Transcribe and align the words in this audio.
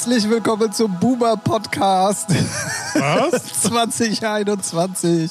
herzlich 0.00 0.30
willkommen 0.30 0.72
zum 0.72 0.98
Boomer 0.98 1.36
Podcast. 1.36 2.30
Was? 2.94 3.44
2021. 3.64 5.30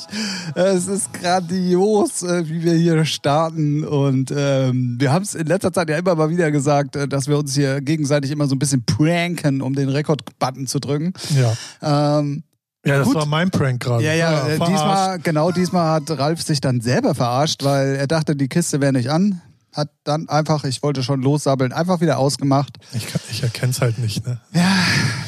Es 0.53 0.85
ist 0.85 1.11
grandios, 1.11 2.21
äh, 2.21 2.47
wie 2.47 2.61
wir 2.61 2.73
hier 2.73 3.03
starten. 3.03 3.83
Und 3.83 4.31
ähm, 4.31 4.97
wir 4.99 5.11
haben 5.11 5.23
es 5.23 5.33
in 5.33 5.47
letzter 5.47 5.73
Zeit 5.73 5.89
ja 5.89 5.97
immer 5.97 6.13
mal 6.13 6.29
wieder 6.29 6.51
gesagt, 6.51 6.95
äh, 6.95 7.07
dass 7.07 7.27
wir 7.27 7.39
uns 7.39 7.55
hier 7.55 7.81
gegenseitig 7.81 8.29
immer 8.29 8.45
so 8.45 8.53
ein 8.53 8.59
bisschen 8.59 8.85
pranken, 8.85 9.63
um 9.63 9.73
den 9.73 9.89
Rekord-Button 9.89 10.67
zu 10.67 10.79
drücken. 10.79 11.13
Ja. 11.35 12.19
Ähm, 12.19 12.43
Ja, 12.85 12.99
das 12.99 13.07
Gut. 13.07 13.15
war 13.15 13.25
mein 13.25 13.49
Prank 13.49 13.81
gerade. 13.81 14.03
ja, 14.03 14.13
ja, 14.13 14.49
äh, 14.49 14.57
verarscht. 14.57 14.71
diesmal, 14.71 15.19
genau 15.19 15.51
diesmal 15.51 15.93
hat 15.93 16.11
Ralf 16.11 16.43
sich 16.43 16.61
dann 16.61 16.79
selber 16.79 17.15
verarscht, 17.15 17.63
weil 17.63 17.95
er 17.95 18.05
dachte, 18.05 18.35
die 18.35 18.47
Kiste 18.47 18.81
wäre 18.81 18.93
nicht 18.93 19.09
an. 19.09 19.41
Hat 19.79 19.89
dann 20.03 20.27
einfach, 20.29 20.63
ich 20.65 20.83
wollte 20.83 21.03
schon 21.03 21.21
lossabbeln, 21.21 21.71
einfach 21.71 22.01
wieder 22.01 22.17
ausgemacht. 22.19 22.77
Ich, 22.93 23.07
kann- 23.07 23.21
ich 23.31 23.41
erkenne 23.43 23.71
es 23.71 23.79
halt 23.81 23.97
nicht. 23.97 24.25
Ne? 24.27 24.39
Ja, 24.53 24.75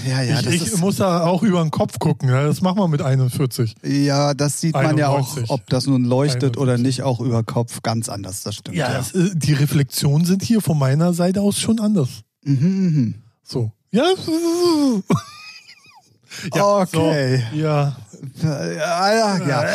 ja, 0.07 0.21
ja. 0.21 0.39
ich 0.41 0.61
ich 0.73 0.77
muss 0.77 0.97
da 0.97 1.21
auch 1.23 1.41
über 1.43 1.61
den 1.61 1.71
Kopf 1.71 1.99
gucken. 1.99 2.27
Ja? 2.29 2.43
Das 2.45 2.61
machen 2.61 2.77
wir 2.79 2.87
mit 2.87 3.01
41. 3.01 3.75
Ja, 3.83 4.33
das 4.33 4.59
sieht 4.59 4.73
man 4.73 4.97
ja 4.97 5.07
auch, 5.09 5.19
91. 5.37 5.49
ob 5.49 5.67
das 5.69 5.87
nun 5.87 6.03
leuchtet 6.03 6.57
91. 6.57 6.61
oder 6.61 6.77
nicht, 6.77 7.01
auch 7.03 7.19
über 7.21 7.43
Kopf 7.43 7.81
ganz 7.81 8.09
anders, 8.09 8.43
das 8.43 8.55
stimmt. 8.55 8.75
Ja, 8.77 8.93
Das, 8.93 9.13
äh, 9.13 9.29
die 9.33 9.53
Reflexionen 9.53 10.25
sind 10.25 10.43
hier 10.43 10.61
von 10.61 10.77
meiner 10.77 11.13
Seite 11.13 11.41
aus 11.41 11.57
schon 11.57 11.79
anders. 11.79 12.09
Mhm, 12.43 12.55
mhm. 12.57 13.15
So. 13.43 13.71
Ja. 13.91 14.03
Okay. 16.51 17.43
So, 17.51 17.57
ja. 17.57 17.95
Ja, 18.43 19.65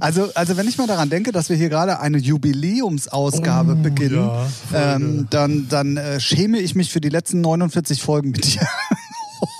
Also, 0.00 0.30
also 0.34 0.56
wenn 0.56 0.68
ich 0.68 0.76
mal 0.78 0.86
daran 0.86 1.08
denke, 1.10 1.32
dass 1.32 1.48
wir 1.48 1.56
hier 1.56 1.68
gerade 1.68 2.00
eine 2.00 2.18
Jubiläumsausgabe 2.18 3.72
Oh, 3.72 3.82
beginnen, 3.82 4.30
ja, 4.72 4.94
ähm, 4.96 5.26
dann, 5.30 5.68
dann 5.68 5.96
äh, 5.96 6.20
schäme 6.20 6.58
ich 6.58 6.74
mich 6.74 6.90
für 6.92 7.00
die 7.00 7.08
letzten 7.08 7.40
49 7.40 8.02
Folgen 8.02 8.30
mit 8.30 8.44
dir. 8.54 8.66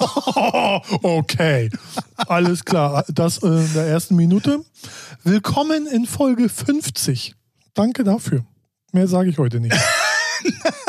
okay. 1.03 1.71
Alles 2.17 2.65
klar. 2.65 3.05
Das 3.09 3.43
äh, 3.43 3.47
in 3.47 3.73
der 3.75 3.87
ersten 3.87 4.17
Minute. 4.17 4.61
Willkommen 5.25 5.87
in 5.87 6.07
Folge 6.07 6.49
50. 6.49 7.35
Danke 7.75 8.05
dafür. 8.05 8.45
Mehr 8.93 9.09
sage 9.09 9.31
ich 9.31 9.39
heute 9.39 9.61
nicht. 9.61 9.77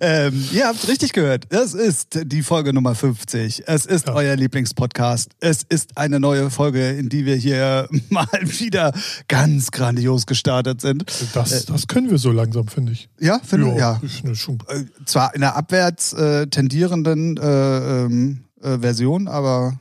Ähm, 0.00 0.44
ihr 0.52 0.66
habt 0.66 0.86
richtig 0.88 1.12
gehört. 1.12 1.46
Es 1.50 1.74
ist 1.74 2.20
die 2.24 2.42
Folge 2.42 2.72
Nummer 2.72 2.94
50. 2.94 3.64
Es 3.66 3.86
ist 3.86 4.06
Ja. 4.06 4.14
euer 4.14 4.36
Lieblingspodcast. 4.36 5.30
Es 5.40 5.62
ist 5.68 5.96
eine 5.96 6.20
neue 6.20 6.50
Folge, 6.50 6.90
in 6.90 7.08
die 7.08 7.24
wir 7.26 7.36
hier 7.36 7.88
mal 8.08 8.26
wieder 8.42 8.92
ganz 9.28 9.70
grandios 9.70 10.26
gestartet 10.26 10.80
sind. 10.80 11.04
Das, 11.34 11.64
das 11.66 11.86
können 11.86 12.10
wir 12.10 12.18
so 12.18 12.30
langsam, 12.32 12.68
finde 12.68 12.92
ich. 12.92 13.08
Ja, 13.18 13.40
finde 13.44 13.74
ja. 13.76 14.00
Ist 14.02 14.24
eine 14.24 14.34
schon 14.34 14.58
Äh, 14.68 14.84
Zwar 15.04 15.34
in 15.34 15.42
einer 15.42 15.56
abwärts 15.56 16.12
äh, 16.12 16.46
tendierenden 16.46 17.36
äh, 17.36 18.04
ähm, 18.04 18.44
äh, 18.62 18.78
Version, 18.78 19.28
aber 19.28 19.78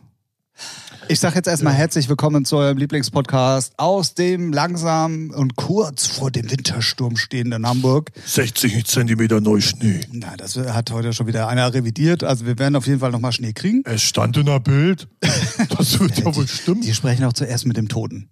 ich 1.08 1.20
sage 1.20 1.36
jetzt 1.36 1.48
erstmal 1.48 1.74
herzlich 1.74 2.08
willkommen 2.10 2.46
zu 2.46 2.58
eurem 2.58 2.78
Lieblingspodcast 2.78 3.74
aus 3.78 4.14
dem 4.14 4.54
langsam 4.54 5.32
und 5.32 5.56
kurz 5.56 6.06
vor 6.06 6.32
dem 6.32 6.50
Wintersturm 6.52 7.18
stehenden 7.18 7.68
Hamburg. 7.68 8.12
60 8.26 8.86
Zentimeter 8.86 9.42
Neuschnee. 9.42 10.02
Na, 10.12 10.36
das 10.38 10.56
hat 10.58 10.92
heute 10.92 11.14
schon 11.14 11.28
wieder 11.28 11.48
einer 11.48 11.74
revidiert. 11.74 12.24
Also 12.24 12.46
wir 12.46 12.60
werden 12.60 12.76
auf 12.76 12.86
jeden 12.88 13.00
Fall 13.00 13.12
nochmal 13.12 13.32
Schnee 13.32 13.54
kriegen. 13.54 13.82
Es 13.86 14.02
stand 14.04 14.38
in 14.38 14.46
der 14.46 14.60
Bild. 14.60 15.08
Das 15.70 16.00
wird 16.00 16.18
ja 16.20 16.36
wohl 16.36 16.48
stimmen. 16.48 16.82
Die 16.82 16.94
sprechen 16.94 17.26
auch 17.26 17.34
zuerst 17.34 17.66
mit 17.66 17.76
dem 17.76 17.90
Toten. 17.90 18.30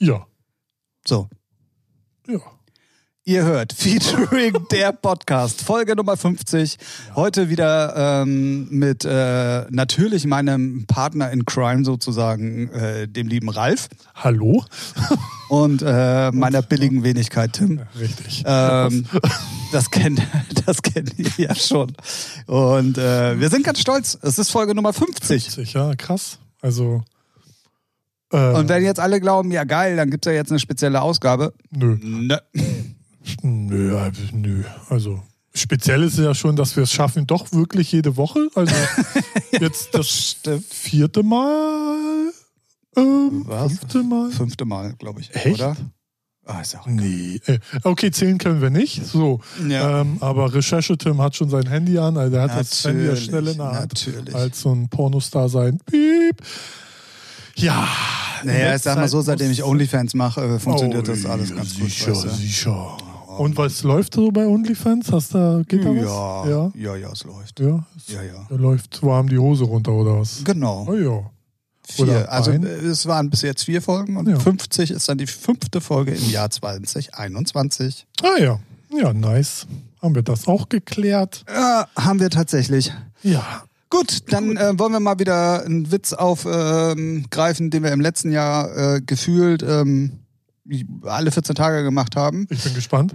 Ja. 0.00 0.26
So, 1.06 1.28
Ja. 2.26 2.40
Ihr 3.26 3.42
hört 3.42 3.72
Featuring 3.72 4.54
der 4.70 4.92
Podcast, 4.92 5.60
Folge 5.60 5.96
Nummer 5.96 6.16
50. 6.16 6.78
Heute 7.16 7.50
wieder 7.50 8.22
ähm, 8.22 8.68
mit 8.70 9.04
äh, 9.04 9.64
natürlich 9.68 10.26
meinem 10.26 10.86
Partner 10.86 11.32
in 11.32 11.44
Crime 11.44 11.84
sozusagen, 11.84 12.68
äh, 12.70 13.08
dem 13.08 13.26
lieben 13.26 13.48
Ralf 13.48 13.88
Hallo? 14.14 14.64
und 15.48 15.82
äh, 15.84 16.30
meiner 16.30 16.62
billigen 16.62 17.02
Wenigkeit 17.02 17.52
Tim. 17.52 17.80
Richtig. 17.98 18.44
Ähm, 18.46 19.06
das 19.72 19.90
kennt, 19.90 20.22
das 20.64 20.82
kennt 20.82 21.18
ihr 21.18 21.30
ja 21.36 21.54
schon. 21.56 21.92
Und 22.46 22.96
äh, 22.96 23.40
wir 23.40 23.50
sind 23.50 23.64
ganz 23.64 23.80
stolz. 23.80 24.16
Es 24.22 24.38
ist 24.38 24.50
Folge 24.50 24.72
Nummer 24.72 24.92
50. 24.92 25.42
50, 25.42 25.72
ja, 25.72 25.96
krass. 25.96 26.38
Also. 26.62 27.02
Und 28.30 28.68
wenn 28.68 28.84
jetzt 28.84 29.00
alle 29.00 29.20
glauben, 29.20 29.50
ja 29.50 29.64
geil, 29.64 29.96
dann 29.96 30.10
gibt's 30.10 30.26
ja 30.26 30.32
jetzt 30.32 30.50
eine 30.50 30.58
spezielle 30.58 31.00
Ausgabe. 31.00 31.54
nö. 31.70 31.96
Nö. 32.00 32.36
Nö, 33.42 33.96
also, 33.98 34.22
nö. 34.32 34.62
Also. 34.88 35.22
Speziell 35.54 36.02
ist 36.02 36.18
es 36.18 36.24
ja 36.24 36.34
schon, 36.34 36.54
dass 36.56 36.76
wir 36.76 36.82
es 36.82 36.92
schaffen, 36.92 37.26
doch 37.26 37.50
wirklich 37.52 37.90
jede 37.92 38.16
Woche. 38.18 38.48
Also 38.54 38.74
jetzt 39.52 39.88
das 39.94 40.08
stimmt. 40.08 40.64
vierte 40.66 41.22
Mal. 41.22 42.30
Ähm, 42.96 43.42
Was? 43.46 43.72
fünfte 43.78 44.02
Mal. 44.02 44.30
Fünfte 44.30 44.64
Mal, 44.66 44.92
glaube 44.98 45.20
ich. 45.22 45.34
Echt? 45.34 45.54
Oder? 45.60 45.76
Ah, 46.44 46.60
ist 46.60 46.76
auch 46.78 46.86
Nee. 46.86 47.40
Äh, 47.46 47.58
Okay, 47.82 48.10
zählen 48.10 48.38
können 48.38 48.60
wir 48.60 48.70
nicht. 48.70 49.04
So. 49.04 49.40
Ja. 49.66 50.02
Ähm, 50.02 50.18
aber 50.20 50.52
Recherche-Tim 50.54 51.20
hat 51.20 51.34
schon 51.34 51.48
sein 51.50 51.66
Handy 51.66 51.98
an. 51.98 52.16
Also 52.18 52.36
er 52.36 52.42
hat 52.42 52.60
das 52.60 52.84
Handy 52.84 53.02
ja 53.04 53.08
Natürlich, 53.10 53.24
schnell 53.24 53.48
in 53.48 53.56
der 53.56 53.72
Hand. 53.72 54.06
natürlich. 54.06 54.34
Als 54.34 54.60
so 54.60 54.72
ein 54.74 54.88
Pornostar 54.88 55.48
sein. 55.48 55.78
Piep. 55.86 56.36
Ja. 57.56 57.88
Naja, 58.44 58.76
ich 58.76 58.82
sag 58.82 58.96
mal 58.96 59.08
so, 59.08 59.22
seitdem 59.22 59.50
ich 59.50 59.62
OnlyFans 59.64 60.12
mache, 60.14 60.42
äh, 60.42 60.58
funktioniert 60.58 61.08
Oh, 61.08 61.12
das 61.12 61.24
alles 61.24 61.48
ja, 61.50 61.56
ganz 61.56 61.74
gut. 61.74 61.84
sicher, 61.90 62.12
weißt 62.12 62.24
du? 62.24 62.28
sicher. 62.28 62.96
Und 63.38 63.56
was 63.56 63.82
läuft 63.82 64.14
so 64.14 64.30
bei 64.30 64.46
OnlyFans? 64.46 65.12
Hast 65.12 65.34
da, 65.34 65.62
geht 65.66 65.84
da 65.84 65.90
Ja, 65.90 66.04
was? 66.04 66.48
Ja. 66.48 66.72
ja, 66.74 66.96
ja, 66.96 67.12
es 67.12 67.24
läuft. 67.24 67.60
Ja. 67.60 67.86
Ja, 68.08 68.22
ja. 68.22 68.46
Da 68.48 68.54
läuft 68.56 69.02
warm 69.02 69.28
die 69.28 69.38
Hose 69.38 69.64
runter 69.64 69.92
oder 69.92 70.20
was? 70.20 70.42
Genau. 70.44 70.86
Oh 70.88 70.94
ja. 70.94 71.30
Vier. 71.88 72.30
Also 72.32 72.50
ein. 72.50 72.64
es 72.64 73.06
waren 73.06 73.30
bis 73.30 73.42
jetzt 73.42 73.64
vier 73.64 73.80
Folgen 73.80 74.16
und 74.16 74.28
Ja. 74.28 74.38
50 74.40 74.90
ist 74.90 75.08
dann 75.08 75.18
die 75.18 75.26
fünfte 75.28 75.80
Folge 75.80 76.12
im 76.12 76.30
Jahr 76.30 76.50
2021. 76.50 78.06
Ah 78.22 78.40
ja. 78.40 78.58
Ja, 78.90 79.12
nice. 79.12 79.66
Haben 80.02 80.14
wir 80.14 80.22
das 80.22 80.46
auch 80.48 80.68
geklärt? 80.68 81.44
Ja, 81.48 81.86
haben 81.96 82.20
wir 82.20 82.30
tatsächlich. 82.30 82.92
Ja. 83.22 83.62
Gut, 83.88 84.24
dann 84.32 84.56
äh, 84.56 84.76
wollen 84.78 84.92
wir 84.92 85.00
mal 85.00 85.18
wieder 85.20 85.64
einen 85.64 85.92
Witz 85.92 86.12
aufgreifen, 86.12 87.70
den 87.70 87.82
wir 87.84 87.92
im 87.92 88.00
letzten 88.00 88.32
Jahr 88.32 88.96
äh, 88.96 89.00
gefühlt 89.00 89.62
ähm, 89.62 90.18
alle 91.02 91.30
14 91.30 91.54
Tage 91.54 91.82
gemacht 91.82 92.16
haben. 92.16 92.46
Ich 92.50 92.62
bin 92.62 92.74
gespannt. 92.74 93.14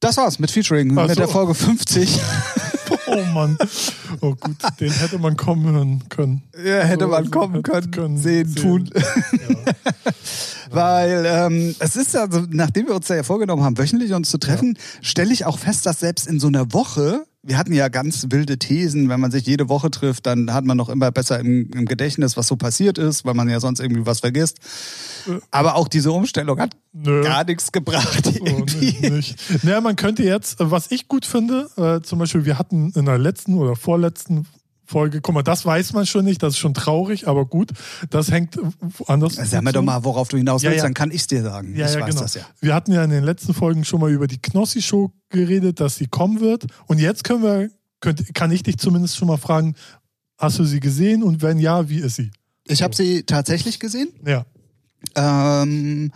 Das 0.00 0.16
war's 0.16 0.38
mit 0.38 0.50
Featuring, 0.50 0.96
Ach 0.98 1.02
mit 1.06 1.14
so. 1.14 1.20
der 1.20 1.28
Folge 1.28 1.54
50. 1.54 2.20
Oh 3.06 3.24
Mann. 3.34 3.58
Oh 4.20 4.34
gut, 4.34 4.56
den 4.80 4.90
hätte 4.90 5.18
man 5.18 5.36
kommen 5.36 5.70
hören 5.74 6.08
können. 6.08 6.42
Ja, 6.56 6.80
hätte 6.80 7.04
Also, 7.04 7.06
man 7.08 7.14
also 7.18 7.30
kommen 7.30 7.54
hätte 7.56 7.70
können, 7.70 7.90
können, 7.90 8.16
sehen, 8.18 8.48
sehen. 8.48 8.62
tun. 8.62 8.90
Ja. 8.94 9.72
Weil 10.70 11.24
ähm, 11.26 11.74
es 11.78 11.96
ist 11.96 12.14
ja 12.14 12.26
so, 12.30 12.44
nachdem 12.50 12.86
wir 12.86 12.94
uns 12.94 13.06
da 13.06 13.14
ja 13.14 13.22
vorgenommen 13.22 13.62
haben, 13.64 13.76
wöchentlich 13.78 14.12
uns 14.14 14.30
zu 14.30 14.38
treffen, 14.38 14.78
stelle 15.02 15.32
ich 15.32 15.44
auch 15.44 15.58
fest, 15.58 15.84
dass 15.86 16.00
selbst 16.00 16.26
in 16.26 16.40
so 16.40 16.46
einer 16.48 16.72
Woche, 16.72 17.24
wir 17.44 17.58
hatten 17.58 17.72
ja 17.72 17.88
ganz 17.88 18.26
wilde 18.30 18.58
Thesen, 18.58 19.08
wenn 19.08 19.18
man 19.18 19.32
sich 19.32 19.44
jede 19.46 19.68
Woche 19.68 19.90
trifft, 19.90 20.26
dann 20.26 20.52
hat 20.54 20.64
man 20.64 20.76
noch 20.76 20.88
immer 20.88 21.10
besser 21.10 21.40
im, 21.40 21.70
im 21.72 21.86
Gedächtnis, 21.86 22.36
was 22.36 22.46
so 22.46 22.56
passiert 22.56 22.98
ist, 22.98 23.24
weil 23.24 23.34
man 23.34 23.48
ja 23.48 23.58
sonst 23.58 23.80
irgendwie 23.80 24.06
was 24.06 24.20
vergisst. 24.20 24.58
Aber 25.50 25.74
auch 25.74 25.88
diese 25.88 26.12
Umstellung 26.12 26.60
hat 26.60 26.76
Nö. 26.92 27.22
gar 27.22 27.44
nichts 27.44 27.72
gebracht. 27.72 28.24
So, 28.24 28.44
Irgendwie. 28.44 28.96
nee, 29.00 29.10
nicht. 29.10 29.64
Naja, 29.64 29.80
man 29.80 29.96
könnte 29.96 30.22
jetzt, 30.22 30.60
äh, 30.60 30.70
was 30.70 30.90
ich 30.90 31.08
gut 31.08 31.26
finde, 31.26 31.68
äh, 31.76 32.00
zum 32.02 32.18
Beispiel, 32.20 32.44
wir 32.44 32.58
hatten 32.58 32.92
in 32.94 33.06
der 33.06 33.18
letzten 33.18 33.54
oder 33.54 33.74
vorletzten 33.74 34.46
Folge, 34.92 35.20
guck 35.20 35.34
mal, 35.34 35.42
das 35.42 35.64
weiß 35.64 35.94
man 35.94 36.06
schon 36.06 36.24
nicht, 36.24 36.42
das 36.42 36.54
ist 36.54 36.58
schon 36.58 36.74
traurig, 36.74 37.26
aber 37.26 37.46
gut, 37.46 37.70
das 38.10 38.30
hängt 38.30 38.58
woanders. 38.98 39.34
Sag 39.34 39.62
mir 39.62 39.72
doch 39.72 39.82
mal, 39.82 40.04
worauf 40.04 40.28
du 40.28 40.36
hinaus 40.36 40.62
Ja, 40.62 40.70
willst, 40.70 40.82
ja. 40.82 40.84
dann 40.84 40.94
kann 40.94 41.10
ich's 41.10 41.26
dir 41.26 41.42
sagen. 41.42 41.74
Ja, 41.74 41.86
ich 41.86 41.94
ja, 41.94 42.00
weiß 42.00 42.10
genau. 42.10 42.20
das 42.22 42.34
ja. 42.34 42.42
Wir 42.60 42.74
hatten 42.74 42.92
ja 42.92 43.02
in 43.02 43.10
den 43.10 43.24
letzten 43.24 43.54
Folgen 43.54 43.84
schon 43.84 44.00
mal 44.00 44.12
über 44.12 44.26
die 44.26 44.40
Knossi-Show 44.40 45.10
geredet, 45.30 45.80
dass 45.80 45.96
sie 45.96 46.06
kommen 46.06 46.40
wird. 46.40 46.66
Und 46.86 46.98
jetzt 46.98 47.24
können 47.24 47.42
wir, 47.42 47.70
könnt, 48.00 48.34
kann 48.34 48.52
ich 48.52 48.62
dich 48.62 48.78
zumindest 48.78 49.16
schon 49.16 49.28
mal 49.28 49.38
fragen, 49.38 49.74
hast 50.38 50.58
du 50.58 50.64
sie 50.64 50.80
gesehen 50.80 51.22
und 51.22 51.40
wenn 51.42 51.58
ja, 51.58 51.88
wie 51.88 51.98
ist 51.98 52.16
sie? 52.16 52.30
Ich 52.68 52.82
habe 52.82 52.94
sie 52.94 53.22
tatsächlich 53.24 53.80
gesehen. 53.80 54.10
Ja. 54.26 54.44
Ähm, 55.16 56.12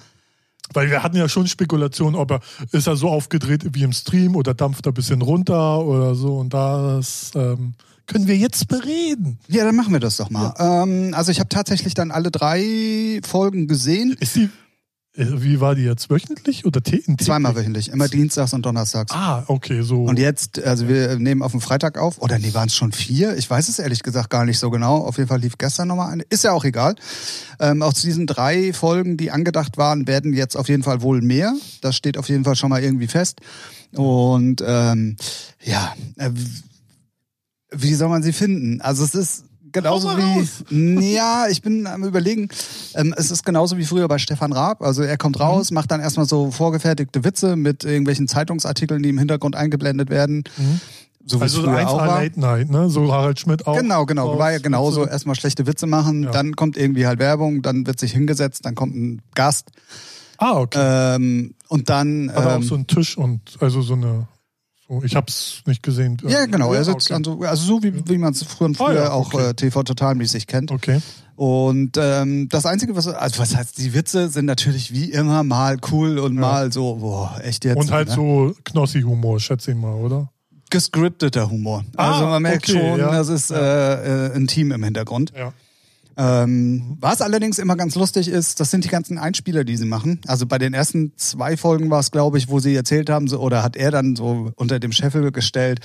Weil 0.72 0.90
wir 0.90 1.02
hatten 1.02 1.16
ja 1.16 1.28
schon 1.28 1.46
Spekulationen, 1.46 2.14
ob 2.16 2.30
er 2.30 2.40
ist 2.72 2.86
er 2.86 2.96
so 2.96 3.08
aufgedreht 3.08 3.74
wie 3.74 3.82
im 3.82 3.92
Stream 3.92 4.36
oder 4.36 4.52
dampft 4.54 4.86
er 4.86 4.92
ein 4.92 4.94
bisschen 4.94 5.22
runter 5.22 5.84
oder 5.84 6.14
so. 6.14 6.38
Und 6.38 6.52
das 6.52 7.32
ähm, 7.34 7.74
können 8.06 8.26
wir 8.28 8.36
jetzt 8.36 8.68
bereden. 8.68 9.38
ja, 9.48 9.64
dann 9.64 9.74
machen 9.76 9.92
wir 9.92 10.00
das 10.00 10.16
doch 10.16 10.30
mal. 10.30 10.54
Ähm, 10.58 11.12
also 11.14 11.30
ich 11.32 11.40
habe 11.40 11.48
tatsächlich 11.48 11.94
dann 11.94 12.10
alle 12.10 12.30
drei 12.30 13.20
Folgen 13.26 13.66
gesehen. 13.66 14.16
Ist 14.20 14.36
die, 14.36 14.48
äh, 15.16 15.26
wie 15.42 15.60
war 15.60 15.74
die 15.74 15.82
jetzt? 15.82 16.08
Wöchentlich 16.10 16.64
oder 16.66 16.80
tä- 16.80 17.02
in 17.06 17.18
Zweimal 17.18 17.52
täglich? 17.52 17.64
wöchentlich, 17.64 17.88
immer 17.88 18.08
dienstags 18.08 18.52
und 18.52 18.64
donnerstags. 18.66 19.12
Ah, 19.12 19.44
okay, 19.48 19.82
so. 19.82 20.04
Und 20.04 20.18
jetzt, 20.18 20.62
also 20.62 20.88
wir 20.88 21.18
nehmen 21.18 21.42
auf 21.42 21.52
dem 21.52 21.60
Freitag 21.60 21.98
auf, 21.98 22.18
oder 22.20 22.38
nee, 22.38 22.52
waren 22.54 22.68
es 22.68 22.74
schon 22.74 22.92
vier? 22.92 23.36
Ich 23.36 23.48
weiß 23.50 23.68
es 23.68 23.78
ehrlich 23.78 24.02
gesagt 24.02 24.30
gar 24.30 24.44
nicht 24.44 24.58
so 24.58 24.70
genau. 24.70 24.98
Auf 24.98 25.16
jeden 25.16 25.28
Fall 25.28 25.40
lief 25.40 25.56
gestern 25.58 25.88
nochmal 25.88 26.12
eine. 26.12 26.22
Ist 26.28 26.44
ja 26.44 26.52
auch 26.52 26.64
egal. 26.64 26.94
Ähm, 27.60 27.82
aus 27.82 27.94
diesen 28.02 28.26
drei 28.26 28.72
Folgen, 28.72 29.16
die 29.16 29.30
angedacht 29.30 29.78
waren, 29.78 30.06
werden 30.06 30.32
jetzt 30.34 30.56
auf 30.56 30.68
jeden 30.68 30.82
Fall 30.82 31.00
wohl 31.02 31.22
mehr. 31.22 31.54
Das 31.80 31.96
steht 31.96 32.18
auf 32.18 32.28
jeden 32.28 32.44
Fall 32.44 32.56
schon 32.56 32.70
mal 32.70 32.82
irgendwie 32.82 33.08
fest. 33.08 33.40
Und 33.94 34.62
ähm, 34.66 35.16
ja, 35.64 35.94
äh, 36.18 36.30
wie 37.70 37.94
soll 37.94 38.08
man 38.08 38.22
sie 38.22 38.32
finden? 38.32 38.80
Also 38.80 39.04
es 39.04 39.14
ist 39.14 39.44
genauso 39.72 40.08
wie. 40.16 41.14
Ja, 41.14 41.46
ich 41.50 41.62
bin 41.62 41.86
am 41.86 42.04
überlegen. 42.04 42.48
Ähm, 42.94 43.14
es 43.16 43.30
ist 43.30 43.44
genauso 43.44 43.76
wie 43.76 43.84
früher 43.84 44.08
bei 44.08 44.18
Stefan 44.18 44.52
Raab. 44.52 44.82
Also 44.82 45.02
er 45.02 45.16
kommt 45.18 45.38
raus, 45.40 45.70
macht 45.70 45.90
dann 45.90 46.00
erstmal 46.00 46.26
so 46.26 46.50
vorgefertigte 46.50 47.24
Witze 47.24 47.56
mit 47.56 47.84
irgendwelchen 47.84 48.28
Zeitungsartikeln, 48.28 49.02
die 49.02 49.10
im 49.10 49.18
Hintergrund 49.18 49.56
eingeblendet 49.56 50.08
werden. 50.10 50.44
So 51.28 51.38
wie 51.40 51.42
Also 51.42 51.60
so 51.62 51.66
früher 51.66 51.88
auch 51.88 51.98
1A 52.00 52.06
war. 52.06 52.22
Late 52.22 52.40
Night, 52.40 52.70
ne? 52.70 52.88
So 52.88 53.12
Harald 53.12 53.40
Schmidt 53.40 53.66
auch. 53.66 53.76
Genau, 53.76 54.06
genau. 54.06 54.28
Raus, 54.30 54.38
War 54.38 54.52
ja 54.52 54.58
genauso. 54.58 55.02
Witze. 55.02 55.10
Erstmal 55.10 55.34
schlechte 55.34 55.66
Witze 55.66 55.86
machen, 55.88 56.22
Ja. 56.22 56.30
dann 56.30 56.54
kommt 56.54 56.76
irgendwie 56.76 57.06
halt 57.06 57.18
Werbung, 57.18 57.62
dann 57.62 57.86
wird 57.86 57.98
sich 57.98 58.12
hingesetzt, 58.12 58.64
dann 58.64 58.76
kommt 58.76 58.94
ein 58.94 59.22
Gast. 59.34 59.70
Ah, 60.38 60.58
okay. 60.60 61.16
Ähm, 61.16 61.54
und 61.68 61.88
dann. 61.90 62.30
Hat 62.32 62.44
er 62.44 62.52
auch 62.52 62.56
ähm, 62.56 62.62
so 62.62 62.74
einen 62.76 62.86
Tisch 62.86 63.18
und 63.18 63.40
also 63.60 63.82
so 63.82 63.94
eine. 63.94 64.28
So, 64.88 65.02
ich 65.02 65.16
hab's 65.16 65.62
nicht 65.66 65.82
gesehen. 65.82 66.16
ja, 66.28 66.46
genau. 66.46 66.72
Er 66.72 66.84
sitzt 66.84 67.06
okay. 67.10 67.14
an 67.14 67.24
so, 67.24 67.40
also 67.40 67.64
so 67.66 67.82
wie, 67.82 67.92
wie 68.08 68.18
man 68.18 68.32
es 68.32 68.44
früher 68.44 68.66
und 68.66 68.80
Ah, 68.80 68.84
früher 68.86 68.94
ja, 68.94 69.10
auch 69.12 69.34
okay. 69.34 69.50
äh, 69.50 69.54
TV 69.54 69.82
totalmäßig 69.82 70.46
kennt. 70.46 70.70
Okay. 70.70 71.00
Und 71.34 71.96
ähm, 71.98 72.48
das 72.48 72.64
Einzige, 72.66 72.94
was, 72.96 73.08
also 73.08 73.40
was 73.40 73.54
heißt, 73.56 73.78
die 73.78 73.92
Witze 73.94 74.28
sind 74.28 74.46
natürlich 74.46 74.92
wie 74.92 75.10
immer 75.10 75.42
mal 75.42 75.76
cool 75.90 76.18
und 76.18 76.34
Ja. 76.36 76.40
mal 76.40 76.72
so, 76.72 76.96
boah, 76.96 77.38
echt 77.42 77.64
jetzt. 77.64 77.76
Und 77.76 77.90
halt 77.90 78.08
ne? 78.08 78.14
so 78.14 78.54
Knossi-Humor, 78.64 79.40
schätze 79.40 79.72
ich 79.72 79.76
mal, 79.76 79.94
oder? 79.94 80.30
gescripteter 80.70 81.48
Humor. 81.48 81.84
Ah, 81.96 82.14
also 82.14 82.26
man 82.26 82.42
merkt 82.42 82.68
okay, 82.68 82.72
schon, 82.72 82.98
ja. 82.98 83.10
das 83.12 83.28
ist 83.28 83.50
äh, 83.52 84.26
äh, 84.28 84.34
ein 84.34 84.46
Team 84.48 84.72
im 84.72 84.82
Hintergrund. 84.82 85.32
Ja. 85.36 85.52
Ähm, 86.18 86.96
was 86.98 87.20
allerdings 87.20 87.58
immer 87.58 87.76
ganz 87.76 87.94
lustig 87.94 88.28
ist, 88.28 88.58
das 88.58 88.70
sind 88.70 88.84
die 88.84 88.88
ganzen 88.88 89.18
Einspieler, 89.18 89.64
die 89.64 89.76
sie 89.76 89.84
machen. 89.84 90.20
Also 90.26 90.46
bei 90.46 90.56
den 90.56 90.72
ersten 90.72 91.12
zwei 91.16 91.58
Folgen 91.58 91.90
war 91.90 92.00
es, 92.00 92.10
glaube 92.10 92.38
ich, 92.38 92.48
wo 92.48 92.58
sie 92.58 92.74
erzählt 92.74 93.10
haben, 93.10 93.28
so, 93.28 93.38
oder 93.38 93.62
hat 93.62 93.76
er 93.76 93.90
dann 93.90 94.16
so 94.16 94.50
unter 94.56 94.80
dem 94.80 94.92
Scheffel 94.92 95.30
gestellt, 95.30 95.80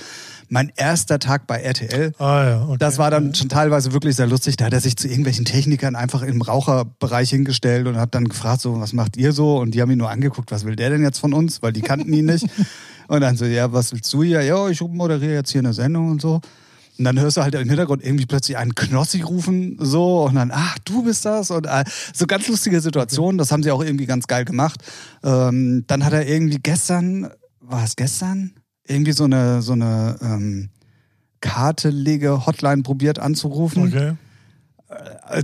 mein 0.48 0.72
erster 0.74 1.18
Tag 1.18 1.46
bei 1.46 1.60
RTL. 1.60 2.12
Ah, 2.18 2.44
ja. 2.44 2.64
Okay. 2.64 2.76
Das 2.78 2.96
war 2.96 3.10
dann 3.10 3.34
schon 3.34 3.50
teilweise 3.50 3.92
wirklich 3.92 4.16
sehr 4.16 4.26
lustig. 4.26 4.56
Da 4.56 4.66
hat 4.66 4.72
er 4.72 4.80
sich 4.80 4.96
zu 4.96 5.06
irgendwelchen 5.06 5.44
Technikern 5.44 5.96
einfach 5.96 6.22
im 6.22 6.40
Raucherbereich 6.40 7.28
hingestellt 7.28 7.86
und 7.86 7.96
hat 7.96 8.14
dann 8.14 8.28
gefragt, 8.28 8.62
so, 8.62 8.80
was 8.80 8.94
macht 8.94 9.18
ihr 9.18 9.32
so? 9.32 9.58
Und 9.58 9.74
die 9.74 9.82
haben 9.82 9.90
ihn 9.90 9.98
nur 9.98 10.10
angeguckt, 10.10 10.50
was 10.50 10.64
will 10.64 10.76
der 10.76 10.90
denn 10.90 11.02
jetzt 11.02 11.18
von 11.18 11.34
uns? 11.34 11.62
Weil 11.62 11.74
die 11.74 11.82
kannten 11.82 12.12
ihn 12.12 12.26
nicht. 12.26 12.46
Und 13.08 13.20
dann 13.20 13.36
so, 13.36 13.44
ja, 13.44 13.70
was 13.72 13.92
willst 13.92 14.10
du 14.14 14.22
hier? 14.22 14.40
Ja, 14.42 14.68
ich 14.68 14.80
moderiere 14.80 15.34
jetzt 15.34 15.50
hier 15.50 15.58
eine 15.58 15.74
Sendung 15.74 16.12
und 16.12 16.22
so. 16.22 16.40
Und 16.98 17.04
dann 17.04 17.18
hörst 17.18 17.36
du 17.36 17.42
halt 17.42 17.54
im 17.54 17.68
Hintergrund 17.68 18.04
irgendwie 18.04 18.26
plötzlich 18.26 18.56
einen 18.56 18.74
Knossi 18.74 19.22
rufen, 19.22 19.76
so, 19.80 20.24
und 20.24 20.34
dann, 20.34 20.50
ach, 20.52 20.78
du 20.84 21.04
bist 21.04 21.24
das. 21.24 21.50
Und 21.50 21.66
äh, 21.66 21.84
so 22.12 22.26
ganz 22.26 22.46
lustige 22.48 22.80
Situationen, 22.80 23.38
das 23.38 23.50
haben 23.50 23.62
sie 23.62 23.70
auch 23.70 23.82
irgendwie 23.82 24.06
ganz 24.06 24.26
geil 24.26 24.44
gemacht. 24.44 24.82
Ähm, 25.24 25.84
dann 25.86 26.04
hat 26.04 26.12
er 26.12 26.28
irgendwie 26.28 26.58
gestern, 26.62 27.30
war 27.60 27.84
es 27.84 27.96
gestern? 27.96 28.52
Irgendwie 28.86 29.12
so 29.12 29.24
eine, 29.24 29.62
so 29.62 29.72
eine 29.72 30.16
ähm, 30.20 30.70
kartelige 31.40 32.46
Hotline 32.46 32.82
probiert 32.82 33.18
anzurufen. 33.18 33.88
Okay. 33.88 34.12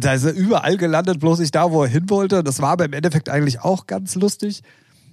Da 0.00 0.12
ist 0.12 0.24
er 0.24 0.32
überall 0.32 0.76
gelandet, 0.76 1.20
bloß 1.20 1.38
nicht 1.38 1.54
da, 1.54 1.70
wo 1.70 1.82
er 1.82 1.88
hin 1.88 2.10
wollte. 2.10 2.44
Das 2.44 2.60
war 2.60 2.72
aber 2.72 2.84
im 2.84 2.92
Endeffekt 2.92 3.30
eigentlich 3.30 3.60
auch 3.60 3.86
ganz 3.86 4.14
lustig. 4.14 4.62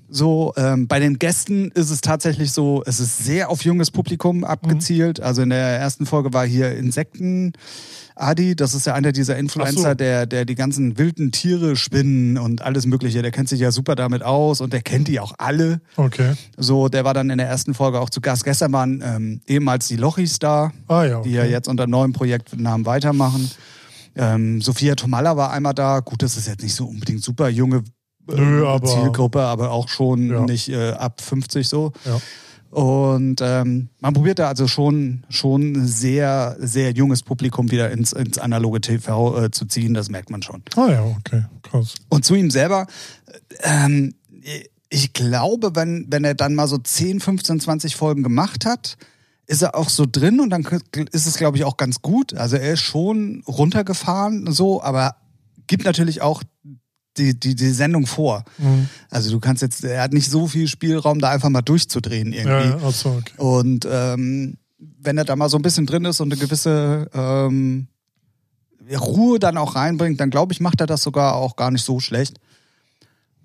So, 0.08 0.54
ähm, 0.56 0.88
bei 0.88 1.00
den 1.00 1.18
Gästen 1.20 1.72
ist 1.72 1.90
es 1.90 2.02
tatsächlich 2.02 2.52
so, 2.52 2.84
es 2.86 3.00
ist 3.00 3.18
sehr 3.26 3.50
auf 3.50 3.64
junges 3.64 3.90
Publikum 3.92 4.44
abgezielt. 4.44 5.20
Also 5.20 5.42
in 5.42 5.50
der 5.50 5.80
ersten 5.80 6.06
Folge 6.06 6.34
war 6.34 6.46
hier 6.46 6.76
Insekten. 6.76 7.54
Adi, 8.18 8.56
das 8.56 8.74
ist 8.74 8.86
ja 8.86 8.94
einer 8.94 9.12
dieser 9.12 9.36
Influencer, 9.38 9.90
so. 9.90 9.94
der, 9.96 10.26
der 10.26 10.46
die 10.46 10.56
ganzen 10.56 10.98
wilden 10.98 11.32
Tiere, 11.34 11.76
Spinnen 11.76 12.38
und 12.38 12.62
alles 12.62 12.86
Mögliche, 12.86 13.22
der 13.22 13.32
kennt 13.32 13.50
sich 13.50 13.60
ja 13.60 13.72
super 13.72 13.96
damit 13.96 14.24
aus 14.24 14.62
und 14.62 14.72
der 14.72 14.82
kennt 14.82 15.10
die 15.10 15.20
auch 15.20 15.34
alle. 15.38 15.82
Okay. 15.98 16.34
So, 16.56 16.88
der 16.88 17.04
war 17.04 17.14
dann 17.14 17.30
in 17.30 17.38
der 17.40 17.48
ersten 17.48 17.74
Folge 17.74 18.00
auch 18.00 18.10
zu 18.10 18.22
Gast. 18.22 18.46
Gestern 18.46 18.72
waren 18.72 19.04
ähm, 19.06 19.42
ehemals 19.48 19.90
die 19.90 19.98
Lochis 19.98 20.40
da, 20.40 20.72
Ah, 20.88 21.04
ja. 21.04 21.18
Okay. 21.20 21.30
die 21.30 21.36
ja 21.36 21.44
jetzt 21.44 21.68
unter 21.68 21.88
neuen 21.88 22.14
Projektnamen 22.14 22.86
weitermachen. 22.86 23.52
Ähm, 24.16 24.62
Sophia 24.62 24.96
Tomalla 24.96 25.36
war 25.36 25.52
einmal 25.52 25.74
da. 25.74 26.00
Gut, 26.00 26.24
das 26.24 26.38
ist 26.38 26.48
jetzt 26.48 26.64
nicht 26.64 26.74
so 26.76 26.86
unbedingt 26.86 27.22
super 27.22 27.50
junge 27.50 27.84
Nö, 28.28 28.66
aber- 28.68 28.88
Zielgruppe, 28.88 29.42
aber 29.42 29.72
auch 29.72 29.88
schon 29.90 30.30
Ja. 30.30 30.42
nicht 30.46 30.70
äh, 30.70 30.92
ab 30.92 31.22
50 31.22 31.68
so. 31.68 31.92
Ja. 32.06 32.20
Und 32.72 33.40
ähm, 33.42 33.88
man 34.02 34.14
probiert 34.14 34.40
da 34.40 34.50
also 34.50 34.68
schon, 34.68 35.26
schon 35.30 35.88
sehr, 35.88 36.58
sehr 36.60 36.92
junges 36.92 37.24
Publikum 37.24 37.72
wieder 37.72 37.90
ins, 37.92 38.12
ins 38.12 38.38
analoge 38.38 38.82
TV 38.82 39.46
äh, 39.46 39.52
zu 39.52 39.66
ziehen, 39.66 39.94
das 39.94 40.10
merkt 40.10 40.30
man 40.30 40.42
schon. 40.42 40.62
Ah, 40.76 40.90
ja, 40.92 41.04
okay. 41.18 41.46
Krass. 41.64 41.96
Und 42.10 42.26
zu 42.26 42.36
ihm 42.36 42.52
selber, 42.52 42.88
ähm, 43.62 44.14
ich 44.90 45.14
glaube, 45.14 45.76
wenn, 45.76 46.08
wenn 46.10 46.26
er 46.26 46.36
dann 46.36 46.54
mal 46.54 46.68
so 46.68 46.78
10, 46.78 47.22
15, 47.22 47.62
20 47.62 47.96
Folgen 47.96 48.24
gemacht 48.24 48.66
hat, 48.66 48.98
ist 49.48 49.62
er 49.62 49.76
auch 49.76 49.90
so 49.90 50.06
drin 50.12 50.40
und 50.42 50.50
dann 50.50 50.68
ist 51.12 51.28
es, 51.28 51.38
glaube 51.38 51.56
ich, 51.58 51.64
auch 51.64 51.78
ganz 51.78 52.02
gut. 52.02 52.34
Also 52.34 52.58
er 52.58 52.74
ist 52.74 52.82
schon 52.82 53.42
runtergefahren, 53.48 54.52
so, 54.52 54.82
aber 54.84 55.16
gibt 55.68 55.86
natürlich 55.86 56.22
auch 56.22 56.44
die, 57.18 57.40
die, 57.40 57.56
die 57.56 57.70
Sendung 57.72 58.06
vor. 58.08 58.44
Mhm. 58.58 58.90
Also 59.10 59.32
du 59.32 59.40
kannst 59.40 59.62
jetzt, 59.62 59.84
er 59.84 60.02
hat 60.02 60.14
nicht 60.14 60.30
so 60.30 60.48
viel 60.48 60.68
Spielraum, 60.68 61.20
da 61.20 61.30
einfach 61.32 61.50
mal 61.50 61.62
durchzudrehen 61.62 62.34
Ja, 62.34 62.40
irgendwie. 62.40 62.82
ja, 62.84 62.88
achso, 62.88 63.10
okay. 63.18 63.34
Und 63.38 63.88
ähm, 63.90 64.58
wenn 64.78 65.18
er 65.18 65.26
da 65.26 65.36
mal 65.36 65.50
so 65.50 65.58
ein 65.58 65.62
bisschen 65.62 65.86
drin 65.86 66.06
ist 66.06 66.20
und 66.20 66.32
eine 66.32 66.40
gewisse 66.42 67.10
ähm, 67.14 67.88
Ruhe 68.92 69.40
dann 69.40 69.58
auch 69.58 69.76
reinbringt, 69.76 70.20
dann 70.20 70.30
glaube 70.30 70.54
ich, 70.54 70.60
macht 70.60 70.82
er 70.82 70.88
das 70.88 71.02
sogar 71.04 71.36
auch 71.36 71.56
gar 71.56 71.72
nicht 71.72 71.84
so 71.86 72.00
schlecht. 72.00 72.40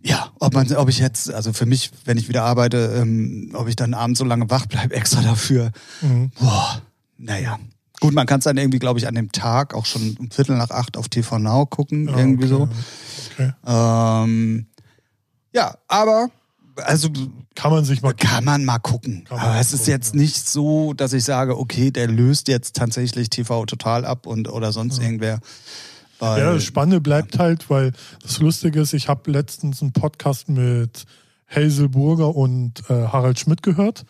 Ja, 0.02 0.30
ob 0.40 0.54
man, 0.54 0.70
ob 0.76 0.88
ich 0.88 0.98
jetzt, 0.98 1.32
also 1.32 1.52
für 1.52 1.66
mich, 1.66 1.90
wenn 2.06 2.16
ich 2.16 2.28
wieder 2.28 2.42
arbeite, 2.44 2.94
ähm, 3.00 3.50
ob 3.54 3.68
ich 3.68 3.76
dann 3.76 3.92
abends 3.94 4.18
so 4.18 4.24
lange 4.24 4.48
wach 4.50 4.66
bleibe, 4.66 4.94
extra 4.96 5.20
dafür, 5.22 5.70
Mhm. 6.00 6.30
boah, 6.40 6.82
naja. 7.18 7.58
Gut, 8.00 8.14
man 8.14 8.26
kann 8.26 8.38
es 8.38 8.44
dann 8.44 8.56
irgendwie, 8.56 8.78
glaube 8.78 8.98
ich, 8.98 9.06
an 9.06 9.14
dem 9.14 9.30
Tag 9.30 9.74
auch 9.74 9.84
schon 9.86 10.16
um 10.18 10.30
Viertel 10.30 10.56
nach 10.56 10.70
acht 10.70 10.96
auf 10.96 11.08
TV 11.08 11.38
Now 11.38 11.66
gucken, 11.66 12.08
Ja, 12.08 12.16
irgendwie 12.18 12.52
okay. 12.52 12.66
so. 12.66 12.68
Okay. 13.34 13.52
Ähm, 13.66 14.66
ja, 15.52 15.74
aber, 15.86 16.30
also 16.76 17.10
Kann 17.54 17.72
man 17.72 17.84
sich 17.84 18.00
mal. 18.00 18.14
kann 18.14 18.44
man 18.44 18.64
mal 18.64 18.78
gucken. 18.78 19.24
Man 19.28 19.38
Aber 19.38 19.50
mal 19.50 19.60
es 19.60 19.72
ist 19.72 19.80
gucken, 19.80 19.92
jetzt 19.92 20.14
ja. 20.14 20.20
nicht 20.20 20.48
so, 20.48 20.94
dass 20.94 21.12
ich 21.12 21.24
sage, 21.24 21.58
okay, 21.58 21.90
der 21.90 22.08
löst 22.08 22.48
jetzt 22.48 22.74
tatsächlich 22.76 23.28
TV 23.28 23.66
total 23.66 24.04
ab 24.06 24.26
und 24.26 24.48
oder 24.48 24.72
sonst 24.72 24.98
irgendwer. 24.98 25.40
Weil, 26.18 26.40
Ja, 26.40 26.52
das 26.54 26.64
Spannende 26.64 27.00
bleibt 27.00 27.38
halt, 27.38 27.68
weil 27.70 27.92
das 28.22 28.38
Lustige 28.40 28.80
ist, 28.80 28.92
ich 28.94 29.08
habe 29.08 29.30
letztens 29.30 29.82
einen 29.82 29.92
Podcast 29.92 30.48
mit 30.48 31.04
Hazel 31.48 31.88
Burger 31.88 32.34
und 32.36 32.82
äh, 32.88 33.08
Harald 33.08 33.38
Schmidt 33.40 33.62
gehört. 33.62 34.04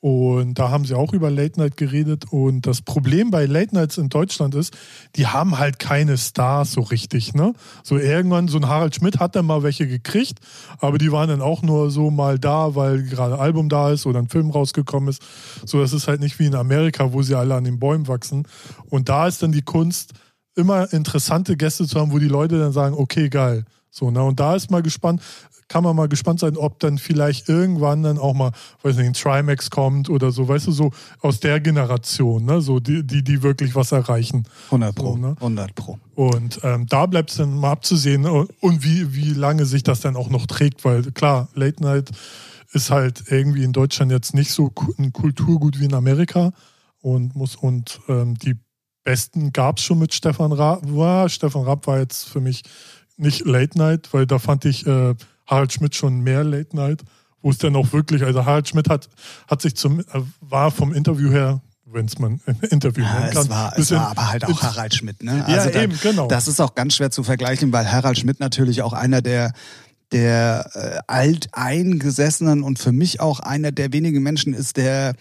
Und 0.00 0.58
da 0.58 0.70
haben 0.70 0.84
sie 0.84 0.94
auch 0.94 1.12
über 1.14 1.30
Late 1.30 1.58
Night 1.58 1.76
geredet. 1.76 2.26
Und 2.30 2.66
das 2.66 2.82
Problem 2.82 3.30
bei 3.30 3.46
Late 3.46 3.74
Nights 3.74 3.98
in 3.98 4.08
Deutschland 4.08 4.54
ist, 4.54 4.76
die 5.16 5.26
haben 5.26 5.58
halt 5.58 5.78
keine 5.78 6.18
Stars 6.18 6.72
so 6.72 6.82
richtig. 6.82 7.34
Ne? 7.34 7.54
So 7.82 7.98
irgendwann, 7.98 8.48
so 8.48 8.58
ein 8.58 8.68
Harald 8.68 8.94
Schmidt 8.94 9.18
hat 9.18 9.34
dann 9.34 9.46
mal 9.46 9.62
welche 9.62 9.86
gekriegt, 9.88 10.38
aber 10.80 10.98
die 10.98 11.12
waren 11.12 11.28
dann 11.28 11.40
auch 11.40 11.62
nur 11.62 11.90
so 11.90 12.10
mal 12.10 12.38
da, 12.38 12.74
weil 12.74 13.02
gerade 13.04 13.34
ein 13.34 13.40
Album 13.40 13.68
da 13.68 13.90
ist 13.90 14.06
oder 14.06 14.18
ein 14.18 14.28
Film 14.28 14.50
rausgekommen 14.50 15.08
ist. 15.08 15.22
So, 15.64 15.80
das 15.80 15.92
ist 15.92 16.08
halt 16.08 16.20
nicht 16.20 16.38
wie 16.38 16.46
in 16.46 16.54
Amerika, 16.54 17.12
wo 17.12 17.22
sie 17.22 17.34
alle 17.34 17.54
an 17.54 17.64
den 17.64 17.78
Bäumen 17.78 18.06
wachsen. 18.06 18.46
Und 18.90 19.08
da 19.08 19.26
ist 19.26 19.42
dann 19.42 19.52
die 19.52 19.62
Kunst, 19.62 20.12
immer 20.56 20.92
interessante 20.92 21.56
Gäste 21.56 21.86
zu 21.86 22.00
haben, 22.00 22.12
wo 22.12 22.18
die 22.18 22.28
Leute 22.28 22.58
dann 22.58 22.72
sagen, 22.72 22.94
okay, 22.98 23.28
geil. 23.28 23.64
So, 23.90 24.10
ne? 24.10 24.22
Und 24.22 24.40
da 24.40 24.54
ist 24.54 24.70
mal 24.70 24.82
gespannt, 24.82 25.22
kann 25.68 25.82
man 25.82 25.96
mal 25.96 26.08
gespannt 26.08 26.40
sein, 26.40 26.56
ob 26.56 26.78
dann 26.78 26.98
vielleicht 26.98 27.48
irgendwann 27.48 28.02
dann 28.02 28.18
auch 28.18 28.34
mal, 28.34 28.52
weiß 28.82 28.96
nicht, 28.96 29.06
ein 29.06 29.12
Trimax 29.14 29.70
kommt 29.70 30.08
oder 30.08 30.30
so, 30.30 30.46
weißt 30.46 30.68
du, 30.68 30.72
so 30.72 30.90
aus 31.20 31.40
der 31.40 31.60
Generation, 31.60 32.44
ne? 32.44 32.60
So, 32.60 32.78
die, 32.78 33.04
die, 33.04 33.22
die 33.24 33.42
wirklich 33.42 33.74
was 33.74 33.92
erreichen. 33.92 34.44
100 34.66 34.94
Pro. 34.94 35.12
So, 35.12 35.16
ne? 35.16 35.36
100 35.38 35.74
Pro. 35.74 35.98
Und 36.14 36.60
ähm, 36.62 36.86
da 36.86 37.06
bleibt 37.06 37.30
es 37.30 37.36
dann 37.36 37.56
mal 37.56 37.72
abzusehen 37.72 38.26
und, 38.26 38.50
und 38.60 38.84
wie, 38.84 39.14
wie 39.14 39.32
lange 39.32 39.66
sich 39.66 39.82
das 39.82 40.00
dann 40.00 40.16
auch 40.16 40.30
noch 40.30 40.46
trägt, 40.46 40.84
weil 40.84 41.02
klar, 41.12 41.48
Late 41.54 41.82
Night 41.82 42.10
ist 42.72 42.90
halt 42.90 43.24
irgendwie 43.28 43.64
in 43.64 43.72
Deutschland 43.72 44.12
jetzt 44.12 44.34
nicht 44.34 44.52
so 44.52 44.72
ein 44.98 45.12
Kulturgut 45.12 45.80
wie 45.80 45.86
in 45.86 45.94
Amerika 45.94 46.52
und 47.00 47.34
muss 47.34 47.56
und 47.56 48.00
ähm, 48.08 48.36
die 48.38 48.54
besten 49.04 49.52
gab 49.52 49.78
es 49.78 49.84
schon 49.84 50.00
mit 50.00 50.12
Stefan 50.12 50.52
Raab. 50.52 50.82
Wow, 50.82 51.30
Stefan 51.30 51.62
Raab 51.62 51.86
war 51.86 52.00
jetzt 52.00 52.28
für 52.28 52.40
mich 52.40 52.62
nicht 53.16 53.44
Late 53.46 53.78
Night, 53.78 54.08
weil 54.12 54.26
da 54.26 54.38
fand 54.38 54.64
ich 54.64 54.86
äh, 54.86 55.14
Harald 55.46 55.72
Schmidt 55.72 55.94
schon 55.94 56.20
mehr 56.20 56.44
Late 56.44 56.74
Night, 56.76 57.02
wo 57.42 57.50
es 57.50 57.58
dann 57.58 57.76
auch 57.76 57.92
wirklich, 57.92 58.22
also 58.24 58.44
Harald 58.44 58.68
Schmidt 58.68 58.88
hat, 58.88 59.08
hat 59.48 59.62
sich 59.62 59.76
zum, 59.76 60.00
äh, 60.00 60.04
war 60.40 60.70
vom 60.70 60.92
Interview 60.92 61.30
her, 61.30 61.60
wenn 61.84 62.06
es 62.06 62.18
man 62.18 62.40
ein 62.46 62.58
Interview 62.70 63.04
Ja, 63.04 63.20
nennen 63.20 63.32
kann, 63.32 63.42
es, 63.44 63.48
war, 63.48 63.78
es 63.78 63.90
war 63.92 64.08
aber 64.08 64.30
halt 64.30 64.44
auch 64.44 64.62
Harald 64.62 64.94
Schmidt, 64.94 65.22
ne? 65.22 65.44
Ja, 65.48 65.68
da- 65.68 65.82
eben, 65.82 65.98
genau. 66.02 66.26
Das 66.28 66.48
ist 66.48 66.60
auch 66.60 66.74
ganz 66.74 66.96
schwer 66.96 67.10
zu 67.10 67.22
vergleichen, 67.22 67.72
weil 67.72 67.90
Harald 67.90 68.18
Schmidt 68.18 68.40
natürlich 68.40 68.82
auch 68.82 68.92
einer 68.92 69.22
der 69.22 69.52
der 70.12 70.70
äh, 70.74 71.00
alteingesessenen 71.08 72.62
und 72.62 72.78
für 72.78 72.92
mich 72.92 73.20
auch 73.20 73.40
einer 73.40 73.72
der 73.72 73.92
wenigen 73.92 74.22
Menschen 74.22 74.54
ist, 74.54 74.76
der 74.76 75.14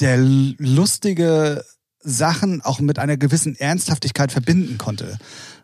der 0.00 0.18
lustige 0.18 1.64
Sachen 2.00 2.60
auch 2.62 2.80
mit 2.80 2.98
einer 2.98 3.16
gewissen 3.16 3.54
Ernsthaftigkeit 3.54 4.32
verbinden 4.32 4.78
konnte. 4.78 5.16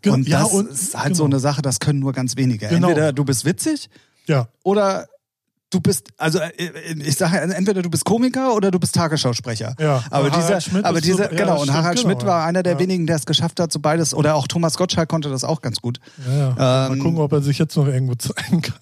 Ge- 0.02 0.12
Und 0.12 0.26
ja, 0.28 0.40
das 0.42 0.52
und- 0.52 0.70
ist 0.70 0.96
halt 0.96 1.14
so 1.16 1.24
genau. 1.24 1.34
eine 1.36 1.40
Sache, 1.40 1.62
das 1.62 1.78
können 1.80 1.98
nur 1.98 2.12
ganz 2.12 2.36
wenige. 2.36 2.68
Genau. 2.68 2.88
Entweder 2.88 3.12
du 3.12 3.24
bist 3.24 3.44
witzig 3.44 3.88
Ja, 4.26 4.48
oder 4.62 5.06
du 5.70 5.80
bist, 5.80 6.08
also 6.18 6.38
äh, 6.40 6.50
ich 6.98 7.16
sage 7.16 7.38
entweder 7.40 7.82
du 7.82 7.90
bist 7.90 8.04
Komiker 8.04 8.54
oder 8.54 8.70
du 8.70 8.78
bist 8.80 8.94
Tagesschausprecher. 8.94 9.74
Ja, 9.78 10.02
aber 10.10 10.26
und 10.26 10.36
dieser, 10.36 10.60
Schmidt 10.60 10.84
aber 10.84 11.00
dieser, 11.00 11.16
so- 11.16 11.22
ja, 11.22 11.28
genau, 11.28 11.54
und 11.54 11.62
stimmt, 11.62 11.76
Harald 11.78 11.96
genau, 11.98 12.08
Schmidt 12.10 12.26
war 12.26 12.40
ja. 12.40 12.46
einer 12.46 12.62
der 12.62 12.72
Ja. 12.74 12.78
wenigen, 12.80 13.06
der 13.06 13.16
es 13.16 13.24
geschafft 13.26 13.60
hat, 13.60 13.72
so 13.72 13.78
beides, 13.78 14.12
oder 14.14 14.34
auch 14.34 14.46
Thomas 14.48 14.76
Gottschalk 14.76 15.08
konnte 15.08 15.30
das 15.30 15.44
auch 15.44 15.62
ganz 15.62 15.80
gut. 15.80 16.00
Ja, 16.26 16.36
ja. 16.38 16.54
Mal 16.54 16.92
Ähm, 16.92 16.98
gucken, 16.98 17.18
ob 17.18 17.32
er 17.32 17.40
sich 17.42 17.58
jetzt 17.58 17.76
noch 17.76 17.86
irgendwo 17.86 18.14
zeigen 18.16 18.62
kann. 18.62 18.74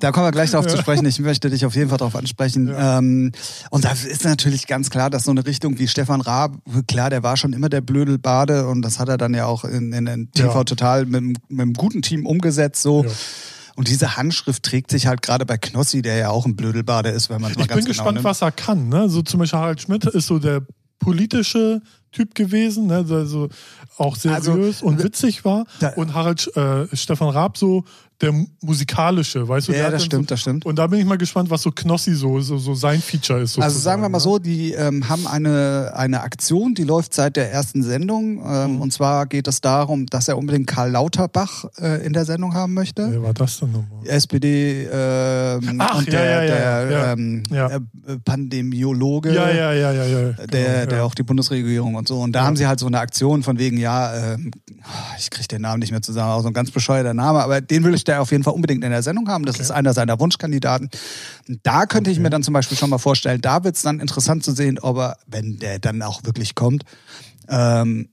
Da 0.00 0.12
kommen 0.12 0.26
wir 0.26 0.30
gleich 0.32 0.50
darauf 0.50 0.66
zu 0.66 0.76
sprechen. 0.76 1.06
Ich 1.06 1.18
möchte 1.20 1.48
dich 1.50 1.64
auf 1.64 1.74
jeden 1.74 1.88
Fall 1.88 1.98
darauf 1.98 2.14
ansprechen. 2.16 2.72
Ähm, 2.76 3.32
und 3.70 3.84
da 3.84 3.92
ist 3.92 4.24
natürlich 4.24 4.66
ganz 4.66 4.90
klar, 4.90 5.08
dass 5.10 5.24
so 5.24 5.30
eine 5.30 5.46
Richtung 5.46 5.78
wie 5.78 5.88
Stefan 5.88 6.20
Raab, 6.20 6.52
klar, 6.86 7.08
der 7.10 7.22
war 7.22 7.36
schon 7.36 7.52
immer 7.54 7.68
der 7.70 7.80
Blödelbade 7.80 8.66
und 8.68 8.82
das 8.82 8.98
hat 8.98 9.08
er 9.08 9.16
dann 9.16 9.32
ja 9.34 9.46
auch 9.46 9.64
in, 9.64 9.92
in, 9.92 10.06
in 10.06 10.30
TV 10.32 10.54
Ja. 10.58 10.64
total 10.64 11.06
mit, 11.06 11.16
einem- 11.16 11.36
mit 11.48 11.60
einem 11.62 11.72
guten 11.72 12.02
Team 12.02 12.26
umgesetzt. 12.26 12.82
So. 12.82 13.04
Und 13.76 13.88
diese 13.88 14.16
Handschrift 14.16 14.62
trägt 14.62 14.90
sich 14.90 15.06
halt 15.06 15.22
gerade 15.22 15.44
bei 15.46 15.58
Knossi, 15.58 16.02
der 16.02 16.16
ja 16.16 16.30
auch 16.30 16.46
ein 16.46 16.56
Blödelbade 16.56 17.10
ist, 17.10 17.30
wenn 17.30 17.40
man 17.40 17.52
es 17.52 17.56
mal 17.58 17.62
Ich 17.64 17.68
ganz 17.68 17.84
bin 17.84 17.92
genau 17.92 17.92
gespannt, 17.92 18.14
nimmt. 18.16 18.24
was 18.24 18.42
er 18.42 18.50
kann. 18.50 18.88
Ne? 18.88 19.08
So 19.08 19.22
zum 19.22 19.40
Beispiel 19.40 19.58
Harald 19.58 19.80
Schmidt 19.82 20.04
ist 20.06 20.26
so 20.26 20.38
der 20.38 20.62
politische 20.98 21.82
Typ 22.12 22.34
gewesen, 22.34 22.86
ne? 22.86 23.04
der 23.04 23.26
so 23.26 23.48
auch 23.98 24.16
seriös 24.16 24.48
Also, 24.48 24.86
und 24.86 25.02
witzig 25.02 25.44
war. 25.44 25.64
da- 25.80 25.90
und 25.94 26.14
Harald 26.14 26.50
äh, 26.56 26.86
Stefan 26.96 27.28
Raab 27.30 27.56
so 27.58 27.84
der 28.22 28.32
mu- 28.32 28.46
musikalische, 28.62 29.46
weißt 29.46 29.68
du? 29.68 29.72
Ja, 29.72 29.90
das 29.90 30.02
stimmt, 30.06 30.30
so, 30.30 30.34
das 30.34 30.40
stimmt. 30.40 30.64
Und 30.64 30.78
da 30.78 30.86
bin 30.86 30.98
ich 30.98 31.04
mal 31.04 31.18
gespannt, 31.18 31.50
was 31.50 31.60
so 31.60 31.70
Knossi 31.70 32.14
so, 32.14 32.40
so, 32.40 32.56
so 32.56 32.74
sein 32.74 33.02
Feature 33.02 33.40
ist. 33.42 33.58
Also 33.58 33.78
sagen 33.78 34.00
wir 34.00 34.08
mal 34.08 34.20
so, 34.20 34.38
die 34.38 34.72
ähm, 34.72 35.06
haben 35.10 35.26
eine, 35.26 35.92
eine 35.94 36.22
Aktion, 36.22 36.74
die 36.74 36.84
läuft 36.84 37.12
seit 37.12 37.36
der 37.36 37.52
ersten 37.52 37.82
Sendung. 37.82 38.38
Ähm, 38.46 38.76
Mhm. 38.76 38.80
Und 38.80 38.92
zwar 38.94 39.26
geht 39.26 39.46
es 39.48 39.60
darum, 39.60 40.06
dass 40.06 40.28
er 40.28 40.38
unbedingt 40.38 40.66
Karl 40.66 40.90
Lauterbach 40.92 41.66
äh, 41.78 42.06
in 42.06 42.14
der 42.14 42.24
Sendung 42.24 42.54
haben 42.54 42.72
möchte. 42.72 43.02
Ne? 43.02 43.12
Wer 43.12 43.22
war 43.22 43.34
das 43.34 43.58
denn 43.60 43.70
nochmal? 43.72 44.06
SPD 44.06 44.88
ähm, 44.90 45.76
Ach, 45.78 45.98
und 45.98 46.06
ja, 46.10 46.18
der, 46.18 46.24
ja, 46.24 46.42
ja, 46.42 46.84
der 46.86 46.90
ja. 46.98 47.12
Ähm, 47.12 47.42
Ja. 47.50 47.68
Pandemiologe, 48.24 49.34
Ja, 49.34 49.50
ja, 49.50 49.72
ja, 49.72 49.92
ja, 49.92 50.04
ja. 50.04 50.32
der, 50.46 50.86
genau, 50.86 51.04
auch 51.04 51.14
die 51.14 51.22
Bundesregierung 51.22 51.95
und 51.96 52.06
so. 52.08 52.20
Und 52.20 52.32
da 52.32 52.44
haben 52.44 52.56
sie 52.56 52.66
halt 52.66 52.78
so 52.80 52.86
eine 52.86 52.98
Aktion 53.00 53.42
von 53.42 53.58
wegen, 53.58 53.76
ja, 53.78 54.14
ähm, 54.34 54.50
ich 55.18 55.30
kriege 55.30 55.48
den 55.48 55.62
Namen 55.62 55.80
nicht 55.80 55.90
mehr 55.90 56.02
zusammen, 56.02 56.30
auch 56.30 56.42
so 56.42 56.48
ein 56.48 56.54
ganz 56.54 56.70
bescheuerter 56.70 57.14
Name, 57.14 57.40
aber 57.42 57.60
den 57.60 57.82
will 57.84 57.94
ich 57.94 58.04
da 58.04 58.20
auf 58.20 58.30
jeden 58.30 58.44
Fall 58.44 58.52
unbedingt 58.54 58.84
in 58.84 58.90
der 58.90 59.02
Sendung 59.02 59.28
haben. 59.28 59.44
Das 59.44 59.58
ist 59.58 59.70
einer 59.70 59.92
seiner 59.94 60.18
Wunschkandidaten. 60.20 60.90
Da 61.62 61.86
könnte 61.86 62.10
ich 62.10 62.18
mir 62.20 62.30
dann 62.30 62.42
zum 62.42 62.54
Beispiel 62.54 62.76
schon 62.76 62.90
mal 62.90 62.98
vorstellen, 62.98 63.40
da 63.40 63.64
wird 63.64 63.76
es 63.76 63.82
dann 63.82 64.00
interessant 64.00 64.44
zu 64.44 64.52
sehen, 64.52 64.78
ob 64.78 64.96
er, 64.98 65.16
wenn 65.26 65.58
der 65.58 65.78
dann 65.78 66.02
auch 66.02 66.24
wirklich 66.24 66.54
kommt, 66.54 66.84
ähm, 67.48 68.08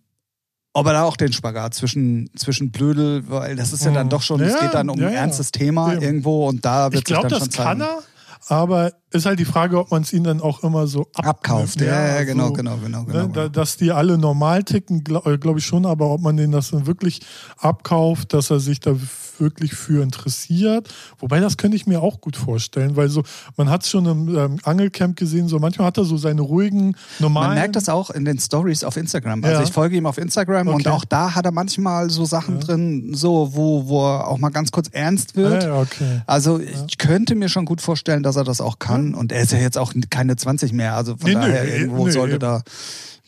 ob 0.76 0.88
er 0.88 0.94
da 0.94 1.04
auch 1.04 1.18
den 1.18 1.32
Spagat 1.34 1.76
zwischen, 1.76 2.32
zwischen 2.36 2.72
Blödel, 2.72 3.30
weil 3.30 3.56
das 3.56 3.74
ist 3.74 3.86
ja 3.86 3.92
dann 3.92 4.08
Mhm. 4.08 4.10
doch 4.12 4.22
schon, 4.24 4.42
es 4.42 4.54
Ja, 4.54 4.60
geht 4.62 4.74
dann 4.74 4.90
um 4.90 5.00
ja, 5.00 5.08
ein 5.08 5.14
ja. 5.14 5.20
ernstes 5.20 5.52
Thema 5.52 5.94
irgendwo 5.94 6.48
und 6.48 6.66
da 6.66 6.86
wird 6.92 6.96
Ich 7.02 7.04
glaube, 7.06 7.30
sich 7.30 7.38
dann 7.40 7.48
das 7.48 7.56
schon 7.56 7.66
zeigen. 7.66 7.80
kann 7.82 7.82
er, 7.82 8.04
aber 8.48 8.92
ist 9.12 9.26
halt 9.26 9.40
die 9.40 9.46
Frage, 9.46 9.80
ob 9.80 9.92
man 9.92 10.02
es 10.02 10.12
ihnen 10.12 10.24
dann 10.24 10.42
auch 10.42 10.64
immer 10.64 10.88
so 10.88 11.08
ab 11.14 11.28
Abkauft. 11.28 11.80
Ja, 11.82 12.18
ja, 12.18 12.24
genau, 12.24 12.48
so, 12.48 12.54
genau, 12.54 12.78
genau, 12.78 13.04
Ne, 13.04 13.12
genau. 13.14 13.28
da, 13.28 13.50
dass 13.50 13.78
die 13.78 13.92
alle 13.92 14.18
normal 14.18 14.64
ticken, 14.64 15.04
glaube 15.04 15.38
glaub 15.40 15.58
ich 15.58 15.66
schon, 15.66 15.86
aber 15.86 16.10
ob 16.10 16.22
man 16.22 16.36
denen 16.38 16.52
das 16.52 16.72
dann 16.72 16.88
wirklich 16.88 17.22
abkauft, 17.58 18.34
dass 18.34 18.50
er 18.50 18.60
sich 18.60 18.80
da 18.80 18.96
wirklich 19.44 19.74
für 19.76 20.02
interessiert. 20.02 20.88
Wobei, 21.20 21.40
das 21.40 21.58
könnte 21.58 21.78
ich 21.78 21.86
mir 21.86 22.02
auch 22.02 22.20
gut 22.22 22.36
vorstellen, 22.36 22.96
weil 22.96 23.10
so, 23.10 23.22
man 23.58 23.70
hat 23.70 23.84
es 23.84 23.90
schon 23.90 24.06
im 24.06 24.36
ähm, 24.36 24.58
Angelcamp 24.64 25.16
gesehen, 25.18 25.48
so 25.48 25.60
manchmal 25.60 25.88
hat 25.88 25.98
er 25.98 26.06
so 26.06 26.18
seine 26.18 26.42
ruhigen, 26.42 26.96
normalen. 27.20 27.50
Man 27.50 27.56
merkt 27.60 27.76
das 27.76 27.90
auch 27.90 28.10
in 28.10 28.26
den 28.26 28.40
Stories 28.40 28.84
auf 28.84 28.98
Instagram. 28.98 29.44
Also 29.44 29.58
Ja. 29.62 29.64
ich 29.68 29.72
folge 29.72 29.98
ihm 29.98 30.06
auf 30.08 30.18
Instagram 30.18 30.68
und 30.70 30.76
Okay. 30.76 30.90
auch 30.90 31.06
da 31.06 31.36
hat 31.36 31.46
er 31.46 31.52
manchmal 31.52 32.10
so 32.10 32.26
Sachen 32.26 32.60
drin, 32.60 33.14
so 33.14 33.52
wo, 33.54 33.88
wo 33.88 34.06
er 34.08 34.28
auch 34.28 34.38
mal 34.40 34.50
ganz 34.50 34.72
kurz 34.72 34.88
ernst 34.92 35.36
wird. 35.36 35.64
Ja, 35.64 35.70
ja, 35.76 35.82
okay. 35.82 36.22
Also 36.26 36.60
ich 36.60 36.98
könnte 36.98 37.36
mir 37.36 37.50
schon 37.50 37.66
gut 37.66 37.82
vorstellen, 37.82 38.24
dass 38.24 38.38
er 38.38 38.44
das 38.46 38.62
auch 38.62 38.80
kann. 38.80 39.14
Und 39.14 39.32
er 39.32 39.42
ist 39.42 39.52
ja 39.52 39.60
jetzt 39.60 39.78
auch 39.78 39.94
keine 40.10 40.36
20 40.38 40.72
mehr. 40.74 40.96
Also 40.96 41.18
von 41.18 41.28
Nee, 41.30 41.34
daher 41.36 41.64
nee, 41.66 41.70
irgendwo 41.78 42.06
nee, 42.06 42.12
sollte 42.12 42.36
eben. 42.36 42.42
da 42.42 42.62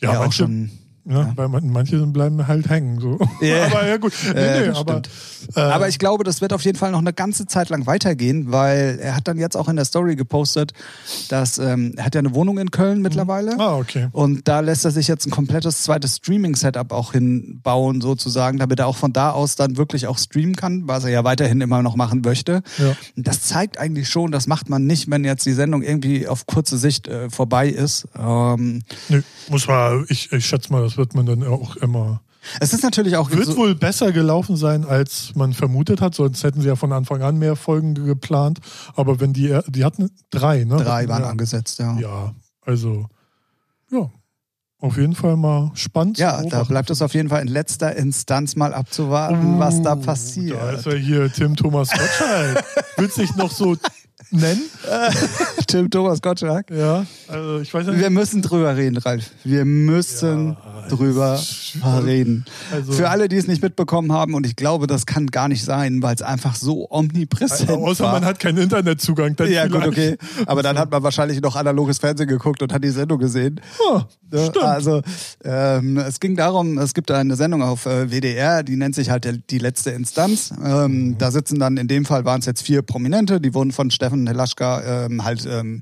Ja, 0.00 0.12
ja, 0.14 0.20
auch 0.24 0.32
schon. 0.32 0.70
Ja, 1.08 1.32
Weil 1.36 1.48
man, 1.48 1.68
manche 1.70 2.04
bleiben 2.06 2.46
halt 2.46 2.68
hängen. 2.68 2.98
So. 3.00 3.18
Ja. 3.40 3.66
aber 3.70 3.86
ja 3.86 3.96
gut. 3.96 4.12
Nee, 4.24 4.66
das 4.66 4.78
aber, 4.78 5.02
äh, 5.54 5.60
Aber 5.60 5.88
ich 5.88 5.98
glaube, 5.98 6.24
das 6.24 6.40
wird 6.40 6.52
auf 6.52 6.62
jeden 6.62 6.76
Fall 6.78 6.90
noch 6.90 6.98
eine 6.98 7.12
ganze 7.12 7.46
Zeit 7.46 7.68
lang 7.68 7.86
weitergehen, 7.86 8.50
weil 8.50 8.98
er 9.00 9.14
hat 9.14 9.28
dann 9.28 9.38
jetzt 9.38 9.56
auch 9.56 9.68
in 9.68 9.76
der 9.76 9.84
Story 9.84 10.16
gepostet, 10.16 10.72
dass 11.28 11.58
ähm, 11.58 11.94
er 11.96 12.06
hat 12.06 12.14
ja 12.14 12.18
eine 12.18 12.34
Wohnung 12.34 12.58
in 12.58 12.70
Köln 12.70 13.02
mittlerweile. 13.02 13.58
Ah, 13.58 13.76
okay. 13.76 14.08
Und 14.12 14.48
da 14.48 14.60
lässt 14.60 14.84
er 14.84 14.90
sich 14.90 15.06
jetzt 15.06 15.26
ein 15.26 15.30
komplettes 15.30 15.82
zweites 15.82 16.16
Streaming-Setup 16.16 16.92
auch 16.92 17.12
hinbauen, 17.12 18.00
sozusagen, 18.00 18.58
damit 18.58 18.80
er 18.80 18.88
auch 18.88 18.96
von 18.96 19.12
da 19.12 19.30
aus 19.30 19.54
dann 19.54 19.76
wirklich 19.76 20.08
auch 20.08 20.18
streamen 20.18 20.56
kann, 20.56 20.88
was 20.88 21.04
er 21.04 21.10
ja 21.10 21.24
weiterhin 21.24 21.60
immer 21.60 21.82
noch 21.82 21.94
machen 21.94 22.22
möchte. 22.24 22.62
Ja. 22.78 22.96
Das 23.14 23.42
zeigt 23.42 23.78
eigentlich 23.78 24.08
schon, 24.08 24.32
das 24.32 24.46
macht 24.48 24.68
man 24.68 24.86
nicht, 24.86 25.10
wenn 25.10 25.24
jetzt 25.24 25.46
die 25.46 25.52
Sendung 25.52 25.82
irgendwie 25.82 26.26
auf 26.26 26.46
kurze 26.46 26.78
Sicht 26.78 27.06
äh, 27.06 27.30
vorbei 27.30 27.68
ist. 27.68 28.08
Ähm, 28.18 28.82
Nee, 29.08 29.22
muss 29.48 29.68
man, 29.68 30.04
ich, 30.08 30.32
ich 30.32 30.46
schätze 30.46 30.72
mal, 30.72 30.82
das 30.82 30.95
wird 30.96 31.14
man 31.14 31.26
dann 31.26 31.44
auch 31.44 31.76
immer. 31.76 32.20
es 32.60 32.72
ist 32.72 32.82
natürlich 32.82 33.16
auch 33.16 33.30
Wird 33.30 33.46
so, 33.46 33.56
wohl 33.56 33.74
besser 33.74 34.12
gelaufen 34.12 34.56
sein, 34.56 34.84
als 34.84 35.34
man 35.34 35.52
vermutet 35.52 36.00
hat, 36.00 36.14
sonst 36.14 36.44
hätten 36.44 36.60
sie 36.60 36.68
ja 36.68 36.76
von 36.76 36.92
Anfang 36.92 37.22
an 37.22 37.38
mehr 37.38 37.56
Folgen 37.56 37.94
geplant. 37.94 38.60
Aber 38.94 39.20
wenn 39.20 39.32
die, 39.32 39.58
die 39.68 39.84
hatten 39.84 40.10
drei, 40.30 40.64
ne? 40.64 40.76
drei 40.76 41.08
waren 41.08 41.22
ja. 41.22 41.30
angesetzt, 41.30 41.78
ja. 41.78 41.98
Ja, 41.98 42.34
also, 42.62 43.06
ja, 43.90 44.10
auf 44.78 44.98
jeden 44.98 45.14
Fall 45.14 45.36
mal 45.36 45.70
spannend. 45.74 46.18
Ja, 46.18 46.42
da 46.42 46.62
bleibt 46.62 46.90
es 46.90 47.00
auf 47.00 47.14
jeden 47.14 47.30
Fall 47.30 47.40
in 47.40 47.48
letzter 47.48 47.96
Instanz 47.96 48.56
mal 48.56 48.74
abzuwarten, 48.74 49.58
was 49.58 49.80
da 49.80 49.94
Uh, 49.94 50.00
passiert. 50.00 50.60
Da 50.60 50.70
ist 50.72 50.86
ja 50.86 50.92
hier 50.92 51.32
Tim 51.32 51.56
Thomas 51.56 51.88
Gottschalk. 51.90 52.62
Willst 52.98 53.16
du 53.16 53.22
dich 53.22 53.34
noch 53.36 53.50
so 53.50 53.76
nennen? 54.30 54.62
Tim 55.66 55.90
Thomas 55.90 56.20
Gottschalk. 56.22 56.70
Ja, 56.70 57.04
also 57.28 57.60
ich 57.60 57.72
weiß 57.72 57.86
nicht. 57.88 57.98
Wir 58.00 58.10
müssen 58.10 58.42
drüber 58.42 58.76
reden, 58.76 58.96
Ralf. 58.98 59.30
Wir 59.44 59.64
müssen 59.64 60.56
Ja, 60.82 60.88
drüber 60.88 61.40
reden. 62.04 62.44
Also- 62.72 62.92
Für 62.92 63.08
alle, 63.10 63.28
die 63.28 63.36
es 63.36 63.46
nicht 63.46 63.62
mitbekommen 63.62 64.12
haben, 64.12 64.34
und 64.34 64.46
ich 64.46 64.56
glaube, 64.56 64.86
das 64.86 65.06
kann 65.06 65.26
gar 65.28 65.48
nicht 65.48 65.64
sein, 65.64 66.02
weil 66.02 66.14
es 66.14 66.22
einfach 66.22 66.54
so 66.56 66.86
omnipräsent 66.90 67.70
Außer 67.70 68.04
war. 68.04 68.12
man 68.12 68.24
hat 68.24 68.38
keinen 68.38 68.58
Internetzugang. 68.58 69.34
Dann 69.36 69.50
ja, 69.50 69.66
gut, 69.66 69.82
vielleicht. 69.82 69.88
okay. 70.14 70.44
Aber 70.46 70.62
dann 70.62 70.78
hat 70.78 70.90
man 70.90 71.02
wahrscheinlich 71.02 71.40
noch 71.40 71.56
analoges 71.56 71.98
Fernsehen 71.98 72.28
geguckt 72.28 72.62
und 72.62 72.72
hat 72.72 72.82
die 72.84 72.90
Sendung 72.90 73.18
gesehen. 73.18 73.60
Ne? 74.30 74.40
stimmt. 74.48 74.64
Also 74.64 75.02
ähm, 75.44 75.98
es 75.98 76.18
ging 76.20 76.36
darum, 76.36 76.78
es 76.78 76.94
gibt 76.94 77.10
eine 77.10 77.36
Sendung 77.36 77.62
auf 77.62 77.86
äh, 77.86 78.10
WDR, 78.10 78.62
die 78.64 78.76
nennt 78.76 78.94
sich 78.94 79.10
halt 79.10 79.24
der, 79.24 79.34
die 79.34 79.58
letzte 79.58 79.90
Instanz. 79.90 80.52
Ähm, 80.64 80.86
Mhm. 80.86 81.18
Da 81.18 81.30
sitzen 81.30 81.58
dann, 81.58 81.76
in 81.78 81.88
dem 81.88 82.04
Fall 82.04 82.24
waren 82.24 82.40
es 82.40 82.46
jetzt 82.46 82.62
vier 82.62 82.82
Prominente, 82.82 83.40
die 83.40 83.54
wurden 83.54 83.72
von 83.72 83.90
Steffen 84.16 84.26
Helaschka 84.26 85.06
ähm, 85.06 85.24
halt 85.24 85.46
ähm, 85.46 85.80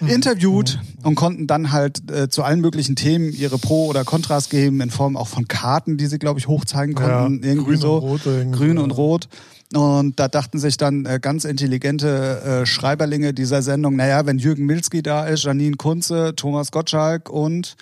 Mhm. 0.00 0.08
interviewt 0.08 0.80
und 1.04 1.14
konnten 1.14 1.46
dann 1.46 1.70
halt 1.70 2.10
äh, 2.10 2.28
zu 2.28 2.42
allen 2.42 2.60
möglichen 2.60 2.96
Themen 2.96 3.32
ihre 3.32 3.56
Pro- 3.58 3.86
oder 3.86 4.04
Kontras 4.04 4.48
geben, 4.48 4.80
in 4.80 4.90
Form 4.90 5.16
auch 5.16 5.28
von 5.28 5.46
Karten, 5.46 5.96
die 5.96 6.06
sie, 6.06 6.18
glaube 6.18 6.40
ich, 6.40 6.48
hochzeigen 6.48 6.96
konnten. 6.96 7.40
Ja, 7.44 7.50
irgendwie 7.50 7.70
grün 7.70 7.80
so. 7.80 7.94
und 7.98 8.02
rot 8.02 8.26
irgendwie, 8.26 8.58
grün 8.58 8.76
ja. 8.78 8.82
und 8.82 8.90
rot. 8.90 9.28
Und 9.74 10.18
da 10.18 10.26
dachten 10.26 10.58
sich 10.58 10.76
dann 10.76 11.06
äh, 11.06 11.20
ganz 11.22 11.44
intelligente 11.44 12.62
äh, 12.62 12.66
Schreiberlinge 12.66 13.32
dieser 13.32 13.62
Sendung, 13.62 13.94
naja, 13.94 14.26
wenn 14.26 14.38
Jürgen 14.38 14.66
Milski 14.66 15.04
da 15.04 15.24
ist, 15.24 15.44
Janine 15.44 15.76
Kunze, 15.76 16.34
Thomas 16.34 16.72
Gottschalk 16.72 17.30
und 17.30 17.76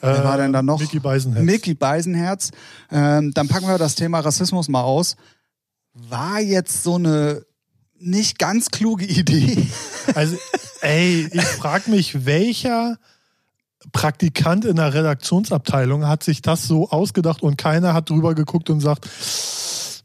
wer 0.00 0.22
war 0.22 0.36
denn 0.36 0.52
da 0.52 0.62
noch? 0.62 0.78
Mickey 0.78 1.00
Beisenherz. 1.00 1.44
Mickey 1.44 1.74
Beisenherz. 1.74 2.50
Ähm, 2.92 3.32
dann 3.34 3.48
packen 3.48 3.66
wir 3.66 3.78
das 3.78 3.96
Thema 3.96 4.20
Rassismus 4.20 4.68
mal 4.68 4.82
aus. 4.82 5.16
War 5.92 6.40
jetzt 6.40 6.84
so 6.84 6.94
eine 6.94 7.42
nicht 8.04 8.38
ganz 8.38 8.70
kluge 8.70 9.04
Idee. 9.06 9.66
Also, 10.14 10.36
ey, 10.82 11.26
ich 11.32 11.42
frage 11.42 11.90
mich, 11.90 12.26
welcher 12.26 12.98
Praktikant 13.92 14.66
in 14.66 14.76
der 14.76 14.92
Redaktionsabteilung 14.92 16.06
hat 16.06 16.22
sich 16.22 16.42
das 16.42 16.66
so 16.68 16.90
ausgedacht 16.90 17.42
und 17.42 17.56
keiner 17.56 17.94
hat 17.94 18.10
drüber 18.10 18.34
geguckt 18.34 18.68
und 18.68 18.80
sagt, 18.80 19.08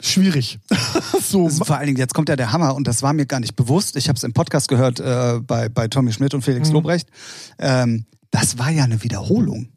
schwierig. 0.01 0.60
so, 1.22 1.46
Also 1.46 1.65
vor 1.65 1.75
allen 1.77 1.88
Dingen, 1.88 1.98
jetzt 1.98 2.13
kommt 2.13 2.29
ja 2.29 2.38
der 2.38 2.53
Hammer 2.53 2.75
und 2.75 2.88
das 2.88 3.01
war 3.03 3.12
mir 3.12 3.25
gar 3.25 3.41
nicht 3.41 3.58
bewusst. 3.58 3.98
Ich 3.98 4.08
habe 4.08 4.15
es 4.15 4.24
im 4.24 4.32
Podcast 4.32 4.70
gehört 4.70 5.01
äh, 5.01 5.39
bei, 5.41 5.68
bei 5.68 5.89
Tommy 5.89 6.13
Schmidt 6.13 6.34
und 6.34 6.44
Felix 6.44 6.70
Mhm. 6.70 6.75
Lobrecht. 6.75 7.10
Ähm, 7.58 8.06
das 8.32 8.58
war 8.58 8.70
ja 8.70 8.86
eine 8.86 9.03
Wiederholung. 9.03 9.70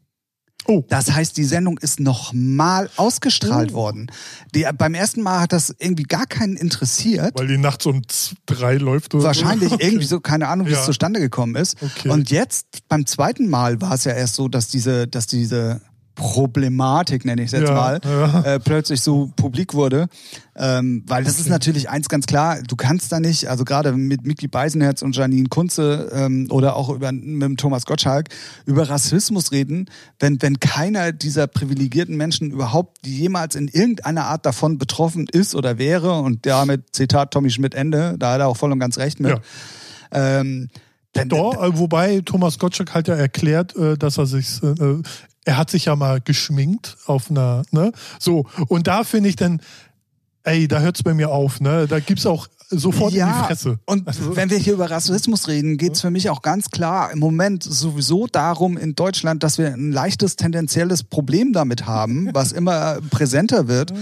Oh, 0.67 0.83
Das 0.89 1.11
heißt, 1.11 1.35
die 1.37 1.43
Sendung 1.43 1.77
ist 1.77 1.99
nochmal 1.99 2.89
ausgestrahlt 2.97 3.71
Oh. 3.71 3.75
worden. 3.75 4.11
Die, 4.55 4.65
beim 4.77 4.93
ersten 4.93 5.21
Mal 5.21 5.41
hat 5.41 5.53
das 5.53 5.73
irgendwie 5.79 6.03
gar 6.03 6.25
keinen 6.25 6.55
interessiert. 6.57 7.31
weil 7.37 7.47
die 7.47 7.57
nachts 7.57 7.85
um 7.85 8.01
drei 8.45 8.75
läuft 8.77 9.13
oder 9.15 9.25
Wahrscheinlich 9.25 9.69
so. 9.69 9.75
Okay. 9.79 9.85
irgendwie 9.87 10.05
so, 10.05 10.19
keine 10.19 10.47
Ahnung, 10.47 10.67
wie 10.67 10.71
Ja. 10.71 10.79
es 10.79 10.85
zustande 10.85 11.19
gekommen 11.19 11.55
ist. 11.55 11.77
Okay. 11.81 12.09
Und 12.09 12.29
jetzt 12.31 12.87
beim 12.89 13.05
zweiten 13.05 13.49
Mal 13.49 13.81
war 13.81 13.93
es 13.93 14.03
ja 14.03 14.13
erst 14.13 14.35
so, 14.35 14.47
dass 14.47 14.67
diese, 14.67 15.07
dass 15.07 15.27
diese 15.27 15.81
Problematik, 16.15 17.25
nenne 17.25 17.41
ich 17.41 17.47
es 17.47 17.59
jetzt 17.59 17.69
Ja, 17.69 17.73
mal, 17.75 17.99
ja. 18.03 18.41
Äh, 18.43 18.59
plötzlich 18.59 19.01
so 19.01 19.31
publik 19.35 19.73
wurde. 19.73 20.07
Ähm, 20.55 21.03
weil 21.07 21.23
das 21.23 21.39
ist 21.39 21.49
natürlich 21.49 21.89
eins 21.89 22.09
ganz 22.09 22.27
klar, 22.27 22.59
du 22.61 22.75
kannst 22.75 23.11
da 23.11 23.19
nicht, 23.19 23.47
also 23.47 23.65
gerade 23.65 23.91
mit 23.93 24.23
Mickey 24.25 24.47
Beisenherz 24.47 25.01
und 25.01 25.15
Janine 25.15 25.49
Kunze 25.49 26.11
ähm, 26.13 26.47
oder 26.51 26.75
auch 26.75 26.89
über, 26.89 27.11
mit 27.11 27.59
Thomas 27.59 27.85
Gottschalk 27.85 28.29
über 28.65 28.87
Rassismus 28.87 29.51
reden, 29.51 29.89
wenn, 30.19 30.41
wenn 30.41 30.59
keiner 30.59 31.11
dieser 31.11 31.47
privilegierten 31.47 32.15
Menschen 32.15 32.51
überhaupt 32.51 33.05
jemals 33.07 33.55
in 33.55 33.67
irgendeiner 33.67 34.25
Art 34.25 34.45
davon 34.45 34.77
betroffen 34.77 35.25
ist 35.31 35.55
oder 35.55 35.79
wäre 35.79 36.19
und 36.19 36.45
damit 36.45 36.95
Zitat 36.95 37.31
Tommy 37.31 37.49
Schmidt 37.49 37.73
Ende, 37.73 38.15
da 38.19 38.33
hat 38.33 38.39
er 38.41 38.47
auch 38.47 38.57
voll 38.57 38.71
und 38.71 38.79
ganz 38.79 38.97
recht 38.99 39.19
mit. 39.19 39.31
Ja. 39.31 39.39
Ähm, 40.39 40.69
denn- 41.15 41.29
Doch, 41.29 41.61
äh, 41.63 41.77
wobei 41.77 42.21
Thomas 42.25 42.59
Gottschalk 42.59 42.93
halt 42.93 43.07
ja 43.07 43.15
erklärt, 43.15 43.75
äh, 43.75 43.97
dass 43.97 44.17
er 44.17 44.25
sich, 44.25 44.61
äh, 44.63 45.01
er 45.45 45.57
hat 45.57 45.69
sich 45.69 45.85
ja 45.85 45.95
mal 45.95 46.21
geschminkt 46.21 46.97
auf 47.05 47.29
einer, 47.29 47.63
ne? 47.71 47.91
So, 48.19 48.45
und 48.67 48.87
da 48.87 49.03
finde 49.03 49.29
ich 49.29 49.35
dann, 49.35 49.61
ey, 50.43 50.67
da 50.67 50.79
hört 50.79 50.97
es 50.97 51.03
bei 51.03 51.13
mir 51.13 51.31
auf, 51.31 51.59
ne? 51.59 51.87
Da 51.87 51.99
gibt's 51.99 52.25
auch 52.25 52.47
sofort 52.69 53.13
in 53.13 53.25
die 53.25 53.45
Fresse. 53.45 53.79
Und 53.85 54.05
wenn 54.35 54.49
wir 54.49 54.57
hier 54.57 54.73
über 54.73 54.89
Rassismus 54.89 55.47
reden, 55.47 55.77
geht 55.77 55.93
es 55.93 56.01
für 56.01 56.11
mich 56.11 56.29
auch 56.29 56.41
ganz 56.41 56.69
klar 56.69 57.11
im 57.11 57.19
Moment 57.19 57.63
sowieso 57.63 58.27
darum 58.27 58.77
in 58.77 58.95
Deutschland, 58.95 59.43
dass 59.43 59.57
wir 59.57 59.73
ein 59.73 59.91
leichtes 59.91 60.35
tendenzielles 60.35 61.03
Problem 61.03 61.53
damit 61.53 61.85
haben, 61.85 62.29
was 62.33 62.51
immer 62.51 62.99
präsenter 63.09 63.67
wird. 63.67 63.93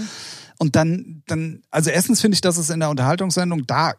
Und 0.58 0.76
dann, 0.76 1.22
dann, 1.26 1.62
also 1.70 1.90
erstens 1.90 2.20
finde 2.20 2.36
ich, 2.36 2.40
dass 2.40 2.56
es 2.56 2.70
in 2.70 2.80
der 2.80 2.90
Unterhaltungssendung 2.90 3.66
da 3.66 3.94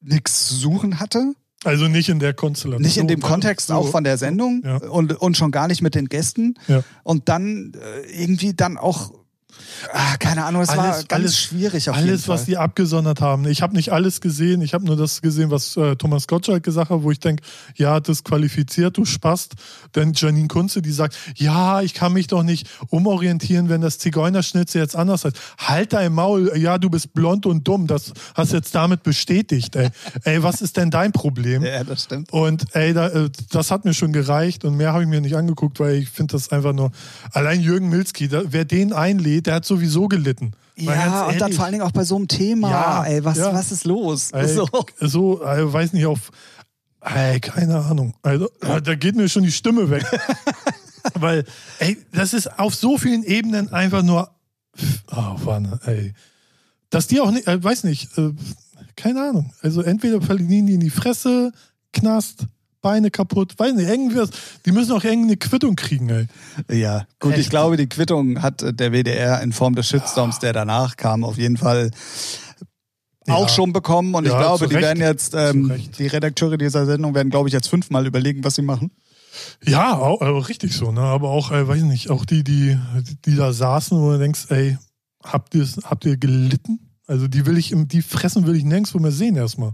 nichts 0.00 0.46
zu 0.48 0.54
suchen 0.54 1.00
hatte. 1.00 1.34
Also 1.64 1.88
nicht 1.88 2.08
in 2.08 2.20
der 2.20 2.34
Konstellation. 2.34 2.82
Nicht 2.82 2.98
in 2.98 3.08
dem? 3.08 3.20
Kontext 3.20 3.72
auch 3.72 3.88
von 3.88 4.04
der 4.04 4.16
Sendung 4.16 4.62
Ja. 4.64 4.76
und, 4.76 5.12
und 5.20 5.36
schon 5.36 5.50
gar 5.50 5.66
nicht 5.66 5.82
mit 5.82 5.94
den 5.94 6.06
Gästen. 6.08 6.54
Ja. 6.68 6.82
Und 7.02 7.28
dann 7.28 7.72
äh, 7.74 8.22
irgendwie 8.22 8.54
dann 8.54 8.76
auch, 8.78 9.12
ah, 9.92 10.16
keine 10.18 10.44
Ahnung, 10.44 10.62
es 10.62 10.68
war 10.68 10.84
Alles- 10.84 11.08
ganz 11.08 11.12
alles- 11.12 11.38
schwierig 11.38 11.90
Alles, 11.90 12.28
was 12.28 12.44
die 12.44 12.56
abgesondert 12.56 13.20
haben. 13.20 13.46
Ich 13.46 13.62
habe 13.62 13.74
nicht 13.74 13.92
alles 13.92 14.20
gesehen. 14.20 14.62
Ich 14.62 14.74
habe 14.74 14.84
nur 14.84 14.96
das 14.96 15.22
gesehen, 15.22 15.50
was 15.50 15.76
äh, 15.76 15.96
Thomas 15.96 16.26
Gottschalk 16.26 16.62
gesagt 16.62 16.90
hat, 16.90 17.02
wo 17.02 17.10
ich 17.10 17.20
denke, 17.20 17.42
ja, 17.76 18.00
disqualifiziert, 18.00 18.96
du 18.96 19.04
Spast. 19.04 19.54
Denn 19.94 20.12
Janine 20.14 20.48
Kunze, 20.48 20.82
die 20.82 20.92
sagt, 20.92 21.16
ja, 21.36 21.80
ich 21.82 21.94
kann 21.94 22.12
mich 22.12 22.26
doch 22.26 22.42
nicht 22.42 22.68
umorientieren, 22.88 23.68
wenn 23.68 23.80
das 23.80 23.98
Zigeunerschnitzel 23.98 24.80
jetzt 24.80 24.96
anders 24.96 25.24
heißt. 25.24 25.36
Halt 25.58 25.92
dein 25.92 26.12
Maul, 26.12 26.52
ja, 26.56 26.78
du 26.78 26.90
bist 26.90 27.14
blond 27.14 27.46
und 27.46 27.66
dumm. 27.66 27.86
Das 27.86 28.12
hast 28.34 28.52
jetzt 28.52 28.74
damit 28.74 29.02
bestätigt. 29.02 29.76
Ey, 29.76 29.90
ey 30.24 30.42
was 30.42 30.60
ist 30.60 30.76
denn 30.76 30.90
dein 30.90 31.12
Problem? 31.12 31.64
ja, 31.64 31.84
das 31.84 32.04
stimmt. 32.04 32.32
Und 32.32 32.64
ey, 32.74 32.92
da, 32.94 33.08
äh, 33.08 33.30
das 33.50 33.70
hat 33.70 33.84
mir 33.84 33.94
schon 33.94 34.12
gereicht 34.12 34.64
und 34.64 34.76
mehr 34.76 34.92
habe 34.92 35.02
ich 35.02 35.08
mir 35.08 35.20
nicht 35.20 35.36
angeguckt, 35.36 35.80
weil 35.80 35.94
ich 35.96 36.10
finde 36.10 36.32
das 36.32 36.50
einfach 36.50 36.72
nur. 36.72 36.90
Allein 37.32 37.60
Jürgen 37.60 37.88
Milski, 37.88 38.28
da, 38.28 38.42
wer 38.46 38.64
den 38.64 38.92
einlädt, 38.92 39.46
der 39.48 39.56
hat 39.56 39.64
sowieso 39.64 40.08
gelitten. 40.08 40.52
Ja, 40.76 41.26
und 41.26 41.40
dann 41.40 41.52
vor 41.52 41.64
allen 41.64 41.72
Dingen 41.72 41.84
auch 41.84 41.92
bei 41.92 42.04
so 42.04 42.16
einem 42.16 42.28
Thema. 42.28 42.70
Ja, 42.70 43.04
ey, 43.04 43.24
was, 43.24 43.38
ja. 43.38 43.52
was 43.52 43.72
ist 43.72 43.84
los? 43.84 44.30
Ey, 44.30 44.46
so. 44.46 44.68
so 45.00 45.42
äh, 45.42 45.72
weiß 45.72 45.94
nicht, 45.94 46.06
auf. 46.06 46.30
Ey, 47.00 47.40
keine 47.40 47.78
Ahnung. 47.78 48.14
Also, 48.22 48.50
da 48.60 48.94
geht 48.94 49.16
mir 49.16 49.28
schon 49.28 49.42
die 49.42 49.52
Stimme 49.52 49.88
weg. 49.88 50.04
Weil, 51.14 51.44
ey, 51.78 51.96
das 52.12 52.34
ist 52.34 52.58
auf 52.58 52.74
so 52.74 52.98
vielen 52.98 53.24
Ebenen 53.24 53.72
einfach 53.72 54.02
nur. 54.02 54.30
Oh, 55.10 55.34
Wanne, 55.44 55.80
ey. 55.86 56.12
Dass 56.90 57.06
die 57.06 57.20
auch 57.20 57.30
nicht, 57.30 57.48
äh, 57.48 57.62
weiß 57.62 57.84
nicht, 57.84 58.16
äh, 58.18 58.32
keine 58.96 59.22
Ahnung. 59.22 59.52
Also 59.62 59.82
entweder 59.82 60.20
verlieren 60.20 60.66
die 60.66 60.74
in 60.74 60.80
die 60.80 60.90
Fresse, 60.90 61.52
Knast, 61.92 62.46
Beine 62.80 63.10
kaputt, 63.10 63.58
weiß 63.58 63.74
nicht, 63.74 63.88
irgendwas. 63.88 64.30
Die 64.64 64.72
müssen 64.72 64.92
auch 64.92 65.02
irgendeine 65.04 65.36
Quittung 65.36 65.74
kriegen, 65.76 66.08
ey. 66.08 66.26
Ja, 66.80 67.06
gut, 67.18 67.32
ich 67.32 67.40
Echt? 67.40 67.50
glaube, 67.50 67.76
die 67.76 67.88
Quittung 67.88 68.40
hat 68.40 68.62
äh, 68.62 68.72
der 68.72 68.92
WDR 68.92 69.42
in 69.42 69.52
Form 69.52 69.74
des 69.74 69.88
Shitstorms, 69.88 70.38
der 70.38 70.52
danach 70.52 70.96
kam, 70.96 71.24
auf 71.24 71.38
jeden 71.38 71.56
Fall 71.56 71.90
auch 73.28 73.42
Ja. 73.42 73.48
schon 73.48 73.72
bekommen. 73.72 74.14
Und 74.14 74.24
ich 74.26 74.32
Ja, 74.32 74.38
glaube, 74.38 74.64
zu 74.64 74.68
die 74.68 74.76
Recht. 74.76 74.86
werden 74.86 75.00
jetzt, 75.02 75.34
ähm, 75.34 75.72
die 75.98 76.06
Redakteure 76.06 76.56
dieser 76.56 76.86
Sendung 76.86 77.14
werden, 77.14 77.30
glaube 77.30 77.48
ich, 77.48 77.52
jetzt 77.52 77.68
fünfmal 77.68 78.06
überlegen, 78.06 78.44
was 78.44 78.54
sie 78.54 78.62
machen. 78.62 78.90
Ja, 79.64 79.96
auch, 79.98 80.20
also 80.20 80.38
richtig 80.38 80.74
so, 80.74 80.90
ne? 80.90 81.00
Aber 81.00 81.28
auch, 81.30 81.50
äh, 81.52 81.66
weiß 81.68 81.82
nicht, 81.82 82.10
auch 82.10 82.24
die, 82.24 82.42
die, 82.42 82.78
die 83.24 83.36
da 83.36 83.52
saßen, 83.52 83.98
wo 84.00 84.12
du 84.12 84.18
denkst, 84.18 84.46
ey, 84.50 84.78
habt 85.22 85.54
ihr, 85.54 85.66
habt 85.84 86.04
ihr 86.06 86.16
gelitten? 86.16 86.80
Also 87.06 87.28
die 87.28 87.44
will 87.46 87.56
ich, 87.58 87.72
im- 87.72 87.88
die 87.88 88.02
fressen 88.02 88.46
will 88.46 88.56
ich 88.56 88.64
nirgendwo 88.64 88.98
mehr 88.98 89.12
sehen 89.12 89.36
erstmal. 89.36 89.72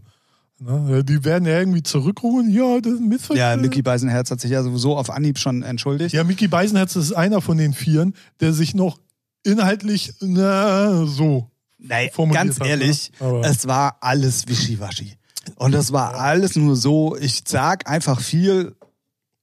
Ne? 0.64 1.04
Die 1.04 1.24
werden 1.24 1.46
ja 1.46 1.58
irgendwie 1.58 1.82
zurückrufen, 1.82 2.50
ja, 2.50 2.80
das 2.80 2.94
ist 2.94 3.00
ein 3.00 3.08
Missverständnis. 3.08 3.38
Ja, 3.38 3.56
Mickey 3.56 3.82
Beisenherz 3.82 4.30
hat 4.30 4.40
sich 4.40 4.50
ja 4.50 4.62
sowieso 4.62 4.96
auf 4.96 5.10
Anhieb 5.10 5.38
schon 5.38 5.62
entschuldigt. 5.62 6.14
Ja, 6.14 6.24
Mickey 6.24 6.48
Beisenherz 6.48 6.96
ist 6.96 7.12
einer 7.12 7.40
von 7.40 7.58
den 7.58 7.74
Vieren, 7.74 8.14
der 8.40 8.52
sich 8.52 8.74
noch 8.74 8.98
inhaltlich, 9.44 10.14
na, 10.20 11.04
so. 11.06 11.50
Nein, 11.78 12.08
formuliert 12.12 12.46
ganz 12.46 12.60
hat, 12.60 12.66
ehrlich, 12.66 13.12
ne? 13.20 13.42
Es 13.44 13.66
war 13.66 13.98
alles 14.00 14.48
wischiwaschi. 14.48 15.12
Und 15.56 15.72
das 15.72 15.92
war 15.92 16.14
alles 16.14 16.56
nur 16.56 16.76
so, 16.76 17.16
ich 17.16 17.42
sag 17.46 17.88
einfach 17.88 18.20
viel, 18.20 18.74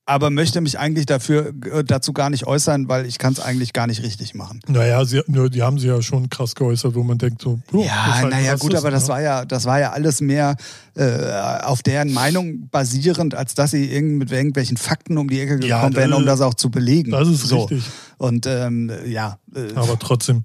aber 0.06 0.30
möchte 0.30 0.60
mich 0.62 0.78
eigentlich 0.80 1.06
dafür, 1.06 1.54
äh, 1.72 1.84
dazu 1.84 2.12
gar 2.12 2.30
nicht 2.30 2.46
äußern, 2.48 2.90
weil 2.90 3.06
ich 3.06 3.18
kann 3.18 3.34
es 3.34 3.40
eigentlich 3.40 3.72
gar 3.72 3.88
nicht 3.88 4.02
richtig 4.04 4.34
machen. 4.36 4.60
Naja, 4.68 5.06
sie, 5.06 5.22
die 5.28 5.62
haben 5.62 5.78
sie 5.80 5.88
ja 5.88 6.02
schon 6.02 6.28
krass 6.30 6.56
geäußert, 6.56 6.96
wo 6.96 7.04
man 7.04 7.18
denkt 7.18 7.42
so, 7.42 7.60
Ja, 7.72 7.80
ist 7.80 7.92
halt 8.22 8.30
naja, 8.32 8.56
gut, 8.56 8.72
Rassist, 8.74 8.84
aber 8.84 8.92
das 8.92 9.04
ne? 9.04 9.10
war 9.10 9.22
ja, 9.22 9.46
das 9.46 9.66
war 9.66 9.80
ja 9.80 9.92
alles 9.92 10.20
mehr 10.20 10.56
äh, 10.96 11.32
auf 11.64 11.84
deren 11.84 12.12
Meinung 12.14 12.68
basierend, 12.70 13.36
als 13.36 13.54
dass 13.54 13.72
sie 13.72 13.86
irgend, 13.92 14.18
mit 14.18 14.32
irgendwelchen 14.32 14.76
Fakten 14.76 15.18
um 15.18 15.30
die 15.30 15.40
Ecke 15.40 15.58
gekommen 15.60 15.70
Ja, 15.94 15.96
wären, 15.96 16.14
um 16.14 16.26
das- 16.26 16.40
das 16.40 16.48
auch 16.48 16.56
zu 16.56 16.72
belegen. 16.72 17.12
Das 17.12 17.28
ist 17.28 17.48
so. 17.48 17.60
richtig. 17.66 17.84
Und 18.18 18.46
ähm, 18.48 18.92
ja, 19.06 19.38
äh, 19.56 19.74
Aber 19.76 19.98
trotzdem, 20.00 20.44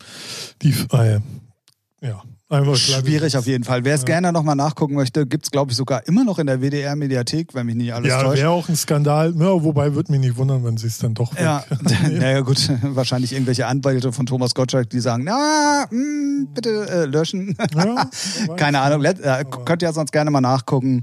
die, 0.62 0.74
äh, 0.92 1.20
ja, 2.02 2.22
einfach 2.48 2.76
schwierig 2.76 3.36
auf 3.36 3.46
jeden 3.46 3.64
Fall. 3.64 3.84
Wer 3.84 3.94
es 3.94 4.04
gerne 4.04 4.32
nochmal 4.32 4.54
nachgucken 4.54 4.94
möchte, 4.94 5.26
gibt's 5.26 5.50
glaube 5.50 5.72
ich, 5.72 5.76
sogar 5.76 6.06
immer 6.06 6.24
noch 6.24 6.38
in 6.38 6.46
der 6.46 6.60
WDR-Mediathek, 6.60 7.54
wenn 7.54 7.66
mich 7.66 7.74
nicht 7.74 7.92
alles 7.92 8.08
Ja, 8.08 8.22
täuscht. 8.22 8.38
wäre 8.40 8.50
auch 8.50 8.68
ein 8.68 8.76
Skandal. 8.76 9.34
Ja, 9.36 9.62
wobei 9.64 9.94
würde 9.94 10.12
mich 10.12 10.20
nicht 10.20 10.36
wundern, 10.36 10.64
wenn 10.64 10.76
sie 10.76 10.86
es 10.86 10.98
dann 10.98 11.14
doch. 11.14 11.36
Ja, 11.38 11.64
naja 12.10 12.40
gut, 12.40 12.70
wahrscheinlich 12.82 13.32
irgendwelche 13.32 13.66
Anwälte 13.66 14.12
von 14.12 14.26
Thomas 14.26 14.54
Gottschalk, 14.54 14.90
die 14.90 15.00
sagen, 15.00 15.24
na, 15.24 15.86
mh, 15.90 16.46
bitte 16.54 16.88
äh, 16.88 17.04
löschen. 17.06 17.56
Ja. 17.74 18.08
Keine 18.56 18.80
Ahnung, 18.80 19.00
let, 19.00 19.18
äh, 19.20 19.44
könnt 19.64 19.82
ihr 19.82 19.92
sonst 19.92 20.12
gerne 20.12 20.30
mal 20.30 20.40
nachgucken. 20.40 21.02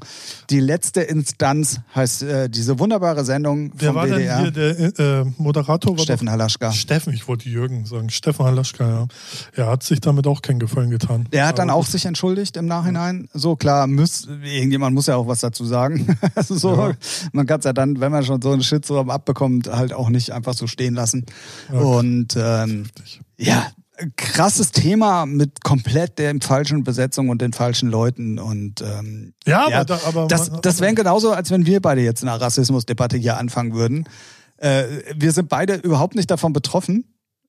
Die 0.50 0.60
letzte 0.62 1.02
Instanz 1.02 1.82
heißt 1.94 2.24
äh, 2.24 2.50
diese 2.50 2.80
wunderbare 2.80 3.26
Sendung 3.26 3.72
Wer 3.76 3.88
vom 3.92 3.96
war 3.96 4.08
WDR. 4.08 4.44
denn 4.44 4.54
hier 4.54 4.96
der 4.98 5.22
äh, 5.22 5.26
Moderator? 5.38 5.98
War 5.98 6.04
Steffen 6.04 6.30
Halaschka. 6.30 6.72
Steffen, 6.72 7.14
ich 7.14 7.28
wollte 7.28 7.50
Jürgen 7.50 7.86
sagen. 7.86 8.10
Steffen 8.10 8.46
Halaschka, 8.46 8.88
ja. 8.88 9.08
Er 9.56 9.68
hat 9.72 9.84
sich 9.84 10.00
damit 10.00 10.26
auch 10.28 10.42
keinen 10.42 10.60
Gefallen 10.60 10.90
getan. 10.90 11.28
Der 11.34 11.48
hat 11.48 11.60
dann 11.60 11.70
auch 11.70 11.86
sich 11.86 12.06
entschuldigt 12.06 12.58
im 12.58 12.66
Nachhinein. 12.66 13.28
So 13.34 13.56
klar, 13.56 13.88
muss, 13.88 14.28
irgendjemand 14.44 14.96
muss 14.96 15.08
ja 15.08 15.16
auch 15.16 15.28
was 15.28 15.42
dazu 15.42 15.66
sagen. 15.66 16.18
Also 16.36 16.56
so, 16.56 16.76
Ja. 16.76 16.92
Man 17.32 17.46
kann 17.46 17.60
es 17.60 17.66
ja 17.66 17.74
dann, 17.74 18.00
wenn 18.00 18.12
man 18.12 18.24
schon 18.24 18.42
so 18.42 18.52
einen 18.52 18.64
Shitstorm 18.64 19.10
abbekommt, 19.10 19.68
halt 19.68 19.94
auch 19.94 20.10
nicht 20.10 20.32
einfach 20.32 20.54
so 20.54 20.68
stehen 20.68 20.96
lassen. 20.96 21.26
Und 21.72 22.36
ähm, 22.36 22.88
ja, 23.38 23.68
krasses 24.16 24.72
Thema 24.72 25.26
mit 25.26 25.64
komplett 25.64 26.18
der 26.20 26.34
falschen 26.42 26.84
Besetzung 26.84 27.30
und 27.30 27.42
den 27.42 27.54
falschen 27.54 27.90
Leuten. 27.90 28.40
Und 28.40 28.82
ähm, 28.82 29.34
Ja, 29.46 29.70
ja, 29.70 29.78
aber, 29.82 29.86
da, 29.86 30.00
aber 30.06 30.28
das, 30.28 30.52
das 30.62 30.82
wäre 30.82 30.94
genauso, 30.94 31.32
als 31.32 31.52
wenn 31.52 31.66
wir 31.66 31.82
beide 31.82 32.02
jetzt 32.02 32.24
eine 32.24 32.40
Rassismusdebatte 32.40 33.18
hier 33.18 33.38
anfangen 33.38 33.74
würden. 33.74 34.06
Äh, 34.58 34.86
wir 35.16 35.32
sind 35.32 35.50
beide 35.50 35.76
überhaupt 35.76 36.16
nicht 36.16 36.32
davon 36.32 36.54
betroffen. 36.54 37.06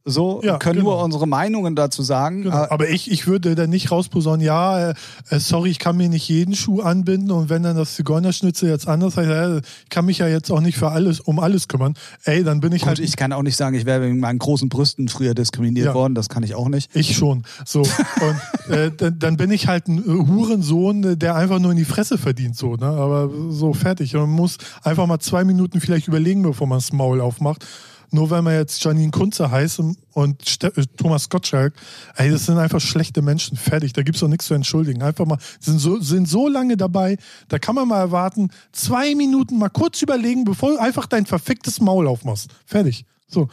So, 0.07 0.43
Ja, 0.45 0.59
können 0.59 0.81
genau. 0.81 0.91
nur 0.97 1.03
unsere 1.03 1.27
Meinungen 1.27 1.75
dazu 1.75 2.03
sagen. 2.03 2.43
Genau. 2.43 2.65
Äh, 2.65 2.67
Aber 2.69 2.91
ich, 2.91 3.11
ich 3.11 3.27
würde 3.27 3.55
da 3.55 3.67
nicht 3.67 3.91
rausposaunen, 3.91 4.43
ja, 4.45 4.91
äh, 4.91 4.95
äh, 5.31 5.39
sorry, 5.39 5.71
ich 5.71 5.79
kann 5.79 5.97
mir 5.97 6.11
nicht 6.11 6.29
jeden 6.29 6.55
Schuh 6.55 6.83
anbinden 6.83 7.31
und 7.31 7.49
wenn 7.49 7.63
dann 7.63 7.75
das 7.75 7.95
Zigeunerschnitzel 7.95 8.69
jetzt 8.69 8.87
anders 8.87 9.17
heißt, 9.17 9.29
äh, 9.31 9.59
ich 9.85 9.89
kann 9.89 10.05
mich 10.05 10.19
ja 10.19 10.29
jetzt 10.29 10.51
auch 10.51 10.61
nicht 10.61 10.77
für 10.77 10.91
alles, 10.91 11.21
um 11.21 11.39
alles 11.39 11.69
kümmern. 11.69 11.95
Ey, 12.25 12.45
dann 12.45 12.61
bin 12.61 12.73
ich 12.73 12.83
Gut, 12.83 12.89
halt 12.89 12.99
ich 12.99 13.17
kann 13.17 13.33
auch 13.33 13.43
nicht 13.43 13.57
sagen, 13.57 13.75
ich 13.77 13.87
wäre 13.87 14.03
wegen 14.03 14.21
meinen 14.21 14.39
großen 14.39 14.69
Brüsten 14.69 15.09
früher 15.09 15.33
diskriminiert 15.35 15.87
Ja. 15.87 15.95
worden. 15.95 16.15
Das 16.15 16.29
kann 16.29 16.43
ich 16.43 16.55
auch 16.55 16.69
nicht. 16.69 16.95
Ich 16.95 17.17
schon. 17.17 17.45
So. 17.65 17.81
Und 18.69 18.75
äh, 18.75 18.91
dann, 18.95 19.19
dann 19.19 19.37
bin 19.39 19.51
ich 19.51 19.69
halt 19.69 19.89
ein 19.89 19.99
äh, 20.01 20.27
Hurensohn, 20.29 21.19
der 21.19 21.35
einfach 21.35 21.59
nur 21.61 21.71
in 21.71 21.79
die 21.79 21.87
Fresse 21.87 22.19
verdient, 22.19 22.57
so, 22.57 22.75
ne? 22.77 22.85
Aber 22.87 23.31
so 23.49 23.73
fertig. 23.73 24.15
Und 24.17 24.21
man 24.23 24.31
muss 24.33 24.59
einfach 24.83 25.07
mal 25.07 25.19
zwei 25.21 25.45
Minuten 25.45 25.81
vielleicht 25.81 26.09
überlegen, 26.09 26.43
bevor 26.43 26.67
man 26.67 26.77
das 26.79 26.93
Maul 26.93 27.23
aufmacht. 27.23 27.65
Nur 28.11 28.31
weil 28.31 28.43
man 28.43 28.55
jetzt 28.55 28.83
Janine 28.85 29.11
Kunze 29.11 29.51
heißt 29.51 29.81
und- 29.81 30.49
Ste 30.49 30.69
äh, 30.77 30.85
Thomas 30.97 31.29
Gottschalk, 31.29 31.75
ey, 32.17 32.31
das 32.31 32.47
sind 32.47 32.59
einfach 32.59 32.81
schlechte 32.81 33.23
Menschen. 33.23 33.57
Fertig. 33.57 33.93
Da 33.93 34.03
gibt's 34.03 34.21
doch 34.21 34.29
nichts 34.29 34.47
zu 34.47 34.55
entschuldigen. 34.55 35.03
Einfach 35.03 35.27
mal, 35.27 35.39
sind 35.61 35.79
so, 35.79 36.01
sind 36.01 36.29
so 36.29 36.49
lange 36.49 36.77
dabei, 36.77 37.17
da 37.49 37.59
kann 37.59 37.75
man 37.75 37.89
mal 37.89 37.99
erwarten, 38.01 38.51
zwei 38.73 39.15
Minuten 39.15 39.59
mal 39.59 39.71
kurz 39.71 40.03
überlegen, 40.03 40.45
bevor 40.45 40.73
du 40.73 40.79
einfach 40.79 41.07
dein 41.07 41.27
verficktes 41.27 41.81
Maul 41.81 42.07
aufmachst. 42.07 42.49
Fertig. 42.67 43.05
So. 43.27 43.49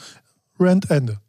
Rant 0.60 0.92
Ende. 0.92 1.20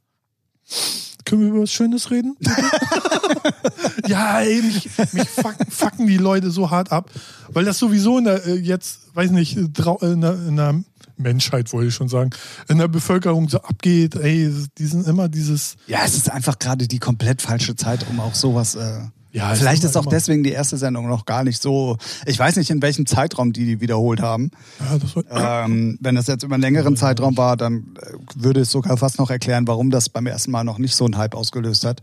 Können 1.33 1.45
wir 1.45 1.49
über 1.49 1.62
was 1.62 1.73
Schönes 1.73 2.11
reden? 2.11 2.37
ja, 4.07 4.40
ey, 4.42 4.61
mich, 4.61 4.90
mich 5.14 5.29
fucken, 5.31 5.71
fucken 5.71 6.07
die 6.07 6.18
Leute 6.18 6.51
so 6.51 6.71
hart 6.71 6.92
ab, 6.92 7.11
weil 7.49 7.64
das 7.64 7.79
sowieso 7.79 8.18
in 8.18 8.25
der, 8.25 8.45
äh, 8.47 8.57
jetzt, 8.57 9.14
weiß 9.14 9.31
nicht, 9.31 9.57
äh, 9.57 9.62
drau- 9.71 9.99
in 10.03 10.21
der, 10.21 10.35
in 10.47 10.57
der 10.57 10.85
Menschheit, 11.16 11.73
wollte 11.73 11.88
ich 11.88 11.95
schon 11.95 12.11
sagen, 12.11 12.29
in 12.68 12.77
der 12.77 12.88
Bevölkerung 12.88 13.49
so 13.49 13.62
abgeht. 13.62 14.14
Ey, 14.16 14.53
die 14.77 14.87
sind 14.87 15.07
immer 15.07 15.31
dieses. 15.31 15.77
Ja, 15.87 16.01
es 16.05 16.18
ist 16.18 16.31
einfach 16.31 16.59
gerade 16.59 16.87
die 16.87 16.99
komplett 16.99 17.40
falsche 17.40 17.77
Zeit, 17.77 18.05
um 18.11 18.21
auch 18.21 18.35
sowas. 18.35 18.75
Äh, 18.75 19.01
Ja, 19.35 19.55
vielleicht 19.55 19.83
ist 19.83 19.90
ist 19.90 19.97
auch 19.97 20.03
immer- 20.03 20.11
deswegen 20.11 20.42
die 20.45 20.51
erste 20.53 20.77
Sendung 20.77 21.09
noch 21.09 21.25
gar 21.25 21.42
nicht 21.42 21.61
so. 21.62 21.97
Ich 22.27 22.38
weiß 22.38 22.57
nicht, 22.57 22.68
in 22.71 22.83
welchem 22.83 23.07
Zeitraum 23.07 23.53
die 23.55 23.64
die 23.64 23.81
wiederholt 23.81 24.21
haben. 24.21 24.51
Ja, 24.79 24.99
das 24.99 25.16
war, 25.16 25.64
Ähm, 25.64 25.97
wenn 26.01 26.14
das 26.14 26.27
jetzt 26.27 26.42
über 26.42 26.55
einen 26.55 26.62
längeren 26.62 26.97
Zeitraum 26.97 27.37
war, 27.38 27.57
dann 27.57 27.95
äh, 28.01 28.12
würde 28.35 28.61
es 28.61 28.71
sogar 28.71 28.97
fast 28.99 29.18
noch 29.18 29.31
erklären, 29.31 29.66
warum 29.66 29.90
das 29.90 30.11
beim 30.11 30.27
ersten 30.27 30.51
Mal 30.51 30.64
noch 30.64 30.77
nicht 30.79 30.95
so 30.95 31.07
einen 31.07 31.16
Hype 31.16 31.35
ausgelöst 31.35 31.85
hat. 31.87 32.03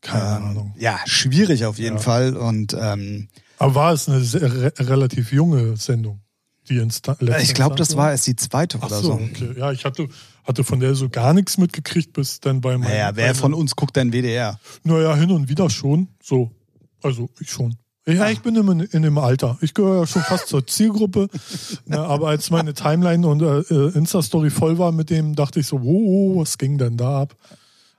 keine 0.00 0.36
Ähm, 0.36 0.44
Ahnung. 0.50 0.74
Ja, 0.78 1.00
schwierig 1.06 1.64
auf 1.64 1.78
jeden 1.78 1.96
Ja. 1.96 2.02
Fall. 2.02 2.36
Und 2.36 2.76
ähm, 2.80 3.28
Aber 3.58 3.74
war 3.74 3.92
es 3.92 4.08
eine 4.08 4.20
re 4.22 4.72
relativ 4.78 5.32
junge 5.32 5.76
Sendung? 5.76 6.20
Die 6.68 6.78
Insta 6.78 7.16
ich 7.40 7.52
glaube, 7.52 7.76
das 7.76 7.94
war 7.96 8.10
erst 8.12 8.26
die 8.26 8.36
zweite 8.36 8.78
Ach 8.80 8.86
oder 8.86 9.00
so, 9.00 9.12
okay. 9.12 9.54
Ja, 9.56 9.70
ich 9.70 9.84
hatte, 9.84 10.08
hatte 10.44 10.64
von 10.64 10.80
der 10.80 10.94
so 10.94 11.10
gar 11.10 11.34
nichts 11.34 11.58
mitgekriegt, 11.58 12.14
bis 12.14 12.40
dann 12.40 12.62
bei 12.62 12.78
meinem. 12.78 12.88
Naja, 12.88 13.10
wer 13.14 13.34
von 13.34 13.52
uns 13.52 13.76
guckt 13.76 13.96
denn 13.96 14.12
WDR? 14.12 14.58
Naja, 14.82 15.14
hin 15.14 15.30
und 15.30 15.48
wieder 15.48 15.68
schon. 15.68 16.08
So. 16.22 16.50
Also 17.02 17.28
ich 17.38 17.50
schon. 17.50 17.76
Ja, 18.06 18.28
ich 18.28 18.40
bin 18.40 18.54
in, 18.56 18.80
in 18.80 19.02
dem 19.02 19.16
Alter. 19.16 19.56
Ich 19.62 19.72
gehöre 19.72 20.00
ja 20.00 20.06
schon 20.06 20.22
fast 20.22 20.48
zur 20.48 20.66
Zielgruppe. 20.66 21.28
Na, 21.86 22.04
aber 22.04 22.28
als 22.28 22.50
meine 22.50 22.74
Timeline 22.74 23.26
und 23.26 23.40
äh, 23.40 23.60
äh, 23.60 23.96
Insta-Story 23.96 24.50
voll 24.50 24.78
war 24.78 24.92
mit 24.92 25.08
dem, 25.08 25.34
dachte 25.34 25.60
ich 25.60 25.66
so, 25.66 25.80
oh, 25.82 26.40
was 26.40 26.58
ging 26.58 26.76
denn 26.76 26.98
da 26.98 27.22
ab? 27.22 27.36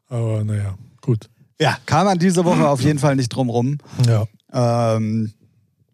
Aber 0.07 0.43
naja, 0.43 0.77
gut. 1.01 1.29
Ja, 1.59 1.77
kam 1.85 2.05
man 2.05 2.19
diese 2.19 2.45
Woche 2.45 2.67
auf 2.67 2.81
jeden 2.81 2.99
Fall 2.99 3.15
nicht 3.15 3.29
drum 3.29 3.49
rum. 3.49 3.77
Ja. 4.05 4.27
Ähm, 4.53 5.33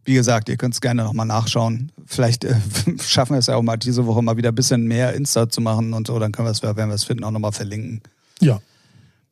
wie 0.03 0.15
gesagt, 0.15 0.49
ihr 0.49 0.57
könnt 0.57 0.73
es 0.73 0.81
gerne 0.81 1.03
nochmal 1.03 1.25
nachschauen. 1.25 1.91
Vielleicht 2.05 2.43
äh, 2.43 2.55
schaffen 3.01 3.33
wir 3.33 3.39
es 3.39 3.47
ja 3.47 3.55
auch 3.55 3.61
mal 3.61 3.77
diese 3.77 4.05
Woche 4.05 4.21
mal 4.21 4.37
wieder 4.37 4.49
ein 4.49 4.55
bisschen 4.55 4.87
mehr 4.87 5.13
Insta 5.13 5.49
zu 5.49 5.61
machen 5.61 5.93
und 5.93 6.07
so. 6.07 6.17
Dann 6.19 6.31
können 6.31 6.47
wir 6.47 6.51
es, 6.51 6.63
wenn 6.63 6.75
wir 6.75 6.95
es 6.95 7.03
finden, 7.03 7.23
auch 7.23 7.31
nochmal 7.31 7.51
verlinken. 7.51 8.01
Ja. 8.39 8.59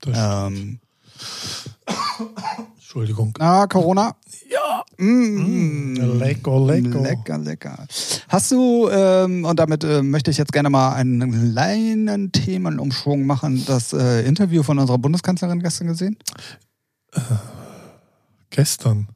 Ähm, 0.05 0.79
Entschuldigung. 2.75 3.33
na, 3.37 3.67
Corona? 3.67 4.15
Ja. 4.49 4.83
Mm, 4.97 5.95
Lecker, 6.17 6.59
lecker. 6.65 7.01
Lecker, 7.01 7.37
lecker. 7.37 7.87
Hast 8.27 8.51
du, 8.51 8.89
ähm, 8.89 9.45
und 9.45 9.59
damit 9.59 9.83
äh, 9.83 10.01
möchte 10.01 10.31
ich 10.31 10.37
jetzt 10.37 10.51
gerne 10.51 10.69
mal 10.69 10.93
einen 10.93 11.51
kleinen 11.53 12.31
Themenumschwung 12.31 13.25
machen, 13.25 13.63
das 13.65 13.93
äh, 13.93 14.25
Interview 14.25 14.63
von 14.63 14.79
unserer 14.79 14.97
Bundeskanzlerin 14.97 15.59
gestern 15.61 15.87
gesehen? 15.87 16.17
Gestern. 18.49 19.07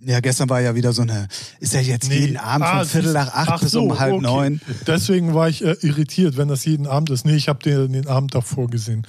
Ja, 0.00 0.20
gestern 0.20 0.48
war 0.48 0.60
ja 0.60 0.74
wieder 0.76 0.92
so 0.92 1.02
eine, 1.02 1.26
ist 1.60 1.74
ja 1.74 1.80
jetzt 1.80 2.10
jeden 2.12 2.36
Abend 2.36 2.66
von 2.66 2.78
Ah, 2.78 2.84
Viertel 2.84 3.08
siehst- 3.08 3.14
nach 3.14 3.34
acht 3.34 3.48
Ach 3.50 3.60
bis 3.60 3.72
so, 3.72 3.82
um 3.82 3.98
halb 3.98 4.14
okay. 4.14 4.22
neun. 4.22 4.60
Deswegen 4.86 5.34
war 5.34 5.48
ich 5.48 5.64
äh, 5.64 5.76
irritiert, 5.80 6.36
wenn 6.36 6.48
das 6.48 6.64
jeden 6.64 6.86
Abend 6.86 7.10
ist. 7.10 7.24
Nee, 7.26 7.34
ich 7.34 7.48
habe 7.48 7.58
den, 7.62 7.92
den 7.92 8.06
Abend 8.06 8.34
davor 8.34 8.68
gesehen. 8.68 9.06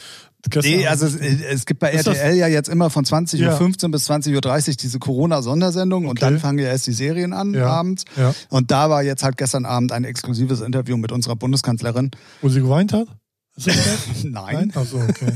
Gestern 0.49 0.71
Nee, 0.71 0.87
also 0.87 1.05
es, 1.05 1.15
es 1.15 1.65
gibt 1.65 1.81
bei 1.81 1.91
RTL 1.91 2.33
ja 2.35 2.47
jetzt 2.47 2.69
immer 2.69 2.89
von 2.89 3.03
20.15 3.05 3.37
Ja. 3.37 3.59
Uhr 3.59 3.91
bis 3.91 4.09
20.30 4.09 4.69
Uhr 4.69 4.75
diese 4.77 4.97
Corona-Sondersendung 4.97 6.05
und 6.05 6.11
Okay. 6.11 6.19
dann 6.21 6.39
fangen 6.39 6.59
ja 6.59 6.69
erst 6.69 6.87
die 6.87 6.93
Serien 6.93 7.33
an 7.33 7.53
Ja. 7.53 7.67
abends. 7.67 8.05
Ja. 8.15 8.33
Und 8.49 8.71
da 8.71 8.89
war 8.89 9.03
jetzt 9.03 9.21
halt 9.23 9.35
gestern 9.37 9.65
Abend 9.65 9.91
ein 9.91 10.05
exklusives 10.05 10.61
Interview 10.61 10.95
mit 10.97 11.11
unserer 11.11 11.35
Bundeskanzlerin. 11.35 12.11
Wo 12.41 12.49
sie 12.49 12.61
geweint 12.61 12.93
hat? 12.93 13.07
Das? 13.57 13.67
Nein. 14.23 14.71
Achso, 14.75 14.97
okay. 15.01 15.33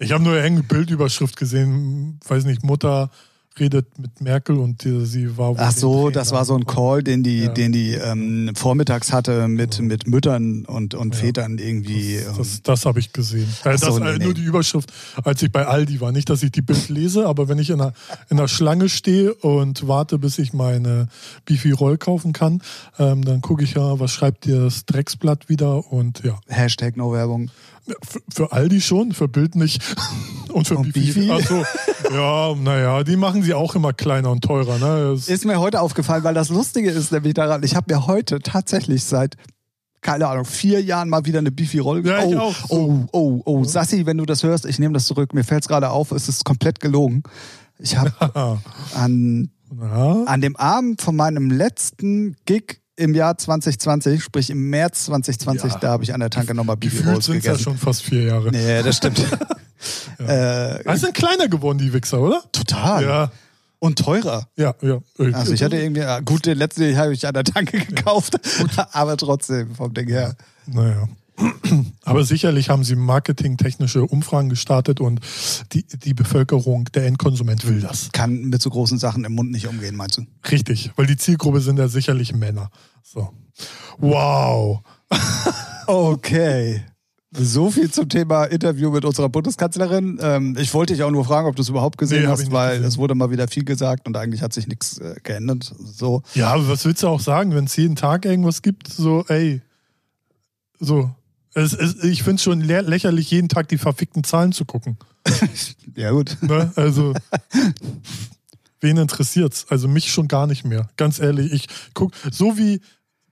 Ich 0.00 0.10
habe 0.12 0.24
nur 0.24 0.36
eine 0.38 0.62
Bildüberschrift 0.64 1.36
gesehen, 1.36 2.18
weiß 2.26 2.44
nicht, 2.44 2.64
Mutter 2.64 3.10
redet 3.58 3.98
mit 3.98 4.20
Merkel 4.20 4.58
und 4.58 4.82
die, 4.84 5.06
sie 5.06 5.36
war 5.36 5.50
wohl 5.50 5.56
Ach 5.58 5.70
so, 5.72 6.10
das 6.10 6.32
war 6.32 6.44
so 6.44 6.56
ein 6.56 6.66
Call, 6.66 7.02
den 7.02 7.22
die, 7.22 7.42
Ja. 7.44 7.48
den 7.52 7.72
die 7.72 7.92
ähm, 7.92 8.50
vormittags 8.56 9.12
hatte 9.12 9.46
mit, 9.48 9.80
mit 9.80 10.08
Müttern 10.08 10.64
und, 10.64 10.94
und 10.94 11.14
Vätern 11.14 11.58
irgendwie. 11.58 12.16
ähm, 12.16 12.34
Das, 12.36 12.62
das 12.62 12.84
habe 12.84 12.98
ich 12.98 13.12
gesehen. 13.12 13.48
Äh, 13.64 13.70
Ach 13.74 13.78
so, 13.78 13.86
das, 13.86 14.00
nee, 14.00 14.08
äh, 14.08 14.18
nee. 14.18 14.24
Nur 14.24 14.34
die 14.34 14.42
Überschrift, 14.44 14.92
als 15.22 15.42
ich 15.42 15.52
bei 15.52 15.66
Aldi 15.66 16.00
war. 16.00 16.10
Nicht, 16.10 16.30
dass 16.30 16.42
ich 16.42 16.50
die 16.52 16.62
Bild 16.62 16.88
lese, 16.88 17.26
aber 17.26 17.48
wenn 17.48 17.58
ich 17.58 17.70
in 17.70 17.80
einer, 17.80 17.92
in 18.28 18.38
einer 18.38 18.48
Schlange 18.48 18.88
stehe 18.88 19.34
und 19.34 19.86
warte, 19.86 20.18
bis 20.18 20.38
ich 20.38 20.52
meine 20.52 21.08
Beefy 21.44 21.70
Roll 21.70 21.96
kaufen 21.96 22.32
kann, 22.32 22.60
ähm, 22.98 23.24
dann 23.24 23.40
gucke 23.40 23.62
ich 23.62 23.74
ja, 23.74 24.00
was 24.00 24.10
schreibt 24.12 24.46
dir 24.46 24.60
das 24.64 24.84
Drecksblatt 24.86 25.48
wieder 25.48 25.92
und 25.92 26.22
ja. 26.24 26.40
Hashtag 26.48 26.96
No 26.96 27.12
Werbung. 27.12 27.50
Für, 28.32 28.52
Aldi 28.52 28.80
schon, 28.80 29.12
für 29.12 29.28
Bild 29.28 29.54
nicht. 29.56 29.82
Und 30.52 30.68
für 30.68 30.76
Und 30.76 30.92
Beefy. 30.92 31.26
Beefy? 31.26 31.30
Ach 31.32 31.40
so. 31.40 32.14
Ja, 32.14 32.54
naja, 32.54 33.02
die 33.04 33.16
machen 33.16 33.42
sie 33.42 33.54
auch 33.54 33.74
immer 33.74 33.92
kleiner 33.92 34.30
und 34.30 34.42
teurer. 34.44 34.78
Ne? 34.78 35.14
Ist 35.26 35.44
mir 35.44 35.58
heute 35.58 35.80
aufgefallen, 35.80 36.22
weil 36.22 36.34
das 36.34 36.48
Lustige 36.48 36.90
ist 36.90 37.10
nämlich 37.10 37.34
daran, 37.34 37.64
ich 37.64 37.74
habe 37.74 37.92
mir 37.92 38.06
heute 38.06 38.38
tatsächlich 38.38 39.02
seit, 39.02 39.36
keine 40.00 40.28
Ahnung, 40.28 40.44
vier 40.44 40.80
Jahren 40.80 41.08
mal 41.08 41.24
wieder 41.24 41.40
eine 41.40 41.50
Beefy 41.50 41.80
Roll 41.80 42.06
Ja, 42.06 42.22
oh, 42.22 42.38
auch. 42.38 42.54
oh, 42.68 43.04
oh, 43.10 43.42
oh, 43.44 43.64
Sassi, 43.64 44.06
wenn 44.06 44.16
du 44.18 44.26
das 44.26 44.44
hörst, 44.44 44.64
ich 44.64 44.78
nehme 44.78 44.94
das 44.94 45.06
zurück. 45.06 45.34
Mir 45.34 45.42
fällt 45.42 45.62
es 45.64 45.68
gerade 45.68 45.90
auf, 45.90 46.12
es 46.12 46.28
ist 46.28 46.44
komplett 46.44 46.78
gelogen. 46.78 47.24
Ich 47.78 47.96
habe 47.96 48.12
an, 48.94 49.50
an 49.80 50.40
dem 50.40 50.54
Abend 50.54 51.02
von 51.02 51.16
meinem 51.16 51.50
letzten 51.50 52.36
Gig 52.46 52.80
im 52.96 53.14
Jahr 53.14 53.36
2020, 53.36 54.22
sprich 54.22 54.50
im 54.50 54.70
März 54.70 55.06
2020, 55.06 55.72
Ja. 55.72 55.78
da 55.78 55.88
habe 55.90 56.04
ich 56.04 56.14
an 56.14 56.20
der 56.20 56.30
Tanke 56.30 56.54
nochmal 56.54 56.76
gefühlt 56.76 57.06
Rolls 57.06 57.26
sind 57.26 57.38
es 57.38 57.44
ja 57.44 57.52
gegessen. 57.52 57.64
schon 57.64 57.78
fast 57.78 58.02
vier 58.02 58.22
Jahre. 58.24 58.50
Nee, 58.50 58.82
das 58.82 58.96
stimmt. 58.96 59.18
äh, 60.18 60.78
Ah, 60.88 60.96
sind 60.96 61.14
kleiner 61.14 61.48
geworden, 61.48 61.78
die 61.78 61.92
Wichser, 61.92 62.20
oder? 62.20 62.42
total. 62.52 63.02
Ja, 63.04 63.32
Und 63.80 63.98
teurer. 63.98 64.48
ja, 64.56 64.74
ja. 64.80 64.98
Äh, 65.18 65.32
Also 65.34 65.52
ich 65.52 65.62
hatte 65.62 65.76
irgendwie, 65.76 66.00
ja, 66.02 66.20
gut, 66.20 66.46
den 66.46 66.56
letzten 66.58 66.96
habe 66.96 67.12
ich 67.12 67.26
an 67.26 67.34
der 67.34 67.44
Tanke 67.44 67.78
gekauft, 67.78 68.38
aber 68.92 69.16
trotzdem 69.16 69.74
vom 69.74 69.92
Ding 69.92 70.08
her. 70.08 70.34
Naja. 70.66 71.08
Aber 72.04 72.24
sicherlich 72.24 72.68
haben 72.70 72.84
sie 72.84 72.94
marketingtechnische 72.96 74.04
Umfragen 74.04 74.48
gestartet 74.48 75.00
und 75.00 75.20
die, 75.72 75.84
die 75.84 76.14
Bevölkerung, 76.14 76.84
der 76.94 77.06
Endkonsument 77.06 77.66
will 77.66 77.80
das. 77.80 78.10
Kann 78.12 78.44
mit 78.44 78.62
so 78.62 78.70
großen 78.70 78.98
Sachen 78.98 79.24
im 79.24 79.34
Mund 79.34 79.50
nicht 79.50 79.66
umgehen, 79.66 79.96
meinst 79.96 80.18
du? 80.18 80.26
Richtig, 80.50 80.92
weil 80.96 81.06
die 81.06 81.16
Zielgruppe 81.16 81.60
sind 81.60 81.78
ja 81.78 81.88
sicherlich 81.88 82.34
Männer. 82.34 82.70
So. 83.02 83.30
Wow. 83.98 84.80
Okay. 85.86 86.82
So 87.36 87.70
viel 87.70 87.90
zum 87.90 88.08
Thema 88.08 88.44
Interview 88.44 88.90
mit 88.90 89.04
unserer 89.04 89.28
Bundeskanzlerin. 89.28 90.18
Ähm, 90.22 90.56
ich 90.58 90.72
wollte 90.72 90.94
dich 90.94 91.02
auch 91.02 91.10
nur 91.10 91.24
fragen, 91.24 91.48
ob 91.48 91.56
du 91.56 91.62
es 91.62 91.68
überhaupt 91.68 91.98
gesehen 91.98 92.22
Nee, 92.22 92.28
hast, 92.28 92.50
weil 92.52 92.76
gesehen. 92.76 92.88
es 92.88 92.96
wurde 92.96 93.14
mal 93.14 93.30
wieder 93.30 93.48
viel 93.48 93.64
gesagt 93.64 94.06
und 94.06 94.16
eigentlich 94.16 94.40
hat 94.40 94.52
sich 94.52 94.68
nichts 94.68 94.98
äh, 94.98 95.16
geändert. 95.22 95.74
So. 95.78 96.22
Ja, 96.34 96.54
aber 96.54 96.68
was 96.68 96.84
willst 96.84 97.02
du 97.02 97.08
auch 97.08 97.20
sagen, 97.20 97.54
wenn 97.54 97.64
es 97.64 97.76
jeden 97.76 97.96
Tag 97.96 98.24
irgendwas 98.24 98.62
gibt? 98.62 98.88
So, 98.88 99.24
ey, 99.28 99.62
so. 100.78 101.10
Es, 101.54 101.72
es, 101.72 102.02
ich 102.02 102.22
finde 102.22 102.36
es 102.36 102.42
schon 102.42 102.60
lä 102.60 102.80
lächerlich, 102.80 103.30
jeden 103.30 103.48
Tag 103.48 103.68
die 103.68 103.78
verfickten 103.78 104.24
Zahlen 104.24 104.52
zu 104.52 104.64
gucken. 104.64 104.98
Ja, 105.96 106.10
gut. 106.10 106.36
Ne? 106.40 106.72
Also, 106.74 107.14
wen 108.80 108.96
interessiert's? 108.96 109.66
Also 109.68 109.86
mich 109.86 110.10
schon 110.10 110.26
gar 110.26 110.48
nicht 110.48 110.64
mehr. 110.64 110.88
Ganz 110.96 111.20
ehrlich, 111.20 111.52
ich 111.52 111.68
guck, 111.94 112.12
so 112.32 112.58
wie 112.58 112.80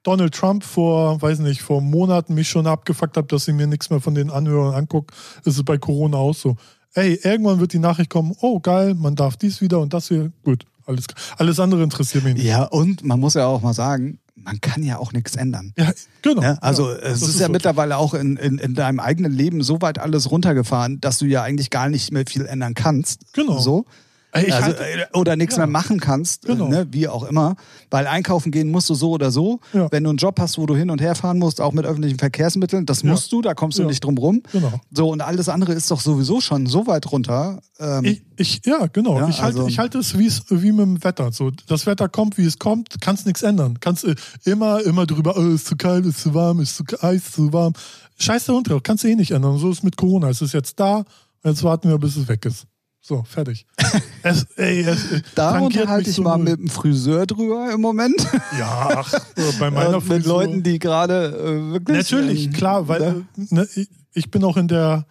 Donald 0.05 0.35
Trump 0.35 0.63
vor, 0.65 1.21
weiß 1.21 1.41
nicht, 1.41 1.63
vor 1.63 1.81
Monaten 1.81 2.35
mich 2.35 2.49
schon 2.49 2.69
abgefuckt 2.69 3.17
hat, 3.17 3.33
dass 3.33 3.49
ich 3.49 3.55
mir 3.55 3.67
nichts 3.67 3.91
mehr 3.91 4.01
von 4.01 4.15
den 4.15 4.31
Anhörern 4.31 4.75
angucke, 4.75 5.15
ist 5.45 5.57
es 5.57 5.65
bei 5.65 5.79
Corona 5.79 6.19
auch 6.19 6.35
so. 6.35 6.57
Ey, 6.95 7.19
irgendwann 7.23 7.59
wird 7.59 7.73
die 7.73 7.79
Nachricht 7.79 8.11
kommen, 8.11 8.35
oh 8.41 8.61
geil, 8.61 8.95
man 8.95 9.17
darf 9.17 9.37
dies 9.37 9.61
wieder 9.61 9.81
und 9.81 9.93
das 9.93 10.09
hier. 10.09 10.33
Gut, 10.45 10.65
alles, 10.87 11.07
alles 11.39 11.59
andere 11.59 11.83
interessiert 11.83 12.25
mich 12.25 12.35
nicht. 12.35 12.45
Ja, 12.45 12.65
und 12.65 13.05
man 13.05 13.19
muss 13.19 13.35
ja 13.35 13.47
auch 13.47 13.63
mal 13.63 13.75
sagen, 13.75 14.19
man 14.45 14.61
kann 14.61 14.83
ja 14.83 14.99
auch 14.99 15.13
nichts 15.13 15.37
ändern. 15.37 15.73
Ja, 15.77 15.93
genau. 16.23 16.43
Ja, 16.43 16.55
also 16.61 16.91
Ja, 16.91 16.97
es 16.99 17.21
das 17.21 17.29
ist, 17.31 17.41
ja 17.41 17.47
so. 17.47 17.53
mittlerweile 17.53 17.97
auch 17.97 18.15
in, 18.15 18.37
in, 18.37 18.59
in 18.59 18.75
deinem 18.75 19.01
eigenen 19.01 19.33
Leben 19.33 19.63
so 19.63 19.81
weit 19.81 19.99
alles 19.99 20.31
runtergefahren, 20.31 21.01
dass 21.01 21.19
du 21.19 21.27
ja 21.27 21.43
eigentlich 21.43 21.71
gar 21.71 21.89
nicht 21.89 22.13
mehr 22.13 22.25
viel 22.27 22.47
ändern 22.47 22.75
kannst. 22.75 23.33
Genau. 23.33 23.59
So. 23.59 23.87
Ich 24.35 24.53
also, 24.55 24.67
halte- 24.69 24.83
äh, 24.85 25.05
oder 25.19 25.37
nichts 25.37 25.57
Ja. 25.57 25.61
mehr 25.61 25.67
machen 25.67 26.01
kannst, 26.01 26.47
Genau. 26.47 26.67
äh, 26.67 26.71
ne, 26.71 26.87
wie 26.91 27.07
auch 27.07 27.25
immer. 27.25 27.57
Weil 27.91 28.07
einkaufen 28.07 28.51
gehen 28.51 28.71
musst 28.71 28.89
du 28.89 28.95
so 28.95 29.11
oder 29.11 29.31
so. 29.31 29.61
Ja. 29.75 29.93
Wenn 29.93 30.05
du 30.05 30.09
einen 30.11 30.17
Job 30.17 30.41
hast, 30.41 30.57
wo 30.57 30.65
du 30.65 30.75
hin 30.75 30.89
und 30.89 31.03
her 31.03 31.15
fahren 31.15 31.39
musst, 31.39 31.61
auch 31.61 31.73
mit 31.73 31.85
öffentlichen 31.85 32.19
Verkehrsmitteln, 32.19 32.87
das 32.87 33.03
Ja. 33.03 33.11
musst 33.11 33.31
du, 33.31 33.43
da 33.43 33.53
kommst 33.53 33.79
du 33.79 33.85
nicht 33.85 34.03
drum 34.03 34.17
rum. 34.17 34.43
Genau. 34.51 34.73
So, 34.91 35.11
und 35.11 35.21
alles 35.21 35.51
andere 35.51 35.75
ist 35.75 35.91
doch 35.91 36.01
sowieso 36.01 36.41
schon 36.41 36.67
so 36.67 36.87
weit 36.87 37.13
runter. 37.13 37.61
Ähm, 37.79 38.05
Ich, 38.07 38.23
ich, 38.37 38.63
ja, 38.65 38.87
genau. 38.87 39.17
Ich 39.29 39.43
halte 39.43 39.59
also- 39.59 39.67
ich 39.69 39.79
halte 39.79 39.99
es 39.99 40.17
wie, 40.17 40.27
es- 40.27 40.45
wie 40.49 40.73
mit 40.73 40.81
dem 40.87 41.05
Wetter. 41.05 41.31
So, 41.33 41.51
das 41.67 41.85
Wetter 41.85 42.09
kommt, 42.09 42.39
wie 42.39 42.47
es 42.47 42.59
kommt, 42.59 43.03
kannst 43.03 43.27
nichts 43.27 43.43
ändern. 43.43 43.81
Kannst 43.81 44.05
äh, 44.05 44.15
immer, 44.45 44.83
immer 44.83 45.05
drüber, 45.05 45.35
oh, 45.37 45.49
ist 45.55 45.67
zu 45.67 45.77
kalt, 45.77 46.07
ist 46.07 46.21
zu 46.23 46.33
warm, 46.33 46.61
ist 46.61 46.77
zu 46.77 46.85
heiß, 47.03 47.33
zu 47.33 47.53
warm. 47.53 47.75
Scheiß 48.19 48.47
der 48.47 48.55
Hund 48.55 48.71
drauf, 48.71 48.83
kannst 48.83 49.05
du 49.05 49.09
eh 49.09 49.15
nicht 49.15 49.33
ändern. 49.33 49.59
So 49.59 49.71
ist 49.71 49.79
es 49.79 49.83
mit 49.83 49.97
Corona. 49.99 50.31
Es 50.31 50.41
ist 50.41 50.55
jetzt 50.55 50.81
da, 50.81 51.05
jetzt 51.45 51.63
warten 51.65 51.89
wir, 51.91 51.99
bis 51.99 52.17
es 52.17 52.29
weg 52.29 52.47
ist. 52.47 52.65
So, 53.05 53.25
fertig. 53.25 53.67
es, 54.23 54.45
ey, 54.55 54.83
es, 54.83 55.11
äh, 55.11 55.23
da 55.35 55.55
tangiert 55.55 55.83
unterhalte 55.83 56.03
mich 56.03 56.09
ich 56.11 56.15
so 56.15 56.23
mal 56.23 56.39
mit 56.39 56.57
dem 56.57 56.69
Friseur 56.69 57.27
drüber 57.27 57.73
im 57.73 57.81
Moment. 57.81 58.15
Ja, 58.59 58.91
ach, 58.97 59.13
bei 59.59 59.71
meiner 59.71 59.97
Und 59.97 60.09
mit 60.09 60.25
Leuten, 60.25 60.63
die 60.63 60.79
gerade 60.79 61.35
äh, 61.37 61.73
wirklich. 61.73 61.97
Natürlich, 61.97 62.47
ähm, 62.47 62.53
klar, 62.53 62.87
weil 62.87 63.01
ne? 63.01 63.27
äh, 63.51 63.55
ne, 63.55 63.69
ich, 64.13 64.31
bin 64.31 64.45
auch 64.45 64.57
in 64.57 64.69
der 64.69 65.07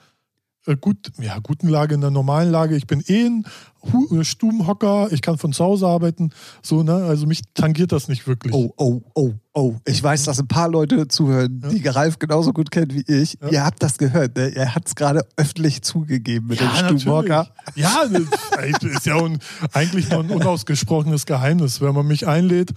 gut, 0.79 1.11
ja, 1.19 1.39
guten 1.39 1.67
Lage, 1.67 1.95
in 1.95 2.01
der 2.01 2.11
normalen 2.11 2.51
Lage. 2.51 2.75
Ich 2.75 2.85
bin 2.85 3.03
eh 3.07 3.25
ein 3.25 3.45
äh, 3.83 4.23
Stubenhocker, 4.23 5.11
ich 5.11 5.21
kann 5.21 5.37
von 5.37 5.53
zu 5.53 5.63
Hause 5.63 5.87
arbeiten, 5.87 6.31
so, 6.61 6.83
ne? 6.83 6.93
Also 6.93 7.25
mich 7.25 7.41
tangiert 7.53 7.91
das 7.91 8.07
nicht 8.07 8.27
wirklich. 8.27 8.53
Oh, 8.53 8.71
oh, 8.77 9.01
oh, 9.15 9.33
oh. 9.53 9.75
Ich 9.85 10.01
weiß, 10.01 10.23
dass 10.23 10.39
ein 10.39 10.47
paar 10.47 10.69
Leute 10.69 11.07
zuhören, 11.07 11.63
die 11.71 11.87
Ralf 11.87 12.19
genauso 12.19 12.53
gut 12.53 12.69
kennt 12.69 12.93
wie 12.93 13.03
ich. 13.07 13.37
Ja. 13.41 13.49
Ihr 13.49 13.65
habt 13.65 13.81
das 13.81 13.97
gehört. 13.97 14.37
Ne? 14.37 14.55
Er 14.55 14.75
hat 14.75 14.87
es 14.87 14.95
gerade 14.95 15.25
öffentlich 15.35 15.81
zugegeben 15.81 16.47
mit 16.47 16.59
dem 16.59 16.69
Stubenhocker. 16.69 17.47
natürlich. 17.65 17.83
Ja, 17.83 18.03
das 18.71 18.83
ist 18.83 19.05
ja 19.05 19.15
un, 19.15 19.39
eigentlich 19.73 20.09
noch 20.09 20.23
ein 20.23 20.29
unausgesprochenes 20.29 21.25
Geheimnis. 21.25 21.81
Wenn 21.81 21.95
man 21.95 22.05
mich 22.05 22.27
einlädt, 22.27 22.71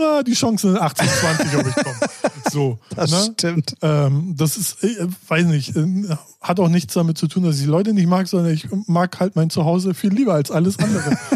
na, 0.00 0.22
die 0.22 0.32
Chancen 0.32 0.72
sind 0.72 0.80
80, 0.80 1.08
20, 1.08 1.56
ob 1.56 1.66
ich 1.66 1.74
komme. 1.74 1.96
So, 2.50 2.78
Das 2.96 3.10
ne? 3.10 3.32
stimmt. 3.32 3.74
Ähm, 3.82 4.34
das 4.36 4.56
ist, 4.56 4.82
äh, 4.82 5.06
weiß 5.28 5.46
nicht, 5.46 5.76
äh, 5.76 6.16
hat 6.40 6.58
auch 6.58 6.68
nichts 6.68 6.94
damit 6.94 7.16
zu 7.18 7.28
tun, 7.28 7.44
dass 7.44 7.56
ich 7.56 7.62
die 7.62 7.68
Leute 7.68 7.92
nicht 7.92 8.08
mag, 8.08 8.26
sondern 8.26 8.52
ich 8.52 8.66
mag 8.86 9.20
halt 9.20 9.36
mein 9.36 9.50
Zuhause 9.50 9.94
viel 9.94 10.12
lieber 10.12 10.34
als 10.34 10.50
alles 10.50 10.78
andere. 10.78 11.16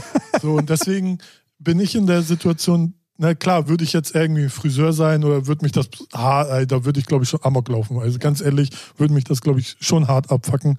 So, 0.43 0.55
und 0.55 0.69
deswegen 0.69 1.19
bin 1.59 1.79
ich 1.79 1.95
in 1.95 2.07
der 2.07 2.23
Situation, 2.23 2.95
na 3.17 3.35
klar, 3.35 3.69
würde 3.69 3.85
ich 3.85 3.93
jetzt 3.93 4.15
irgendwie 4.15 4.49
Friseur 4.49 4.93
sein 4.93 5.25
oder 5.25 5.47
würde 5.47 5.65
mich 5.65 5.73
das, 5.73 5.89
ah, 6.13 6.65
da 6.67 6.85
würde 6.85 6.99
ich 7.01 7.07
glaube 7.07 7.25
ich 7.25 7.31
schon 7.31 7.41
amok 7.45 7.69
laufen. 7.69 7.99
Also 8.01 8.19
ganz 8.19 8.41
ehrlich, 8.41 8.71
würde 8.99 9.15
mich 9.15 9.25
das 9.25 9.41
glaube 9.41 9.61
ich 9.61 9.77
schon 9.81 10.09
hart 10.09 10.31
abfacken. 10.31 10.79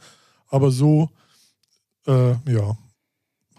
Aber 0.50 0.70
so, 0.72 1.10
äh, 2.06 2.32
ja, 2.52 2.78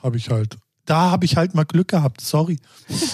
habe 0.03 0.17
ich 0.19 0.31
halt 0.31 0.59
da 0.87 1.11
habe 1.11 1.25
ich 1.25 1.37
halt 1.37 1.55
mal 1.55 1.64
Glück 1.64 1.88
gehabt, 1.88 2.20
sorry. 2.20 2.59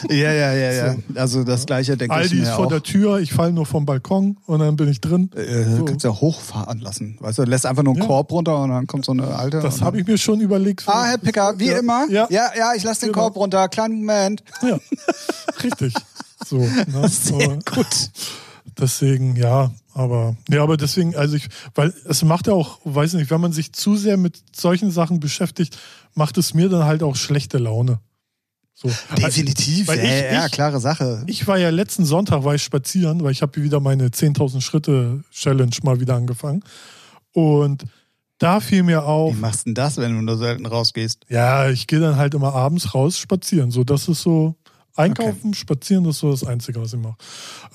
Ja, 0.08 0.32
ja, 0.32 0.52
ja, 0.52 0.72
ja. 0.72 0.92
So. 0.92 0.98
Also 1.14 1.44
das 1.44 1.66
gleiche 1.66 1.96
denke 1.96 2.14
Aldi 2.14 2.34
ich 2.34 2.40
mir 2.40 2.48
ist 2.48 2.54
vor 2.54 2.66
auch. 2.66 2.70
der 2.70 2.82
Tür, 2.82 3.18
ich 3.18 3.32
falle 3.32 3.52
nur 3.52 3.66
vom 3.66 3.86
Balkon 3.86 4.36
und 4.46 4.60
dann 4.60 4.76
bin 4.76 4.88
ich 4.88 5.00
drin. 5.00 5.30
Äh, 5.34 5.76
so. 5.76 5.84
Kannst 5.84 6.04
ja 6.04 6.10
hochfahren 6.10 6.80
lassen. 6.80 7.16
Weißt 7.20 7.38
du, 7.38 7.44
lässt 7.44 7.66
einfach 7.66 7.82
nur 7.82 7.94
einen 7.94 8.02
ja. 8.02 8.06
Korb 8.08 8.30
runter 8.30 8.58
und 8.62 8.70
dann 8.70 8.86
kommt 8.86 9.06
so 9.06 9.12
eine 9.12 9.34
alte. 9.34 9.60
Das 9.60 9.80
habe 9.80 9.98
ich 9.98 10.06
mir 10.06 10.18
schon 10.18 10.40
überlegt. 10.40 10.84
Ah, 10.86 11.04
Herr 11.04 11.18
Picker, 11.18 11.58
wie 11.58 11.68
ja. 11.68 11.78
immer. 11.78 12.06
Ja, 12.10 12.26
ja, 12.30 12.50
ja 12.56 12.74
ich 12.74 12.84
lasse 12.84 13.00
den 13.00 13.12
genau. 13.12 13.24
Korb 13.24 13.36
runter. 13.36 13.68
Kleinen 13.68 14.00
Moment. 14.00 14.44
Ja, 14.62 14.78
richtig. 15.62 15.94
So, 16.44 16.58
ne? 16.58 17.08
Sehr 17.08 17.58
gut. 17.72 18.10
Deswegen, 18.76 19.36
ja, 19.36 19.70
aber, 19.94 20.36
ja, 20.48 20.62
aber 20.62 20.76
deswegen, 20.76 21.14
also 21.16 21.36
ich, 21.36 21.48
weil 21.74 21.92
es 22.06 22.22
macht 22.22 22.46
ja 22.46 22.54
auch, 22.54 22.80
weiß 22.84 23.14
nicht, 23.14 23.30
wenn 23.30 23.40
man 23.40 23.52
sich 23.52 23.72
zu 23.72 23.96
sehr 23.96 24.16
mit 24.16 24.42
solchen 24.54 24.90
Sachen 24.90 25.20
beschäftigt, 25.20 25.76
macht 26.14 26.38
es 26.38 26.54
mir 26.54 26.68
dann 26.68 26.84
halt 26.84 27.02
auch 27.02 27.16
schlechte 27.16 27.58
Laune. 27.58 28.00
So. 28.74 28.90
Definitiv, 29.16 29.88
weil 29.88 29.98
ja, 29.98 30.04
ich, 30.04 30.32
ja, 30.32 30.46
ich, 30.46 30.52
klare 30.52 30.80
Sache. 30.80 31.22
Ich 31.26 31.46
war 31.46 31.58
ja 31.58 31.70
letzten 31.70 32.04
Sonntag 32.04 32.42
war 32.44 32.54
ich 32.54 32.62
spazieren, 32.62 33.22
weil 33.22 33.32
ich 33.32 33.42
habe 33.42 33.62
wieder 33.62 33.80
meine 33.80 34.08
10.000 34.08 34.60
Schritte 34.60 35.22
Challenge 35.30 35.76
mal 35.82 36.00
wieder 36.00 36.16
angefangen. 36.16 36.64
Und 37.32 37.84
da 38.38 38.60
fiel 38.60 38.82
mir 38.82 39.04
auf. 39.04 39.36
Wie 39.36 39.40
machst 39.40 39.60
du 39.60 39.64
denn 39.66 39.74
das, 39.74 39.98
wenn 39.98 40.14
du 40.14 40.22
nur 40.22 40.36
selten 40.36 40.66
rausgehst? 40.66 41.26
Ja, 41.28 41.70
ich 41.70 41.86
gehe 41.86 42.00
dann 42.00 42.16
halt 42.16 42.34
immer 42.34 42.54
abends 42.54 42.94
raus 42.94 43.18
spazieren. 43.18 43.70
So, 43.70 43.84
das 43.84 44.08
ist 44.08 44.22
so 44.22 44.56
einkaufen, 44.94 45.48
okay. 45.48 45.58
spazieren, 45.58 46.04
das 46.04 46.16
ist 46.16 46.20
so 46.20 46.30
das 46.30 46.44
Einzige, 46.44 46.80
was 46.80 46.92
ich 46.92 47.00
mache. 47.00 47.16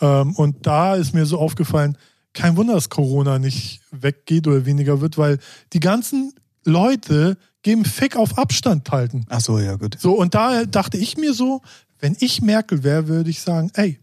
Ähm, 0.01 0.35
und 0.35 0.65
da 0.65 0.95
ist 0.95 1.13
mir 1.13 1.25
so 1.25 1.39
aufgefallen, 1.39 1.97
kein 2.33 2.55
Wunder, 2.55 2.73
dass 2.73 2.89
Corona 2.89 3.39
nicht 3.39 3.81
weggeht 3.91 4.47
oder 4.47 4.65
weniger 4.65 5.01
wird, 5.01 5.17
weil 5.17 5.39
die 5.73 5.79
ganzen 5.79 6.33
Leute 6.63 7.37
geben 7.63 7.85
Fick 7.85 8.15
auf 8.15 8.37
Abstand 8.37 8.91
halten. 8.91 9.25
Ach 9.29 9.41
so, 9.41 9.59
ja, 9.59 9.75
gut. 9.75 9.97
So, 9.99 10.13
und 10.13 10.35
da 10.35 10.65
dachte 10.65 10.97
ich 10.97 11.17
mir 11.17 11.33
so, 11.33 11.61
wenn 11.99 12.15
ich 12.19 12.41
Merkel 12.41 12.83
wäre, 12.83 13.07
würde 13.07 13.29
ich 13.29 13.41
sagen, 13.41 13.71
ey, 13.73 13.99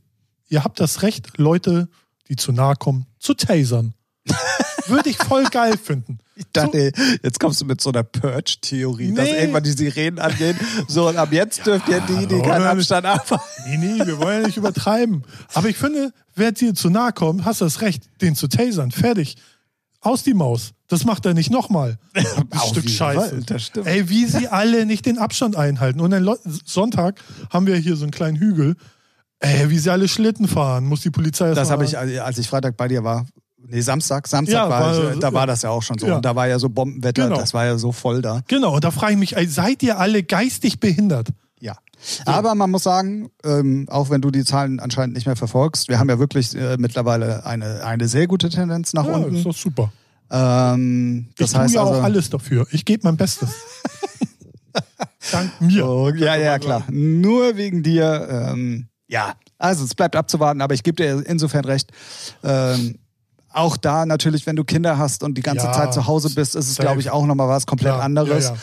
ihr 0.48 0.64
habt 0.64 0.80
das 0.80 1.02
Recht, 1.02 1.38
Leute, 1.38 1.88
die 2.28 2.36
zu 2.36 2.52
nahe 2.52 2.74
kommen, 2.76 3.06
zu 3.18 3.34
tasern. 3.34 3.94
würde 4.88 5.10
ich 5.10 5.16
voll 5.16 5.44
geil 5.44 5.76
finden. 5.78 6.18
Ich 6.36 6.46
dachte, 6.52 6.90
so, 6.96 7.02
jetzt 7.22 7.38
kommst 7.38 7.60
du 7.60 7.64
mit 7.64 7.80
so 7.80 7.90
einer 7.90 8.02
Purge-Theorie, 8.02 9.10
nee. 9.10 9.14
dass 9.14 9.28
irgendwann 9.28 9.62
die 9.62 9.70
Sirenen 9.70 10.18
angehen. 10.18 10.58
So, 10.88 11.08
und 11.08 11.16
ab 11.16 11.28
jetzt 11.30 11.58
ja, 11.58 11.64
dürft 11.64 11.88
ihr 11.88 12.00
die, 12.00 12.26
die 12.26 12.42
keinen 12.42 12.66
Abstand 12.66 13.06
haben. 13.06 13.40
Nee, 13.68 13.76
nee, 13.76 14.04
wir 14.04 14.18
wollen 14.18 14.40
ja 14.40 14.46
nicht 14.48 14.56
übertreiben. 14.56 15.22
Aber 15.52 15.68
ich 15.68 15.76
finde, 15.76 16.12
wer 16.34 16.50
dir 16.50 16.74
zu 16.74 16.90
nahe 16.90 17.12
kommt, 17.12 17.44
hast 17.44 17.60
das 17.60 17.82
Recht, 17.82 18.02
den 18.20 18.34
zu 18.34 18.48
tasern. 18.48 18.90
Fertig. 18.90 19.36
Aus 20.00 20.24
die 20.24 20.34
Maus. 20.34 20.72
Das 20.88 21.04
macht 21.04 21.24
er 21.24 21.34
nicht 21.34 21.50
nochmal. 21.50 21.98
Das 22.50 22.68
Stück 22.68 22.90
Scheiße. 22.90 23.40
das 23.46 23.66
stimmt. 23.66 23.86
Ey, 23.86 24.08
wie 24.08 24.26
sie 24.26 24.48
alle 24.48 24.86
nicht 24.86 25.06
den 25.06 25.18
Abstand 25.18 25.54
einhalten. 25.56 26.00
Und 26.00 26.12
am 26.12 26.36
Sonntag 26.64 27.20
haben 27.50 27.66
wir 27.66 27.76
hier 27.76 27.94
so 27.94 28.04
einen 28.04 28.10
kleinen 28.10 28.36
Hügel. 28.36 28.74
Ey, 29.38 29.70
wie 29.70 29.78
sie 29.78 29.90
alle 29.90 30.08
Schlitten 30.08 30.48
fahren, 30.48 30.84
muss 30.84 31.02
die 31.02 31.10
Polizei 31.10 31.52
Das 31.54 31.70
habe 31.70 31.84
ich, 31.84 31.96
als 31.96 32.38
ich 32.38 32.48
Freitag 32.48 32.76
bei 32.76 32.88
dir 32.88 33.04
war, 33.04 33.26
Nee, 33.66 33.80
Samstag, 33.80 34.28
Samstag 34.28 34.54
Ja, 34.54 34.68
war, 34.68 34.80
war- 34.96 35.12
ich, 35.14 35.18
da 35.20 35.28
ja. 35.28 35.34
war 35.34 35.46
das 35.46 35.62
ja 35.62 35.70
auch 35.70 35.82
schon 35.82 35.98
so. 35.98 36.06
Ja. 36.06 36.16
Und 36.16 36.24
da 36.24 36.36
war 36.36 36.46
ja 36.48 36.58
so 36.58 36.68
Bombenwetter, 36.68 37.24
Genau. 37.28 37.36
das 37.40 37.54
war 37.54 37.64
ja 37.64 37.78
so 37.78 37.92
voll 37.92 38.20
da. 38.22 38.42
Genau, 38.46 38.74
und 38.74 38.84
da 38.84 38.90
frage 38.90 39.14
ich 39.14 39.18
mich, 39.18 39.34
seid 39.52 39.82
ihr 39.82 39.98
alle 39.98 40.22
geistig 40.22 40.80
behindert? 40.80 41.28
Ja. 41.60 41.76
Aber 42.26 42.54
man 42.54 42.70
muss 42.70 42.82
sagen, 42.82 43.30
ähm, 43.44 43.86
auch 43.88 44.10
wenn 44.10 44.20
du 44.20 44.30
die 44.30 44.44
Zahlen 44.44 44.80
anscheinend 44.80 45.14
nicht 45.14 45.26
mehr 45.26 45.36
verfolgst, 45.36 45.88
wir 45.88 45.98
haben 45.98 46.10
ja 46.10 46.18
wirklich 46.18 46.54
äh, 46.54 46.76
mittlerweile 46.78 47.46
eine, 47.46 47.84
eine 47.84 48.06
sehr 48.08 48.26
gute 48.26 48.50
Tendenz 48.50 48.92
nach 48.92 49.06
Ja, 49.06 49.16
ist 49.18 49.24
unten. 49.26 49.44
doch 49.44 49.56
super. 49.56 49.92
Ähm, 50.30 51.28
das 51.38 51.50
ich 51.52 51.56
tue 51.56 51.66
ja 51.72 51.80
also, 51.82 51.94
auch 51.94 52.02
alles 52.02 52.28
dafür. 52.28 52.66
Ich 52.70 52.84
gebe 52.84 53.02
mein 53.04 53.16
Bestes. 53.16 53.48
Dank 55.32 55.58
mir. 55.60 55.86
Oh, 55.86 56.10
ja, 56.10 56.36
ja, 56.36 56.58
klar. 56.58 56.84
Nur 56.90 57.56
wegen 57.56 57.82
dir. 57.82 58.28
Ähm, 58.30 58.88
ja, 59.08 59.34
also 59.58 59.84
es 59.84 59.94
bleibt 59.94 60.16
abzuwarten, 60.16 60.60
aber 60.60 60.74
ich 60.74 60.82
gebe 60.82 60.96
dir 61.02 61.24
insofern 61.26 61.64
recht. 61.64 61.90
Ähm, 62.42 62.98
auch 63.54 63.76
da 63.76 64.04
natürlich, 64.06 64.46
wenn 64.46 64.56
du 64.56 64.64
Kinder 64.64 64.98
hast 64.98 65.22
und 65.22 65.36
die 65.38 65.42
ganze 65.42 65.66
Ja, 65.66 65.72
Zeit 65.72 65.94
zu 65.94 66.06
Hause 66.06 66.30
bist, 66.34 66.54
ist 66.56 66.68
es, 66.68 66.76
glaube 66.76 67.00
ich, 67.00 67.10
auch 67.10 67.24
nochmal 67.26 67.48
was 67.48 67.66
komplett 67.66 67.94
Ja, 67.94 68.00
anderes. 68.00 68.44
ja. 68.48 68.54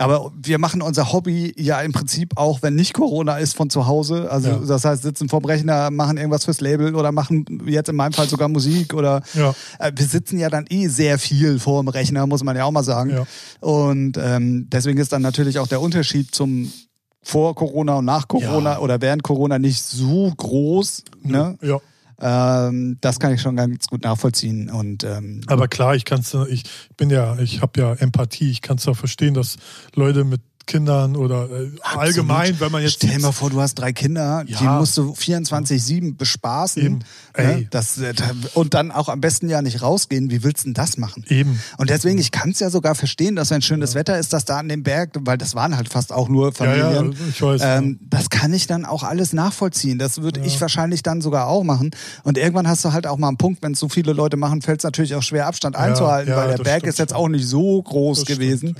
Aber 0.00 0.30
wir 0.40 0.58
machen 0.58 0.80
unser 0.80 1.12
Hobby 1.12 1.52
ja 1.56 1.80
im 1.80 1.90
Prinzip 1.92 2.36
auch, 2.36 2.62
wenn 2.62 2.76
nicht 2.76 2.94
Corona 2.94 3.38
ist, 3.38 3.56
von 3.56 3.68
zu 3.68 3.88
Hause. 3.88 4.30
Also 4.30 4.48
Ja. 4.50 4.56
das 4.64 4.84
heißt, 4.84 5.02
sitzen 5.02 5.28
vorm 5.28 5.44
Rechner, 5.44 5.90
machen 5.90 6.16
irgendwas 6.18 6.44
fürs 6.44 6.60
Label 6.60 6.94
oder 6.94 7.10
machen 7.10 7.44
jetzt 7.66 7.88
in 7.88 7.96
meinem 7.96 8.12
Fall 8.12 8.28
sogar 8.28 8.46
Musik 8.48 8.94
oder 8.94 9.22
Ja. 9.34 9.54
äh, 9.80 9.90
wir 9.96 10.06
sitzen 10.06 10.38
ja 10.38 10.50
dann 10.50 10.66
eh 10.70 10.86
sehr 10.86 11.18
viel 11.18 11.58
vor 11.58 11.82
dem 11.82 11.88
Rechner, 11.88 12.28
muss 12.28 12.44
man 12.44 12.56
ja 12.56 12.62
auch 12.64 12.70
mal 12.70 12.84
sagen. 12.84 13.10
Ja. 13.10 13.24
Und 13.60 14.16
ähm, 14.18 14.68
deswegen 14.70 14.98
ist 15.00 15.12
dann 15.12 15.22
natürlich 15.22 15.58
auch 15.58 15.66
der 15.66 15.80
Unterschied 15.80 16.32
zum 16.32 16.72
vor 17.20 17.56
Corona 17.56 17.96
und 17.96 18.04
nach 18.04 18.28
Corona 18.28 18.78
oder 18.78 19.00
während 19.00 19.24
Corona 19.24 19.58
nicht 19.58 19.82
so 19.82 20.32
groß. 20.36 21.02
Ne? 21.24 21.58
Ja. 21.60 21.78
Ähm, 22.20 22.98
das 23.00 23.20
kann 23.20 23.32
ich 23.32 23.40
schon 23.40 23.56
ganz 23.56 23.86
gut 23.86 24.02
nachvollziehen. 24.02 24.70
Und 24.70 25.04
ähm, 25.04 25.40
Aber 25.46 25.68
klar, 25.68 25.94
ich 25.94 26.04
kann's, 26.04 26.34
ich 26.48 26.64
bin 26.96 27.10
ja, 27.10 27.38
ich 27.38 27.62
habe 27.62 27.80
ja 27.80 27.94
Empathie. 27.94 28.50
Ich 28.50 28.62
kann 28.62 28.78
es 28.78 28.84
ja 28.84 28.94
verstehen, 28.94 29.34
dass 29.34 29.56
Leute 29.94 30.24
mit 30.24 30.40
Kindern 30.68 31.16
oder 31.16 31.48
äh, 31.50 31.70
allgemein, 31.82 32.60
wenn 32.60 32.70
man 32.70 32.82
jetzt 32.82 32.94
Stell 32.94 33.10
dir 33.10 33.20
mal 33.20 33.32
vor, 33.32 33.50
du 33.50 33.60
hast 33.60 33.74
drei 33.74 33.92
Kinder, 33.92 34.44
die 34.46 34.52
Ja. 34.52 34.78
musst 34.78 34.96
du 34.96 35.12
24-7 35.14 36.16
bespaßen. 36.16 36.82
Eben. 36.82 36.98
Ne? 37.36 37.66
Das, 37.70 37.98
äh, 37.98 38.12
und 38.54 38.74
dann 38.74 38.90
auch 38.92 39.08
am 39.08 39.20
besten 39.20 39.48
ja 39.48 39.62
nicht 39.62 39.82
rausgehen. 39.82 40.30
Wie 40.30 40.42
willst 40.44 40.60
du 40.64 40.68
denn 40.68 40.74
das 40.74 40.98
machen? 40.98 41.24
eben 41.28 41.58
Und 41.78 41.90
deswegen, 41.90 42.18
ich 42.18 42.30
kann 42.30 42.50
es 42.50 42.60
ja 42.60 42.70
sogar 42.70 42.94
verstehen, 42.94 43.34
dass 43.36 43.50
wenn 43.50 43.62
schönes 43.62 43.94
Wetter 43.94 44.18
ist, 44.18 44.32
dass 44.32 44.44
da 44.44 44.58
an 44.58 44.68
dem 44.68 44.82
Berg, 44.82 45.10
weil 45.20 45.38
das 45.38 45.54
waren 45.54 45.76
halt 45.76 45.88
fast 45.88 46.12
auch 46.12 46.28
nur 46.28 46.52
Ja, 46.58 46.74
ja, 46.76 46.84
Familien. 46.92 47.16
ich 47.30 47.40
weiß. 47.42 47.60
Ähm, 47.64 47.98
das 48.08 48.30
kann 48.30 48.52
ich 48.52 48.66
dann 48.66 48.84
auch 48.84 49.02
alles 49.02 49.32
nachvollziehen. 49.32 49.98
Das 49.98 50.20
würde 50.22 50.40
Ja. 50.40 50.46
ich 50.46 50.60
wahrscheinlich 50.60 51.02
dann 51.02 51.20
sogar 51.20 51.46
auch 51.48 51.64
machen. 51.64 51.90
Und 52.24 52.36
irgendwann 52.38 52.68
hast 52.68 52.84
du 52.84 52.92
halt 52.92 53.06
auch 53.06 53.16
mal 53.16 53.28
einen 53.28 53.36
Punkt, 53.38 53.62
wenn 53.62 53.72
es 53.72 53.78
so 53.80 53.88
viele 53.88 54.12
Leute 54.12 54.36
machen, 54.36 54.60
fällt 54.62 54.80
es 54.80 54.84
natürlich 54.84 55.14
auch 55.14 55.22
schwer, 55.22 55.46
Abstand 55.46 55.76
einzuhalten, 55.76 56.30
ja, 56.30 56.36
weil 56.36 56.48
der 56.48 56.62
Berg 56.62 56.78
stimmt 56.80 56.88
ist 56.92 56.98
jetzt 56.98 57.14
auch 57.14 57.28
nicht 57.28 57.46
so 57.46 57.80
groß 57.82 58.18
Das 58.24 58.26
gewesen. 58.26 58.70
stimmt. 58.70 58.78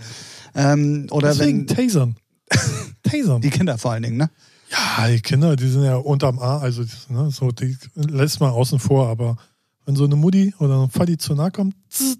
Ähm, 0.58 1.06
oder 1.12 1.28
Deswegen 1.28 1.68
wenn 1.68 1.76
tasern. 1.76 2.16
tasern. 3.04 3.40
die 3.40 3.50
Kinder 3.50 3.78
vor 3.78 3.92
allen 3.92 4.02
Dingen, 4.02 4.16
ne? 4.16 4.28
Ja, 4.70 5.08
die 5.08 5.20
Kinder, 5.20 5.54
die 5.56 5.68
sind 5.68 5.84
ja 5.84 5.96
unterm 5.96 6.38
A, 6.40 6.58
also 6.58 6.82
ne, 7.08 7.30
so, 7.30 7.52
die 7.52 7.76
lässt 7.94 8.40
man 8.40 8.50
außen 8.50 8.78
vor, 8.80 9.08
aber 9.08 9.36
wenn 9.86 9.96
so 9.96 10.04
eine 10.04 10.16
Mutti 10.16 10.52
oder 10.58 10.82
ein 10.82 10.90
Vati 10.90 11.16
zu 11.16 11.34
nahe 11.34 11.50
kommt, 11.52 11.74
zzzt, 11.88 12.18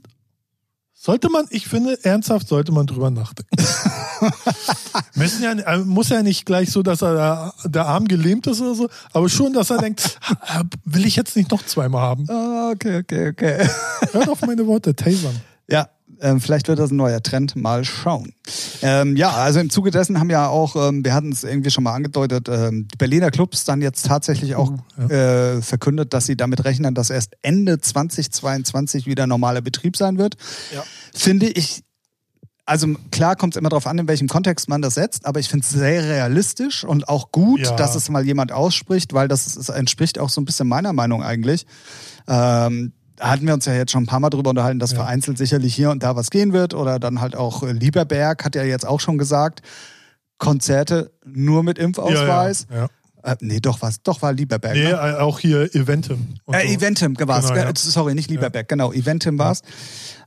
sollte 0.95 1.29
man, 1.31 1.47
ich 1.51 1.67
finde, 1.69 1.99
ernsthaft 2.05 2.49
sollte 2.49 2.73
man 2.73 2.87
drüber 2.87 3.11
nachdenken. 3.11 3.57
Müssen 5.15 5.43
ja, 5.43 5.53
äh, 5.53 5.79
muss 5.79 6.09
ja 6.09 6.23
nicht 6.23 6.47
gleich 6.47 6.71
so, 6.71 6.83
dass 6.83 7.03
er 7.03 7.15
der, 7.15 7.55
der 7.71 7.87
Arm 7.87 8.07
gelähmt 8.09 8.47
ist 8.47 8.61
oder 8.61 8.75
so, 8.75 8.89
aber 9.13 9.29
schon, 9.29 9.53
dass 9.53 9.71
er 9.71 9.79
denkt, 9.79 10.19
"Ah, 10.41 10.63
will 10.85 11.07
ich 11.07 11.17
jetzt 11.17 11.37
nicht 11.37 11.51
noch 11.51 11.65
zweimal 11.67 12.01
haben. 12.03 12.27
Ah, 12.31 12.71
okay, 12.73 12.99
okay, 13.01 13.29
okay. 13.29 13.69
Hört 14.13 14.29
auf 14.29 14.41
meine 14.43 14.67
Worte, 14.67 14.95
tasern. 14.95 15.39
Ja, 15.69 15.89
ähm, 16.21 16.41
vielleicht 16.41 16.69
wird 16.69 16.79
das 16.79 16.91
ein 16.91 16.97
neuer 16.97 17.23
Trend. 17.23 17.57
Mal 17.57 17.85
schauen. 17.85 18.33
Ähm, 18.83 19.17
ja, 19.17 19.31
also 19.31 19.61
im 19.61 19.71
Zuge 19.71 19.91
dessen 19.91 20.19
haben 20.19 20.31
ja 20.31 20.49
auch, 20.49 20.77
ähm, 20.89 21.05
wir 21.05 21.15
hatten 21.15 21.33
es 21.33 21.45
irgendwie 21.45 21.71
schon 21.71 21.85
mal 21.85 21.95
angedeutet, 21.95 22.49
ähm, 22.49 22.89
die 22.93 22.97
Berliner 22.97 23.31
Clubs 23.31 23.65
dann 23.65 23.81
jetzt 23.83 24.07
tatsächlich 24.07 24.55
auch 24.55 24.73
Mhm, 24.97 25.11
äh, 25.11 25.63
verkündet, 25.63 26.13
dass 26.15 26.27
sie 26.27 26.37
damit 26.37 26.65
rechnen, 26.65 26.95
dass 26.95 27.11
erst 27.11 27.35
Ende 27.43 27.81
2022 27.81 29.07
wieder 29.07 29.27
normaler 29.27 29.61
Betrieb 29.61 29.97
sein 29.97 30.19
wird. 30.19 30.37
Ja. 30.75 30.83
Finde 31.15 31.47
ich. 31.49 31.83
Also 32.67 32.87
klar 33.11 33.35
kommt 33.35 33.55
es 33.55 33.59
immer 33.59 33.71
darauf 33.71 33.87
an, 33.87 33.97
in 33.97 34.09
welchem 34.09 34.29
Kontext 34.29 34.69
man 34.69 34.83
das 34.83 34.93
setzt, 34.95 35.25
aber 35.25 35.41
ich 35.41 35.49
finde 35.49 35.65
es 35.65 35.71
sehr 35.71 36.05
realistisch 36.05 36.85
und 36.85 37.09
auch 37.09 37.33
gut, 37.33 37.61
Ja. 37.61 37.75
dass 37.77 37.95
es 37.95 38.11
mal 38.11 38.27
jemand 38.27 38.53
ausspricht, 38.53 39.15
weil 39.15 39.27
das, 39.27 39.47
ist, 39.57 39.71
entspricht 39.71 40.19
auch 40.19 40.29
so 40.29 40.39
ein 40.43 40.45
bisschen 40.45 40.69
meiner 40.69 40.93
Meinung 40.93 41.23
eigentlich. 41.23 41.65
Ähm, 42.29 42.93
hatten 43.21 43.47
wir 43.47 43.55
uns 43.55 43.65
ja 43.67 43.75
jetzt 43.75 43.93
schon 43.93 44.05
ein 44.05 44.07
paar 44.07 44.21
Mal 44.21 44.31
drüber 44.31 44.51
unterhalten, 44.51 44.79
dass 44.79 44.93
Ja. 44.93 44.99
vereinzelt 44.99 45.39
sicherlich 45.39 45.75
hier 45.75 45.91
und 45.91 46.03
da 46.03 46.17
was 46.17 46.31
gehen 46.31 46.53
wird. 46.53 46.75
Oder 46.75 46.99
dann 46.99 47.21
halt 47.21 47.37
auch 47.37 47.63
äh, 47.63 47.73
Lieberberg 47.73 48.45
hat 48.45 48.55
ja 48.55 48.63
jetzt 48.65 48.87
auch 48.87 49.01
schon 49.01 49.19
gesagt, 49.19 49.63
Konzerte 50.39 51.11
nur 51.25 51.63
mit 51.63 51.79
Impfausweis. 51.79 52.67
Ja, 52.71 52.77
ja, 52.77 52.83
ja. 52.83 52.89
Äh, 53.29 53.37
nee, 53.41 53.61
doch 53.61 53.83
was, 53.83 54.03
doch 54.03 54.23
war 54.23 54.33
Lieberberg. 54.33 54.75
Nee, 54.75 54.85
ne? 54.85 54.91
äh, 54.91 55.19
auch 55.21 55.39
hier 55.39 55.75
Eventim. 55.75 56.35
Äh, 56.47 56.67
so. 56.67 56.75
Eventim 56.75 57.17
war's. 57.19 57.49
Genau, 57.49 57.61
ja. 57.61 57.69
Äh, 57.69 57.73
Sorry, 57.77 58.15
nicht 58.15 58.31
Lieberberg, 58.31 58.69
genau, 58.69 58.93
Eventim 58.93 59.39
war's. 59.39 59.63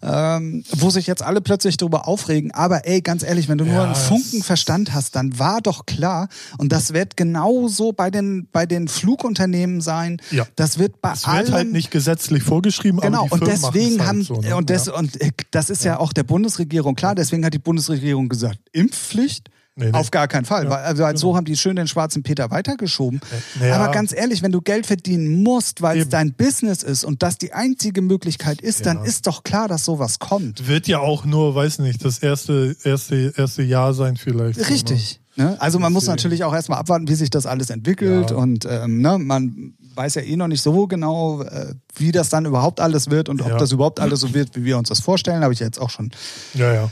Ähm, 0.04 0.64
wo 0.72 0.90
sich 0.90 1.06
jetzt 1.06 1.22
alle 1.22 1.42
plötzlich 1.42 1.78
drüber 1.78 2.08
aufregen. 2.08 2.52
Aber 2.52 2.88
ey, 2.88 3.02
ganz 3.02 3.22
ehrlich, 3.24 3.48
wenn 3.50 3.60
du 3.60 3.66
nur 3.66 3.76
Ja, 3.76 3.84
einen 3.84 3.94
das- 3.94 4.08
Funken 4.08 4.42
Verstand 4.42 4.94
hast, 4.94 5.16
dann 5.16 5.38
war 5.38 5.62
doch 5.62 5.86
klar, 5.86 6.28
und 6.58 6.72
das 6.72 6.94
wird 6.94 7.18
genauso 7.18 7.92
bei 7.92 8.10
den, 8.10 8.48
bei 8.52 8.66
den 8.66 8.88
Flugunternehmen 8.88 9.80
sein. 9.82 10.20
Ja. 10.32 10.48
Das 10.56 10.80
wird 10.80 11.02
bei 11.02 11.12
Es 11.12 11.26
allen. 11.26 11.46
wird 11.46 11.52
halt 11.54 11.72
nicht 11.72 11.92
gesetzlich 11.92 12.42
vorgeschrieben, 12.44 13.00
Genau, 13.00 13.26
aber 13.26 13.38
die 13.38 13.44
und 13.44 13.48
deswegen 13.48 13.98
machen's 13.98 14.08
haben, 14.08 14.18
halt 14.18 14.44
so, 14.44 14.50
ne? 14.50 14.56
und, 14.56 14.70
das, 14.72 14.86
ja. 14.88 14.94
und 14.94 15.22
äh, 15.22 15.32
das 15.52 15.70
ist 15.70 15.84
ja. 15.84 16.00
auch 16.00 16.14
der 16.14 16.24
Bundesregierung 16.24 16.96
klar, 16.96 17.14
deswegen 17.14 17.46
hat 17.46 17.54
die 17.54 17.60
Bundesregierung 17.60 18.28
gesagt, 18.28 18.58
Impfpflicht 18.72 19.50
Nee, 19.76 19.86
nee. 19.86 19.92
Auf 19.94 20.12
gar 20.12 20.28
keinen 20.28 20.44
Fall. 20.44 20.66
Ja, 20.66 20.72
also 20.72 21.06
halt 21.06 21.18
so 21.18 21.28
genau. 21.28 21.38
haben 21.38 21.46
die 21.46 21.56
schön 21.56 21.78
den 21.78 21.88
schwarzen 21.88 22.24
Peter 22.24 22.52
weitergeschoben. 22.52 23.22
Naja. 23.60 23.78
Aber 23.78 23.92
ganz 23.94 24.12
ehrlich, 24.14 24.42
wenn 24.44 24.52
du 24.52 24.60
Geld 24.62 24.86
verdienen 24.86 25.42
musst, 25.44 25.82
weil 25.82 26.00
es 26.02 26.10
dein 26.10 26.34
Business 26.34 26.84
ist 26.84 27.06
und 27.06 27.24
das 27.24 27.38
die 27.38 27.54
einzige 27.54 28.02
Möglichkeit 28.02 28.60
ist, 28.62 28.86
dann 28.86 28.98
Ja. 28.98 29.04
ist 29.06 29.28
doch 29.28 29.44
klar, 29.44 29.70
dass 29.70 29.86
sowas 29.86 30.20
kommt. 30.20 30.68
Wird 30.68 30.88
ja 30.90 31.00
auch 31.00 31.24
nur, 31.24 31.56
weiß 31.56 31.80
nicht, 31.80 32.04
das 32.04 32.20
erste, 32.20 32.76
erste, 32.84 33.34
erste 33.38 33.64
Jahr 33.64 33.94
sein 33.94 34.18
vielleicht. 34.18 34.60
so, 34.60 34.66
ne? 34.66 34.70
Richtig. 34.70 35.22
Ne? 35.38 35.56
Also 35.62 35.80
man 35.80 35.94
muss 35.94 36.06
natürlich 36.08 36.44
auch 36.44 36.54
erstmal 36.54 36.78
abwarten, 36.80 37.08
wie 37.08 37.16
sich 37.16 37.30
das 37.30 37.46
alles 37.46 37.70
entwickelt 37.70 38.32
Ja. 38.32 38.36
und 38.36 38.66
ähm, 38.70 39.00
ne, 39.02 39.18
man 39.18 39.74
weiß 39.96 40.16
ja 40.16 40.22
eh 40.22 40.36
noch 40.36 40.48
nicht 40.50 40.62
so 40.62 40.88
genau, 40.88 41.44
äh, 41.44 41.74
wie 41.96 42.12
das 42.12 42.28
dann 42.28 42.44
überhaupt 42.46 42.82
alles 42.82 43.10
wird 43.10 43.30
und 43.30 43.42
ob 43.42 43.48
Ja. 43.48 43.58
das 43.58 43.72
überhaupt 43.72 44.02
alles 44.02 44.20
so 44.20 44.34
wird, 44.34 44.54
wie 44.58 44.66
wir 44.66 44.78
uns 44.78 44.90
das 44.90 45.00
vorstellen, 45.00 45.42
habe 45.44 45.54
ich 45.54 45.60
jetzt 45.62 45.80
auch 45.80 45.90
schon 45.90 46.12
Ja, 46.54 46.74
ja. 46.74 46.90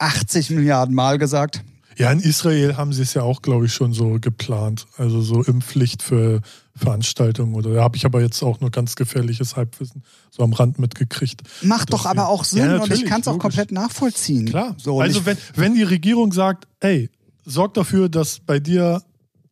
80 0.00 0.50
Milliarden 0.50 0.94
Mal 0.94 1.18
gesagt. 1.18 1.62
Ja, 1.96 2.10
in 2.10 2.20
Israel 2.20 2.76
haben 2.76 2.92
sie 2.92 3.02
es 3.02 3.12
ja 3.14 3.22
auch, 3.22 3.42
glaube 3.42 3.66
ich, 3.66 3.74
schon 3.74 3.92
so 3.92 4.18
geplant. 4.20 4.86
Also 4.96 5.20
so 5.20 5.42
Impfpflicht 5.42 6.02
für 6.02 6.40
Veranstaltungen 6.74 7.54
oder 7.54 7.74
da 7.74 7.82
habe 7.82 7.96
ich 7.96 8.06
aber 8.06 8.22
jetzt 8.22 8.42
auch 8.42 8.60
nur 8.60 8.70
ganz 8.70 8.96
gefährliches 8.96 9.56
Halbwissen 9.56 10.02
so 10.30 10.42
am 10.42 10.54
Rand 10.54 10.78
mitgekriegt. 10.78 11.42
Macht 11.62 11.92
doch 11.92 12.06
aber 12.06 12.28
auch 12.28 12.44
Sinn 12.44 12.64
Ja, 12.64 12.78
und 12.78 12.90
ich 12.90 13.04
kann 13.04 13.20
es 13.20 13.28
auch 13.28 13.38
komplett 13.38 13.70
nachvollziehen. 13.70 14.46
Klar. 14.46 14.74
So, 14.78 15.00
also 15.00 15.26
wenn, 15.26 15.36
wenn 15.56 15.74
die 15.74 15.82
Regierung 15.82 16.32
sagt, 16.32 16.66
ey, 16.80 17.10
sorg 17.44 17.74
dafür, 17.74 18.08
dass 18.08 18.40
bei 18.40 18.60
dir 18.60 19.02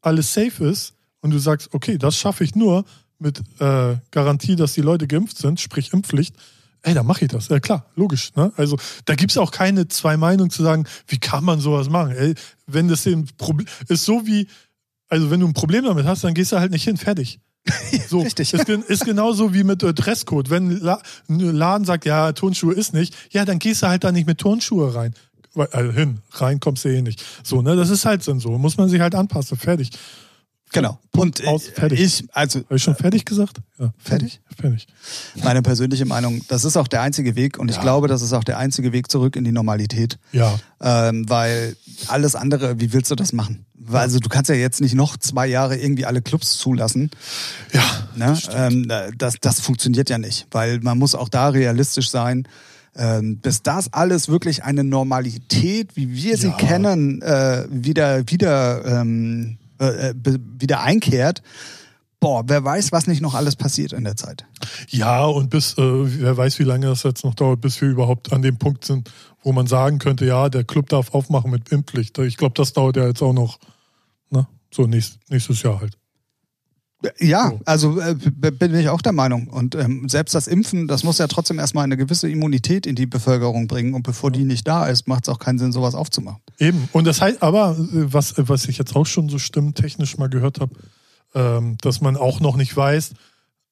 alles 0.01 0.33
safe 0.33 0.65
ist 0.65 0.95
und 1.21 1.33
du 1.33 1.39
sagst, 1.39 1.69
okay, 1.75 1.99
das 1.99 2.17
schaffe 2.17 2.45
ich 2.45 2.55
nur 2.55 2.85
mit 3.19 3.41
äh, 3.59 3.97
Garantie, 4.11 4.57
dass 4.57 4.73
die 4.73 4.81
Leute 4.81 5.07
geimpft 5.07 5.37
sind, 5.37 5.61
sprich 5.61 5.93
Impfpflicht, 5.93 6.35
ey, 6.83 6.95
dann 6.95 7.07
mache 7.07 7.25
ich 7.25 7.31
das. 7.31 7.49
Ja 7.49 7.61
klar, 7.61 7.87
logisch. 7.97 8.31
Ne? 8.37 8.53
Also 8.57 8.77
da 9.05 9.15
gibt 9.15 9.31
es 9.31 9.39
auch 9.39 9.51
keine 9.51 9.89
zwei 9.89 10.17
Meinungen 10.17 10.51
zu 10.51 10.63
sagen, 10.63 10.85
wie 11.07 11.19
kann 11.19 11.45
man 11.45 11.61
sowas 11.61 11.89
machen? 11.89 12.13
Ey, 12.13 12.35
wenn 12.67 12.89
das 12.89 13.07
ein 13.07 13.27
Problem 13.37 13.67
ist 13.89 14.05
so 14.05 14.27
wie, 14.27 14.49
also 15.09 15.31
wenn 15.31 15.41
du 15.41 15.47
ein 15.47 15.55
Problem 15.55 15.85
damit 15.85 16.07
hast, 16.07 16.25
dann 16.25 16.35
gehst 16.35 16.53
du 16.53 16.59
halt 16.61 16.71
nicht 16.73 16.85
hin, 16.85 16.97
fertig. 16.97 17.41
So, 18.09 18.21
Richtig. 18.23 18.55
Ist, 18.55 18.69
ist 18.69 19.05
genauso 19.05 19.53
wie 19.53 19.63
mit 19.65 19.83
äh, 19.83 19.93
Dresscode. 19.93 20.49
Wenn 20.49 20.71
ein 20.71 20.81
La 20.81 21.03
ein 21.29 21.39
Laden 21.39 21.85
sagt, 21.85 22.07
ja, 22.07 22.33
Turnschuhe 22.33 22.73
ist 22.73 22.95
nicht, 22.95 23.15
ja, 23.31 23.45
dann 23.45 23.59
gehst 23.59 23.83
du 23.83 23.89
halt 23.89 24.05
da 24.05 24.13
nicht 24.13 24.27
mit 24.27 24.39
Turnschuhe 24.39 24.95
rein. 24.95 25.13
Weil- 25.55 25.69
Also 25.73 25.93
hin, 25.93 26.21
rein 26.33 26.61
kommst 26.61 26.85
du 26.85 26.89
eh 26.89 27.03
nicht. 27.03 27.23
So, 27.43 27.61
ne, 27.61 27.77
das 27.77 27.91
ist 27.91 28.07
halt 28.07 28.27
dann 28.27 28.41
so. 28.41 28.57
Muss 28.57 28.79
man 28.79 28.89
sich 28.89 29.01
halt 29.01 29.15
anpassen. 29.15 29.59
Fertig. 29.59 29.91
Genau. 30.73 30.99
Punkt, 31.13 31.41
Und 31.41 31.49
aus, 31.49 31.69
äh, 31.69 31.73
fertig. 31.73 32.01
ich, 32.01 32.25
also 32.33 32.61
Habe 32.61 32.77
ich 32.77 32.83
schon 32.83 32.95
fertig 32.95 33.25
gesagt? 33.25 33.59
Ja. 33.79 33.93
Fertig? 33.99 34.41
Fertig. 34.61 34.87
meine 35.43 35.63
persönliche 35.63 36.05
Meinung, 36.05 36.43
das 36.49 36.65
ist 36.65 36.77
auch 36.77 36.89
der 36.89 37.03
einzige 37.03 37.37
Weg 37.37 37.59
und 37.59 37.69
ich 37.71 37.77
Ja. 37.77 37.83
glaube, 37.83 38.09
das 38.09 38.23
ist 38.23 38.33
auch 38.33 38.45
der 38.45 38.59
einzige 38.59 38.93
Weg 38.93 39.11
zurück 39.11 39.37
in 39.37 39.45
die 39.45 39.53
Normalität. 39.53 40.19
Ja. 40.33 40.59
Ähm, 40.81 41.29
weil 41.29 41.77
alles 42.09 42.35
andere, 42.35 42.81
wie 42.81 42.93
willst 42.93 43.11
du 43.11 43.15
das 43.15 43.33
machen? 43.33 43.65
Weil, 43.75 44.03
also 44.03 44.19
du 44.19 44.29
kannst 44.29 44.49
ja 44.51 44.57
jetzt 44.57 44.81
nicht 44.81 44.95
noch 44.95 45.17
zwei 45.17 45.47
Jahre 45.47 45.77
irgendwie 45.77 46.05
alle 46.05 46.21
Clubs 46.23 46.59
zulassen. 46.59 47.11
Ja. 47.73 47.85
Ne? 48.17 48.39
Ähm, 48.53 48.91
das, 49.17 49.35
das 49.41 49.61
funktioniert 49.61 50.11
ja 50.11 50.19
nicht, 50.19 50.47
weil 50.51 50.81
man 50.81 50.99
muss 50.99 51.15
auch 51.15 51.29
da 51.29 51.49
realistisch 51.49 52.11
sein. 52.11 52.47
Ähm, 52.97 53.39
bis 53.39 53.63
das 53.63 53.93
alles 53.93 54.29
wirklich 54.29 54.65
eine 54.65 54.83
Normalität, 54.83 55.95
wie 55.95 56.13
wir 56.13 56.37
sie 56.37 56.49
Ja. 56.49 56.57
kennen, 56.57 57.23
äh, 57.23 57.65
wieder, 57.71 58.29
wieder, 58.29 58.85
ähm, 58.85 59.57
äh, 59.79 60.15
be- 60.15 60.41
wieder 60.59 60.83
einkehrt, 60.83 61.43
boah, 62.21 62.45
wer 62.47 62.65
weiß, 62.65 62.93
was 62.93 63.07
nicht 63.07 63.21
noch 63.21 63.35
alles 63.35 63.57
passiert 63.57 63.93
in 63.93 64.05
der 64.05 64.17
Zeit. 64.17 64.45
Ja, 64.89 65.25
und 65.25 65.51
bis, 65.51 65.75
äh, 65.75 65.83
wer 66.21 66.37
weiß, 66.37 66.59
wie 66.59 66.65
lange 66.65 66.87
das 66.87 67.03
jetzt 67.03 67.25
noch 67.25 67.35
dauert, 67.35 67.61
bis 67.61 67.81
wir 67.81 67.89
überhaupt 67.89 68.33
an 68.33 68.43
dem 68.43 68.59
Punkt 68.59 68.85
sind, 68.85 69.11
wo 69.43 69.53
man 69.53 69.67
sagen 69.67 69.99
könnte, 69.99 70.25
ja, 70.25 70.49
der 70.49 70.65
Club 70.65 70.89
darf 70.89 71.15
aufmachen 71.15 71.51
mit 71.51 71.69
Impfpflicht. 71.71 72.19
Ich 72.19 72.37
glaube, 72.37 72.55
das 72.55 72.73
dauert 72.73 72.97
ja 72.97 73.07
jetzt 73.07 73.23
auch 73.23 73.33
noch, 73.33 73.59
ne? 74.31 74.47
So 74.73 74.87
nächst, 74.87 75.19
nächstes 75.29 75.63
Jahr 75.63 75.81
halt. 75.81 75.98
Ja, 77.21 77.51
So. 77.51 77.61
also 77.65 78.01
äh, 78.01 78.15
bin 78.15 78.75
ich 78.75 78.89
auch 78.89 79.01
der 79.03 79.13
Meinung. 79.13 79.47
Und 79.49 79.75
ähm, 79.77 80.09
selbst 80.09 80.35
das 80.35 80.49
Impfen, 80.49 80.89
das 80.89 81.05
muss 81.05 81.19
ja 81.19 81.29
trotzdem 81.29 81.59
erstmal 81.61 81.85
eine 81.85 81.97
gewisse 81.97 82.29
Immunität 82.29 82.87
in 82.87 82.97
die 82.97 83.07
Bevölkerung 83.07 83.69
bringen. 83.69 83.95
Und 83.95 84.03
bevor 84.03 84.33
die 84.33 84.45
nicht 84.45 84.67
da 84.67 84.87
ist, 84.87 85.07
macht 85.07 85.25
es 85.25 85.29
auch 85.29 85.39
keinen 85.39 85.59
Sinn, 85.61 85.71
sowas 85.73 85.95
aufzumachen. 85.95 86.41
Eben. 86.59 86.89
Und 86.93 87.07
das 87.07 87.21
heißt 87.21 87.43
aber, 87.43 87.77
äh, 87.79 88.13
was, 88.13 88.33
äh, 88.39 88.49
was 88.49 88.65
ich 88.67 88.79
jetzt 88.79 88.97
auch 88.97 89.07
schon 89.07 89.29
so 89.29 89.39
stimmtechnisch 89.39 90.19
mal 90.19 90.29
gehört 90.29 90.59
habe, 90.61 90.75
ähm, 91.35 91.77
dass 91.83 92.01
man 92.01 92.17
auch 92.17 92.41
noch 92.41 92.57
nicht 92.57 92.77
weiß, 92.77 93.13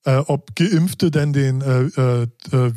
äh, 0.05 0.19
ob 0.19 0.55
Geimpfte 0.55 1.11
denn 1.11 1.33
den 1.33 1.63
äh, 1.63 1.81
äh, 1.81 2.23
äh, 2.23 2.27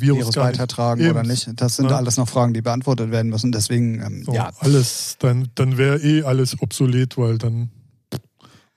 Virus 0.00 0.36
weitertragen 0.36 1.02
Eben. 1.02 1.10
oder 1.12 1.22
nicht. 1.22 1.48
Das 1.60 1.76
sind 1.76 1.86
Ne? 1.90 1.96
alles 1.96 2.16
noch 2.16 2.28
Fragen, 2.28 2.54
die 2.54 2.60
beantwortet 2.62 3.12
werden 3.12 3.28
müssen. 3.30 3.52
Deswegen, 3.52 4.00
ähm, 4.02 4.24
So, 4.24 4.32
ja, 4.34 4.50
alles, 4.58 5.14
dann, 5.20 5.48
dann 5.54 5.78
wäre 5.78 5.98
eh 6.02 6.24
alles 6.24 6.60
obsolet, 6.60 7.16
weil 7.18 7.38
dann 7.38 7.70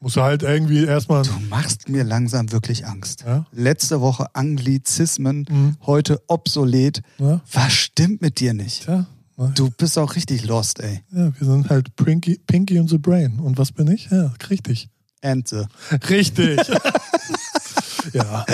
muss 0.04 0.18
halt 0.18 0.44
irgendwie 0.44 0.84
erstmal. 0.84 1.24
du 1.24 1.32
machst 1.50 1.88
mir 1.88 2.04
langsam 2.04 2.52
wirklich 2.52 2.86
Angst. 2.86 3.24
Ja? 3.26 3.46
Letzte 3.54 4.02
Woche 4.02 4.28
Anglizismen, 4.36 5.46
Mhm. 5.50 5.78
heute 5.86 6.22
obsolet. 6.28 7.02
Ja? 7.20 7.40
Was 7.52 7.72
stimmt 7.74 8.22
mit 8.22 8.40
dir 8.42 8.54
nicht? 8.54 8.86
Na, 8.88 9.08
Du 9.56 9.70
bist 9.72 9.98
auch 9.98 10.16
richtig 10.16 10.46
lost, 10.46 10.80
ey. 10.82 11.02
ja, 11.12 11.32
wir 11.40 11.48
sind 11.48 11.70
halt 11.70 11.96
Pinky, 11.96 12.40
Pinky 12.46 12.80
und 12.80 12.90
the 12.90 12.98
Brain. 13.00 13.40
Und 13.40 13.58
was 13.58 13.72
bin 13.72 13.88
ich? 13.90 14.10
Ja, 14.12 14.32
richtig. 14.50 14.90
Ente. 15.22 15.68
Richtig. 16.10 16.60
ja. 18.14 18.46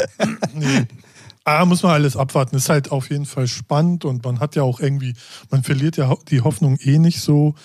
Nee. 0.54 0.86
Ah, 1.44 1.66
muss 1.66 1.82
man 1.84 1.94
alles 1.94 2.16
abwarten. 2.16 2.56
Ist 2.56 2.70
halt 2.70 2.92
auf 2.92 3.10
jeden 3.10 3.26
Fall 3.26 3.48
spannend 3.48 4.06
und 4.06 4.24
man 4.24 4.40
hat 4.40 4.56
ja 4.56 4.62
auch 4.64 4.80
irgendwie, 4.80 5.16
man 5.50 5.64
verliert 5.64 5.98
ja 5.98 6.16
die 6.30 6.42
Hoffnung 6.42 6.78
eh 6.80 7.00
nicht 7.00 7.22
so. 7.22 7.56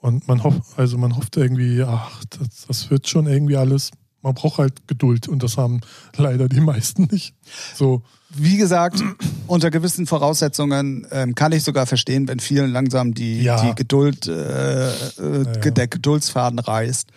Und 0.00 0.28
man 0.28 0.44
hofft, 0.44 0.62
also 0.76 0.96
man 0.98 1.16
hofft 1.16 1.36
irgendwie, 1.36 1.82
ach, 1.82 2.22
das, 2.30 2.66
das 2.66 2.90
wird 2.90 3.08
schon 3.08 3.26
irgendwie 3.26 3.56
alles. 3.56 3.90
Man 4.22 4.34
braucht 4.34 4.58
halt 4.58 4.86
Geduld 4.88 5.28
und 5.28 5.42
das 5.42 5.56
haben 5.56 5.80
leider 6.16 6.48
die 6.48 6.60
meisten 6.60 7.08
nicht. 7.10 7.34
So, 7.74 8.02
Wie 8.30 8.56
gesagt, 8.56 9.02
unter 9.46 9.70
gewissen 9.70 10.06
Voraussetzungen 10.06 11.06
ähm, 11.10 11.34
kann 11.34 11.52
ich 11.52 11.62
sogar 11.64 11.86
verstehen, 11.86 12.28
wenn 12.28 12.40
vielen 12.40 12.70
langsam 12.70 13.14
die, 13.14 13.42
Ja. 13.42 13.64
die 13.64 13.74
Geduld, 13.74 14.26
äh, 14.28 14.88
äh, 14.90 14.92
ja. 15.20 15.70
der 15.70 15.88
Geduldsfaden 15.88 16.58
reißt. 16.58 17.10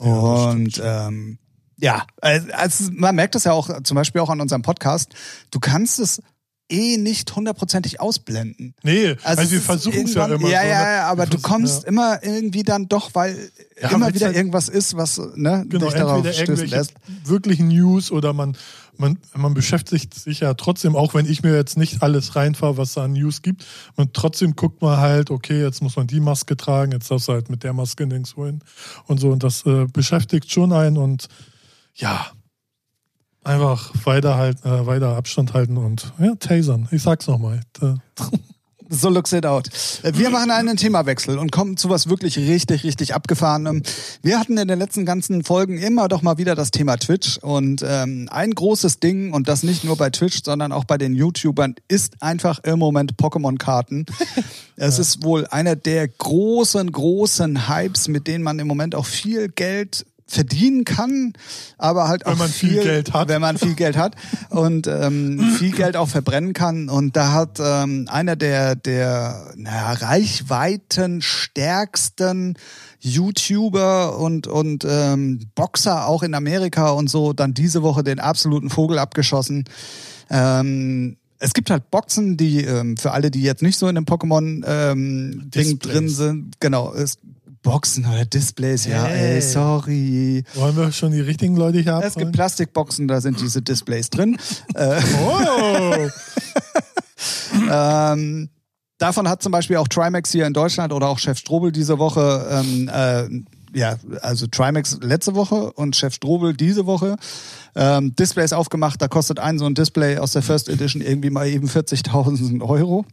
Ja, 0.00 0.04
Und 0.06 0.80
ähm, 0.84 1.38
ja, 1.78 2.04
also, 2.20 2.48
also 2.52 2.90
man 2.92 3.14
merkt 3.16 3.34
das 3.34 3.44
ja 3.44 3.52
auch 3.52 3.82
zum 3.82 3.94
Beispiel 3.94 4.20
auch 4.20 4.30
an 4.30 4.40
unserem 4.40 4.62
Podcast. 4.62 5.14
Du 5.50 5.60
kannst 5.60 5.98
es 5.98 6.22
eh 6.68 6.96
nicht 6.96 7.34
hundertprozentig 7.34 8.00
ausblenden. 8.00 8.74
nee, 8.82 9.14
also, 9.22 9.42
es 9.42 9.50
wir 9.50 9.60
versuchen 9.60 10.04
es 10.04 10.14
ja 10.14 10.26
immer. 10.26 10.48
Ja, 10.48 10.62
so, 10.62 10.66
ja, 10.68 10.84
ne? 10.84 10.92
ja, 10.96 11.06
aber 11.08 11.26
du 11.26 11.38
kommst 11.38 11.82
ja. 11.82 11.88
immer 11.88 12.22
irgendwie 12.22 12.62
dann 12.62 12.88
doch, 12.88 13.14
weil 13.14 13.50
Ja, 13.80 13.90
immer 13.90 14.12
wieder 14.14 14.26
halt- 14.26 14.36
irgendwas 14.36 14.68
ist, 14.68 14.96
was 14.96 15.20
ne, 15.36 15.64
Genau, 15.68 15.86
dich 15.86 15.94
darauf 15.94 16.24
irgendwelche 16.24 16.74
lässt. 16.76 16.94
wirklichen 17.24 17.68
News 17.68 18.10
oder 18.10 18.32
man, 18.32 18.56
man, 18.96 19.18
man 19.34 19.54
beschäftigt 19.54 20.14
sich 20.14 20.40
ja 20.40 20.54
trotzdem, 20.54 20.96
auch 20.96 21.14
wenn 21.14 21.26
ich 21.26 21.42
mir 21.42 21.54
jetzt 21.54 21.76
nicht 21.76 22.02
alles 22.02 22.34
reinfahre, 22.34 22.76
was 22.78 22.94
da 22.94 23.04
an 23.04 23.12
News 23.12 23.42
gibt, 23.42 23.64
und 23.94 24.14
trotzdem 24.14 24.56
guckt 24.56 24.82
man 24.82 24.98
halt, 24.98 25.30
okay, 25.30 25.62
jetzt 25.62 25.82
muss 25.82 25.94
man 25.96 26.06
die 26.06 26.20
Maske 26.20 26.56
tragen, 26.56 26.92
jetzt 26.92 27.10
darfst 27.10 27.28
du 27.28 27.32
halt 27.32 27.48
mit 27.50 27.62
der 27.62 27.74
Maske 27.74 28.06
nirgendwo 28.06 28.46
hin 28.46 28.60
und 29.06 29.20
so. 29.20 29.30
Und 29.30 29.42
das 29.42 29.64
äh, 29.66 29.86
beschäftigt 29.92 30.50
schon 30.50 30.72
einen 30.72 30.96
und 30.98 31.28
ja, 31.94 32.26
einfach 33.46 33.92
weiter 34.04 34.36
halt, 34.36 34.64
äh, 34.64 34.86
weiter 34.86 35.16
Abstand 35.16 35.54
halten 35.54 35.76
und 35.76 36.12
ja, 36.18 36.34
tasern. 36.34 36.88
Ich 36.90 37.02
sag's 37.02 37.26
nochmal. 37.26 37.60
So 38.88 39.08
looks 39.08 39.32
it 39.32 39.44
out. 39.44 39.68
Wir 40.04 40.30
machen 40.30 40.52
einen 40.52 40.76
Themawechsel 40.76 41.38
und 41.38 41.50
kommen 41.50 41.76
zu 41.76 41.90
was 41.90 42.08
wirklich 42.08 42.38
richtig, 42.38 42.84
richtig 42.84 43.14
abgefahrenem. 43.14 43.82
Wir 44.22 44.38
hatten 44.38 44.56
in 44.58 44.68
den 44.68 44.78
letzten 44.78 45.04
ganzen 45.04 45.42
Folgen 45.42 45.78
immer 45.78 46.06
doch 46.06 46.22
mal 46.22 46.38
wieder 46.38 46.54
das 46.54 46.70
Thema 46.70 46.96
Twitch 46.96 47.38
und 47.38 47.84
ähm, 47.84 48.28
ein 48.30 48.52
großes 48.52 49.00
Ding 49.00 49.32
und 49.32 49.48
das 49.48 49.64
nicht 49.64 49.82
nur 49.82 49.96
bei 49.96 50.10
Twitch, 50.10 50.44
sondern 50.44 50.70
auch 50.70 50.84
bei 50.84 50.98
den 50.98 51.16
YouTubern 51.16 51.74
ist 51.88 52.22
einfach 52.22 52.60
im 52.62 52.78
Moment 52.78 53.16
Pokémon-Karten. 53.16 54.06
Es 54.78 54.98
ist 54.98 55.24
wohl 55.24 55.46
einer 55.46 55.74
der 55.74 56.06
großen, 56.06 56.92
großen 56.92 57.66
Hypes, 57.66 58.08
mit 58.08 58.26
denen 58.26 58.44
man 58.44 58.58
im 58.58 58.66
Moment 58.66 58.94
auch 58.94 59.06
viel 59.06 59.48
Geld 59.48 60.04
verdienen 60.26 60.84
kann, 60.84 61.34
aber 61.78 62.08
halt 62.08 62.26
auch 62.26 62.32
Wenn 62.32 62.38
man 62.38 62.48
viel 62.48 62.82
Geld 62.82 63.12
hat. 63.12 63.28
wenn 63.28 63.40
man 63.40 63.58
viel 63.58 63.74
Geld 63.74 63.96
hat 63.96 64.16
und 64.50 64.88
ähm, 64.88 65.40
viel 65.56 65.70
Geld 65.70 65.96
auch 65.96 66.08
verbrennen 66.08 66.52
kann. 66.52 66.88
Und 66.88 67.16
da 67.16 67.32
hat 67.32 67.60
ähm, 67.60 68.08
einer 68.10 68.34
der, 68.34 68.74
der 68.74 69.52
naja, 69.54 69.92
Reichweiten 69.92 71.22
stärksten 71.22 72.54
YouTuber 73.00 74.18
und, 74.18 74.48
und 74.48 74.84
ähm, 74.88 75.46
Boxer 75.54 76.08
auch 76.08 76.24
in 76.24 76.34
Amerika 76.34 76.90
und 76.90 77.08
so 77.08 77.32
dann 77.32 77.54
diese 77.54 77.82
Woche 77.82 78.02
den 78.02 78.18
absoluten 78.18 78.68
Vogel 78.68 78.98
abgeschossen. 78.98 79.64
Ähm, 80.28 81.16
es 81.38 81.52
gibt 81.52 81.70
halt 81.70 81.90
Boxen, 81.90 82.36
die 82.36 82.64
ähm, 82.64 82.96
für 82.96 83.12
alle, 83.12 83.30
die 83.30 83.42
jetzt 83.42 83.62
nicht 83.62 83.78
so 83.78 83.86
in 83.88 83.94
dem 83.94 84.06
Pokémon-Ding 84.06 85.70
ähm, 85.70 85.78
drin 85.78 86.08
sind, 86.08 86.60
genau, 86.60 86.92
es, 86.94 87.18
Boxen 87.66 88.06
oder 88.06 88.24
Displays, 88.24 88.86
ja, 88.86 89.06
ey, 89.08 89.42
sorry. 89.42 90.44
Wollen 90.54 90.76
wir 90.76 90.92
schon 90.92 91.10
die 91.10 91.20
richtigen 91.20 91.56
Leute 91.56 91.80
hier 91.80 91.94
Es 91.94 92.14
gibt 92.14 92.18
abholen? 92.18 92.32
Plastikboxen, 92.32 93.08
da 93.08 93.20
sind 93.20 93.40
diese 93.40 93.60
Displays 93.60 94.08
drin. 94.08 94.38
Oh! 94.76 96.08
ähm, 97.70 98.50
davon 98.98 99.28
hat 99.28 99.42
zum 99.42 99.50
Beispiel 99.50 99.78
auch 99.78 99.88
Trimax 99.88 100.30
hier 100.30 100.46
in 100.46 100.52
Deutschland 100.52 100.92
oder 100.92 101.08
auch 101.08 101.18
Chef 101.18 101.38
Strobel 101.38 101.72
diese 101.72 101.98
Woche, 101.98 102.46
ähm, 102.50 102.88
äh, 102.88 103.76
ja, 103.76 103.96
also 104.22 104.46
Trimax 104.46 104.98
letzte 105.02 105.34
Woche 105.34 105.72
und 105.72 105.96
Chef 105.96 106.14
Strobel 106.14 106.54
diese 106.54 106.86
Woche 106.86 107.16
ähm, 107.74 108.14
Displays 108.14 108.52
aufgemacht. 108.52 109.02
Da 109.02 109.08
kostet 109.08 109.40
ein 109.40 109.58
so 109.58 109.66
ein 109.66 109.74
Display 109.74 110.18
aus 110.18 110.32
der 110.32 110.42
First 110.42 110.68
Edition 110.68 111.02
irgendwie 111.02 111.30
mal 111.30 111.48
eben 111.48 111.66
40.000 111.66 112.62
Euro. 112.62 113.04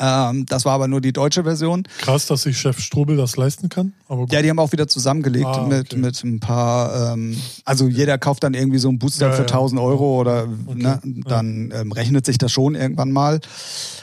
Ähm, 0.00 0.46
das 0.46 0.64
war 0.64 0.72
aber 0.72 0.88
nur 0.88 1.00
die 1.00 1.12
deutsche 1.12 1.44
Version. 1.44 1.84
Krass, 1.98 2.26
dass 2.26 2.42
sich 2.42 2.58
Chef 2.58 2.80
Strobel 2.80 3.16
das 3.16 3.36
leisten 3.36 3.68
kann. 3.68 3.92
Ja, 4.30 4.42
die 4.42 4.50
haben 4.50 4.58
auch 4.58 4.72
wieder 4.72 4.88
zusammengelegt 4.88 5.46
ah, 5.46 5.62
okay. 5.62 5.76
mit, 5.76 5.96
mit 5.96 6.24
ein 6.24 6.40
paar, 6.40 7.14
ähm, 7.14 7.36
also 7.64 7.86
jeder 7.86 8.18
kauft 8.18 8.44
dann 8.44 8.54
irgendwie 8.54 8.78
so 8.78 8.88
einen 8.88 8.98
Booster 8.98 9.28
ja, 9.28 9.32
für 9.32 9.42
1000 9.42 9.80
ja. 9.80 9.86
Euro 9.86 10.20
oder 10.20 10.48
okay. 10.66 10.82
ne, 10.82 11.00
dann 11.26 11.72
ähm, 11.74 11.92
rechnet 11.92 12.26
sich 12.26 12.38
das 12.38 12.52
schon 12.52 12.74
irgendwann 12.74 13.12
mal. 13.12 13.40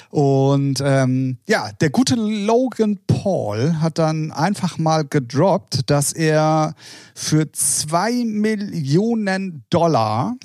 Und 0.09 0.81
ähm, 0.83 1.37
ja, 1.47 1.71
der 1.79 1.89
gute 1.89 2.15
Logan 2.15 2.99
Paul 3.07 3.79
hat 3.79 3.97
dann 3.97 4.31
einfach 4.31 4.77
mal 4.77 5.05
gedroppt, 5.05 5.89
dass 5.89 6.11
er 6.11 6.75
für 7.15 7.51
zwei 7.53 8.25
Millionen 8.25 9.63
Dollar 9.69 10.35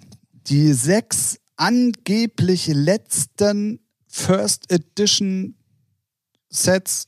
die 0.46 0.72
sechs 0.72 1.38
angeblich 1.56 2.68
letzten 2.68 3.80
First 4.16 4.72
Edition 4.72 5.54
Sets 6.48 7.06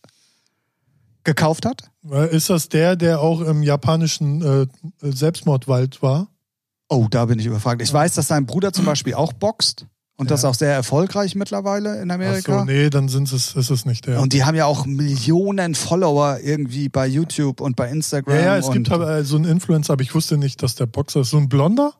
gekauft 1.24 1.64
hat. 1.64 1.90
Ist 2.30 2.50
das 2.50 2.68
der, 2.68 2.96
der 2.96 3.20
auch 3.20 3.40
im 3.40 3.62
japanischen 3.62 4.42
äh, 4.42 4.66
Selbstmordwald 5.00 6.02
war? 6.02 6.28
Oh, 6.88 7.06
da 7.10 7.24
bin 7.24 7.38
ich 7.38 7.46
überfragt. 7.46 7.80
Ich 7.80 7.92
weiß, 7.92 8.14
dass 8.14 8.28
sein 8.28 8.44
Bruder 8.46 8.72
zum 8.72 8.84
Beispiel 8.84 9.14
auch 9.14 9.32
boxt. 9.32 9.86
Und 10.16 10.26
ja. 10.26 10.30
das 10.30 10.44
auch 10.44 10.54
sehr 10.54 10.74
erfolgreich 10.74 11.34
mittlerweile 11.34 12.02
in 12.02 12.10
Amerika. 12.10 12.56
Ach 12.56 12.58
so, 12.60 12.64
nee, 12.64 12.90
dann 12.90 13.08
sind 13.08 13.32
es, 13.32 13.54
ist 13.54 13.70
es 13.70 13.86
nicht 13.86 14.06
der. 14.06 14.20
Und 14.20 14.32
die 14.32 14.44
haben 14.44 14.56
ja 14.56 14.66
auch 14.66 14.84
Millionen 14.84 15.76
Follower 15.76 16.40
irgendwie 16.42 16.88
bei 16.88 17.06
YouTube 17.06 17.60
und 17.60 17.76
bei 17.76 17.88
Instagram. 17.88 18.34
Ja, 18.34 18.42
ja 18.42 18.58
es 18.58 18.70
gibt 18.70 18.90
halt 18.90 19.02
äh, 19.02 19.24
so 19.24 19.36
einen 19.36 19.44
Influencer, 19.44 19.92
aber 19.92 20.02
ich 20.02 20.14
wusste 20.14 20.36
nicht, 20.36 20.62
dass 20.62 20.74
der 20.74 20.86
Boxer 20.86 21.20
ist. 21.20 21.30
So 21.30 21.38
ein 21.38 21.48
Blonder? 21.48 21.94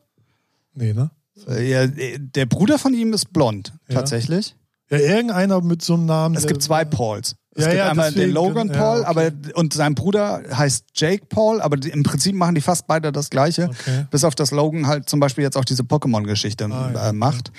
Nee, 0.73 0.93
ne? 0.93 1.11
Äh, 1.47 1.69
ja, 1.69 1.87
der 1.87 2.45
Bruder 2.45 2.77
von 2.77 2.93
ihm 2.93 3.13
ist 3.13 3.31
blond, 3.31 3.73
ja. 3.87 3.95
tatsächlich. 3.95 4.55
Ja, 4.89 4.97
irgendeiner 4.97 5.61
mit 5.61 5.81
so 5.81 5.93
einem 5.93 6.05
Namen. 6.05 6.35
Es 6.35 6.47
gibt 6.47 6.63
zwei 6.63 6.85
Pauls. 6.85 7.35
Es 7.55 7.65
ja, 7.65 7.71
gibt 7.71 7.77
ja, 7.79 7.89
einmal 7.89 8.09
deswegen, 8.09 8.27
den 8.27 8.33
Logan 8.33 8.67
Paul, 8.69 9.01
ja, 9.01 9.09
okay. 9.09 9.31
aber 9.31 9.57
und 9.59 9.73
sein 9.73 9.95
Bruder 9.95 10.43
heißt 10.53 10.85
Jake 10.95 11.25
Paul, 11.27 11.61
aber 11.61 11.77
die, 11.77 11.89
im 11.89 12.03
Prinzip 12.03 12.35
machen 12.35 12.55
die 12.55 12.61
fast 12.61 12.87
beide 12.87 13.11
das 13.11 13.29
Gleiche, 13.29 13.69
okay. 13.69 14.05
bis 14.11 14.23
auf 14.23 14.35
das 14.35 14.51
Logan 14.51 14.87
halt 14.87 15.09
zum 15.09 15.19
Beispiel 15.19 15.43
jetzt 15.43 15.57
auch 15.57 15.65
diese 15.65 15.83
Pokémon-Geschichte 15.83 16.69
ah, 16.71 17.09
äh, 17.09 17.11
macht 17.11 17.51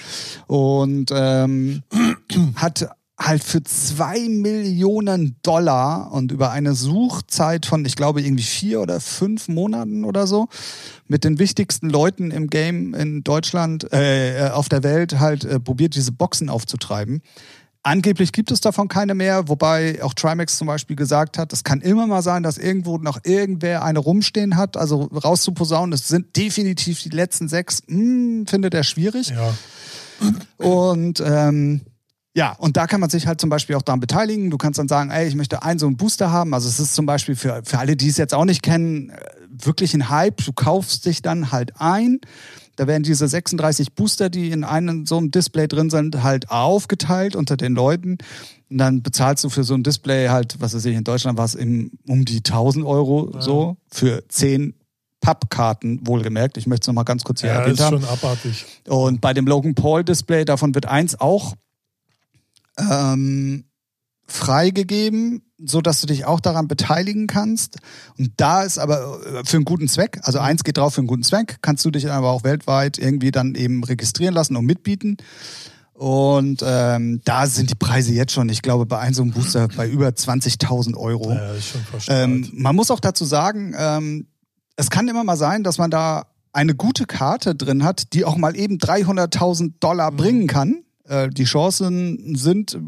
und 0.47 1.11
ähm, 1.13 1.83
hat 2.55 2.89
halt 3.21 3.45
für 3.45 3.63
zwei 3.63 4.19
Millionen 4.29 5.37
Dollar 5.43 6.11
und 6.11 6.33
über 6.33 6.51
eine 6.51 6.75
Suchzeit 6.75 7.67
von, 7.67 7.85
ich 7.85 7.95
glaube, 7.95 8.23
irgendwie 8.23 8.43
vier 8.45 8.81
oder 8.81 8.99
fünf 8.99 9.49
Monaten 9.49 10.05
oder 10.05 10.27
so, 10.27 10.49
mit 11.07 11.25
den 11.25 11.39
wichtigsten 11.39 11.91
Leuten 11.91 12.31
im 12.31 12.49
Game 12.49 12.95
in 12.95 13.23
Deutschland, 13.23 13.93
äh, 13.93 14.47
äh, 14.47 14.51
auf 14.51 14.69
der 14.69 14.83
Welt 14.83 15.21
halt 15.21 15.45
äh, 15.45 15.61
probiert, 15.61 15.95
diese 15.95 16.13
Boxen 16.13 16.49
aufzutreiben. 16.49 17.23
Angeblich 17.83 18.33
gibt 18.33 18.51
es 18.51 18.61
davon 18.61 18.89
keine 18.89 19.15
mehr, 19.15 19.49
wobei 19.49 20.03
auch 20.03 20.13
Trimax 20.13 20.59
zum 20.59 20.67
Beispiel 20.67 20.97
gesagt 20.97 21.39
hat, 21.39 21.53
es 21.53 21.65
kann 21.65 21.81
immer 21.81 22.07
mal 22.07 22.23
sein, 22.23 22.43
dass 22.43 22.59
irgendwo 22.59 22.99
noch 22.99 23.21
irgendwer 23.25 23.83
eine 23.83 23.99
rumstehen 23.99 24.57
hat. 24.57 24.77
Also 24.77 25.05
rauszuposaunen, 25.05 25.95
es 25.95 26.07
sind 26.07 26.37
definitiv 26.37 27.03
die 27.03 27.09
letzten 27.09 27.49
sechs, 27.49 27.83
mh, 27.87 27.97
hm, 27.97 28.47
findet 28.47 28.75
er 28.75 28.85
schwierig. 28.85 29.31
Ja. 29.31 29.55
Und 30.59 31.23
ähm, 31.25 31.81
ja, 32.41 32.53
und 32.53 32.79
da 32.79 32.87
kann 32.87 33.01
man 33.01 33.11
sich 33.11 33.27
halt 33.27 33.39
zum 33.39 33.51
Beispiel 33.51 33.77
auch 33.77 33.83
daran 33.83 34.01
beteiligen. 34.01 34.49
Du 34.49 34.57
kannst 34.57 34.79
dann 34.79 34.89
sagen, 34.89 35.11
ey, 35.11 35.29
ich 35.29 35.35
möchte 35.35 35.63
einen 35.63 35.79
so 35.79 35.85
einen 35.85 35.99
Booster 35.99 36.33
haben. 36.33 36.55
Also 36.55 36.71
es 36.71 36.81
ist 36.81 36.95
zum 36.95 37.05
Beispiel 37.05 37.37
für, 37.37 37.61
für 37.67 37.79
alle, 37.79 37.97
die 37.97 38.09
es 38.09 38.17
jetzt 38.17 38.33
auch 38.33 38.47
nicht 38.47 38.63
kennen, 38.63 39.11
äh, 39.11 39.17
wirklich 39.51 39.93
ein 39.93 40.09
Hype. 40.09 40.43
Du 40.43 40.55
kaufst 40.55 41.05
dich 41.05 41.21
dann 41.21 41.53
halt 41.53 41.79
ein. 41.79 42.19
Da 42.77 42.87
werden 42.87 43.03
diese 43.03 43.29
36 43.29 43.93
Booster, 43.93 44.31
die 44.31 44.53
in 44.53 44.65
einem 44.65 45.05
so 45.05 45.19
einem 45.19 45.31
Display 45.31 45.69
drin 45.69 45.91
sind, 45.91 46.23
halt 46.23 46.51
aufgeteilt 46.51 47.37
unter 47.37 47.59
den 47.59 47.75
Leuten. 47.75 48.17
Und 48.71 48.79
dann 48.79 49.03
bezahlst 49.03 49.45
du 49.45 49.51
für 49.51 49.63
so 49.63 49.75
ein 49.75 49.83
Display 49.83 50.29
halt, 50.31 50.57
was 50.61 50.73
weiß 50.73 50.87
ich, 50.87 50.97
in 50.97 51.05
Deutschland 51.05 51.37
war 51.37 51.45
es 51.45 51.57
um 51.57 51.91
die 52.25 52.39
1000 52.39 52.87
Euro 52.87 53.33
ja. 53.35 53.43
so 53.43 53.77
für 53.93 54.27
10 54.27 54.73
Pappkarten, 55.21 56.07
wohlgemerkt. 56.07 56.57
Ich 56.57 56.67
möchte 56.67 56.85
es 56.85 56.87
nochmal 56.87 57.05
ganz 57.05 57.23
kurz 57.23 57.43
hier 57.43 57.51
ja, 57.51 57.61
erwähnt 57.61 57.81
haben. 57.81 57.97
Ja, 57.97 58.01
ist 58.01 58.07
schon 58.07 58.31
abartig. 58.31 58.65
Und 58.89 59.21
bei 59.21 59.35
dem 59.35 59.47
Logan 59.47 59.75
Paul 59.75 60.05
Display, 60.05 60.47
davon 60.47 60.75
wird 60.75 60.87
eins 60.87 61.21
auch 61.21 61.55
ähm, 62.91 63.65
freigegeben, 64.27 65.43
so 65.59 65.81
dass 65.81 66.01
du 66.01 66.07
dich 66.07 66.25
auch 66.25 66.41
daran 66.41 66.69
beteiligen 66.69 67.27
kannst. 67.27 67.79
Und 68.17 68.33
da 68.37 68.63
ist 68.63 68.79
aber 68.79 69.21
äh, 69.25 69.45
für 69.45 69.57
einen 69.57 69.65
guten 69.65 69.89
Zweck, 69.89 70.21
also 70.23 70.39
eins 70.39 70.65
geht 70.65 70.79
drauf 70.79 70.95
für 70.95 71.01
einen 71.01 71.09
guten 71.09 71.23
Zweck, 71.23 71.59
kannst 71.63 71.85
du 71.85 71.91
dich 71.91 72.11
aber 72.11 72.31
auch 72.31 72.45
weltweit 72.45 72.99
irgendwie 72.99 73.31
dann 73.31 73.55
eben 73.55 73.85
registrieren 73.85 74.35
lassen 74.35 74.57
und 74.57 74.65
mitbieten. 74.65 75.17
Und 76.01 76.63
ähm, 76.65 77.21
da 77.25 77.47
sind 77.47 77.69
die 77.69 77.75
Preise 77.75 78.15
jetzt 78.15 78.33
schon, 78.33 78.49
ich 78.49 78.63
glaube, 78.63 78.87
bei 78.87 78.99
einem 79.01 79.13
so 79.13 79.21
einem 79.23 79.33
Booster 79.33 79.69
bei 79.77 79.87
über 79.87 80.09
20.000 80.09 80.97
Euro. 80.97 81.33
Ja, 81.33 81.53
ist 81.53 81.69
schon 81.69 81.83
ähm, 82.09 82.49
man 82.55 82.75
muss 82.75 82.91
auch 82.91 83.01
dazu 83.01 83.27
sagen, 83.27 83.75
ähm, 83.77 84.27
es 84.77 84.89
kann 84.89 85.09
immer 85.09 85.25
mal 85.25 85.37
sein, 85.37 85.63
dass 85.63 85.77
man 85.77 85.91
da 85.91 86.25
eine 86.55 86.75
gute 86.75 87.05
Karte 87.05 87.55
drin 87.55 87.85
hat, 87.85 88.15
die 88.15 88.25
auch 88.25 88.37
mal 88.37 88.57
eben 88.57 88.79
300.000 88.79 89.75
Dollar 89.81 90.11
mhm. 90.11 90.17
bringen 90.17 90.47
kann. 90.47 90.85
Äh, 91.11 91.29
die 91.29 91.45
Chancen 91.45 92.37
sind, 92.37 92.79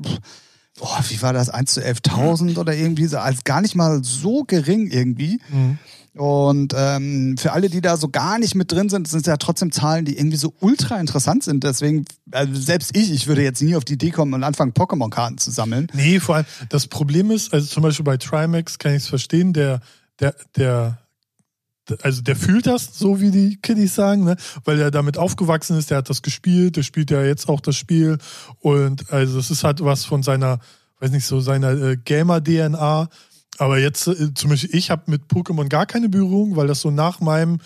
boah, 0.79 1.01
wie 1.09 1.21
war 1.21 1.33
das, 1.33 1.51
1 1.51 1.75
zu 1.75 1.81
11.000 1.81 2.57
oder 2.57 2.75
irgendwie 2.75 3.07
so, 3.07 3.19
als 3.19 3.45
gar 3.45 3.61
nicht 3.61 3.75
mal 3.75 4.03
so 4.05 4.45
gering 4.45 4.87
irgendwie. 4.87 5.41
Mhm. 5.51 5.79
Und 6.15 6.75
ähm, 6.77 7.37
für 7.39 7.53
alle, 7.53 7.71
die 7.71 7.81
da 7.81 7.97
so 7.97 8.09
gar 8.09 8.39
nicht 8.39 8.55
mit 8.55 8.71
drin 8.71 8.91
sind, 8.91 9.09
sind 9.09 9.21
es 9.21 9.27
ja 9.27 9.39
trotzdem 9.39 9.73
Zahlen, 9.73 10.05
die 10.05 10.19
irgendwie 10.19 10.37
so 10.37 10.53
ultra 10.61 11.01
interessant 11.01 11.43
sind. 11.43 11.65
Deswegen, 11.65 12.05
also 12.31 12.55
selbst 12.55 12.95
ich, 12.95 13.11
ich 13.11 13.27
würde 13.27 13.43
jetzt 13.43 13.63
nie 13.63 13.75
auf 13.77 13.85
die 13.85 13.95
Idee 13.95 14.11
kommen 14.11 14.35
und 14.35 14.45
anfangen, 14.45 14.73
Pokémon-Karten 14.73 15.39
zu 15.39 15.51
sammeln. 15.51 15.89
Nee, 15.95 16.21
vor 16.21 16.37
allem, 16.37 16.47
das 16.69 16.87
Problem 16.87 17.31
ist, 17.31 17.53
also 17.53 17.67
zum 17.67 17.83
Beispiel 17.83 18.05
bei 18.05 18.19
Trimax 18.19 18.79
kann 18.79 18.93
ich 18.93 19.05
es 19.05 19.09
verstehen, 19.09 19.55
der, 19.55 19.81
der, 20.21 20.35
der 20.57 20.99
also 22.03 22.23
der 22.23 22.37
fühlt 22.37 22.67
das, 22.67 22.99
so 22.99 23.21
wie 23.21 23.31
die 23.31 23.59
Kiddies 23.61 23.95
sagen, 23.95 24.25
ne? 24.25 24.37
weil 24.65 24.81
er 24.81 24.91
damit 24.91 25.19
aufgewachsen 25.19 25.79
ist, 25.79 25.91
der 25.91 25.99
hat 25.99 26.11
das 26.11 26.23
gespielt, 26.23 26.77
der 26.77 26.83
spielt 26.83 27.11
ja 27.11 27.23
jetzt 27.23 27.49
auch 27.49 27.61
das 27.61 27.77
Spiel 27.77 28.19
und 28.61 29.11
also 29.13 29.39
es 29.39 29.51
ist 29.51 29.65
halt 29.65 29.85
was 29.85 30.05
von 30.05 30.23
seiner, 30.23 30.61
weiß 31.01 31.11
nicht 31.11 31.27
so, 31.27 31.41
seiner 31.41 31.71
äh, 31.71 31.97
Gamer-DNA. 31.97 33.09
Aber 33.59 33.79
jetzt, 33.79 34.07
äh, 34.09 34.33
zum 34.35 34.51
Beispiel, 34.51 34.75
ich 34.75 34.91
habe 34.91 35.03
mit 35.07 35.25
Pokémon 35.25 35.69
gar 35.69 35.87
keine 35.87 36.09
Berührung, 36.09 36.57
weil 36.57 36.67
das 36.67 36.81
so 36.81 36.91
nach 36.91 37.21
meinem 37.21 37.59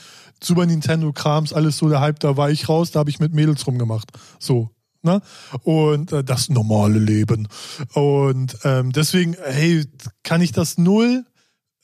Super 0.42 0.66
Nintendo-Krams 0.66 1.52
alles 1.52 1.78
so 1.78 1.88
der 1.88 2.00
Hype, 2.00 2.20
da 2.20 2.36
war 2.36 2.50
ich 2.50 2.68
raus, 2.68 2.90
da 2.90 3.00
habe 3.00 3.10
ich 3.10 3.20
mit 3.20 3.32
Mädels 3.32 3.66
rumgemacht. 3.66 4.10
So, 4.38 4.70
Ne? 5.06 5.20
Und 5.62 6.10
äh, 6.12 6.24
das 6.24 6.48
normale 6.48 6.98
Leben. 6.98 7.46
Und 7.94 8.58
ähm, 8.64 8.90
deswegen, 8.90 9.36
hey, 9.40 9.84
kann 10.24 10.40
ich 10.40 10.50
das 10.50 10.78
null 10.78 11.24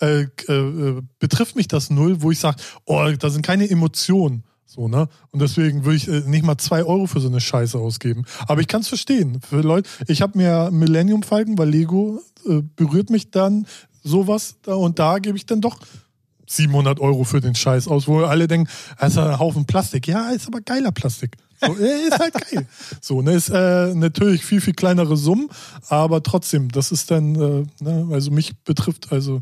äh, 0.02 0.22
äh, 0.48 1.00
betrifft 1.18 1.56
mich 1.56 1.68
das 1.68 1.90
null, 1.90 2.22
wo 2.22 2.30
ich 2.30 2.40
sage, 2.40 2.56
oh, 2.84 3.08
da 3.18 3.30
sind 3.30 3.42
keine 3.42 3.70
Emotionen. 3.70 4.44
So, 4.66 4.88
ne? 4.88 5.08
Und 5.30 5.42
deswegen 5.42 5.84
würde 5.84 5.96
ich 5.96 6.08
äh, 6.08 6.22
nicht 6.26 6.44
mal 6.44 6.58
zwei 6.58 6.82
Euro 6.82 7.06
für 7.06 7.20
so 7.20 7.28
eine 7.28 7.40
Scheiße 7.40 7.78
ausgeben. 7.78 8.24
Aber 8.48 8.60
ich 8.60 8.68
kann 8.68 8.80
es 8.80 8.88
verstehen. 8.88 9.40
Für 9.48 9.60
Leute, 9.60 9.88
ich 10.08 10.22
habe 10.22 10.36
mir 10.38 10.70
Millennium 10.72 11.22
Falken, 11.22 11.58
weil 11.58 11.68
Lego 11.68 12.20
äh, 12.48 12.62
berührt 12.74 13.10
mich 13.10 13.30
dann 13.30 13.66
sowas 14.02 14.56
da 14.62 14.74
und 14.74 14.98
da 14.98 15.18
gebe 15.18 15.36
ich 15.36 15.46
dann 15.46 15.60
doch 15.60 15.78
700 16.46 17.00
Euro 17.00 17.24
für 17.24 17.40
den 17.40 17.54
Scheiß 17.54 17.86
aus, 17.86 18.08
wo 18.08 18.24
alle 18.24 18.48
denken, 18.48 18.68
das 18.98 19.12
ist 19.12 19.18
ein 19.18 19.38
Haufen 19.38 19.66
Plastik. 19.66 20.08
Ja, 20.08 20.30
ist 20.30 20.46
aber 20.46 20.60
geiler 20.60 20.90
Plastik. 20.90 21.36
So, 21.64 21.74
ist 21.74 22.18
halt 22.18 22.34
geil. 22.34 22.66
So, 23.00 23.22
ne, 23.22 23.32
ist 23.32 23.50
äh, 23.50 23.94
natürlich 23.94 24.44
viel, 24.44 24.60
viel 24.60 24.74
kleinere 24.74 25.16
Summen, 25.16 25.48
aber 25.88 26.22
trotzdem, 26.22 26.70
das 26.70 26.92
ist 26.92 27.10
dann, 27.10 27.34
äh, 27.34 27.64
ne, 27.84 28.08
also 28.10 28.30
mich 28.30 28.56
betrifft, 28.64 29.12
also 29.12 29.40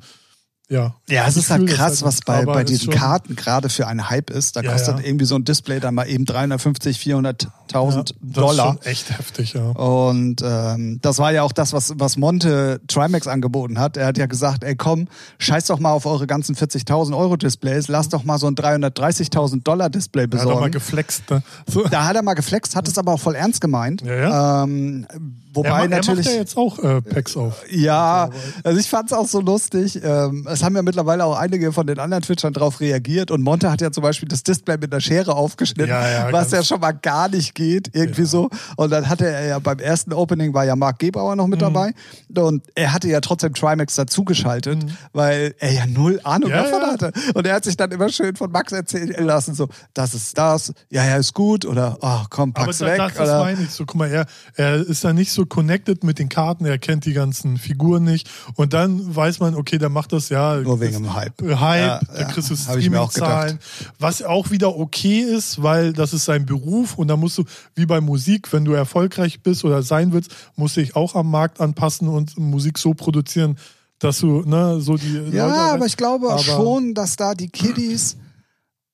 ja. 0.70 0.94
Ja, 1.08 1.26
es 1.26 1.36
ist 1.36 1.50
halt 1.50 1.66
krass, 1.66 1.96
halt 1.96 2.02
was 2.02 2.20
bei, 2.20 2.44
bei 2.44 2.62
diesen 2.62 2.90
Karten 2.92 3.34
gerade 3.34 3.68
für 3.68 3.88
einen 3.88 4.08
Hype 4.08 4.30
ist. 4.30 4.54
Da 4.54 4.60
ja, 4.60 4.70
kostet 4.70 5.00
ja. 5.00 5.04
irgendwie 5.04 5.24
so 5.24 5.34
ein 5.34 5.44
Display 5.44 5.80
dann 5.80 5.96
mal 5.96 6.08
eben 6.08 6.24
350, 6.24 6.96
400.000 6.98 7.48
ja, 7.72 8.02
Dollar. 8.22 8.76
Das 8.76 8.86
ist 8.86 8.86
echt 8.86 9.18
heftig, 9.18 9.54
ja. 9.54 9.64
Und 9.70 10.42
ähm, 10.44 11.00
das 11.02 11.18
war 11.18 11.32
ja 11.32 11.42
auch 11.42 11.50
das, 11.50 11.72
was, 11.72 11.94
was 11.96 12.16
Monte 12.16 12.80
Trimax 12.86 13.26
angeboten 13.26 13.80
hat. 13.80 13.96
Er 13.96 14.06
hat 14.06 14.16
ja 14.16 14.26
gesagt, 14.26 14.62
ey 14.62 14.76
komm, 14.76 15.08
scheiß 15.38 15.66
doch 15.66 15.80
mal 15.80 15.90
auf 15.90 16.06
eure 16.06 16.28
ganzen 16.28 16.54
40.000 16.54 17.16
Euro 17.18 17.36
Displays, 17.36 17.88
lass 17.88 18.08
doch 18.08 18.22
mal 18.22 18.38
so 18.38 18.46
ein 18.46 18.54
330.000 18.54 19.64
Dollar 19.64 19.90
Display 19.90 20.28
besorgen. 20.28 20.50
Da 20.50 20.54
hat 20.54 20.58
er 20.58 20.60
mal 20.60 20.70
geflext. 20.70 21.30
Ne? 21.30 21.42
So. 21.66 21.82
Da 21.88 22.06
hat 22.06 22.14
er 22.14 22.22
mal 22.22 22.34
geflext, 22.34 22.76
hat 22.76 22.86
es 22.86 22.96
aber 22.96 23.14
auch 23.14 23.20
voll 23.20 23.34
ernst 23.34 23.60
gemeint. 23.60 24.02
Ja, 24.02 24.14
ja. 24.14 24.62
Ähm, 24.62 25.06
wobei 25.52 25.82
er, 25.82 25.88
natürlich. 25.88 26.26
Er 26.26 26.32
macht 26.32 26.34
ja 26.34 26.40
jetzt 26.40 26.56
auch 26.56 26.78
äh, 26.78 27.00
Packs 27.02 27.36
auf. 27.36 27.62
Ja, 27.70 28.30
also 28.64 28.78
ich 28.80 28.88
fand 28.88 29.10
es 29.10 29.16
auch 29.16 29.26
so 29.26 29.40
lustig. 29.40 30.00
Ähm, 30.02 30.46
es 30.50 30.62
haben 30.62 30.74
ja 30.76 30.82
mittlerweile 30.82 31.24
auch 31.24 31.36
einige 31.36 31.72
von 31.72 31.86
den 31.86 31.98
anderen 31.98 32.22
Twitchern 32.22 32.52
drauf 32.52 32.80
reagiert 32.80 33.30
und 33.30 33.42
Monte 33.42 33.70
hat 33.70 33.80
ja 33.80 33.90
zum 33.90 34.02
Beispiel 34.02 34.28
das 34.28 34.42
Display 34.42 34.76
mit 34.78 34.92
einer 34.92 35.00
Schere 35.00 35.34
aufgeschnitten, 35.34 35.90
Ja, 35.90 36.08
ja, 36.28 36.32
was 36.32 36.50
ja 36.52 36.62
schon 36.62 36.80
mal 36.80 36.92
gar 36.92 37.28
nicht 37.28 37.54
geht, 37.54 37.94
irgendwie 37.94 38.22
Ja. 38.22 38.26
so. 38.28 38.50
Und 38.76 38.90
dann 38.90 39.08
hatte 39.08 39.26
er 39.26 39.46
ja 39.46 39.58
beim 39.58 39.78
ersten 39.78 40.12
Opening 40.12 40.54
war 40.54 40.64
ja 40.64 40.76
Marc 40.76 40.98
Gebauer 40.98 41.36
noch 41.36 41.44
Mhm. 41.44 41.50
mit 41.50 41.62
dabei 41.62 41.92
und 42.36 42.62
er 42.74 42.92
hatte 42.92 43.08
ja 43.08 43.20
trotzdem 43.20 43.54
Trimax 43.54 43.94
dazugeschaltet, 43.96 44.78
weil 45.12 45.54
er 45.58 45.72
ja 45.72 45.86
null 45.86 46.20
Ahnung 46.24 46.50
Mhm. 46.50 46.54
Davon 46.54 46.82
hatte. 46.82 47.12
Und 47.34 47.46
er 47.46 47.54
hat 47.54 47.64
sich 47.64 47.76
dann 47.76 47.90
immer 47.90 48.08
schön 48.08 48.36
von 48.36 48.50
Max 48.50 48.72
erzählen 48.72 49.24
lassen, 49.24 49.54
so, 49.54 49.68
das 49.94 50.14
ist 50.14 50.36
das, 50.38 50.72
ja, 50.90 51.04
ja, 51.04 51.16
ist 51.16 51.34
gut 51.34 51.64
oder, 51.64 51.98
oh, 52.00 52.20
komm, 52.30 52.52
Aber 52.54 52.66
pack's 52.66 52.78
da, 52.78 52.86
weg. 52.86 52.98
das, 52.98 53.14
das 53.14 53.28
oder, 53.28 53.40
meine 53.44 53.62
ich 53.62 53.70
so. 53.70 53.84
Guck 53.86 53.96
mal, 53.96 54.10
er, 54.10 54.26
er 54.54 54.76
ist 54.76 55.04
da 55.04 55.12
nicht 55.12 55.32
so 55.32 55.39
connected 55.46 56.04
mit 56.04 56.18
den 56.18 56.28
Karten, 56.28 56.64
er 56.64 56.78
kennt 56.78 57.04
die 57.04 57.12
ganzen 57.12 57.56
Figuren 57.58 58.04
nicht. 58.04 58.28
Und 58.56 58.72
dann 58.72 59.14
weiß 59.14 59.40
man, 59.40 59.54
okay, 59.54 59.78
der 59.78 59.88
macht 59.88 60.12
das 60.12 60.28
ja. 60.28 60.56
Nur 60.56 60.80
wegen 60.80 60.94
dem 61.02 61.14
Hype. 61.14 61.40
Hype, 61.40 61.50
Ja, 61.80 62.00
da 62.00 62.20
ja, 62.20 62.24
kriegst 62.26 62.50
du 62.50 62.54
auch 62.54 62.58
Streaming-Zahlen. 62.58 63.58
Was 63.98 64.22
auch 64.22 64.50
wieder 64.50 64.76
okay 64.76 65.20
ist, 65.20 65.62
weil 65.62 65.92
das 65.92 66.12
ist 66.12 66.24
sein 66.24 66.46
Beruf 66.46 66.96
und 66.98 67.08
da 67.08 67.16
musst 67.16 67.38
du, 67.38 67.44
wie 67.74 67.86
bei 67.86 68.00
Musik, 68.00 68.52
wenn 68.52 68.64
du 68.64 68.72
erfolgreich 68.72 69.42
bist 69.42 69.64
oder 69.64 69.82
sein 69.82 70.12
willst, 70.12 70.30
musst 70.56 70.76
du 70.76 70.80
dich 70.80 70.96
auch 70.96 71.14
am 71.14 71.30
Markt 71.30 71.60
anpassen 71.60 72.08
und 72.08 72.38
Musik 72.38 72.78
so 72.78 72.94
produzieren, 72.94 73.56
dass 73.98 74.18
du, 74.20 74.42
ne, 74.42 74.80
so 74.80 74.96
die. 74.96 75.12
Ja, 75.32 75.46
Leute- 75.46 75.58
aber 75.74 75.86
ich 75.86 75.96
glaube 75.96 76.30
aber- 76.30 76.38
schon, 76.42 76.94
dass 76.94 77.16
da 77.16 77.34
die 77.34 77.48
Kiddies 77.48 78.16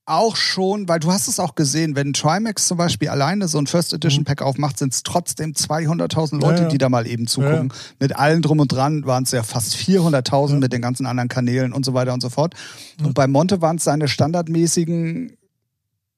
auch 0.07 0.37
schon, 0.37 0.89
weil 0.89 1.01
du 1.01 1.11
hast 1.13 1.27
es 1.27 1.41
auch 1.41 1.57
gesehen, 1.57 1.97
wenn 1.97 2.13
Trimax 2.13 2.69
zum 2.69 2.79
Beispiel 2.79 3.09
alleine 3.09 3.49
so 3.49 3.59
ein 3.59 3.67
First 3.67 3.93
Edition 3.93 4.25
Pack 4.25 4.41
aufmacht, 4.41 4.79
sind 4.79 4.95
es 4.95 5.03
trotzdem 5.03 5.53
200.000 5.53 6.41
Leute, 6.41 6.53
Mhm. 6.53 6.57
Ja, 6.57 6.63
ja. 6.63 6.69
die 6.69 6.79
da 6.79 6.89
mal 6.89 7.07
eben 7.09 7.27
zugucken. 7.27 7.73
Mit 7.99 8.15
allem 8.17 8.41
drum 8.41 8.61
und 8.61 8.71
dran 8.71 9.05
waren 9.05 9.25
es 9.25 9.33
ja 9.33 9.43
fast 9.43 9.75
400.000 9.75 10.61
mit 10.61 10.73
den 10.73 10.81
ganzen 10.81 11.07
anderen 11.07 11.29
Kanälen 11.29 11.73
und 11.73 11.85
so 11.85 11.93
weiter 11.93 12.15
und 12.15 12.21
so 12.23 12.29
fort. 12.31 12.55
Und 13.03 13.15
bei 13.15 13.27
Monte 13.27 13.61
waren 13.61 13.77
es 13.79 13.85
seine 13.85 14.07
standardmäßigen 14.07 15.37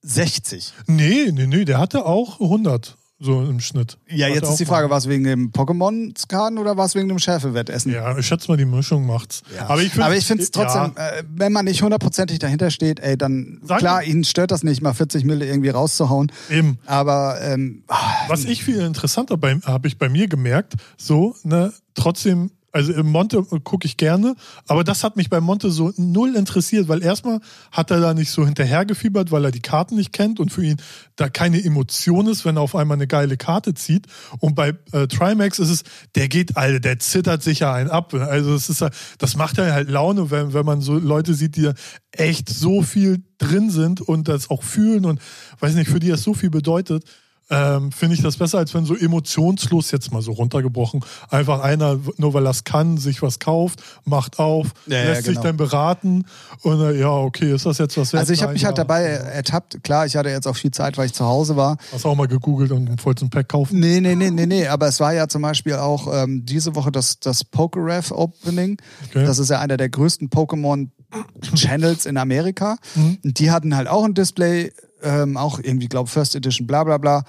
60. 0.03 0.74
Nee, 0.86 1.30
nee, 1.32 1.47
nee, 1.47 1.64
der 1.64 1.78
hatte 1.78 2.05
auch 2.05 2.41
100 2.41 2.97
so 3.21 3.43
im 3.43 3.59
Schnitt. 3.61 3.99
Ja, 4.09 4.29
jetzt 4.29 4.49
ist 4.49 4.61
die. 4.61 4.64
Frage, 4.64 4.91
war 4.91 4.99
es 4.99 5.09
wegen 5.09 5.25
dem 5.25 5.51
Pokémon-Skan 5.51 6.59
oder 6.59 6.77
war 6.77 6.87
es 6.87 6.95
wegen 6.95 7.09
dem 7.09 7.19
Schärfewettessen? 7.19 7.93
Ja, 7.93 8.16
ich 8.16 8.27
schätze 8.27 8.49
mal, 8.49 8.57
die 8.57 8.64
Mischung 8.64 9.07
macht's. 9.07 9.43
Aber 9.66 9.83
ich 9.83 9.91
finde 9.91 10.07
Aber 10.07 10.16
ich 10.16 10.25
finde 10.27 10.43
es 10.45 10.51
trotzdem, 10.51 10.93
äh, 10.97 11.23
wenn 11.29 11.53
man 11.53 11.64
nicht 11.64 11.83
hundertprozentig 11.83 12.39
dahinter 12.39 12.71
steht, 12.71 13.01
ey, 13.01 13.16
dann 13.16 13.61
Sag 13.64 13.79
klar, 13.79 14.05
ihnen 14.05 14.25
stört 14.25 14.51
das 14.51 14.62
nicht, 14.62 14.83
mal 14.83 14.95
40 14.95 15.25
Mille 15.25 15.47
irgendwie 15.47 15.71
rauszuhauen. 15.71 16.31
eben. 16.51 16.79
Aber 16.87 17.41
ähm, 17.43 17.83
ah, 17.89 17.97
Was 18.29 18.45
ich 18.45 18.62
viel 18.64 18.81
interessanter 18.81 19.37
bei, 19.37 19.57
habe 19.64 19.89
ich 19.89 19.99
bei 19.99 20.09
mir 20.09 20.29
gemerkt, 20.29 20.75
so, 20.97 21.35
ne, 21.43 21.73
trotzdem, 21.95 22.51
also 22.73 22.93
im 22.93 23.07
Monte 23.07 23.43
gucke 23.43 23.87
ich 23.87 23.97
gerne, 23.97 24.35
aber 24.66 24.85
das 24.85 25.03
hat 25.03 25.16
mich 25.16 25.31
bei 25.31 25.41
Monte 25.41 25.71
so 25.71 25.93
null 25.97 26.37
interessiert, 26.37 26.89
weil 26.89 27.03
erstmal 27.03 27.41
hat 27.73 27.91
er 27.91 28.01
da 28.01 28.12
nicht 28.12 28.31
so 28.31 28.45
hinterhergefiebert, 28.45 29.31
weil 29.33 29.45
er 29.45 29.51
die 29.51 29.61
Karten 29.61 29.97
nicht 29.97 30.12
kennt 30.12 30.39
und 30.39 30.53
für 30.53 30.64
ihn 30.64 30.77
da 31.16 31.29
keine 31.29 31.64
Emotion 31.64 32.27
ist, 32.27 32.45
wenn 32.45 32.57
er 32.57 32.62
auf 32.62 32.77
einmal 32.77 32.97
eine 32.97 33.07
geile 33.07 33.37
Karte 33.37 33.75
zieht. 33.75 34.07
Und 34.41 34.55
bei 34.55 34.75
äh, 34.93 35.07
Trimax 35.07 35.59
ist 35.59 35.71
es, 35.71 35.83
der 36.14 36.29
geht, 36.29 36.57
Alter, 36.57 36.81
der 36.81 36.99
zittert 36.99 37.43
sicher 37.43 37.73
einen 37.73 37.91
ab. 37.91 38.12
Also 38.12 38.55
es 38.55 38.69
ist, 38.69 38.85
das 39.19 39.37
macht 39.37 39.57
ja 39.57 39.73
halt 39.73 39.89
Laune, 39.89 40.31
wenn, 40.31 40.53
wenn 40.53 40.66
man 40.66 40.81
so 40.81 40.99
Leute 40.99 41.35
sieht, 41.35 41.57
die 41.57 41.71
echt 42.12 42.49
so 42.49 42.83
viel 42.83 43.23
drin 43.39 43.71
sind 43.71 44.01
und 44.01 44.29
das 44.29 44.51
auch 44.51 44.62
fühlen 44.62 45.07
und 45.07 45.21
weiß 45.61 45.75
nicht, 45.75 45.91
für 45.91 46.01
die 46.01 46.09
das 46.09 46.23
so 46.23 46.35
viel 46.35 46.51
bedeutet 46.51 47.05
ähm, 47.51 47.92
finde 47.92 48.14
ich 48.14 48.22
das 48.22 48.36
besser, 48.36 48.59
als 48.59 48.74
wenn 48.74 48.84
so 48.84 48.94
emotionslos 48.96 49.90
jetzt 49.90 50.12
mal 50.12 50.22
so 50.22 50.32
runtergebrochen 50.32 51.05
einfach 51.30 51.61
einer, 51.61 51.99
nur 52.16 52.34
weil 52.34 52.46
er 52.46 52.51
es 52.51 52.64
kann, 52.64 52.99
sich 52.99 53.22
was 53.22 53.38
kauft, 53.38 53.82
macht 54.05 54.38
auf, 54.38 54.68
Ja, 54.86 54.99
ja, 54.99 55.05
lässt 55.05 55.24
sich 55.24 55.34
genau. 55.34 55.42
dann 55.42 55.57
beraten 55.57 56.24
und 56.62 56.80
äh, 56.80 56.99
ja, 56.99 57.11
okay, 57.11 57.55
ist 57.55 57.66
das 57.66 57.78
jetzt 57.78 57.96
was 57.96 58.12
wert? 58.12 58.20
also 58.20 58.32
ich 58.32 58.42
habe 58.42 58.53
mich 58.53 58.64
halt 58.64 58.76
ja. 58.76 58.84
dabei 58.84 59.03
ertappt. 59.05 59.82
Klar, 59.82 60.07
ich 60.07 60.16
hatte 60.16 60.28
jetzt 60.28 60.46
auch 60.46 60.57
viel 60.57 60.70
Zeit, 60.70 60.99
weil 60.99 61.07
ich 61.07 61.14
zu 61.14 61.24
Hause 61.24 61.57
war. 61.57 61.76
Hast 61.92 62.05
auch 62.05 62.14
mal 62.14 62.28
gegoogelt 62.28 62.70
und 62.72 63.05
wolltest 63.05 63.24
ein 63.24 63.30
Pack 63.30 63.49
kaufen? 63.49 63.78
Nee, 63.78 64.01
nee, 64.01 64.14
nee, 64.14 64.30
nee, 64.30 64.46
nee. 64.46 64.66
Aber 64.66 64.88
es 64.88 65.01
war 65.01 65.12
ja 65.14 65.28
zum 65.28 65.42
Beispiel 65.42 65.74
auch 65.74 66.12
ähm, 66.12 66.44
diese 66.44 66.74
Woche 66.74 66.92
das, 66.92 67.20
das 67.20 67.44
Pokeref 67.44 68.11
Opening. 68.11 68.78
Okay. 69.09 69.24
Das 69.24 69.38
ist 69.38 69.51
ja 69.51 69.61
einer 69.61 69.76
der 69.76 69.88
größten 69.88 70.28
Pokémon-Channels 70.30 72.07
in 72.07 72.16
Amerika. 72.16 72.76
Mhm. 72.94 73.18
Die 73.22 73.51
hatten 73.51 73.74
halt 73.76 73.88
auch 73.88 74.05
ein 74.05 74.14
Display, 74.14 74.72
ähm, 75.03 75.36
auch 75.36 75.59
irgendwie, 75.62 75.88
glaube 75.88 76.09
First 76.09 76.34
Edition, 76.34 76.66
bla 76.66 76.84
bla 76.84 76.99
bla, 76.99 77.22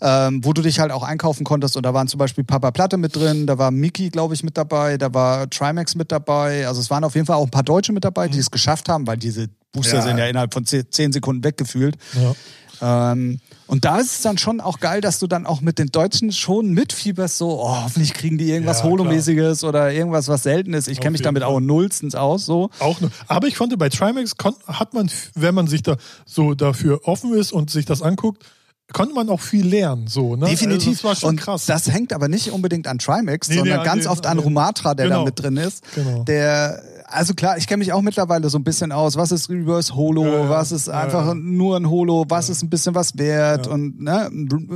ähm, 0.00 0.44
wo 0.44 0.52
du 0.52 0.62
dich 0.62 0.78
halt 0.78 0.92
auch 0.92 1.02
einkaufen 1.02 1.44
konntest. 1.44 1.76
Und 1.76 1.84
da 1.84 1.92
waren 1.94 2.08
zum 2.08 2.18
Beispiel 2.18 2.44
Papa 2.44 2.70
Platte 2.70 2.96
mit 2.96 3.16
drin, 3.16 3.46
da 3.46 3.58
war 3.58 3.70
Mickey, 3.70 4.10
glaube 4.10 4.34
ich, 4.34 4.42
mit 4.42 4.56
dabei, 4.56 4.96
da 4.98 5.12
war 5.14 5.48
Trimax 5.50 5.94
mit 5.94 6.12
dabei. 6.12 6.66
Also 6.66 6.80
es 6.80 6.90
waren 6.90 7.04
auf 7.04 7.14
jeden 7.14 7.26
Fall 7.26 7.36
auch 7.36 7.44
ein 7.44 7.50
paar 7.50 7.62
Deutsche 7.62 7.92
mit 7.92 8.04
dabei, 8.04 8.28
die 8.28 8.38
es 8.38 8.50
geschafft 8.50 8.88
haben, 8.88 9.06
weil 9.06 9.16
diese 9.16 9.48
Booster 9.72 9.96
Ja. 9.96 10.02
sind 10.02 10.18
ja 10.18 10.26
innerhalb 10.26 10.54
von 10.54 10.64
zehn 10.64 10.84
zehn 10.90 11.12
Sekunden 11.12 11.44
weggefühlt. 11.44 11.96
Ja. 12.14 12.34
Ähm, 12.80 13.40
und 13.66 13.84
da 13.84 13.98
ist 13.98 14.12
es 14.12 14.22
dann 14.22 14.38
schon 14.38 14.60
auch 14.60 14.78
geil, 14.80 15.00
dass 15.00 15.18
du 15.18 15.26
dann 15.26 15.44
auch 15.46 15.60
mit 15.60 15.78
den 15.78 15.88
Deutschen 15.88 16.30
schon 16.32 16.70
mitfieberst, 16.72 17.38
so, 17.38 17.60
oh, 17.62 17.82
hoffentlich 17.84 18.14
kriegen 18.14 18.38
die 18.38 18.50
irgendwas 18.50 18.78
Ja, 18.78 18.84
Holomäßiges 18.84 19.64
oder 19.64 19.92
irgendwas, 19.92 20.28
was 20.28 20.42
selten 20.44 20.72
ist. 20.74 20.86
Ich 20.88 21.00
kenne 21.00 21.12
mich 21.12 21.22
damit 21.22 21.42
Fall. 21.42 21.52
auch 21.52 21.60
nullstens 21.60 22.14
aus, 22.14 22.46
so. 22.46 22.70
Auch 22.78 23.00
nur. 23.00 23.10
Aber 23.28 23.48
ich 23.48 23.56
fand, 23.56 23.76
bei 23.78 23.88
Trimax 23.88 24.32
hat 24.66 24.94
man, 24.94 25.10
wenn 25.34 25.54
man 25.54 25.66
sich 25.66 25.82
da 25.82 25.96
so 26.24 26.54
dafür 26.54 27.00
offen 27.08 27.32
ist 27.34 27.52
und 27.52 27.70
sich 27.70 27.84
das 27.86 28.02
anguckt, 28.02 28.44
konnte 28.92 29.14
man 29.14 29.28
auch 29.30 29.40
viel 29.40 29.66
lernen. 29.66 30.06
So, 30.06 30.36
ne? 30.36 30.46
Definitiv. 30.46 30.88
Also 30.88 30.92
das 30.92 31.04
war 31.04 31.16
schon 31.16 31.28
und 31.30 31.36
krass. 31.40 31.66
das 31.66 31.90
hängt 31.90 32.12
aber 32.12 32.28
nicht 32.28 32.52
unbedingt 32.52 32.86
an 32.86 32.98
Trimax, 32.98 33.48
Nee, 33.48 33.54
nee, 33.54 33.58
sondern 33.60 33.78
an 33.80 33.84
ganz 33.84 34.02
den- 34.04 34.12
oft 34.12 34.26
an 34.26 34.38
an 34.38 34.44
Rumatra, 34.44 34.94
der 34.94 35.08
da 35.08 35.14
Genau. 35.14 35.24
mit 35.24 35.40
drin 35.42 35.56
ist. 35.56 35.82
Genau. 35.96 36.22
Der, 36.22 36.80
also 37.16 37.34
klar, 37.34 37.56
ich 37.58 37.66
kenne 37.66 37.78
mich 37.78 37.92
auch 37.92 38.02
mittlerweile 38.02 38.48
so 38.48 38.58
ein 38.58 38.64
bisschen 38.64 38.92
aus. 38.92 39.16
Was 39.16 39.32
ist 39.32 39.50
Reverse 39.50 39.94
Holo? 39.94 40.24
Ja, 40.24 40.32
ja. 40.44 40.48
Was 40.50 40.70
ist 40.72 40.86
Ja, 40.86 41.00
einfach 41.00 41.26
ja. 41.26 41.34
nur 41.34 41.76
ein 41.76 41.88
Holo? 41.90 42.24
Was 42.28 42.48
ist 42.50 42.62
ein 42.62 42.70
bisschen 42.70 42.94
was 42.94 43.16
wert? 43.18 43.66
Ja. 43.66 43.72
Und 43.72 44.00
ne, 44.00 44.30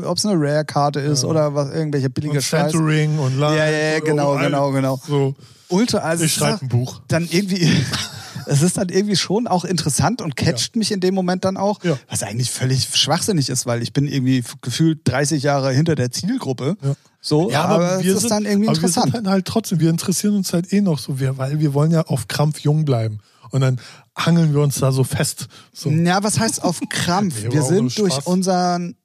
ob 0.05 0.19
es 0.19 0.27
eine 0.27 0.35
Rare-Karte 0.41 1.01
ist 1.01 1.25
oder 1.25 1.55
was, 1.55 1.73
irgendwelche 1.73 2.11
billige 2.11 2.35
und 2.39 2.43
Scheiße. 2.43 2.71
Centering 2.77 3.19
und 3.19 3.39
La 3.39 3.55
Ja, 3.55 3.67
ja, 3.67 3.79
ja, 3.95 4.01
genau, 4.01 4.37
genau, 4.37 4.71
genau. 4.73 5.01
So, 5.07 5.35
Ultra, 5.69 5.99
also 5.99 6.25
ich 6.25 6.35
schreibe 6.35 6.63
ein 6.63 6.69
Buch. 6.69 7.01
dann 7.09 7.29
irgendwie, 7.31 7.71
es 8.47 8.63
ist 8.63 8.77
dann 8.77 8.89
irgendwie 8.89 9.17
schon 9.17 9.47
auch 9.47 9.65
interessant 9.65 10.21
und 10.23 10.35
catcht 10.37 10.75
mich 10.77 10.91
in 10.93 11.01
dem 11.01 11.15
Moment 11.15 11.45
dann 11.45 11.57
auch, 11.57 11.83
Ja. 11.85 11.97
was 12.09 12.23
eigentlich 12.25 12.51
völlig 12.51 12.89
schwachsinnig 12.93 13.49
ist, 13.51 13.67
weil 13.67 13.83
ich 13.83 13.93
bin 13.93 14.09
irgendwie 14.09 14.43
gefühlt 14.63 15.01
30 15.05 15.43
Jahre 15.45 15.71
hinter 15.73 15.95
der 15.95 16.11
Zielgruppe. 16.11 16.77
Ja. 16.83 16.95
So, 17.21 17.53
aber, 17.53 18.01
es 18.01 18.07
ist 18.07 18.31
dann 18.31 18.47
irgendwie 18.47 18.69
aber 18.69 18.77
interessant. 18.77 19.13
Wir 19.13 19.19
sind 19.19 19.29
halt 19.29 19.45
trotzdem, 19.45 19.81
wir 19.81 19.91
interessieren 19.91 20.37
uns 20.37 20.53
halt 20.53 20.73
eh 20.73 20.81
noch 20.81 20.99
so, 20.99 21.21
wir, 21.21 21.37
weil 21.37 21.61
wir 21.61 21.75
wollen 21.75 21.91
ja 21.91 22.03
auf 22.07 22.29
Krampf 22.29 22.61
jung 22.61 22.85
bleiben. 22.85 23.19
Und 23.51 23.61
dann 23.61 23.81
hangeln 24.17 24.55
wir 24.55 24.63
uns 24.63 24.79
da 24.79 24.93
so 24.93 25.05
fest. 25.05 25.49
So. 25.73 25.91
ja, 25.91 26.23
was 26.23 26.39
heißt 26.39 26.63
auf 26.63 26.81
Krampf? 26.89 27.45
Aber 27.45 27.53
wir 27.53 27.63
sind 27.63 27.99
durch 27.99 28.27
unseren, 28.27 28.97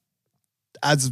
also 0.82 1.10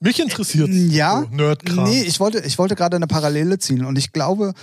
Mich 0.00 0.18
interessiert 0.18 0.68
ja, 0.70 1.22
so 1.22 1.36
Nerdkram. 1.36 1.84
nee, 1.84 2.02
ich 2.02 2.18
wollte, 2.20 2.40
ich 2.40 2.58
wollte 2.58 2.74
gerade 2.74 2.96
eine 2.96 3.06
Parallele 3.06 3.58
ziehen 3.58 3.84
und 3.84 3.96
ich 3.96 4.12
glaube, 4.12 4.54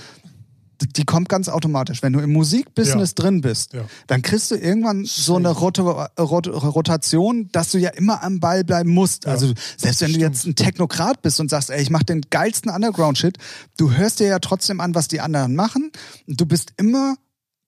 die 0.87 1.05
kommt 1.05 1.29
ganz 1.29 1.49
automatisch. 1.49 2.01
Wenn 2.03 2.13
du 2.13 2.19
im 2.19 2.31
Musikbusiness 2.33 3.15
drin 3.15 3.41
bist, 3.41 3.73
Ja. 3.73 3.85
dann 4.07 4.21
kriegst 4.21 4.51
du 4.51 4.55
irgendwann 4.55 5.05
so 5.05 5.35
eine 5.35 5.49
Rota 5.49 6.09
Rot 6.19 6.47
Rotation, 6.47 7.49
dass 7.51 7.71
du 7.71 7.77
ja 7.77 7.89
immer 7.91 8.23
am 8.23 8.39
Ball 8.39 8.63
bleiben 8.63 8.89
musst. 8.91 9.27
Also 9.27 9.53
selbst 9.77 10.01
wenn 10.01 10.13
du 10.13 10.19
jetzt 10.19 10.45
ein 10.45 10.55
Technokrat 10.55 11.21
bist 11.21 11.39
und 11.39 11.49
sagst, 11.49 11.69
ey, 11.69 11.81
ich 11.81 11.89
mach 11.89 12.03
den 12.03 12.21
geilsten 12.29 12.71
Underground-Shit, 12.71 13.37
du 13.77 13.91
hörst 13.91 14.19
dir 14.19 14.27
ja 14.27 14.39
trotzdem 14.39 14.79
an, 14.81 14.95
was 14.95 15.07
die 15.07 15.21
anderen 15.21 15.55
machen. 15.55 15.91
Du 16.27 16.45
bist 16.45 16.73
immer 16.77 17.15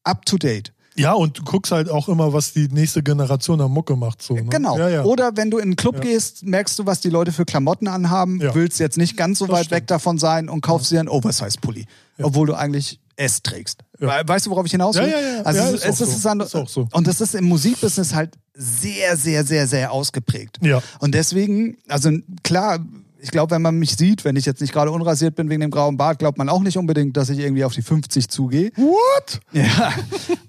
up 0.03 0.25
to 0.25 0.37
date. 0.37 0.73
Ja, 0.95 1.13
und 1.13 1.39
du 1.39 1.43
guckst 1.43 1.71
halt 1.71 1.89
auch 1.89 2.07
immer, 2.07 2.33
was 2.33 2.53
die 2.53 2.67
nächste 2.67 3.01
Generation 3.01 3.59
an 3.59 3.71
Mucke 3.71 3.95
macht. 3.95 4.21
So, 4.21 4.35
ne? 4.35 4.43
Genau. 4.45 4.77
Ja, 4.77 4.89
ja. 4.89 5.03
Oder 5.03 5.35
wenn 5.35 5.49
du 5.49 5.57
in 5.57 5.63
einen 5.63 5.75
Club 5.75 6.01
gehst, 6.01 6.43
merkst 6.43 6.77
du, 6.77 6.85
was 6.85 6.99
die 7.01 7.09
Leute 7.09 7.31
für 7.31 7.45
Klamotten 7.45 7.87
anhaben, 7.87 8.39
Ja. 8.39 8.53
willst 8.53 8.79
jetzt 8.79 8.97
nicht 8.99 9.17
ganz 9.17 9.39
so 9.39 9.47
Das 9.47 9.55
weit 9.55 9.65
stimmt. 9.65 9.81
weg 9.81 9.87
davon 9.87 10.19
sein 10.19 10.49
und 10.49 10.61
kaufst 10.61 10.91
dir 10.91 10.99
einen 10.99 11.09
Oversize-Pulli, 11.09 11.87
obwohl 12.21 12.45
du 12.45 12.53
eigentlich 12.53 12.99
S 13.15 13.41
trägst. 13.41 13.79
Ja. 13.99 14.07
We- 14.23 14.27
Weißt 14.27 14.45
du, 14.45 14.49
worauf 14.51 14.65
ich 14.65 14.71
hinaus 14.71 14.95
will? 14.95 15.03
Ja, 15.03 15.19
ja, 15.19 15.35
ja. 15.37 15.41
Also 15.43 15.59
Ja, 15.59 15.67
es, 15.69 15.73
ist 15.73 15.85
es 15.85 16.01
auch 16.01 16.07
ist, 16.07 16.21
so. 16.21 16.29
dann- 16.29 16.39
Ist 16.41 16.55
auch 16.55 16.69
so. 16.69 16.87
Und 16.91 17.07
das 17.07 17.21
ist 17.21 17.35
im 17.35 17.45
Musikbusiness 17.45 18.13
halt 18.13 18.35
sehr, 18.53 19.17
sehr, 19.17 19.43
sehr, 19.45 19.67
sehr 19.67 19.91
ausgeprägt. 19.91 20.59
Ja. 20.61 20.81
Und 20.99 21.13
deswegen, 21.15 21.77
also 21.87 22.11
klar, 22.43 22.79
ich 23.19 23.31
glaube, 23.31 23.51
wenn 23.51 23.61
man 23.61 23.75
mich 23.79 23.95
sieht, 23.95 24.25
wenn 24.25 24.35
ich 24.35 24.45
jetzt 24.45 24.59
nicht 24.59 24.73
gerade 24.73 24.91
unrasiert 24.91 25.35
bin 25.35 25.49
wegen 25.49 25.61
dem 25.61 25.71
grauen 25.71 25.95
Bart, 25.95 26.19
glaubt 26.19 26.37
man 26.37 26.49
auch 26.49 26.59
nicht 26.61 26.77
unbedingt, 26.77 27.15
dass 27.15 27.29
ich 27.29 27.39
irgendwie 27.39 27.63
auf 27.63 27.73
die 27.73 27.81
50 27.81 28.27
zugehe. 28.27 28.71
What? 28.75 29.39
Ja, 29.53 29.93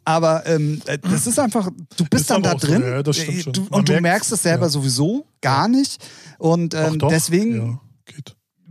aber 0.05 0.45
ähm, 0.47 0.83
äh, 0.87 0.99
das 0.99 1.27
ist 1.29 1.39
einfach, 1.39 1.71
du 1.97 2.05
bist 2.11 2.23
Ist 2.23 2.31
dann 2.31 2.43
da 2.43 2.55
auch 2.55 2.61
so, 2.61 2.67
drin 2.67 2.83
ja, 2.83 3.03
das 3.03 3.17
stimmt 3.17 3.43
schon. 3.45 3.53
Du, 3.53 3.67
und 3.71 3.89
du 3.89 3.93
merkt's, 3.93 4.03
merkst 4.03 4.33
es 4.33 4.43
selber 4.43 4.67
ja. 4.67 4.71
sowieso 4.71 5.25
gar 5.41 5.69
nicht. 5.69 6.05
Und 6.39 6.75
ähm, 6.75 6.99
deswegen, 6.99 7.57
Ja, 7.57 7.79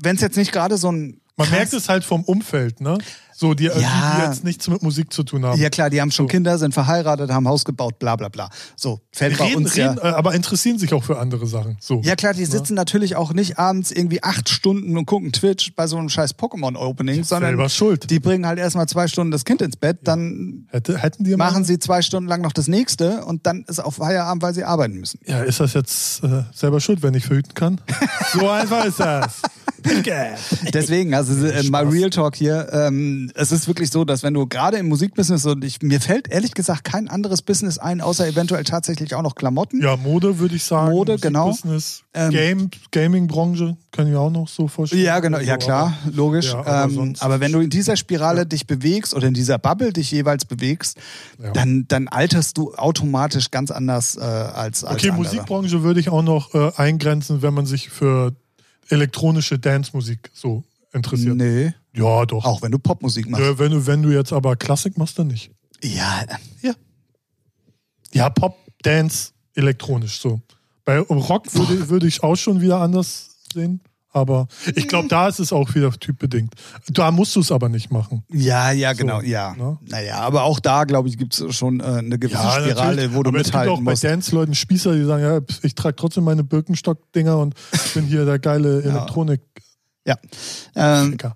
wenn 0.01 0.15
es 0.17 0.21
jetzt 0.21 0.35
nicht 0.35 0.51
gerade 0.51 0.77
so 0.77 0.91
ein 0.91 1.21
Man 1.37 1.49
merkt 1.49 1.71
es 1.73 1.87
halt 1.87 2.03
vom 2.03 2.23
Umfeld, 2.25 2.81
ne? 2.81 2.97
So, 3.35 3.53
die, 3.53 3.69
die, 3.69 3.81
Ja. 3.81 4.17
die 4.17 4.25
jetzt 4.25 4.43
nichts 4.43 4.67
mit 4.67 4.81
Musik 4.83 5.11
zu 5.11 5.23
tun 5.23 5.45
haben. 5.45 5.59
Ja 5.59 5.69
klar, 5.69 5.89
die 5.89 5.99
haben 6.01 6.11
schon 6.11 6.25
So. 6.25 6.29
Kinder, 6.29 6.57
sind 6.57 6.73
verheiratet, 6.73 7.31
haben 7.31 7.47
Haus 7.47 7.65
gebaut, 7.65 7.99
bla 7.99 8.15
bla 8.15 8.29
bla. 8.29 8.49
So, 8.75 9.01
fällt 9.11 9.37
bei 9.37 9.45
reden, 9.45 9.57
uns 9.57 9.75
reden, 9.75 9.97
ja. 10.01 10.11
äh, 10.11 10.13
aber 10.13 10.33
interessieren 10.33 10.77
sich 10.79 10.93
auch 10.93 11.03
für 11.03 11.19
andere 11.19 11.47
Sachen. 11.47 11.77
So. 11.79 12.01
Ja 12.03 12.15
klar, 12.15 12.33
die 12.33 12.45
sitzen 12.45 12.73
natürlich 12.75 13.15
auch 13.15 13.33
nicht 13.33 13.57
abends 13.59 13.91
irgendwie 13.91 14.23
acht 14.23 14.49
Stunden 14.49 14.97
und 14.97 15.05
gucken 15.05 15.31
Twitch 15.31 15.73
bei 15.75 15.87
so 15.87 15.97
einem 15.97 16.09
scheiß 16.09 16.35
Pokémon-Opening, 16.35 17.23
sondern 17.23 17.51
selber 17.51 17.69
schuld. 17.69 18.09
die 18.09 18.19
bringen 18.19 18.45
halt 18.45 18.59
erstmal 18.59 18.87
zwei 18.87 19.07
Stunden 19.07 19.31
das 19.31 19.45
Kind 19.45 19.61
ins 19.61 19.75
Bett, 19.75 19.99
dann 20.03 20.67
Hätte, 20.69 20.97
hätten 20.97 21.23
die 21.23 21.35
machen 21.35 21.63
sie 21.65 21.79
zwei 21.79 22.01
Stunden 22.01 22.27
lang 22.29 22.41
noch 22.41 22.53
das 22.53 22.67
nächste 22.67 23.25
und 23.25 23.45
dann 23.45 23.63
ist 23.67 23.83
auch 23.83 23.93
Feierabend, 23.93 24.41
weil 24.43 24.53
sie 24.53 24.63
arbeiten 24.63 24.99
müssen. 24.99 25.19
Ja, 25.25 25.41
ist 25.43 25.59
das 25.59 25.73
jetzt 25.73 26.23
äh, 26.23 26.43
selber 26.53 26.79
schuld, 26.79 27.01
wenn 27.03 27.13
ich 27.13 27.25
verhüten 27.25 27.53
kann? 27.53 27.81
so 28.33 28.49
einfach 28.49 28.85
ist 28.85 28.99
das. 28.99 29.41
Deswegen, 30.73 31.13
also 31.13 31.45
äh, 31.45 31.63
mal. 31.63 31.87
Real 31.87 32.09
Talk 32.09 32.35
hier, 32.35 32.67
ähm, 32.71 33.31
es 33.35 33.51
ist 33.51 33.67
wirklich 33.67 33.89
so, 33.91 34.05
dass 34.05 34.23
wenn 34.23 34.33
du 34.33 34.47
gerade 34.47 34.77
im 34.77 34.87
Musikbusiness 34.87 35.45
und 35.45 35.63
ich, 35.63 35.81
mir 35.81 35.99
fällt 35.99 36.29
ehrlich 36.29 36.53
gesagt 36.53 36.83
kein 36.83 37.07
anderes 37.09 37.41
Business 37.41 37.77
ein, 37.77 38.01
außer 38.01 38.27
eventuell 38.27 38.63
tatsächlich 38.63 39.13
auch 39.15 39.21
noch 39.21 39.35
Klamotten. 39.35 39.81
Ja, 39.81 39.95
Mode 39.97 40.39
würde 40.39 40.55
ich 40.55 40.63
sagen. 40.63 40.91
Mode, 40.91 41.17
genau. 41.19 41.49
Business, 41.49 42.03
Ähm, 42.13 42.31
Game, 42.31 42.69
Gaming-Branche, 42.91 43.75
kann 43.91 44.07
ich 44.07 44.13
mir 44.13 44.19
auch 44.19 44.31
noch 44.31 44.47
so 44.47 44.67
vorstellen. 44.67 45.03
Ja, 45.03 45.19
genau, 45.19 45.39
ja 45.39 45.55
Also, 45.55 45.65
klar, 45.67 45.93
logisch. 46.11 46.51
ja, 46.53 46.59
aber, 46.65 46.91
ähm, 46.93 47.15
aber 47.19 47.39
wenn 47.39 47.51
du 47.51 47.59
in 47.59 47.69
dieser 47.69 47.95
Spirale 47.97 48.45
dich 48.45 48.65
bewegst 48.67 49.13
oder 49.13 49.27
in 49.27 49.33
dieser 49.33 49.57
Bubble 49.59 49.93
dich 49.93 50.09
jeweils 50.11 50.45
bewegst, 50.45 50.97
Ja. 51.43 51.51
dann, 51.51 51.85
dann 51.87 52.07
alterst 52.07 52.57
du 52.57 52.73
automatisch 52.75 53.51
ganz 53.51 53.69
anders 53.71 54.15
äh, 54.15 54.21
als, 54.21 54.83
als 54.83 54.83
Okay, 55.03 55.09
andere. 55.09 55.23
Musikbranche 55.25 55.83
würde 55.83 55.99
ich 55.99 56.09
auch 56.09 56.23
noch 56.23 56.53
äh, 56.53 56.71
eingrenzen, 56.77 57.41
wenn 57.41 57.53
man 57.53 57.65
sich 57.65 57.89
für 57.89 58.33
elektronische 58.89 59.57
Dance-Musik 59.59 60.29
so 60.33 60.63
interessiert. 60.93 61.35
Nee, 61.35 61.73
Ja, 61.95 62.25
doch. 62.25 62.43
auch 62.45 62.61
wenn 62.61 62.71
du 62.71 62.79
Popmusik 62.79 63.29
machst. 63.29 63.43
Äh, 63.43 63.59
wenn, 63.59 63.71
du, 63.71 63.85
wenn 63.87 64.01
du 64.03 64.09
jetzt 64.11 64.31
aber 64.33 64.55
Klassik 64.55 64.97
machst, 64.97 65.17
dann 65.19 65.27
nicht. 65.27 65.51
Ja, 65.83 66.23
Ja, 68.13 68.29
Pop, 68.29 68.57
Dance, 68.83 69.31
elektronisch 69.55 70.19
so. 70.19 70.39
Bei 70.85 70.99
Rock 70.99 71.53
würde, 71.55 71.89
würde 71.89 72.07
ich 72.07 72.21
auch 72.21 72.35
schon 72.35 72.61
wieder 72.61 72.79
anders 72.79 73.37
sehen. 73.53 73.81
Aber 74.13 74.47
ich 74.75 74.87
glaube, 74.87 75.07
da 75.07 75.27
ist 75.27 75.39
es 75.39 75.51
auch 75.51 75.73
wieder 75.73 75.91
typbedingt. 75.91 76.53
Da 76.89 77.09
musst 77.09 77.35
du 77.35 77.39
es 77.39 77.51
aber 77.51 77.67
nicht 77.67 77.91
machen. 77.91 78.23
ja, 78.31 78.71
ja, 78.71 78.93
genau, 78.93 79.21
ja. 79.21 79.55
ne? 79.55 79.79
Naja, 79.89 80.19
aber 80.19 80.43
auch 80.43 80.59
da, 80.59 80.83
glaube 80.83 81.09
ich, 81.09 81.17
gibt 81.17 81.33
es 81.33 81.55
schon 81.55 81.79
äh, 81.79 81.83
eine 81.83 82.19
gewisse 82.19 82.43
natürlich. 82.43 82.71
Spirale, 82.73 83.13
wo 83.15 83.23
du 83.23 83.29
aber 83.29 83.39
es 83.39 83.45
gibt 83.45 83.55
mithalten 83.55 83.73
auch 83.73 83.83
bei 83.83 83.91
musst. 83.91 84.03
Dance-Leuten 84.03 84.53
Spießer, 84.53 84.93
die 84.95 85.03
sagen, 85.03 85.23
ja, 85.23 85.39
ich 85.63 85.73
trage 85.73 85.95
trotzdem 85.95 86.25
meine 86.25 86.43
Birkenstock-Dinger 86.43 87.39
und 87.39 87.55
bin 87.95 88.05
hier 88.05 88.23
der 88.25 88.37
geile 88.37 88.83
Elektronik. 88.83 89.41
Ja. 90.05 90.15
Ähm, 90.75 91.11
Ficker. 91.11 91.35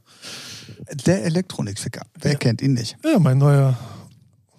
der 1.08 1.26
Elektronikficker. 1.26 2.04
Wer 2.22 2.36
kennt 2.36 2.62
ihn 2.62 2.74
nicht? 2.74 2.96
Ja, 3.04 3.18
mein 3.18 3.40
neuer 3.40 3.76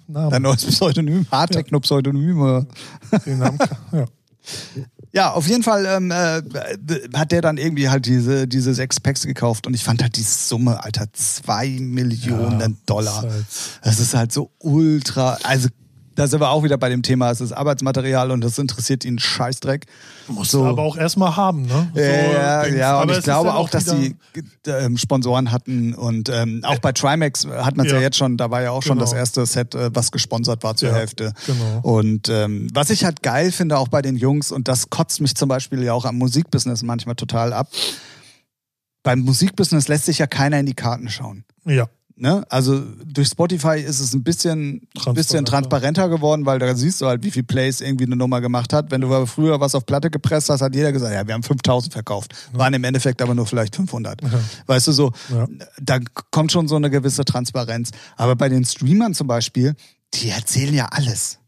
Name. 0.09 0.31
Dein 0.31 0.43
neues 0.43 0.65
Pseudonym, 0.67 1.25
Hardtechno-Pseudonym. 1.31 2.67
Den 3.25 3.39
Namen, 3.39 3.59
ja. 3.93 4.07
Ja, 5.13 5.33
auf 5.33 5.47
jeden 5.49 5.63
Fall 5.63 5.87
ähm, 5.87 6.11
äh, 6.11 6.43
hat 7.17 7.33
der 7.33 7.41
dann 7.41 7.57
irgendwie 7.57 7.89
halt 7.89 8.05
diese, 8.07 8.47
diese 8.47 8.75
sechs 8.75 9.01
Packs 9.01 9.23
gekauft 9.23 9.67
und 9.67 9.75
ich 9.75 9.83
fand 9.83 10.03
halt 10.03 10.17
die 10.17 10.23
Summe, 10.23 10.85
Alter, 10.85 11.07
zwei 11.15 11.69
Millionen 11.81 12.61
Ja, 12.61 12.69
Dollar. 12.87 13.25
ist 13.25 13.31
halt- 13.33 13.45
Das 13.85 14.01
ist 14.01 14.15
halt 14.15 14.33
so 14.33 14.51
ultra, 14.59 15.39
also 15.45 15.69
da 16.19 16.27
sind 16.27 16.41
wir 16.41 16.51
auch 16.51 16.65
wieder 16.65 16.77
bei 16.79 16.89
dem 16.89 17.03
Thema, 17.03 17.31
es 17.31 17.41
ist 17.41 17.53
Arbeitsmaterial 17.53 18.33
und 18.33 18.41
das 18.43 18.59
interessiert 18.59 19.05
ihn 19.05 19.21
Scheißdreck. 19.21 19.87
Musst 20.27 20.51
So. 20.51 20.65
aber 20.65 20.83
auch 20.83 20.97
erstmal 20.97 21.37
haben, 21.37 21.63
ne? 21.63 21.91
So, 21.95 22.01
ja, 22.01 22.65
Dings. 22.65 22.77
ja, 22.77 22.97
und 22.97 23.03
Aber 23.03 23.19
ich 23.19 23.25
glaube 23.25 23.55
auch, 23.55 23.71
dass 23.71 23.85
sie 23.87 24.17
ähm, 24.67 24.97
Sponsoren 24.99 25.53
hatten 25.53 25.95
und 25.95 26.29
ähm, 26.29 26.63
auch 26.65 26.81
bei 26.81 26.91
Trimax 26.91 27.47
hat 27.47 27.77
man 27.77 27.87
es 27.87 27.93
ja. 27.93 27.99
Ja. 27.99 28.03
jetzt 28.05 28.17
schon, 28.17 28.37
da 28.37 28.51
war 28.51 28.63
ja 28.63 28.73
auch 28.73 28.83
schon 28.83 28.99
Genau. 28.99 29.05
das 29.09 29.13
erste 29.17 29.47
Set, 29.47 29.77
äh, 29.77 29.91
was 29.95 30.11
gesponsert 30.11 30.65
war 30.65 30.75
zur 30.75 30.89
Ja, 30.89 30.97
Hälfte. 30.97 31.33
genau. 31.47 31.81
Und 31.83 32.29
ähm, 32.29 32.69
was 32.75 32.91
ich 32.91 33.05
halt 33.05 33.23
geil 33.23 33.53
finde, 33.53 33.79
auch 33.79 33.87
bei 33.89 34.03
den 34.03 34.17
Jungs, 34.17 34.51
und 34.51 34.67
das 34.67 34.91
kotzt 34.91 35.21
mich 35.21 35.37
zum 35.37 35.49
Beispiel 35.49 35.83
ja 35.85 35.93
auch 35.93 36.05
am 36.05 36.17
Musikbusiness 36.19 36.83
manchmal 36.83 37.15
total 37.15 37.53
ab, 37.53 37.69
beim 39.05 39.21
Musikbusiness 39.21 39.89
lässt 39.89 40.07
sich 40.07 40.19
ja 40.19 40.27
keiner 40.27 40.59
in 40.59 40.67
die 40.67 40.75
Karten 40.75 41.09
schauen. 41.09 41.45
Ja. 41.65 41.89
Ne? 42.21 42.45
Also 42.49 42.81
durch 43.07 43.29
Spotify 43.29 43.79
ist 43.81 44.01
es 44.01 44.13
ein 44.13 44.25
bisschen, 44.25 44.81
Transparenter. 44.95 45.15
bisschen 45.15 45.45
transparenter 45.45 46.09
geworden, 46.09 46.47
weil 46.47 46.59
da 46.59 46.75
siehst 46.75 47.01
du 47.01 47.07
halt, 47.07 47.23
wie 47.23 47.31
viel 47.31 47.45
Plays 47.45 47.81
irgendwie 47.81 48.07
eine 48.07 48.17
Nummer 48.17 48.41
gemacht 48.41 48.73
hat. 48.73 48.91
Wenn 48.91 49.01
du 49.03 49.07
aber 49.07 49.27
früher 49.29 49.61
was 49.61 49.75
auf 49.77 49.87
Platte 49.87 50.11
gepresst 50.11 50.49
hast, 50.51 50.61
hat 50.61 50.75
jeder 50.75 50.91
gesagt, 50.91 51.15
ja, 51.15 51.25
wir 51.27 51.35
haben 51.35 51.45
5000 51.45 51.93
verkauft. 51.93 52.35
Waren 52.53 52.75
im 52.75 52.83
Endeffekt 52.83 53.23
aber 53.23 53.35
nur 53.37 53.47
vielleicht 53.47 53.77
500. 53.77 54.21
Weißt 54.67 54.89
du 54.89 54.93
so, 54.93 55.13
Ja. 55.33 55.47
da 55.81 55.99
kommt 56.33 56.51
schon 56.51 56.67
so 56.67 56.75
eine 56.77 56.91
gewisse 56.91 57.25
Transparenz. 57.25 57.91
Aber 58.17 58.35
bei 58.35 58.49
den 58.49 58.65
Streamern 58.65 59.15
zum 59.15 59.29
Beispiel, 59.29 59.75
die 60.15 60.31
erzählen 60.31 60.75
ja 60.75 60.87
alles. 60.87 61.39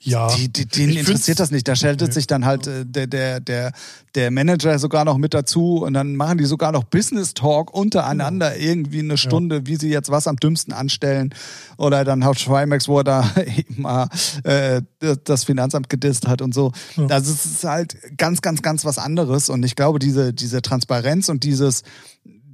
Ja. 0.00 0.34
Die, 0.36 0.48
die, 0.52 0.66
denen 0.66 0.96
interessiert 0.96 1.40
das 1.40 1.50
nicht. 1.50 1.66
Da 1.68 1.76
schaltet 1.76 2.08
Nee. 2.08 2.14
sich 2.14 2.26
dann 2.26 2.44
halt 2.44 2.66
äh, 2.66 2.84
der, 2.86 3.06
der, 3.06 3.40
der, 3.40 3.72
der 4.14 4.30
Manager 4.30 4.78
sogar 4.78 5.04
noch 5.04 5.16
mit 5.18 5.34
dazu 5.34 5.82
und 5.84 5.94
dann 5.94 6.16
machen 6.16 6.38
die 6.38 6.44
sogar 6.44 6.72
noch 6.72 6.84
Business 6.84 7.34
Talk 7.34 7.72
untereinander 7.72 8.50
Genau. 8.52 8.64
irgendwie 8.64 8.98
eine 9.00 9.16
Stunde, 9.16 9.66
wie 9.66 9.76
sie 9.76 9.88
jetzt 9.88 10.10
was 10.10 10.26
am 10.26 10.36
dümmsten 10.36 10.72
anstellen. 10.72 11.34
Oder 11.78 12.04
dann 12.04 12.24
haut 12.24 12.38
Trimax, 12.44 12.88
wo 12.88 12.98
er 12.98 13.04
da 13.04 13.30
eben 13.56 13.82
mal 13.82 14.08
äh, 14.44 14.82
das 15.24 15.44
Finanzamt 15.44 15.88
gedisst 15.88 16.26
hat 16.28 16.42
und 16.42 16.54
so. 16.54 16.72
Ja. 16.96 17.06
Also 17.06 17.32
es 17.32 17.44
ist 17.46 17.64
halt 17.64 17.96
ganz, 18.18 18.42
ganz, 18.42 18.62
ganz 18.62 18.84
was 18.84 18.98
anderes. 18.98 19.48
Und 19.48 19.62
ich 19.64 19.76
glaube, 19.76 19.98
diese, 19.98 20.32
diese 20.32 20.62
Transparenz 20.62 21.28
und 21.28 21.44
dieses, 21.44 21.82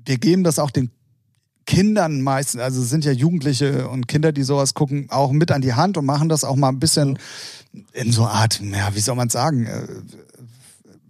wir 0.05 0.19
geben 0.19 0.45
das 0.45 0.59
auch 0.59 0.71
den 0.71 0.91
Kindern 1.69 2.23
meistens, 2.23 2.62
also 2.62 2.81
es 2.81 2.89
sind 2.89 3.05
ja 3.05 3.12
Jugendliche 3.12 3.89
und 3.89 4.09
Kinder, 4.09 4.33
die 4.33 4.43
sowas 4.43 4.73
gucken, 4.73 5.07
auch 5.11 5.33
mit 5.33 5.53
an 5.53 5.61
die 5.61 5.75
Hand 5.75 5.99
und 5.99 6.07
machen 6.07 6.31
das 6.31 6.43
auch 6.43 6.57
mal 6.57 6.71
ein 6.71 6.81
bisschen 6.81 7.19
in 7.93 8.11
so 8.11 8.23
einer 8.25 8.33
Art, 8.33 8.61
ja, 8.62 8.89
wie 8.95 9.01
soll 9.01 9.14
man 9.16 9.29
sagen, 9.29 9.66
äh, 9.66 9.83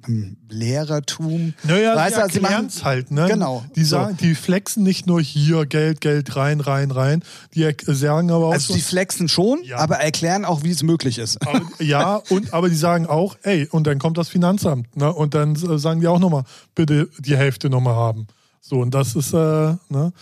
ähm, 0.08 0.36
Lehrertum. 0.48 1.54
Naja, 1.62 1.94
Weißt 1.94 2.16
du, 2.16 2.20
sie 2.32 2.40
machen- 2.40 2.52
erklären's 2.52 2.82
halt, 2.84 3.10
ne? 3.12 3.26
Genau. 3.28 3.62
Die, 3.76 3.84
So. 3.84 3.90
sagen, 3.98 4.16
die 4.20 4.34
flexen 4.34 4.82
nicht 4.82 5.06
nur 5.06 5.20
hier 5.20 5.64
Geld, 5.64 6.00
Geld 6.00 6.34
rein, 6.34 6.58
rein, 6.60 6.90
rein. 6.90 7.22
Die 7.54 7.72
sagen 7.86 8.32
aber 8.32 8.46
auch 8.46 8.52
Also 8.52 8.68
so, 8.68 8.74
die 8.74 8.80
flexen 8.80 9.28
schon, 9.28 9.62
Ja. 9.62 9.76
aber 9.78 9.98
erklären 9.98 10.44
auch, 10.44 10.64
wie 10.64 10.70
es 10.70 10.82
möglich 10.82 11.18
ist. 11.18 11.46
aber, 11.46 11.60
ja, 11.78 12.16
und 12.30 12.52
aber 12.52 12.68
die 12.68 12.74
sagen 12.74 13.06
auch, 13.06 13.36
ey, 13.42 13.68
und 13.70 13.86
dann 13.86 14.00
kommt 14.00 14.18
das 14.18 14.28
Finanzamt, 14.28 14.96
ne? 14.96 15.12
Und 15.12 15.34
dann 15.34 15.54
äh, 15.54 15.78
sagen 15.78 16.00
die 16.00 16.08
auch 16.08 16.18
nochmal, 16.18 16.42
bitte 16.74 17.08
die 17.20 17.36
Hälfte 17.36 17.70
nochmal 17.70 17.94
haben. 17.94 18.26
So, 18.68 18.80
und 18.80 18.92
das 18.92 19.16
ist, 19.16 19.32
äh, 19.32 19.76
ne, 19.88 20.12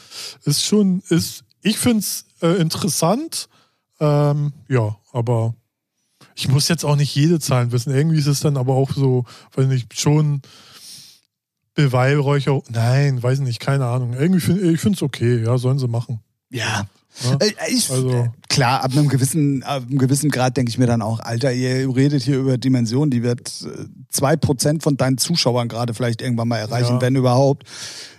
ist 0.45 0.65
schon, 0.65 1.03
ist, 1.09 1.43
ich 1.63 1.79
find's 1.79 2.27
äh, 2.41 2.61
interessant, 2.61 3.49
ähm, 3.99 4.53
ja, 4.69 4.97
aber 5.11 5.55
ich 6.37 6.47
muss 6.47 6.69
jetzt 6.69 6.85
auch 6.85 6.95
nicht 6.95 7.13
jede 7.17 7.41
Zahlen 7.41 7.73
wissen. 7.73 7.93
Irgendwie 7.93 8.19
ist 8.19 8.29
es 8.29 8.39
dann 8.39 8.57
aber 8.57 8.75
auch 8.75 8.93
so, 8.93 9.25
weiß 9.57 9.67
nicht, 9.67 9.99
schon 9.99 10.43
Beweihräucher. 11.75 12.61
Nein, 12.69 13.21
weiß 13.21 13.41
nicht, 13.41 13.59
keine 13.59 13.87
Ahnung. 13.87 14.13
Irgendwie 14.13 14.41
find, 14.41 14.63
ich 14.63 14.81
finde 14.81 14.97
es 14.97 15.03
okay, 15.03 15.43
ja, 15.43 15.59
sollen 15.59 15.81
sie 15.81 15.89
machen. 15.89 16.21
Ja. 16.51 16.87
Äh, 17.41 17.51
Ich, 17.71 17.91
Also- 17.91 18.29
klar, 18.49 18.83
ab 18.85 18.93
einem 18.93 19.09
gewissen, 19.09 19.63
ab 19.63 19.85
einem 19.89 19.99
gewissen 19.99 20.31
Grad 20.31 20.57
denke 20.57 20.71
ich 20.71 20.79
mir 20.79 20.87
dann 20.87 21.03
auch, 21.03 21.21
Alter, 21.21 21.53
ihr 21.53 21.95
redet 21.95 22.23
hier 22.23 22.39
über 22.39 22.59
Dimensionen, 22.59 23.11
die 23.11 23.23
wird 23.23 23.49
äh, 23.65 23.87
zwei 24.11 24.37
Prozent 24.37 24.83
von 24.83 24.97
deinen 24.97 25.19
Zuschauern 25.19 25.69
gerade 25.69 25.95
vielleicht 25.95 26.21
irgendwann 26.23 26.49
mal 26.49 26.59
erreichen, 26.59 26.95
Ja. 26.95 27.01
wenn 27.01 27.17
überhaupt. 27.17 27.65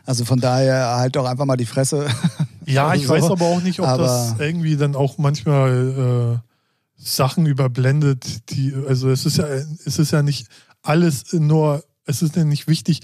Also 0.05 0.25
von 0.25 0.39
daher 0.39 0.95
halt 0.97 1.15
doch 1.15 1.25
einfach 1.25 1.45
mal 1.45 1.57
die 1.57 1.65
Fresse. 1.65 2.07
Ja, 2.69 2.93
ich 2.93 3.03
So. 3.07 3.13
weiß 3.13 3.23
aber 3.31 3.45
auch 3.45 3.61
nicht, 3.61 3.79
ob 3.79 3.87
Aber- 3.87 4.03
das 4.03 4.35
irgendwie 4.39 4.75
dann 4.75 4.93
auch 4.93 5.17
manchmal 5.17 6.41
äh, 6.43 7.01
Sachen 7.01 7.45
überblendet, 7.45 8.49
die, 8.51 8.73
also 8.87 9.09
es 9.09 9.25
ist 9.25 9.37
ja, 9.37 9.45
es 9.47 9.97
ist 9.99 10.11
ja 10.11 10.21
nicht 10.21 10.47
alles 10.81 11.31
nur, 11.31 11.83
es 12.05 12.21
ist 12.21 12.35
ja 12.35 12.43
nicht 12.43 12.67
wichtig, 12.67 12.99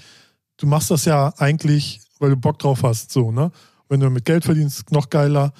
du 0.58 0.66
machst 0.66 0.90
das 0.90 1.06
ja 1.06 1.32
eigentlich, 1.38 2.02
weil 2.18 2.28
du 2.30 2.36
Bock 2.36 2.58
drauf 2.58 2.82
hast, 2.82 3.10
so, 3.10 3.30
ne? 3.32 3.52
Wenn 3.88 4.00
du 4.00 4.10
mit 4.10 4.26
Geld 4.26 4.44
verdienst, 4.44 4.92
noch 4.92 5.08
geiler. 5.08 5.54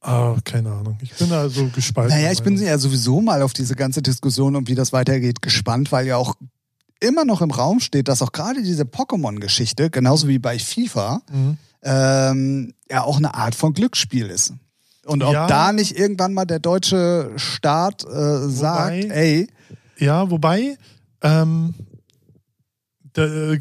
Ah, 0.00 0.36
keine 0.44 0.70
Ahnung. 0.72 0.96
Ich 1.02 1.12
bin 1.14 1.28
da 1.28 1.48
so 1.48 1.68
gespalten. 1.68 2.14
Naja, 2.16 2.30
ich 2.30 2.42
bin 2.42 2.56
ja 2.60 2.78
sowieso 2.78 3.20
mal 3.20 3.42
auf 3.42 3.52
diese 3.52 3.74
ganze 3.74 4.00
Diskussion 4.00 4.54
und 4.54 4.68
wie 4.68 4.74
das 4.76 4.92
weitergeht 4.92 5.42
gespannt, 5.42 5.90
weil 5.90 6.06
ja 6.06 6.16
auch 6.16 6.34
immer 7.00 7.24
noch 7.24 7.42
im 7.42 7.50
Raum 7.50 7.80
steht, 7.80 8.08
dass 8.08 8.22
auch 8.22 8.32
gerade 8.32 8.62
diese 8.62 8.84
Pokémon-Geschichte, 8.84 9.90
genauso 9.90 10.28
wie 10.28 10.38
bei 10.38 10.58
FIFA, 10.58 11.22
Mhm. 11.32 11.56
ähm, 11.82 12.74
ja 12.90 13.02
auch 13.02 13.16
eine 13.18 13.34
Art 13.34 13.54
von 13.54 13.72
Glücksspiel 13.72 14.26
ist. 14.26 14.52
Und 15.04 15.22
ob 15.22 15.32
Ja. 15.32 15.46
da 15.46 15.72
nicht 15.72 15.98
irgendwann 15.98 16.34
mal 16.34 16.44
der 16.44 16.58
deutsche 16.60 17.32
Staat 17.36 18.04
äh, 18.04 18.48
sagt, 18.48 19.04
ey, 19.06 19.48
Ja, 19.98 20.30
wobei, 20.30 20.76
ähm, 21.22 21.74
da, 23.14 23.24
äh, 23.24 23.58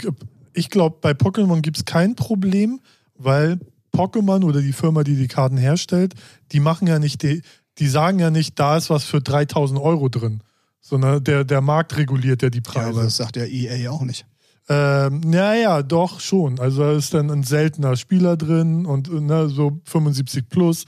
ich 0.53 0.69
glaube, 0.69 0.97
bei 1.01 1.11
Pokémon 1.11 1.61
gibt 1.61 1.77
es 1.77 1.85
kein 1.85 2.15
Problem, 2.15 2.79
weil 3.15 3.59
Pokémon 3.97 4.43
oder 4.43 4.61
die 4.61 4.73
Firma, 4.73 5.03
die 5.03 5.15
die 5.15 5.27
Karten 5.27 5.57
herstellt, 5.57 6.13
die 6.51 6.59
machen 6.59 6.87
ja 6.87 6.99
nicht, 6.99 7.23
die, 7.23 7.41
die 7.79 7.87
sagen 7.87 8.19
ja 8.19 8.29
nicht, 8.29 8.59
da 8.59 8.77
ist 8.77 8.89
was 8.89 9.03
für 9.03 9.21
3000 9.21 9.79
Euro 9.79 10.09
drin, 10.09 10.41
sondern 10.81 11.23
der, 11.23 11.43
der 11.43 11.61
Markt 11.61 11.97
reguliert 11.97 12.41
ja 12.41 12.49
die 12.49 12.59
ja, 12.59 12.71
Preise. 12.71 12.89
aber 12.89 13.03
das 13.03 13.17
sagt 13.17 13.35
ja 13.37 13.45
EA 13.45 13.89
auch 13.91 14.03
nicht. 14.03 14.25
Ähm, 14.69 15.21
naja, 15.21 15.81
doch 15.81 16.19
schon. 16.19 16.59
Also 16.59 16.81
da 16.81 16.91
ist 16.91 17.13
dann 17.13 17.31
ein 17.31 17.43
seltener 17.43 17.95
Spieler 17.95 18.35
drin 18.35 18.85
und 18.85 19.09
ne, 19.09 19.47
so 19.47 19.79
75 19.85 20.49
plus. 20.49 20.85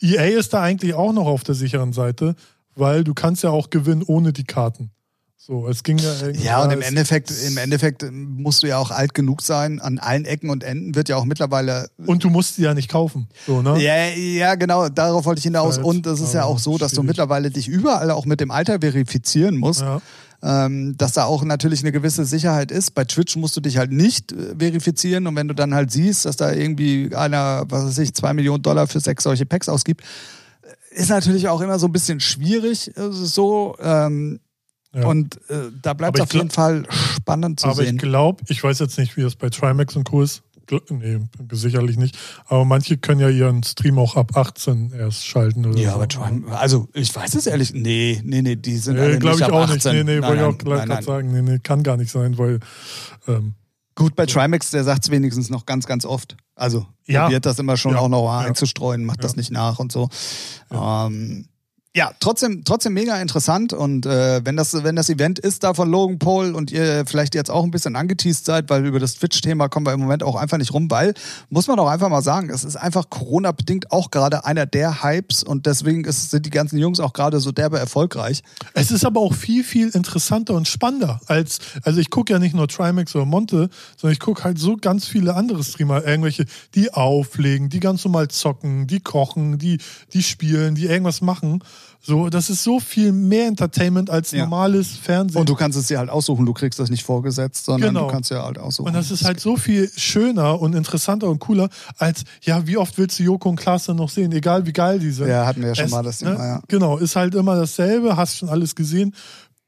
EA 0.00 0.38
ist 0.38 0.54
da 0.54 0.62
eigentlich 0.62 0.94
auch 0.94 1.12
noch 1.12 1.26
auf 1.26 1.44
der 1.44 1.54
sicheren 1.54 1.92
Seite, 1.92 2.36
weil 2.74 3.04
du 3.04 3.12
kannst 3.12 3.42
ja 3.42 3.50
auch 3.50 3.68
gewinnen 3.68 4.02
ohne 4.02 4.32
die 4.32 4.44
Karten. 4.44 4.92
So, 5.40 5.68
es 5.68 5.84
ging 5.84 5.98
ja 5.98 6.12
irgendwie. 6.20 6.44
Ja, 6.44 6.62
und 6.64 6.72
im 6.72 6.82
Endeffekt, 6.82 7.32
im 7.46 7.56
Endeffekt 7.58 8.04
musst 8.12 8.62
du 8.62 8.66
ja 8.66 8.76
auch 8.76 8.90
alt 8.90 9.14
genug 9.14 9.40
sein. 9.40 9.80
An 9.80 9.98
allen 9.98 10.24
Ecken 10.24 10.50
und 10.50 10.64
Enden 10.64 10.96
wird 10.96 11.08
ja 11.08 11.16
auch 11.16 11.24
mittlerweile. 11.24 11.88
Und 12.04 12.24
du 12.24 12.28
musst 12.28 12.58
die 12.58 12.62
ja 12.62 12.74
nicht 12.74 12.90
kaufen. 12.90 13.28
So, 13.46 13.62
ne? 13.62 13.80
Ja, 13.80 14.08
ja, 14.08 14.56
genau, 14.56 14.88
darauf 14.88 15.24
wollte 15.26 15.38
ich 15.38 15.44
hinaus. 15.44 15.76
Halt, 15.76 15.86
Und 15.86 16.06
es 16.06 16.20
ist 16.20 16.34
ja 16.34 16.42
auch 16.44 16.58
so, 16.58 16.76
dass 16.76 16.92
du 16.92 17.02
mittlerweile 17.04 17.50
dich 17.50 17.68
überall 17.68 18.10
auch 18.10 18.26
mit 18.26 18.40
dem 18.40 18.50
Alter 18.50 18.80
verifizieren 18.80 19.56
musst. 19.56 19.80
Ja. 19.80 20.02
Ähm, 20.42 20.96
dass 20.98 21.12
da 21.12 21.24
auch 21.24 21.42
natürlich 21.44 21.80
eine 21.80 21.92
gewisse 21.92 22.24
Sicherheit 22.24 22.70
ist. 22.70 22.94
Bei 22.94 23.04
Twitch 23.04 23.34
musst 23.36 23.56
du 23.56 23.60
dich 23.60 23.76
halt 23.78 23.90
nicht 23.90 24.32
äh, 24.32 24.54
verifizieren 24.58 25.26
und 25.26 25.34
wenn 25.34 25.48
du 25.48 25.54
dann 25.54 25.74
halt 25.74 25.90
siehst, 25.90 26.26
dass 26.26 26.36
da 26.36 26.52
irgendwie 26.52 27.14
einer, 27.14 27.64
was 27.68 27.86
weiß 27.86 27.98
ich, 27.98 28.14
zwei 28.14 28.34
Millionen 28.34 28.62
Dollar 28.62 28.86
für 28.86 29.00
sechs 29.00 29.24
solche 29.24 29.46
Packs 29.46 29.68
ausgibt, 29.68 30.02
äh, 30.62 31.00
ist 31.00 31.10
natürlich 31.10 31.48
auch 31.48 31.60
immer 31.60 31.78
so 31.80 31.86
ein 31.86 31.92
bisschen 31.92 32.20
schwierig. 32.20 32.96
äh, 32.96 33.10
So 33.10 33.76
ähm, 33.80 34.38
Ja. 34.94 35.06
und 35.06 35.36
äh, 35.50 35.70
da 35.82 35.92
bleibt 35.92 36.16
Aber 36.16 36.18
es 36.18 36.22
auf 36.22 36.28
ich 36.30 36.34
jeden 36.34 36.50
Fall 36.50 36.86
spannend 37.16 37.60
zu 37.60 37.66
Aber 37.68 37.82
ich 37.82 37.88
sehen. 37.88 37.98
glaube, 37.98 38.42
ich 38.48 38.62
weiß 38.64 38.78
jetzt 38.78 38.98
nicht, 38.98 39.16
wie 39.16 39.22
das 39.22 39.36
bei 39.36 39.50
Trimax 39.50 39.96
und 39.96 40.04
Co. 40.04 40.22
ist. 40.22 40.42
Nee, 40.90 41.18
sicherlich 41.52 41.96
nicht. 41.96 42.18
Aber 42.46 42.64
manche 42.66 42.98
können 42.98 43.20
ja 43.20 43.30
ihren 43.30 43.62
Stream 43.62 43.98
auch 43.98 44.16
ab 44.16 44.36
18 44.36 44.92
erst 44.92 45.26
schalten 45.26 45.64
oder 45.64 45.78
Ja, 45.78 45.90
so. 45.90 45.94
aber 45.96 46.08
Tron, 46.08 46.44
also 46.50 46.88
ich 46.92 47.14
weiß 47.14 47.36
es 47.36 47.46
ehrlich, 47.46 47.72
nee, 47.72 48.20
nee, 48.22 48.42
nee, 48.42 48.54
die 48.56 48.76
sind 48.76 48.96
Nee, 48.96 49.16
glaube 49.16 49.36
ich 49.38 49.44
ab 49.44 49.52
auch 49.52 49.60
18. 49.70 49.74
nicht. 49.74 49.84
Nee, 49.84 50.14
nee, 50.14 50.20
Nein, 50.20 50.28
wollte 50.28 50.42
ich 50.42 50.48
auch 50.48 50.58
gleich 50.58 50.78
nein, 50.80 50.88
nein. 50.88 51.02
sagen. 51.02 51.32
Nee, 51.32 51.40
nee, 51.42 51.58
kann 51.58 51.82
gar 51.82 51.96
nicht 51.96 52.10
sein, 52.10 52.36
weil 52.36 52.60
ähm, 53.26 53.54
Gut, 53.94 54.14
bei 54.14 54.26
Trimax, 54.26 54.70
der 54.70 54.84
sagt 54.84 55.04
es 55.04 55.10
wenigstens 55.10 55.48
noch 55.50 55.64
ganz, 55.66 55.86
ganz 55.86 56.04
oft. 56.04 56.36
Also 56.54 56.86
Ja. 57.06 57.24
probiert 57.24 57.46
das 57.46 57.58
immer 57.58 57.76
schon 57.78 57.92
Ja. 57.92 57.98
auch 58.00 58.08
noch 58.08 58.30
einzustreuen, 58.30 59.04
macht 59.04 59.24
das 59.24 59.36
nicht 59.36 59.50
nach 59.50 59.78
und 59.78 59.90
so. 59.90 60.08
Ja, 60.70 61.06
ähm, 61.06 61.46
ja 61.98 62.12
trotzdem, 62.20 62.62
trotzdem 62.64 62.94
mega 62.94 63.20
interessant. 63.20 63.72
Und 63.72 64.06
äh, 64.06 64.40
wenn, 64.44 64.56
das, 64.56 64.84
wenn 64.84 64.94
das 64.96 65.10
Event 65.10 65.38
ist 65.38 65.64
da 65.64 65.74
von 65.74 65.90
Logan 65.90 66.18
Paul 66.18 66.54
und 66.54 66.70
ihr 66.70 67.04
vielleicht 67.06 67.34
jetzt 67.34 67.50
auch 67.50 67.64
ein 67.64 67.72
bisschen 67.72 67.96
angeteased 67.96 68.44
seid, 68.44 68.70
weil 68.70 68.86
über 68.86 69.00
das 69.00 69.16
Twitch-Thema 69.16 69.68
kommen 69.68 69.84
wir 69.84 69.92
im 69.92 70.00
Moment 70.00 70.22
auch 70.22 70.36
einfach 70.36 70.58
nicht 70.58 70.72
rum, 70.72 70.90
weil, 70.90 71.12
muss 71.50 71.66
man 71.66 71.76
doch 71.76 71.88
einfach 71.88 72.08
mal 72.08 72.22
sagen, 72.22 72.50
es 72.50 72.62
ist 72.62 72.76
einfach 72.76 73.10
Corona-bedingt 73.10 73.90
auch 73.90 74.12
gerade 74.12 74.44
einer 74.44 74.64
der 74.64 75.02
Hypes 75.02 75.42
und 75.42 75.66
deswegen 75.66 76.04
ist, 76.04 76.30
sind 76.30 76.46
die 76.46 76.50
ganzen 76.50 76.78
Jungs 76.78 77.00
auch 77.00 77.12
gerade 77.12 77.40
so 77.40 77.50
derbe 77.50 77.80
erfolgreich. 77.80 78.42
Es 78.74 78.92
ist 78.92 79.04
aber 79.04 79.20
auch 79.20 79.34
viel, 79.34 79.64
viel 79.64 79.88
interessanter 79.88 80.54
und 80.54 80.68
spannender 80.68 81.20
als, 81.26 81.58
also 81.82 81.98
ich 81.98 82.10
gucke 82.10 82.32
ja 82.32 82.38
nicht 82.38 82.54
nur 82.54 82.68
Trimax 82.68 83.16
oder 83.16 83.24
Monte, 83.24 83.70
sondern 83.96 84.12
ich 84.12 84.20
gucke 84.20 84.44
halt 84.44 84.58
so 84.60 84.76
ganz 84.76 85.08
viele 85.08 85.34
andere 85.34 85.64
Streamer, 85.64 86.06
irgendwelche, 86.06 86.44
die 86.76 86.92
auflegen, 86.94 87.68
die 87.68 87.80
ganz 87.80 88.04
normal 88.04 88.28
zocken, 88.28 88.86
die 88.86 89.00
kochen, 89.00 89.58
die, 89.58 89.78
die 90.12 90.22
spielen, 90.22 90.76
die 90.76 90.86
irgendwas 90.86 91.20
machen. 91.22 91.60
So, 92.00 92.28
das 92.30 92.48
ist 92.48 92.62
so 92.62 92.80
viel 92.80 93.12
mehr 93.12 93.48
Entertainment 93.48 94.08
als 94.08 94.30
Ja. 94.30 94.44
normales 94.44 94.96
Fernsehen. 94.96 95.40
Und 95.40 95.48
du 95.48 95.54
kannst 95.54 95.76
es 95.76 95.88
dir 95.88 95.98
halt 95.98 96.08
aussuchen, 96.10 96.46
du 96.46 96.54
kriegst 96.54 96.78
das 96.78 96.90
nicht 96.90 97.02
vorgesetzt, 97.04 97.64
sondern 97.66 97.90
Genau. 97.94 98.06
du 98.06 98.12
kannst 98.12 98.30
ja 98.30 98.44
halt 98.44 98.56
aussuchen. 98.58 98.88
Und 98.88 98.94
das 98.94 99.10
ist 99.10 99.24
halt 99.24 99.40
so 99.40 99.56
viel 99.56 99.90
schöner 99.96 100.60
und 100.60 100.74
interessanter 100.74 101.28
und 101.28 101.38
cooler, 101.40 101.68
als, 101.98 102.22
ja, 102.42 102.66
wie 102.66 102.76
oft 102.76 102.96
willst 102.98 103.18
du 103.18 103.24
Joko 103.24 103.48
und 103.50 103.56
Klaas 103.56 103.84
dann 103.86 103.96
noch 103.96 104.10
sehen, 104.10 104.32
egal 104.32 104.64
wie 104.64 104.72
geil 104.72 105.00
die 105.00 105.10
sind. 105.10 105.28
Ja, 105.28 105.44
hatten 105.44 105.60
wir 105.60 105.68
ja 105.68 105.74
schon 105.74 105.86
Es, 105.86 105.90
mal 105.90 106.02
das 106.02 106.20
ne, 106.22 106.32
Thema, 106.32 106.46
ja. 106.46 106.62
Genau, 106.68 106.96
ist 106.98 107.16
halt 107.16 107.34
immer 107.34 107.56
dasselbe, 107.56 108.16
hast 108.16 108.36
schon 108.38 108.48
alles 108.48 108.74
gesehen. 108.74 109.14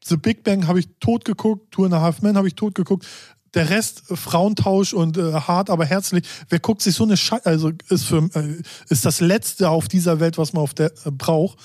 The 0.06 0.16
Big 0.16 0.44
Bang 0.44 0.66
habe 0.66 0.78
ich 0.78 0.88
tot 1.00 1.24
geguckt, 1.26 1.72
Two 1.72 1.84
and 1.84 1.92
a 1.94 2.00
Half 2.00 2.22
Men 2.22 2.36
habe 2.36 2.48
ich 2.48 2.54
tot 2.54 2.74
geguckt. 2.74 3.06
Der 3.54 3.68
Rest, 3.68 4.04
äh, 4.08 4.14
Frauentausch 4.16 4.94
und 4.94 5.18
äh, 5.18 5.32
hart, 5.32 5.68
aber 5.70 5.84
herzlich. 5.84 6.24
Wer 6.48 6.60
guckt 6.60 6.80
sich 6.82 6.94
so 6.94 7.02
eine 7.02 7.16
Scheiße, 7.16 7.44
also 7.46 7.72
ist, 7.88 8.04
für, 8.04 8.22
äh, 8.34 8.62
ist 8.88 9.04
das 9.04 9.20
Letzte 9.20 9.68
auf 9.68 9.88
dieser 9.88 10.20
Welt, 10.20 10.38
was 10.38 10.52
man 10.52 10.62
auf 10.62 10.72
der 10.72 10.92
äh, 11.04 11.10
braucht. 11.10 11.58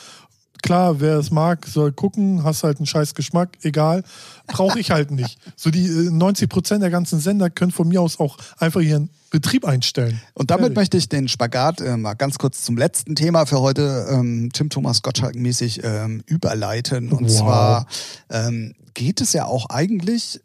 Klar, 0.65 0.99
wer 0.99 1.19
es 1.19 1.29
mag, 1.29 1.67
soll 1.67 1.91
gucken, 1.91 2.43
hast 2.43 2.63
halt 2.63 2.77
einen 2.77 2.87
scheiß 2.87 3.13
Geschmack, 3.13 3.55
egal. 3.61 4.03
Brauche 4.47 4.79
ich 4.79 4.89
halt 4.89 5.11
nicht. 5.11 5.37
So 5.55 5.69
die 5.69 5.85
äh, 5.85 6.09
90 6.09 6.49
Prozent 6.49 6.81
der 6.81 6.89
ganzen 6.89 7.19
Sender 7.19 7.51
können 7.51 7.69
von 7.69 7.87
mir 7.87 8.01
aus 8.01 8.19
auch 8.19 8.35
einfach 8.57 8.81
ihren 8.81 9.11
Betrieb 9.29 9.63
einstellen. 9.63 10.19
Und 10.33 10.49
damit 10.49 10.63
Fertig. 10.63 10.75
möchte 10.77 10.97
ich 10.97 11.07
den 11.07 11.27
Spagat 11.27 11.81
äh, 11.81 11.97
mal 11.97 12.15
ganz 12.15 12.39
kurz 12.39 12.63
zum 12.63 12.77
letzten 12.77 13.13
Thema 13.13 13.45
für 13.45 13.59
heute, 13.59 14.07
ähm, 14.09 14.49
Tim 14.53 14.71
Thomas 14.71 15.03
Gottschalk-mäßig, 15.03 15.81
ähm, 15.83 16.23
überleiten. 16.25 17.11
Und 17.11 17.25
Wow. 17.29 17.37
zwar 17.37 17.87
ähm, 18.31 18.73
geht 18.95 19.21
es 19.21 19.33
ja 19.33 19.45
auch 19.45 19.67
eigentlich 19.69 20.41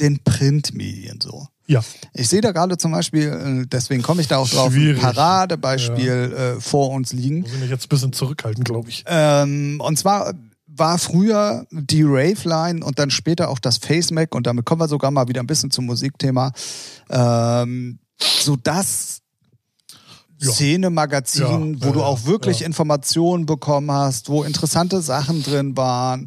den 0.00 0.24
Printmedien 0.24 1.20
so. 1.20 1.46
Ja. 1.66 1.80
Ich 2.12 2.28
sehe 2.28 2.40
da 2.40 2.52
gerade 2.52 2.76
zum 2.76 2.92
Beispiel, 2.92 3.62
äh, 3.62 3.66
deswegen 3.66 4.02
komme 4.02 4.20
ich 4.20 4.28
da 4.28 4.38
auch 4.38 4.48
drauf, 4.48 4.72
ein. 4.74 4.96
Paradebeispiel 4.98 6.56
äh, 6.56 6.60
vor 6.60 6.90
uns 6.90 7.12
liegen. 7.12 7.40
Muss 7.40 7.52
ich 7.52 7.60
mich 7.60 7.70
jetzt 7.70 7.86
ein 7.86 7.88
bisschen 7.88 8.12
zurückhalten, 8.12 8.64
glaube 8.64 8.88
ich. 8.88 9.04
Ähm, 9.06 9.80
und 9.80 9.98
zwar 9.98 10.34
war 10.66 10.98
früher 10.98 11.66
die 11.70 12.02
Rave-Line 12.02 12.84
und 12.84 12.98
dann 12.98 13.10
später 13.10 13.50
auch 13.50 13.58
das 13.58 13.76
Face-Mac 13.78 14.34
und 14.34 14.46
damit 14.46 14.64
kommen 14.64 14.80
wir 14.80 14.88
sogar 14.88 15.10
mal 15.10 15.28
wieder 15.28 15.40
ein 15.42 15.46
bisschen 15.46 15.70
zum 15.70 15.84
Musikthema, 15.86 16.52
ähm, 17.10 17.98
so 18.18 18.56
das 18.56 19.20
Ja. 20.38 20.50
Szene-Magazin, 20.50 21.74
Ja, 21.74 21.86
wo 21.86 21.92
du 21.92 22.00
ja, 22.00 22.06
auch 22.06 22.24
wirklich 22.24 22.60
ja. 22.60 22.66
Informationen 22.66 23.46
bekommen 23.46 23.92
hast, 23.92 24.28
wo 24.28 24.42
interessante 24.42 25.00
Sachen 25.02 25.42
drin 25.42 25.76
waren, 25.76 26.26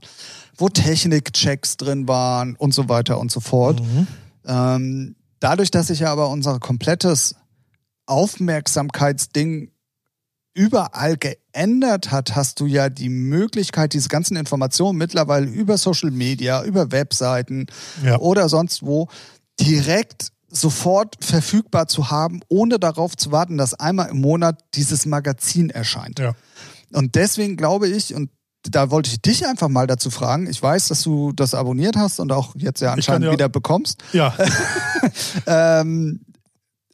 wo 0.57 0.69
Technik-Checks 0.69 1.77
drin 1.77 2.07
waren 2.07 2.55
und 2.55 2.73
so 2.73 2.87
weiter 2.87 3.19
und 3.19 3.31
so 3.31 3.39
fort. 3.41 3.81
Mhm. 3.81 4.07
Ähm, 4.47 5.15
dadurch, 5.39 5.71
dass 5.71 5.87
sich 5.87 5.99
ja 5.99 6.11
aber 6.11 6.29
unser 6.29 6.59
komplettes 6.59 7.35
Aufmerksamkeitsding 8.05 9.71
überall 10.53 11.17
geändert 11.17 12.11
hat, 12.11 12.35
hast 12.35 12.59
du 12.61 12.65
ja 12.65 12.89
die 12.89 13.09
Möglichkeit, 13.09 13.93
diese 13.93 14.07
ganzen 14.07 14.37
Informationen 14.37 14.97
mittlerweile 14.97 15.47
über 15.47 15.77
Social 15.77 16.11
Media, 16.11 16.63
über 16.63 16.91
Webseiten 16.91 17.67
Ja. 18.03 18.19
oder 18.19 18.47
sonst 18.47 18.83
wo 18.83 19.09
direkt 19.59 20.31
sofort 20.49 21.17
verfügbar 21.19 21.87
zu 21.87 22.09
haben, 22.09 22.39
ohne 22.47 22.79
darauf 22.79 23.17
zu 23.17 23.31
warten, 23.31 23.57
dass 23.57 23.73
einmal 23.73 24.09
im 24.09 24.21
Monat 24.21 24.63
dieses 24.75 25.05
Magazin 25.05 25.69
erscheint. 25.69 26.19
Ja. 26.19 26.35
Und 26.93 27.15
deswegen 27.15 27.57
glaube 27.57 27.89
ich, 27.89 28.15
und 28.15 28.29
da 28.71 28.89
wollte 28.91 29.09
ich 29.09 29.21
dich 29.21 29.45
einfach 29.47 29.67
mal 29.69 29.87
dazu 29.87 30.09
fragen. 30.09 30.47
Ich 30.49 30.61
weiß, 30.61 30.87
dass 30.87 31.01
du 31.03 31.31
das 31.31 31.53
abonniert 31.53 31.95
hast 31.95 32.19
und 32.19 32.31
auch 32.31 32.55
jetzt 32.57 32.81
ja 32.81 32.93
anscheinend 32.93 33.25
ja- 33.25 33.31
wieder 33.31 33.49
bekommst. 33.49 34.03
Ja. 34.13 34.33
Ähm, 35.47 36.21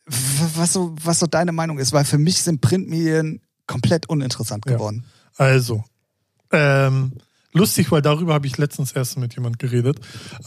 was, 0.05 0.73
so, 0.73 0.93
was 1.01 1.19
so 1.19 1.27
deine 1.27 1.51
Meinung 1.51 1.79
ist, 1.79 1.93
weil 1.93 2.03
für 2.05 2.17
mich 2.17 2.41
sind 2.41 2.59
Printmedien 2.61 3.41
komplett 3.67 4.09
uninteressant 4.09 4.65
Ja. 4.67 4.73
geworden. 4.73 5.05
Also, 5.37 5.83
ähm, 6.51 7.13
lustig, 7.53 7.91
weil 7.91 8.01
darüber 8.01 8.33
habe 8.33 8.47
ich 8.47 8.57
letztens 8.57 8.91
erst 8.91 9.17
mit 9.17 9.33
jemand 9.35 9.59
geredet. 9.59 9.99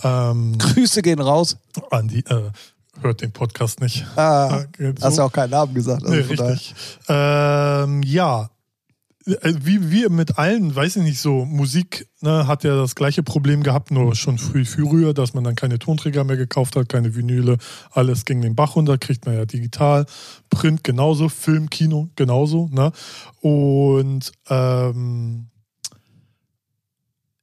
Ähm, 0.02 0.58
Grüße 0.58 1.00
gehen 1.02 1.20
raus. 1.20 1.56
Andi 1.90 2.18
äh, 2.28 2.50
hört 3.00 3.22
den 3.22 3.32
Podcast 3.32 3.80
nicht. 3.80 4.04
Ah, 4.16 4.64
geht 4.72 5.02
hast 5.02 5.14
so. 5.14 5.22
ja 5.22 5.26
auch 5.28 5.32
keinen 5.32 5.50
Namen 5.50 5.72
gesagt. 5.74 6.02
Also 6.02 6.14
nee, 6.14 6.20
richtig. 6.20 6.74
Ähm, 7.08 8.02
ja. 8.02 8.50
Äh, 9.26 9.54
Wie 9.60 9.90
wir 9.90 10.10
mit 10.10 10.38
allen, 10.38 10.74
weiß 10.74 10.96
ich 10.96 11.02
nicht, 11.02 11.20
so 11.20 11.44
Musik 11.44 12.08
ne, 12.20 12.46
hat 12.46 12.64
ja 12.64 12.76
das 12.76 12.94
gleiche 12.94 13.22
Problem 13.22 13.62
gehabt, 13.62 13.90
nur 13.90 14.14
schon 14.14 14.38
früh, 14.38 14.64
früher, 14.64 15.14
dass 15.14 15.34
man 15.34 15.44
dann 15.44 15.54
keine 15.54 15.78
Tonträger 15.78 16.24
mehr 16.24 16.36
gekauft 16.36 16.76
hat, 16.76 16.88
keine 16.88 17.14
Vinyle, 17.14 17.56
alles 17.90 18.24
ging 18.24 18.42
den 18.42 18.54
Bach 18.54 18.76
runter, 18.76 18.98
kriegt 18.98 19.24
man 19.24 19.34
ja 19.34 19.46
digital, 19.46 20.06
Print 20.50 20.84
genauso, 20.84 21.28
Film, 21.28 21.70
Kino 21.70 22.10
genauso. 22.16 22.68
Ne? 22.70 22.92
Und 23.40 24.32
ähm, 24.48 25.46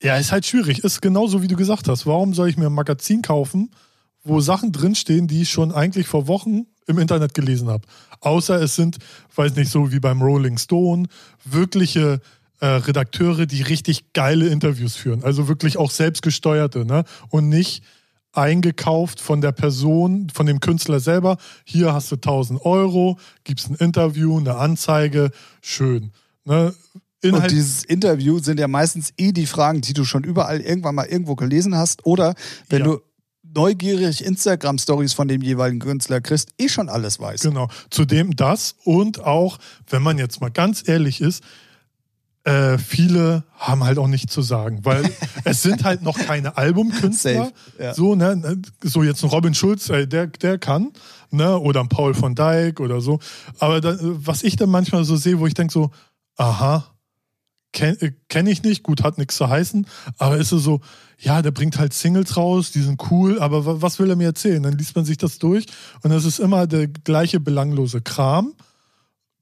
ja, 0.03 0.17
ist 0.17 0.31
halt 0.31 0.45
schwierig, 0.45 0.83
ist 0.83 1.01
genauso 1.01 1.41
wie 1.41 1.47
du 1.47 1.55
gesagt 1.55 1.87
hast. 1.87 2.05
Warum 2.05 2.33
soll 2.33 2.49
ich 2.49 2.57
mir 2.57 2.67
ein 2.67 2.73
Magazin 2.73 3.21
kaufen, 3.21 3.71
wo 4.23 4.39
Sachen 4.39 4.71
drinstehen, 4.71 5.27
die 5.27 5.43
ich 5.43 5.49
schon 5.49 5.71
eigentlich 5.71 6.07
vor 6.07 6.27
Wochen 6.27 6.67
im 6.87 6.99
Internet 6.99 7.33
gelesen 7.33 7.69
habe. 7.69 7.87
Außer 8.21 8.61
es 8.61 8.75
sind, 8.75 8.97
weiß 9.35 9.55
nicht, 9.55 9.69
so 9.71 9.91
wie 9.91 9.99
beim 9.99 10.21
Rolling 10.21 10.57
Stone, 10.57 11.07
wirkliche 11.43 12.21
äh, 12.59 12.65
Redakteure, 12.67 13.45
die 13.47 13.63
richtig 13.63 14.13
geile 14.13 14.47
Interviews 14.47 14.95
führen. 14.95 15.23
Also 15.23 15.47
wirklich 15.47 15.77
auch 15.77 15.91
selbstgesteuerte, 15.91 16.85
ne? 16.85 17.03
Und 17.29 17.49
nicht 17.49 17.83
eingekauft 18.33 19.19
von 19.19 19.41
der 19.41 19.51
Person, 19.51 20.29
von 20.33 20.45
dem 20.45 20.59
Künstler 20.59 20.99
selber. 20.99 21.37
Hier 21.65 21.93
hast 21.93 22.11
du 22.11 22.15
1000 22.15 22.63
Euro, 22.65 23.19
gibst 23.43 23.69
ein 23.69 23.75
Interview, 23.75 24.37
eine 24.39 24.55
Anzeige, 24.55 25.31
schön. 25.61 26.11
Ne? 26.45 26.73
Und 27.23 27.29
Inhalt, 27.35 27.51
dieses 27.51 27.83
Interview 27.83 28.39
sind 28.39 28.59
ja 28.59 28.67
meistens 28.67 29.13
eh 29.17 29.31
die 29.31 29.45
Fragen, 29.45 29.81
die 29.81 29.93
du 29.93 30.05
schon 30.05 30.23
überall 30.23 30.59
irgendwann 30.61 30.95
mal 30.95 31.05
irgendwo 31.05 31.35
gelesen 31.35 31.75
hast. 31.75 32.05
Oder 32.05 32.33
wenn 32.69 32.79
Ja. 32.79 32.85
du 32.85 33.01
neugierig 33.53 34.23
Instagram-Stories 34.23 35.13
von 35.13 35.27
dem 35.27 35.41
jeweiligen 35.41 35.79
Künstler 35.79 36.21
kriegst, 36.21 36.49
eh 36.57 36.69
schon 36.69 36.89
alles 36.89 37.19
weißt. 37.19 37.43
Genau. 37.43 37.69
Zudem 37.89 38.35
das 38.35 38.75
und 38.83 39.23
auch, 39.23 39.57
wenn 39.89 40.01
man 40.01 40.17
jetzt 40.17 40.41
mal 40.41 40.51
ganz 40.51 40.87
ehrlich 40.87 41.21
ist, 41.21 41.43
Äh, 42.43 42.79
viele 42.79 43.43
haben 43.53 43.83
halt 43.83 43.99
auch 43.99 44.07
nichts 44.07 44.33
zu 44.33 44.41
sagen, 44.41 44.79
weil 44.83 45.03
es 45.43 45.61
sind 45.61 45.83
halt 45.83 46.01
noch 46.01 46.17
keine 46.17 46.57
Albumkünstler. 46.57 47.51
Ja. 47.77 47.93
So, 47.93 48.15
ne, 48.15 48.59
so 48.81 49.03
jetzt 49.03 49.23
ein 49.23 49.29
Robin 49.29 49.53
Schulz, 49.53 49.89
ey, 49.91 50.07
der, 50.07 50.25
der 50.25 50.57
kann, 50.57 50.91
ne, 51.29 51.59
oder 51.59 51.81
ein 51.81 51.87
Paul 51.87 52.15
von 52.15 52.33
Dijk 52.33 52.79
oder 52.79 52.99
so. 52.99 53.19
Aber 53.59 53.79
da, 53.79 53.95
was 54.01 54.41
ich 54.41 54.55
dann 54.55 54.71
manchmal 54.71 55.03
so 55.03 55.17
sehe, 55.17 55.37
wo 55.37 55.45
ich 55.45 55.53
denke 55.53 55.71
so, 55.71 55.91
aha, 56.35 56.90
kenne 57.73 58.01
äh, 58.01 58.11
kenn 58.29 58.47
ich 58.47 58.63
nicht, 58.63 58.83
gut, 58.83 59.03
hat 59.03 59.17
nichts 59.17 59.35
zu 59.35 59.49
heißen, 59.49 59.87
aber 60.17 60.37
ist 60.37 60.51
es 60.51 60.63
so, 60.63 60.81
ja, 61.17 61.41
der 61.41 61.51
bringt 61.51 61.77
halt 61.77 61.93
Singles 61.93 62.35
raus, 62.35 62.71
die 62.71 62.81
sind 62.81 63.01
cool, 63.11 63.39
aber 63.39 63.65
wa- 63.65 63.75
was 63.79 63.99
will 63.99 64.09
er 64.09 64.15
mir 64.15 64.25
erzählen? 64.25 64.63
Dann 64.63 64.77
liest 64.77 64.95
man 64.95 65.05
sich 65.05 65.17
das 65.17 65.37
durch 65.39 65.65
und 66.03 66.11
es 66.11 66.25
ist 66.25 66.39
immer 66.39 66.67
der 66.67 66.87
gleiche 66.87 67.39
belanglose 67.39 68.01
Kram. 68.01 68.53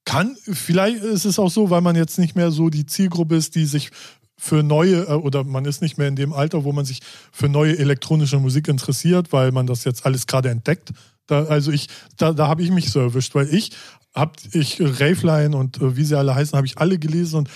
Kann, 0.06 0.36
vielleicht 0.42 1.04
ist 1.04 1.26
es 1.26 1.38
auch 1.40 1.52
so, 1.52 1.70
weil 1.70 1.82
man 1.82 1.96
jetzt 1.96 2.18
nicht 2.18 2.36
mehr 2.36 2.52
so 2.52 2.70
die 2.70 2.86
Zielgruppe 2.86 3.36
ist, 3.36 3.56
die 3.56 3.66
sich 3.66 3.92
für 4.38 4.64
neue, 4.64 5.04
äh, 5.08 5.14
oder 5.14 5.44
man 5.44 5.66
ist 5.66 5.82
nicht 5.82 5.98
mehr 5.98 6.08
in 6.08 6.16
dem 6.16 6.34
Alter, 6.34 6.64
wo 6.64 6.72
man 6.72 6.86
sich 6.86 7.02
für 7.32 7.50
neue 7.50 7.78
elektronische 7.78 8.40
Musik 8.40 8.68
interessiert, 8.70 9.32
weil 9.34 9.52
man 9.52 9.68
das 9.68 9.84
jetzt 9.84 10.06
alles 10.06 10.26
gerade 10.26 10.50
entdeckt. 10.50 10.92
Da, 11.28 11.44
also 11.44 11.72
ich, 11.72 11.90
da, 12.18 12.34
da 12.34 12.48
habe 12.48 12.64
ich 12.64 12.72
mich 12.72 12.90
so 12.90 13.00
erwischt, 13.00 13.36
weil 13.36 13.54
ich 13.54 13.72
hab 14.16 14.38
ich 14.54 14.82
Raveline 14.82 15.56
und 15.56 15.78
äh, 15.82 15.96
wie 15.96 16.04
sie 16.06 16.18
alle 16.18 16.34
heißen, 16.34 16.58
habe 16.58 16.66
ich 16.66 16.78
alle 16.80 16.98
gelesen 16.98 17.36
und 17.36 17.50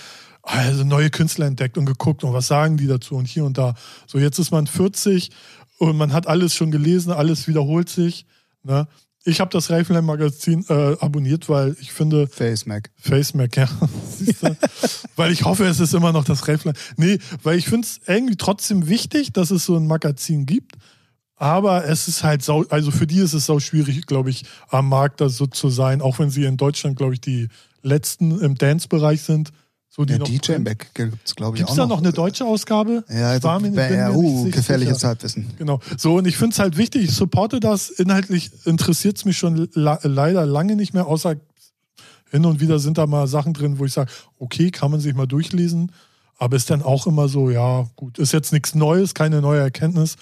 also 0.44 0.84
neue 0.84 1.10
Künstler 1.10 1.46
entdeckt 1.46 1.78
und 1.78 1.86
geguckt 1.86 2.22
und 2.22 2.32
was 2.32 2.46
sagen 2.46 2.76
die 2.76 2.86
dazu 2.86 3.16
und 3.16 3.26
hier 3.26 3.44
und 3.44 3.58
da. 3.58 3.74
So, 4.06 4.18
jetzt 4.18 4.38
ist 4.38 4.50
man 4.50 4.66
40 4.66 5.30
und 5.78 5.96
man 5.96 6.12
hat 6.12 6.26
alles 6.26 6.54
schon 6.54 6.70
gelesen, 6.70 7.12
alles 7.12 7.48
wiederholt 7.48 7.88
sich. 7.88 8.26
Ne? 8.62 8.86
Ich 9.24 9.40
habe 9.40 9.50
das 9.50 9.70
Raveline-Magazin 9.70 10.66
äh, 10.68 10.96
abonniert, 11.00 11.48
weil 11.48 11.74
ich 11.80 11.92
finde, 11.92 12.26
Facemac. 12.26 12.90
FaceMac, 13.00 13.56
ja. 13.56 13.68
Siehst 14.18 14.42
du? 14.42 14.54
weil 15.16 15.32
ich 15.32 15.44
hoffe, 15.44 15.64
es 15.64 15.80
ist 15.80 15.94
immer 15.94 16.12
noch 16.12 16.24
das 16.24 16.46
Raveline. 16.46 16.76
Nee, 16.98 17.18
weil 17.42 17.56
ich 17.56 17.66
finde 17.66 17.86
es 17.86 18.00
irgendwie 18.06 18.36
trotzdem 18.36 18.86
wichtig, 18.86 19.32
dass 19.32 19.50
es 19.50 19.64
so 19.64 19.76
ein 19.76 19.86
Magazin 19.86 20.44
gibt. 20.44 20.76
Aber 21.36 21.86
es 21.86 22.06
ist 22.06 22.22
halt 22.22 22.42
sau, 22.42 22.64
also 22.68 22.90
für 22.90 23.06
die 23.06 23.18
ist 23.18 23.32
es 23.32 23.46
sau 23.46 23.60
schwierig, 23.60 24.06
glaube 24.06 24.30
ich, 24.30 24.44
am 24.68 24.88
Markt 24.88 25.20
da 25.20 25.28
so 25.28 25.46
zu 25.46 25.68
sein, 25.68 26.00
auch 26.00 26.18
wenn 26.18 26.30
sie 26.30 26.44
in 26.44 26.56
Deutschland, 26.56 26.96
glaube 26.96 27.14
ich, 27.14 27.20
die 27.20 27.48
letzten 27.82 28.38
im 28.40 28.56
Dance-Bereich 28.56 29.22
sind. 29.22 29.50
So 29.96 30.04
die 30.04 30.14
Ja, 30.14 30.18
DJ 30.18 30.58
Mac 30.58 30.92
gibt 30.94 31.18
es, 31.24 31.36
glaube 31.36 31.56
ich, 31.56 31.60
Gibt 31.60 31.70
es 31.70 31.76
da 31.76 31.86
noch 31.86 31.98
eine 31.98 32.12
deutsche 32.12 32.44
Ausgabe? 32.44 33.04
Ja, 33.08 33.36
Ich 33.36 33.42
war 33.44 33.60
mir- 33.60 33.70
ja, 33.94 34.08
mir 34.10 34.16
uh, 34.16 34.44
nicht 34.44 34.56
gefährliches 34.56 34.96
sicher. 34.96 35.08
Halbwissen. 35.08 35.50
Genau. 35.56 35.78
So, 35.96 36.16
und 36.16 36.26
ich 36.26 36.36
finde 36.36 36.52
es 36.54 36.58
halt 36.58 36.76
wichtig, 36.76 37.04
ich 37.04 37.12
supporte 37.12 37.60
das. 37.60 37.90
Inhaltlich 37.90 38.50
interessiert 38.64 39.18
es 39.18 39.24
mich 39.24 39.38
schon 39.38 39.68
la 39.74 40.00
leider 40.02 40.46
lange 40.46 40.74
nicht 40.74 40.94
mehr, 40.94 41.06
außer 41.06 41.36
hin 42.30 42.44
und 42.44 42.58
wieder 42.60 42.80
sind 42.80 42.98
da 42.98 43.06
mal 43.06 43.28
Sachen 43.28 43.52
drin, 43.54 43.78
wo 43.78 43.84
ich 43.84 43.92
sage, 43.92 44.10
okay, 44.40 44.72
kann 44.72 44.90
man 44.90 44.98
sich 44.98 45.14
mal 45.14 45.26
durchlesen. 45.26 45.92
Aber 46.38 46.56
ist 46.56 46.68
dann 46.70 46.82
auch 46.82 47.06
immer 47.06 47.28
so, 47.28 47.48
ja, 47.50 47.88
gut, 47.94 48.18
ist 48.18 48.32
jetzt 48.32 48.52
nichts 48.52 48.74
Neues, 48.74 49.14
keine 49.14 49.40
neue 49.40 49.60
Erkenntnis. 49.60 50.16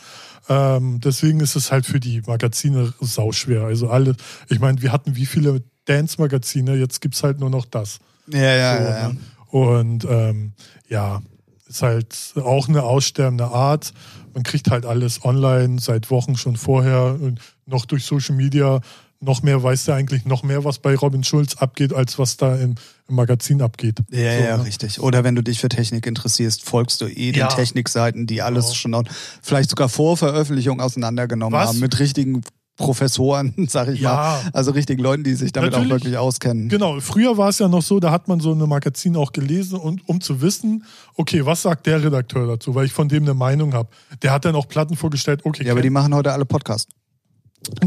Ähm, 0.50 1.00
deswegen 1.02 1.40
ist 1.40 1.56
es 1.56 1.72
halt 1.72 1.86
für 1.86 1.98
die 2.00 2.20
Magazine 2.26 2.92
sauschwer. 3.00 3.62
Also 3.62 3.88
alle, 3.88 4.14
ich 4.50 4.60
meine, 4.60 4.82
wir 4.82 4.92
hatten 4.92 5.16
wie 5.16 5.24
viele 5.24 5.62
Dance-Magazine, 5.86 6.74
jetzt 6.76 7.00
gibt 7.00 7.14
es 7.14 7.22
halt 7.22 7.40
nur 7.40 7.48
noch 7.48 7.64
das. 7.64 8.00
Ja, 8.30 8.38
ja, 8.38 8.76
So, 8.76 8.82
ja. 8.84 8.90
ja. 8.98 9.08
ne? 9.08 9.16
Und 9.52 10.06
ähm, 10.08 10.54
ja, 10.88 11.20
ist 11.68 11.82
halt 11.82 12.16
auch 12.42 12.68
eine 12.68 12.82
aussterbende 12.84 13.48
Art. 13.48 13.92
Man 14.32 14.44
kriegt 14.44 14.70
halt 14.70 14.86
alles 14.86 15.24
online 15.26 15.78
seit 15.78 16.10
Wochen 16.10 16.36
schon 16.38 16.56
vorher 16.56 17.18
und 17.20 17.38
noch 17.66 17.84
durch 17.84 18.04
Social 18.06 18.34
Media. 18.34 18.80
Noch 19.20 19.42
mehr 19.42 19.62
weiß 19.62 19.84
der 19.84 19.94
eigentlich 19.96 20.24
noch 20.24 20.42
mehr, 20.42 20.64
was 20.64 20.78
bei 20.78 20.96
Robin 20.96 21.22
Schulz 21.22 21.56
abgeht, 21.56 21.92
als 21.92 22.18
was 22.18 22.38
da 22.38 22.56
im, 22.56 22.76
im 23.08 23.14
Magazin 23.14 23.60
abgeht. 23.60 23.98
Ja, 24.10 24.16
So, 24.38 24.42
ja, 24.42 24.56
ne? 24.56 24.64
richtig. 24.64 25.00
Oder 25.00 25.22
wenn 25.22 25.34
du 25.34 25.42
dich 25.42 25.60
für 25.60 25.68
Technik 25.68 26.06
interessierst, 26.06 26.64
folgst 26.64 27.02
du 27.02 27.06
eh 27.06 27.30
den 27.32 27.40
Ja. 27.40 27.48
Technikseiten, 27.48 28.26
die 28.26 28.40
alles 28.40 28.64
Genau. 28.82 29.02
schon 29.02 29.08
vielleicht 29.42 29.68
sogar 29.68 29.90
vor 29.90 30.16
Veröffentlichung 30.16 30.80
auseinandergenommen 30.80 31.58
Was? 31.58 31.68
haben, 31.68 31.78
mit 31.80 31.98
richtigen 31.98 32.40
Professoren, 32.76 33.54
sag 33.68 33.88
ich 33.88 34.00
Ja. 34.00 34.14
mal. 34.14 34.40
Also 34.52 34.70
richtigen 34.72 35.02
Leuten, 35.02 35.22
die 35.24 35.34
sich 35.34 35.52
damit 35.52 35.72
Natürlich. 35.72 35.92
auch 35.92 35.96
wirklich 35.96 36.16
auskennen. 36.18 36.68
Genau, 36.68 36.98
früher 37.00 37.36
war 37.36 37.48
es 37.50 37.58
ja 37.58 37.68
noch 37.68 37.82
so, 37.82 38.00
da 38.00 38.10
hat 38.10 38.28
man 38.28 38.40
so 38.40 38.52
eine 38.52 38.66
Magazin 38.66 39.16
auch 39.16 39.32
gelesen 39.32 39.78
und 39.78 40.08
um 40.08 40.20
zu 40.20 40.40
wissen, 40.40 40.84
okay, 41.16 41.44
was 41.46 41.62
sagt 41.62 41.86
der 41.86 42.02
Redakteur 42.02 42.46
dazu, 42.46 42.74
weil 42.74 42.86
ich 42.86 42.92
von 42.92 43.08
dem 43.08 43.24
eine 43.24 43.34
Meinung 43.34 43.74
habe. 43.74 43.88
Der 44.22 44.32
hat 44.32 44.44
dann 44.44 44.54
auch 44.54 44.68
Platten 44.68 44.96
vorgestellt, 44.96 45.42
okay, 45.44 45.64
Ja, 45.64 45.72
aber 45.72 45.82
die 45.82 45.90
machen 45.90 46.14
heute 46.14 46.32
alle 46.32 46.44
Podcast. 46.46 46.88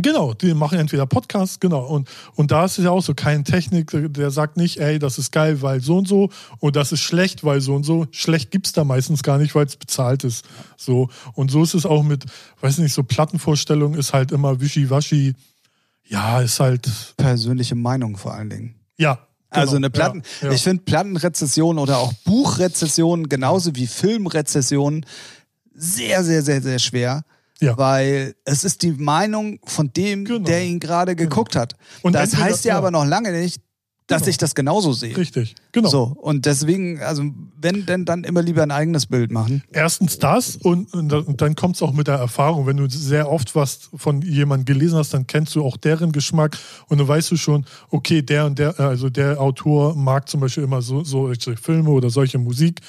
Genau, 0.01 0.33
die 0.33 0.53
machen 0.53 0.79
entweder 0.79 1.05
Podcasts, 1.05 1.59
genau. 1.59 1.85
Und, 1.85 2.09
und 2.35 2.51
da 2.51 2.65
ist 2.65 2.77
es 2.77 2.85
ja 2.85 2.91
auch 2.91 3.01
so, 3.01 3.13
kein 3.13 3.43
Technik, 3.43 3.91
der 3.93 4.31
sagt 4.31 4.57
nicht, 4.57 4.77
ey, 4.77 4.99
das 4.99 5.17
ist 5.17 5.31
geil, 5.31 5.61
weil 5.61 5.81
so 5.81 5.97
und 5.97 6.07
so, 6.07 6.29
und 6.59 6.75
das 6.75 6.91
ist 6.91 7.01
schlecht, 7.01 7.43
weil 7.43 7.61
so 7.61 7.75
und 7.75 7.83
so. 7.83 8.07
Schlecht 8.11 8.51
gibt's 8.51 8.71
da 8.73 8.83
meistens 8.83 9.23
gar 9.23 9.37
nicht, 9.37 9.55
weil 9.55 9.65
es 9.65 9.75
bezahlt 9.75 10.23
ist. 10.23 10.45
So. 10.77 11.09
Und 11.33 11.51
so 11.51 11.63
ist 11.63 11.73
es 11.73 11.85
auch 11.85 12.03
mit, 12.03 12.25
weiß 12.61 12.77
nicht, 12.79 12.93
so 12.93 13.03
Plattenvorstellungen 13.03 13.99
ist 13.99 14.13
halt 14.13 14.31
immer 14.31 14.61
wischiwaschi. 14.61 15.33
Ja, 16.07 16.41
ist 16.41 16.59
halt, 16.59 16.89
Persönliche 17.17 17.75
Meinung 17.75 18.17
vor 18.17 18.33
allen 18.33 18.49
Dingen. 18.49 18.75
ja. 18.97 19.19
Also 19.51 19.75
genau, 19.75 19.85
eine 19.85 19.89
Platten, 19.89 20.23
Ja, 20.41 20.47
ja. 20.49 20.53
ich 20.53 20.63
finde 20.63 20.83
Plattenrezession 20.83 21.79
oder 21.79 21.99
auch 21.99 22.11
Buchrezession 22.25 23.29
genauso 23.29 23.73
wie 23.75 23.87
Filmrezession 23.87 25.05
sehr, 25.73 26.23
sehr, 26.25 26.41
sehr, 26.41 26.61
sehr 26.61 26.79
schwer. 26.79 27.23
Ja. 27.61 27.77
Weil 27.77 28.35
es 28.43 28.63
ist 28.63 28.81
die 28.83 28.91
Meinung 28.91 29.59
von 29.63 29.91
dem, 29.93 30.25
Genau. 30.25 30.45
der 30.45 30.63
ihn 30.65 30.79
gerade 30.79 31.15
geguckt 31.15 31.55
hat. 31.55 31.75
Und 32.01 32.13
das 32.13 32.33
entweder- 32.33 32.43
heißt 32.43 32.65
ja, 32.65 32.73
ja. 32.73 32.77
aber 32.77 32.91
noch 32.91 33.05
lange 33.05 33.31
nicht, 33.31 33.61
dass 34.07 34.21
Genau. 34.23 34.29
ich 34.29 34.37
das 34.37 34.53
genauso 34.53 34.93
sehe. 34.93 35.17
Richtig, 35.17 35.55
genau. 35.71 35.89
So, 35.89 36.03
und 36.03 36.45
deswegen, 36.45 37.01
also 37.01 37.23
wenn 37.59 37.87
denn 37.87 38.05
dann 38.05 38.23
immer 38.23 38.43
lieber 38.43 38.61
ein 38.61 38.69
eigenes 38.69 39.07
Bild 39.07 39.31
machen. 39.31 39.63
Erstens 39.71 40.19
das 40.19 40.57
und, 40.57 40.93
und 40.93 41.09
dann- 41.09 41.23
und 41.23 41.41
dann 41.41 41.55
kommt 41.55 41.75
es 41.77 41.81
auch 41.81 41.91
mit 41.93 42.05
der 42.07 42.15
Erfahrung. 42.17 42.67
Wenn 42.67 42.77
du 42.77 42.87
sehr 42.87 43.31
oft 43.31 43.55
was 43.55 43.89
von 43.95 44.21
jemandem 44.21 44.65
gelesen 44.65 44.97
hast, 44.99 45.13
dann 45.15 45.25
kennst 45.25 45.55
du 45.55 45.63
auch 45.65 45.77
deren 45.77 46.11
Geschmack 46.11 46.55
und 46.87 46.99
dann 46.99 47.07
weißt 47.07 47.31
du 47.31 47.37
schon, 47.37 47.65
okay, 47.89 48.21
der 48.21 48.45
und 48.45 48.59
der, 48.59 48.79
also 48.79 49.09
der 49.09 49.41
Autor 49.41 49.95
mag 49.95 50.29
zum 50.29 50.41
Beispiel 50.41 50.65
immer 50.65 50.83
so, 50.83 51.03
solche 51.03 51.55
Filme 51.57 51.89
oder 51.89 52.11
solche 52.11 52.37
Musik 52.37 52.81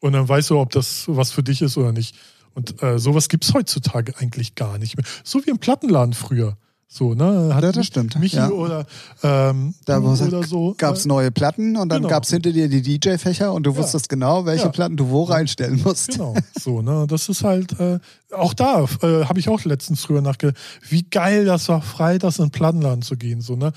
und 0.00 0.12
dann 0.12 0.28
weißt 0.28 0.50
du, 0.50 0.58
ob 0.58 0.70
das 0.70 1.04
was 1.06 1.30
für 1.30 1.42
dich 1.42 1.62
ist 1.62 1.78
oder 1.78 1.92
nicht. 1.92 2.14
Und 2.54 2.82
äh, 2.82 2.98
sowas 2.98 3.28
gibt 3.28 3.44
es 3.44 3.54
heutzutage 3.54 4.14
eigentlich 4.18 4.54
gar 4.54 4.78
nicht 4.78 4.96
mehr. 4.96 5.04
So 5.24 5.44
wie 5.46 5.50
im 5.50 5.58
Plattenladen 5.58 6.14
früher. 6.14 6.56
So, 6.90 7.12
ne? 7.12 7.50
Hat 7.54 7.62
Ja, 7.64 7.70
das 7.70 7.84
stimmt, 7.86 8.18
Michi 8.18 8.36
ja. 8.36 8.48
oder, 8.48 8.86
ähm, 9.22 9.74
Da 9.84 9.98
oder 10.00 10.42
so. 10.42 10.74
gab 10.78 10.94
es 10.96 11.04
äh, 11.04 11.08
neue 11.08 11.30
Platten 11.30 11.76
und 11.76 11.90
dann 11.90 11.98
Genau. 12.00 12.08
gab 12.08 12.22
es 12.24 12.30
hinter 12.30 12.50
dir 12.50 12.66
die 12.70 12.80
DJ-Fächer 12.80 13.52
und 13.52 13.64
du 13.64 13.76
wusstest 13.76 14.08
genau, 14.08 14.46
welche 14.46 14.64
Ja. 14.64 14.70
Platten 14.70 14.96
du 14.96 15.10
wo 15.10 15.24
reinstellen 15.24 15.82
musst. 15.84 16.12
Genau, 16.12 16.34
so, 16.58 16.80
ne? 16.80 17.04
Das 17.06 17.28
ist 17.28 17.44
halt, 17.44 17.78
äh, 17.78 17.98
auch 18.34 18.54
da 18.54 18.84
äh, 19.02 19.24
habe 19.26 19.38
ich 19.38 19.50
auch 19.50 19.62
letztens 19.66 20.00
drüber 20.00 20.22
nachgedacht, 20.22 20.56
wie 20.88 21.02
geil 21.02 21.44
das 21.44 21.68
war, 21.68 21.82
freitags 21.82 22.38
in 22.38 22.46
den 22.46 22.50
Plattenladen 22.52 23.02
zu 23.02 23.18
gehen, 23.18 23.42
so, 23.42 23.54
ne? 23.54 23.72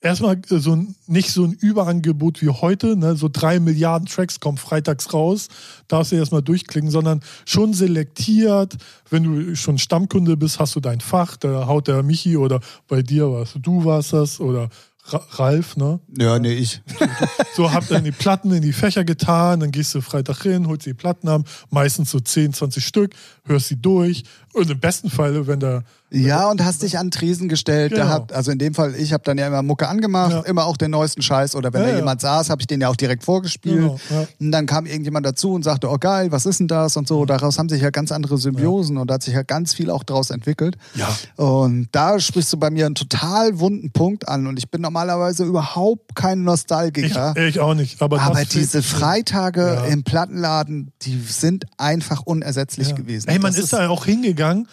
Erstmal 0.00 0.40
äh, 0.50 0.58
so 0.58 0.76
ein, 0.76 0.94
nicht 1.06 1.30
so 1.30 1.44
ein 1.44 1.52
Überangebot 1.52 2.40
wie 2.40 2.50
heute, 2.50 2.96
ne? 2.96 3.16
so 3.16 3.28
drei 3.30 3.58
Milliarden 3.58 4.06
Tracks 4.06 4.38
kommen 4.38 4.58
freitags 4.58 5.12
raus, 5.12 5.48
darfst 5.88 6.12
du 6.12 6.16
erstmal 6.16 6.42
durchklicken, 6.42 6.90
sondern 6.90 7.20
schon 7.44 7.74
selektiert. 7.74 8.76
Wenn 9.10 9.24
du 9.24 9.56
schon 9.56 9.78
Stammkunde 9.78 10.36
bist, 10.36 10.60
hast 10.60 10.76
du 10.76 10.80
dein 10.80 11.00
Fach, 11.00 11.36
da 11.36 11.66
haut 11.66 11.88
der 11.88 12.02
Michi 12.02 12.36
oder 12.36 12.60
bei 12.86 13.02
dir 13.02 13.32
was, 13.32 13.54
du 13.60 13.84
warst 13.84 14.12
das 14.12 14.40
oder 14.40 14.68
Ra 15.10 15.22
Ralf, 15.30 15.76
ne? 15.76 16.00
Ja, 16.18 16.38
nee, 16.38 16.52
ich. 16.52 16.82
So, 17.54 17.72
hab 17.72 17.88
dann 17.88 18.04
die 18.04 18.12
Platten 18.12 18.52
in 18.52 18.62
die 18.62 18.72
Fächer 18.72 19.04
getan, 19.04 19.58
dann 19.60 19.72
gehst 19.72 19.92
du 19.94 20.00
Freitag 20.00 20.42
hin, 20.42 20.68
holst 20.68 20.86
die 20.86 20.94
Platten 20.94 21.28
ab, 21.28 21.42
meistens 21.70 22.10
so 22.10 22.20
10, 22.20 22.52
20 22.52 22.86
Stück, 22.86 23.14
hörst 23.48 23.68
sie 23.68 23.76
durch. 23.76 24.24
Und 24.54 24.70
im 24.70 24.80
besten 24.80 25.10
Fall, 25.10 25.46
wenn 25.46 25.60
da. 25.60 25.82
Ja, 26.10 26.50
und 26.50 26.64
hast 26.64 26.82
dich 26.82 26.96
an 26.98 27.10
Tresen 27.10 27.48
gestellt. 27.50 27.92
Da 27.92 27.96
Genau. 27.96 28.08
hat, 28.08 28.32
also 28.32 28.50
in 28.50 28.58
dem 28.58 28.72
Fall, 28.74 28.94
ich 28.94 29.12
habe 29.12 29.22
dann 29.24 29.36
ja 29.36 29.46
immer 29.46 29.62
Mucke 29.62 29.86
angemacht, 29.88 30.32
Ja. 30.32 30.40
immer 30.40 30.64
auch 30.64 30.78
den 30.78 30.90
neuesten 30.90 31.20
Scheiß. 31.20 31.54
Oder 31.54 31.72
wenn 31.74 31.82
Ja, 31.82 31.86
da 31.88 31.92
ja. 31.92 31.98
jemand 31.98 32.22
saß, 32.22 32.48
habe 32.48 32.62
ich 32.62 32.66
den 32.66 32.80
ja 32.80 32.88
auch 32.88 32.96
direkt 32.96 33.24
vorgespielt. 33.24 33.76
Genau. 33.76 33.98
Und 34.40 34.50
dann 34.50 34.64
kam 34.64 34.86
irgendjemand 34.86 35.26
dazu 35.26 35.52
und 35.52 35.64
sagte, 35.64 35.90
oh 35.90 35.98
geil, 35.98 36.32
was 36.32 36.46
ist 36.46 36.60
denn 36.60 36.68
das? 36.68 36.96
Und 36.96 37.06
so. 37.06 37.26
Daraus 37.26 37.58
haben 37.58 37.68
sich 37.68 37.82
ja 37.82 37.90
ganz 37.90 38.10
andere 38.10 38.38
Symbiosen 38.38 38.96
und 38.96 39.08
da 39.10 39.14
hat 39.14 39.22
sich 39.22 39.34
ja 39.34 39.42
ganz 39.42 39.74
viel 39.74 39.90
auch 39.90 40.02
draus 40.02 40.30
entwickelt. 40.30 40.78
Ja. 40.94 41.08
Und 41.36 41.88
da 41.92 42.18
sprichst 42.18 42.52
du 42.54 42.56
bei 42.56 42.70
mir 42.70 42.86
einen 42.86 42.94
total 42.94 43.60
wunden 43.60 43.90
Punkt 43.92 44.26
an. 44.28 44.46
Und 44.46 44.58
ich 44.58 44.70
bin 44.70 44.80
normalerweise 44.80 45.44
überhaupt 45.44 46.16
kein 46.16 46.38
Ich, 46.38 46.44
Nostalgiker. 46.46 47.34
ich 47.36 47.60
auch 47.60 47.74
nicht. 47.74 48.00
Aber, 48.00 48.20
aber 48.22 48.44
diese 48.46 48.82
Freitage 48.82 49.84
im 49.90 50.04
Plattenladen, 50.04 50.90
die 51.02 51.20
sind 51.20 51.66
einfach 51.76 52.22
unersetzlich 52.22 52.94
gewesen. 52.94 53.28
Ey, 53.28 53.37
man 53.40 53.52
Das 53.52 53.62
ist 53.62 53.72
da 53.72 53.88
auch 53.88 54.04
hingegangen, 54.04 54.68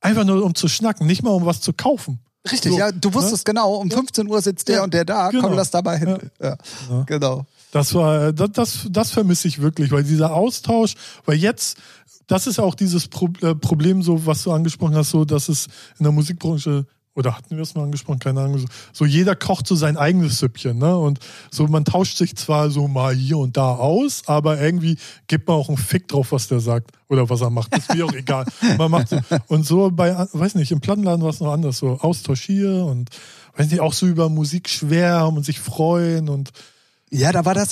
einfach 0.00 0.24
nur 0.24 0.44
um 0.44 0.54
zu 0.54 0.68
schnacken, 0.68 1.06
nicht 1.06 1.22
mal 1.22 1.30
um 1.30 1.46
was 1.46 1.60
zu 1.60 1.72
kaufen. 1.72 2.20
Richtig, 2.50 2.72
So, 2.72 2.78
ja, 2.78 2.92
du 2.92 3.14
wusstest 3.14 3.44
genau, 3.46 3.76
um 3.76 3.90
15 3.90 4.28
Uhr 4.28 4.40
sitzt 4.42 4.68
der 4.68 4.76
Ja, 4.76 4.84
und 4.84 4.92
der 4.92 5.04
da, 5.06 5.30
genau. 5.30 5.44
komm, 5.44 5.56
lass 5.56 5.70
dabei 5.70 5.98
hin. 5.98 6.18
Ja. 6.40 6.56
Ja. 6.90 7.02
Genau. 7.06 7.46
Das 7.72 7.94
war, 7.94 8.32
das, 8.32 8.50
das, 8.52 8.86
das 8.90 9.10
vermisse 9.10 9.48
ich 9.48 9.60
wirklich, 9.62 9.90
weil 9.90 10.04
dieser 10.04 10.34
Austausch, 10.34 10.94
weil 11.24 11.38
jetzt, 11.38 11.78
das 12.26 12.46
ist 12.46 12.58
auch 12.58 12.74
dieses 12.74 13.08
Pro 13.08 13.30
äh, 13.40 13.54
Problem, 13.54 14.02
so 14.02 14.26
was 14.26 14.42
du 14.42 14.52
angesprochen 14.52 14.94
hast, 14.94 15.10
so 15.10 15.24
dass 15.24 15.48
es 15.48 15.66
in 15.98 16.04
der 16.04 16.12
Musikbranche 16.12 16.86
oder 17.14 17.36
hatten 17.36 17.56
wir 17.56 17.62
es 17.62 17.74
mal 17.74 17.84
angesprochen, 17.84 18.18
keine 18.18 18.40
Ahnung, 18.40 18.66
so, 18.92 19.04
jeder 19.04 19.36
kocht 19.36 19.66
so 19.66 19.76
sein 19.76 19.96
eigenes 19.96 20.38
Süppchen, 20.38 20.78
ne? 20.78 20.96
Und 20.96 21.20
so 21.50 21.66
man 21.66 21.84
tauscht 21.84 22.16
sich 22.16 22.36
zwar 22.36 22.70
so 22.70 22.88
mal 22.88 23.14
hier 23.14 23.38
und 23.38 23.56
da 23.56 23.74
aus, 23.74 24.22
aber 24.26 24.60
irgendwie 24.60 24.96
gibt 25.26 25.46
man 25.48 25.56
auch 25.56 25.68
einen 25.68 25.78
Fick 25.78 26.08
drauf, 26.08 26.32
was 26.32 26.48
der 26.48 26.60
sagt 26.60 26.90
oder 27.08 27.28
was 27.30 27.40
er 27.40 27.50
macht. 27.50 27.76
Ist 27.76 27.94
mir 27.94 28.04
auch 28.04 28.12
egal. 28.12 28.46
Man 28.78 28.90
macht 28.90 29.10
so, 29.10 29.18
und 29.46 29.64
so 29.64 29.90
bei, 29.90 30.26
weiß 30.32 30.56
nicht, 30.56 30.72
im 30.72 30.80
Plattenladen 30.80 31.22
war 31.22 31.30
es 31.30 31.40
noch 31.40 31.52
anders, 31.52 31.78
so 31.78 31.98
Austausch 32.00 32.42
hier 32.42 32.84
und 32.84 33.10
weiß 33.56 33.70
nicht, 33.70 33.80
auch 33.80 33.92
so 33.92 34.06
über 34.06 34.28
Musik 34.28 34.68
schwärmen 34.68 35.36
und 35.36 35.44
sich 35.44 35.60
freuen 35.60 36.28
und 36.28 36.50
ja, 37.10 37.30
da 37.32 37.44
war 37.44 37.54
das, 37.54 37.70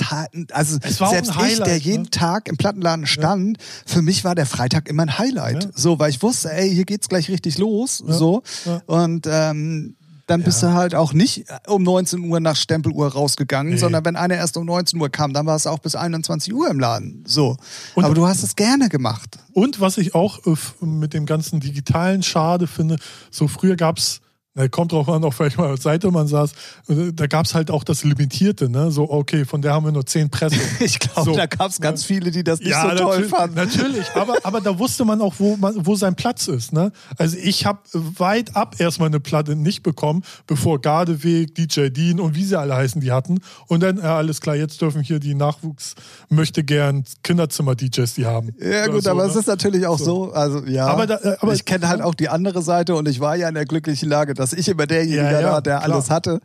also 0.53 0.78
war 0.99 1.11
selbst 1.11 1.33
ich, 1.49 1.59
der 1.61 1.76
jeden 1.78 2.03
ne? 2.05 2.11
Tag 2.11 2.49
im 2.49 2.57
Plattenladen 2.57 3.07
stand, 3.07 3.59
für 3.87 4.03
mich 4.03 4.24
war 4.24 4.35
der 4.35 4.47
Freitag 4.47 4.89
immer 4.89 5.03
ein 5.03 5.18
Highlight. 5.18 5.64
Ja. 5.64 5.70
So, 5.74 5.99
weil 5.99 6.11
ich 6.11 6.22
wusste, 6.22 6.53
ey, 6.53 6.72
hier 6.72 6.85
geht's 6.85 7.09
gleich 7.09 7.28
richtig 7.28 7.59
los. 7.59 8.03
Ja. 8.07 8.12
So. 8.14 8.43
Ja. 8.64 8.83
Und 8.87 9.26
ähm, 9.28 9.97
dann 10.28 10.45
bist 10.45 10.62
du 10.62 10.72
halt 10.72 10.95
auch 10.95 11.12
nicht 11.12 11.45
um 11.66 11.83
19 11.83 12.20
Uhr 12.30 12.39
nach 12.39 12.55
Stempeluhr 12.57 13.09
rausgegangen, 13.12 13.72
Nee. 13.74 13.78
sondern 13.78 14.05
wenn 14.05 14.14
einer 14.16 14.37
erst 14.37 14.57
um 14.57 14.64
19 14.64 14.99
Uhr 15.01 15.11
kam, 15.11 15.33
dann 15.35 15.45
war 15.47 15.57
es 15.57 15.66
auch 15.66 15.80
bis 15.80 15.97
21 15.97 16.55
Uhr 16.55 16.70
im 16.70 16.78
Laden. 16.78 17.24
So. 17.26 17.57
Und- 17.97 18.05
Aber 18.05 18.14
du 18.14 18.26
hast 18.26 18.43
es 18.45 18.55
gerne 18.55 18.89
gemacht. 18.89 19.39
Und 19.53 19.80
was 19.80 19.99
ich 19.99 20.14
auch 20.14 20.39
äh, 20.47 20.55
mit 20.87 21.12
dem 21.12 21.26
ganzen 21.26 21.59
Digitalen 21.61 22.22
schade 22.22 22.66
finde, 22.68 22.97
so 23.30 23.49
früher 23.49 23.74
gab's 23.76 24.20
na, 24.55 24.68
kommt 24.68 24.92
drauf 24.92 25.09
an, 25.09 25.24
auf 25.24 25.38
welcher 25.40 25.76
Seite 25.78 26.11
man 26.11 26.26
saß, 26.28 26.53
äh, 26.88 27.12
da 27.14 27.26
gab's 27.26 27.55
halt 27.55 27.70
auch 27.70 27.84
das 27.84 28.05
Limitierte, 28.05 28.68
ne? 28.68 28.90
So, 28.90 29.11
okay, 29.11 29.44
von 29.46 29.62
der 29.62 29.72
haben 29.72 29.86
wir 29.86 29.92
nur 29.92 30.05
zehn 30.05 30.28
Presse. 30.30 30.57
Ich 30.80 30.98
glaube, 30.98 31.30
So. 31.30 31.36
da 31.36 31.46
gab's 31.46 31.80
ganz 31.80 32.05
viele, 32.05 32.30
die 32.30 32.44
das 32.44 32.61
nicht 32.61 32.74
so 32.74 32.88
toll 32.96 33.24
fanden. 33.24 33.57
Natürlich, 33.57 34.07
aber, 34.14 34.34
aber 34.42 34.61
da 34.61 34.78
wusste 34.78 35.05
man 35.05 35.20
auch, 35.22 35.34
wo, 35.38 35.57
man, 35.57 35.74
wo 35.86 35.94
sein 35.96 36.14
Platz 36.16 36.48
ist. 36.48 36.72
Ne? 36.72 36.92
Also 37.16 37.36
ich 37.42 37.64
habe 37.66 37.78
weit 37.92 38.55
ab 38.57 38.76
erstmal 38.78 39.09
eine 39.09 39.20
Platte 39.20 39.57
nicht 39.57 39.82
bekommen, 39.82 40.22
bevor 40.46 40.80
Gardeweg, 40.80 41.55
DJ 41.55 41.88
Dean 41.88 42.20
und 42.20 42.34
wie 42.34 42.44
sie 42.44 42.59
alle 42.59 42.74
heißen, 42.76 43.00
die 43.00 43.11
hatten. 43.12 43.38
Und 43.68 43.82
dann, 43.82 43.96
ja, 43.98 44.16
alles 44.16 44.40
klar, 44.40 44.57
jetzt 44.57 44.80
dürfen 44.82 45.03
hier 45.03 45.18
die 45.18 45.34
Nachwuchs 45.34 45.94
möchte 46.28 46.62
gern 46.64 47.05
Kinderzimmer-DJs 47.22 48.14
die 48.14 48.26
haben. 48.26 48.50
Ja 48.61 48.86
gut, 48.88 49.05
so, 49.05 49.11
aber 49.11 49.24
ne? 49.24 49.30
es 49.30 49.36
ist 49.36 49.46
natürlich 49.46 49.86
auch 49.86 49.98
so, 49.98 50.32
also 50.32 50.62
ja. 50.66 50.86
Aber 50.86 51.07
da- 51.07 51.16
äh, 51.22 51.36
aber- 51.40 51.55
ich 51.55 51.64
kenne 51.64 51.88
halt 51.88 52.03
auch 52.03 52.14
die 52.14 52.28
andere 52.28 52.62
Seite 52.62 52.94
und 52.94 53.09
ich 53.09 53.20
war 53.20 53.36
ja 53.36 53.48
in 53.48 53.55
der 53.55 53.64
glücklichen 53.64 54.09
Lage, 54.09 54.34
dass 54.43 54.53
ich 54.53 54.68
immer 54.68 54.86
derjenige 54.86 55.22
Ja, 55.32 55.40
ja, 55.40 55.53
war, 55.53 55.62
der 55.62 55.78
klar. 55.78 55.93
alles 55.93 56.11
hatte. 56.11 56.40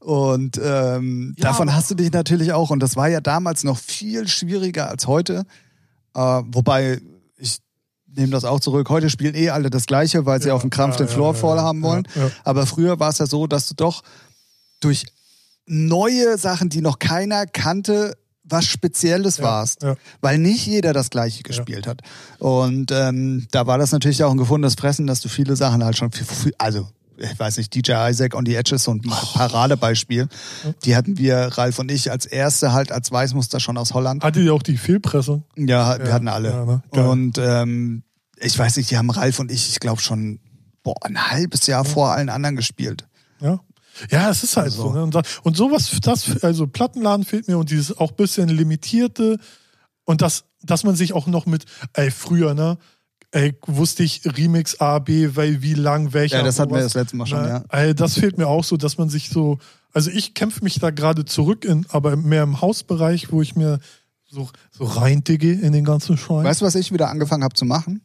Und 0.00 0.60
ähm, 0.62 1.34
Ja, 1.36 1.48
davon 1.48 1.74
hast 1.74 1.90
du 1.90 1.94
dich 1.94 2.12
natürlich 2.12 2.52
auch. 2.52 2.70
Und 2.70 2.80
das 2.80 2.94
war 2.96 3.08
ja 3.08 3.20
damals 3.20 3.64
noch 3.64 3.78
viel 3.78 4.28
schwieriger 4.28 4.88
als 4.88 5.06
heute. 5.06 5.44
Äh, 6.14 6.20
wobei, 6.20 7.00
ich 7.36 7.58
nehme 8.06 8.30
das 8.30 8.44
auch 8.44 8.60
zurück. 8.60 8.88
Heute 8.90 9.10
spielen 9.10 9.34
eh 9.34 9.50
alle 9.50 9.70
das 9.70 9.86
Gleiche, 9.86 10.24
weil 10.24 10.40
sie 10.40 10.48
Ja, 10.48 10.54
auf 10.54 10.62
dem 10.62 10.70
Krampf 10.70 10.94
ja, 10.98 11.04
den 11.06 11.08
Floor 11.08 11.34
ja, 11.34 11.38
voll 11.40 11.56
ja, 11.56 11.62
haben 11.62 11.82
ja, 11.82 11.88
wollen. 11.88 12.08
ja. 12.14 12.30
Aber 12.44 12.64
früher 12.66 13.00
war 13.00 13.10
es 13.10 13.18
ja 13.18 13.26
so, 13.26 13.46
dass 13.46 13.66
du 13.68 13.74
doch 13.74 14.02
durch 14.80 15.04
neue 15.66 16.38
Sachen, 16.38 16.68
die 16.68 16.80
noch 16.80 16.98
keiner 16.98 17.46
kannte, 17.46 18.16
was 18.44 18.64
Spezielles 18.64 19.36
Ja, 19.38 19.44
warst. 19.44 19.82
ja. 19.82 19.96
Weil 20.22 20.38
nicht 20.38 20.66
jeder 20.66 20.92
das 20.94 21.10
Gleiche 21.10 21.42
gespielt 21.42 21.86
hat. 21.86 22.00
Und 22.38 22.90
ähm, 22.92 23.46
da 23.50 23.66
war 23.66 23.76
das 23.76 23.92
natürlich 23.92 24.24
auch 24.24 24.30
ein 24.30 24.38
gefundenes 24.38 24.74
Fressen, 24.74 25.06
dass 25.06 25.20
du 25.20 25.28
viele 25.28 25.54
Sachen 25.56 25.84
halt 25.84 25.98
schon, 25.98 26.10
viel, 26.12 26.24
viel, 26.24 26.54
also 26.56 26.88
ich 27.18 27.38
weiß 27.38 27.56
nicht, 27.58 27.74
DJ 27.74 27.92
Isaac 28.10 28.34
on 28.34 28.46
the 28.46 28.54
Edges, 28.54 28.84
so 28.84 28.92
ein 28.92 29.00
Paradebeispiel. 29.02 30.28
Die 30.84 30.96
hatten 30.96 31.18
wir, 31.18 31.36
Ralf 31.58 31.78
und 31.78 31.90
ich, 31.90 32.10
als 32.10 32.26
erste 32.26 32.72
halt 32.72 32.92
als 32.92 33.10
Weißmuster 33.10 33.60
schon 33.60 33.76
aus 33.76 33.94
Holland. 33.94 34.22
Hattet 34.24 34.44
ihr 34.44 34.54
auch 34.54 34.62
die 34.62 34.76
Fehlpresse? 34.76 35.42
Ja, 35.56 35.98
wir 35.98 36.06
Ja, 36.06 36.12
hatten 36.12 36.28
alle. 36.28 36.50
ja, 36.50 36.64
ne? 36.64 37.08
Und 37.08 37.38
ähm, 37.38 38.02
ich 38.38 38.58
weiß 38.58 38.76
nicht, 38.76 38.90
die 38.90 38.96
haben 38.98 39.10
Ralf 39.10 39.38
und 39.38 39.50
ich, 39.50 39.68
ich 39.70 39.80
glaube 39.80 40.00
schon 40.00 40.40
boah, 40.82 40.94
ein 41.02 41.30
halbes 41.30 41.66
Jahr 41.66 41.84
vor 41.84 42.12
allen 42.12 42.28
anderen 42.28 42.56
gespielt. 42.56 43.06
Ja. 43.40 43.60
Ja, 44.10 44.30
es 44.30 44.44
ist 44.44 44.56
halt 44.56 44.66
Also. 44.66 44.82
so. 44.82 44.92
Ne? 44.92 45.02
Und, 45.42 45.56
sowas, 45.56 45.90
das, 46.02 46.42
also 46.44 46.68
Plattenladen 46.68 47.24
fehlt 47.24 47.48
mir 47.48 47.58
und 47.58 47.70
dieses 47.70 47.96
auch 47.98 48.12
bisschen 48.12 48.48
limitierte 48.48 49.38
und 50.04 50.22
das, 50.22 50.44
dass 50.62 50.84
man 50.84 50.94
sich 50.94 51.12
auch 51.14 51.26
noch 51.26 51.46
mit, 51.46 51.64
ey, 51.94 52.10
früher, 52.12 52.54
ne? 52.54 52.78
Ey, 53.30 53.54
wusste 53.66 54.02
ich 54.02 54.22
Remix 54.24 54.80
A, 54.80 54.98
B, 55.00 55.30
weil 55.34 55.60
wie 55.60 55.74
lang, 55.74 56.12
welcher. 56.14 56.38
Ja, 56.38 56.42
das 56.44 56.58
hatten 56.58 56.72
wir 56.74 56.80
das 56.80 56.94
letzte 56.94 57.16
Mal 57.16 57.26
schon, 57.26 57.42
Ne? 57.42 57.48
ja. 57.48 57.64
Ey, 57.78 57.94
das 57.94 58.14
fehlt 58.14 58.38
mir 58.38 58.46
auch 58.46 58.64
so, 58.64 58.76
dass 58.78 58.96
man 58.96 59.10
sich 59.10 59.28
so, 59.28 59.58
also 59.92 60.10
ich 60.10 60.32
kämpfe 60.34 60.64
mich 60.64 60.78
da 60.78 60.90
gerade 60.90 61.24
zurück, 61.26 61.64
in, 61.66 61.84
aber 61.90 62.16
mehr 62.16 62.42
im 62.42 62.60
Hausbereich, 62.62 63.30
wo 63.30 63.42
ich 63.42 63.54
mir 63.54 63.80
so, 64.30 64.48
so 64.70 64.84
reindigge 64.84 65.52
in 65.52 65.72
den 65.72 65.84
ganzen 65.84 66.16
Schwein. 66.16 66.44
Weißt 66.44 66.62
du, 66.62 66.64
was 66.64 66.74
ich 66.74 66.90
wieder 66.92 67.10
angefangen 67.10 67.44
habe 67.44 67.54
zu 67.54 67.64
machen? 67.66 68.00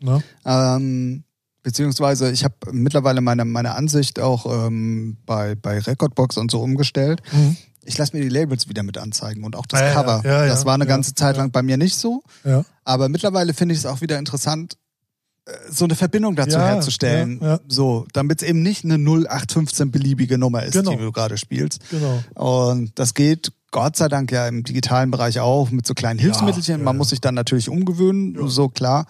Ähm, 0.45 1.24
beziehungsweise 1.63 2.32
ich 2.32 2.43
habe 2.43 2.55
mittlerweile 2.71 3.21
meine, 3.21 3.45
meine 3.45 3.76
Ansicht 3.76 4.19
auch 4.19 4.45
ähm, 4.67 5.17
bei, 5.26 5.55
bei 5.55 5.80
Recordbox 5.80 6.38
und 6.38 6.51
so 6.51 6.61
umgestellt. 6.61 7.21
Mhm. 7.32 7.55
Ich 7.86 7.97
lasse 7.97 8.15
mir 8.15 8.21
die 8.24 8.30
Labels 8.30 8.69
wieder 8.69 8.84
mit 8.84 8.97
anzeigen 8.97 9.43
und 9.43 9.55
auch 9.57 9.65
das 9.65 9.80
Ja, 9.82 9.88
ja, 9.88 9.93
Cover. 9.93 10.21
ja, 10.24 10.43
ja, 10.43 10.47
das 10.47 10.65
war 10.65 10.74
eine 10.74 10.86
ganze 10.86 11.13
Zeit 11.15 11.36
lang 11.38 11.51
bei 11.51 11.61
mir 11.61 11.76
nicht 11.78 11.95
so. 11.95 12.24
Aber 12.86 13.09
mittlerweile 13.09 13.53
finde 13.53 13.74
ich 13.74 13.80
es 13.80 13.86
auch 13.86 13.99
wieder 14.01 14.17
interessant, 14.19 14.78
so 15.70 15.86
eine 15.86 15.96
Verbindung 15.96 16.36
dazu 16.36 16.58
Ja, 16.58 16.66
herzustellen. 16.68 17.39
ja, 17.41 17.48
ja. 17.56 17.60
So, 17.68 18.06
damit 18.14 18.41
es 18.41 18.48
eben 18.48 18.62
nicht 18.62 18.86
eine 18.86 18.96
0815 18.98 19.91
beliebige 19.91 20.38
Nummer 20.38 20.64
ist, 20.64 20.74
Genau. 20.74 20.91
die 20.91 20.98
du 20.98 21.12
gerade 21.12 21.38
spielst. 21.38 21.82
Genau. 21.89 22.24
Und 22.36 22.98
das 22.98 23.14
geht 23.14 23.52
Gott 23.74 23.97
sei 23.97 24.07
Dank 24.07 24.32
ja 24.32 24.47
im 24.47 24.63
digitalen 24.63 25.11
Bereich 25.11 25.39
auch 25.41 25.69
mit 25.71 25.86
so 25.86 25.93
kleinen 25.93 26.19
Hilfsmittelchen. 26.19 26.78
ja, 26.80 26.84
Man 26.86 26.93
ja. 26.95 26.97
muss 26.99 27.09
sich 27.09 27.19
dann 27.19 27.36
natürlich 27.36 27.67
umgewöhnen, 27.69 28.36
Ja. 28.39 28.47
so 28.47 28.69
klar. 28.69 29.05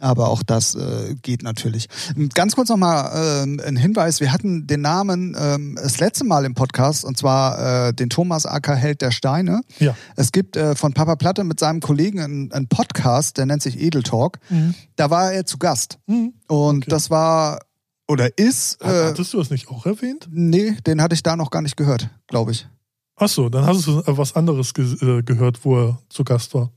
Aber 0.00 0.28
auch 0.28 0.42
das 0.42 0.74
äh, 0.74 1.14
geht 1.22 1.42
natürlich. 1.42 1.88
Ganz 2.34 2.54
kurz 2.54 2.68
nochmal 2.68 3.42
ähm, 3.44 3.60
ein 3.66 3.76
Hinweis. 3.76 4.20
Wir 4.20 4.30
hatten 4.32 4.66
den 4.66 4.80
Namen 4.82 5.34
ähm, 5.38 5.78
das 5.82 5.98
letzte 6.00 6.24
Mal 6.24 6.44
im 6.44 6.54
Podcast 6.54 7.04
und 7.04 7.16
zwar 7.18 7.88
äh, 7.88 7.92
den 7.94 8.08
Thomas 8.10 8.44
Acker 8.46 8.74
Held 8.76 9.00
der 9.02 9.10
Steine. 9.10 9.62
Ja. 9.78 9.96
Es 10.14 10.32
gibt 10.32 10.56
äh, 10.56 10.74
von 10.76 10.92
Papa 10.92 11.16
Platte 11.16 11.44
mit 11.44 11.58
seinem 11.60 11.80
Kollegen 11.80 12.20
einen, 12.20 12.52
einen 12.52 12.68
Podcast, 12.68 13.38
der 13.38 13.46
nennt 13.46 13.62
sich 13.62 13.80
Edel 13.80 14.02
Talk. 14.02 14.38
Mhm. 14.50 14.74
Da 14.96 15.10
war 15.10 15.32
er 15.32 15.46
zu 15.46 15.58
Gast. 15.58 15.98
Mhm. 16.06 16.34
Und 16.46 16.76
Okay. 16.84 16.90
das 16.90 17.10
war 17.10 17.60
oder 18.06 18.36
ist. 18.38 18.80
Äh, 18.82 19.06
Hattest 19.06 19.32
du 19.32 19.38
das 19.38 19.50
nicht 19.50 19.68
auch 19.68 19.84
erwähnt? 19.86 20.28
nee, 20.30 20.76
den 20.86 21.00
hatte 21.02 21.14
ich 21.14 21.22
da 21.24 21.34
noch 21.36 21.50
gar 21.50 21.62
nicht 21.62 21.76
gehört, 21.76 22.10
glaube 22.28 22.52
ich. 22.52 22.68
Achso, 23.16 23.48
dann 23.48 23.66
hast 23.66 23.86
du 23.86 24.02
was 24.06 24.34
anderes 24.36 24.74
ge 24.74 24.84
äh, 24.84 25.22
gehört, 25.22 25.64
wo 25.64 25.78
er 25.78 25.98
zu 26.10 26.22
Gast 26.22 26.54
war. 26.54 26.70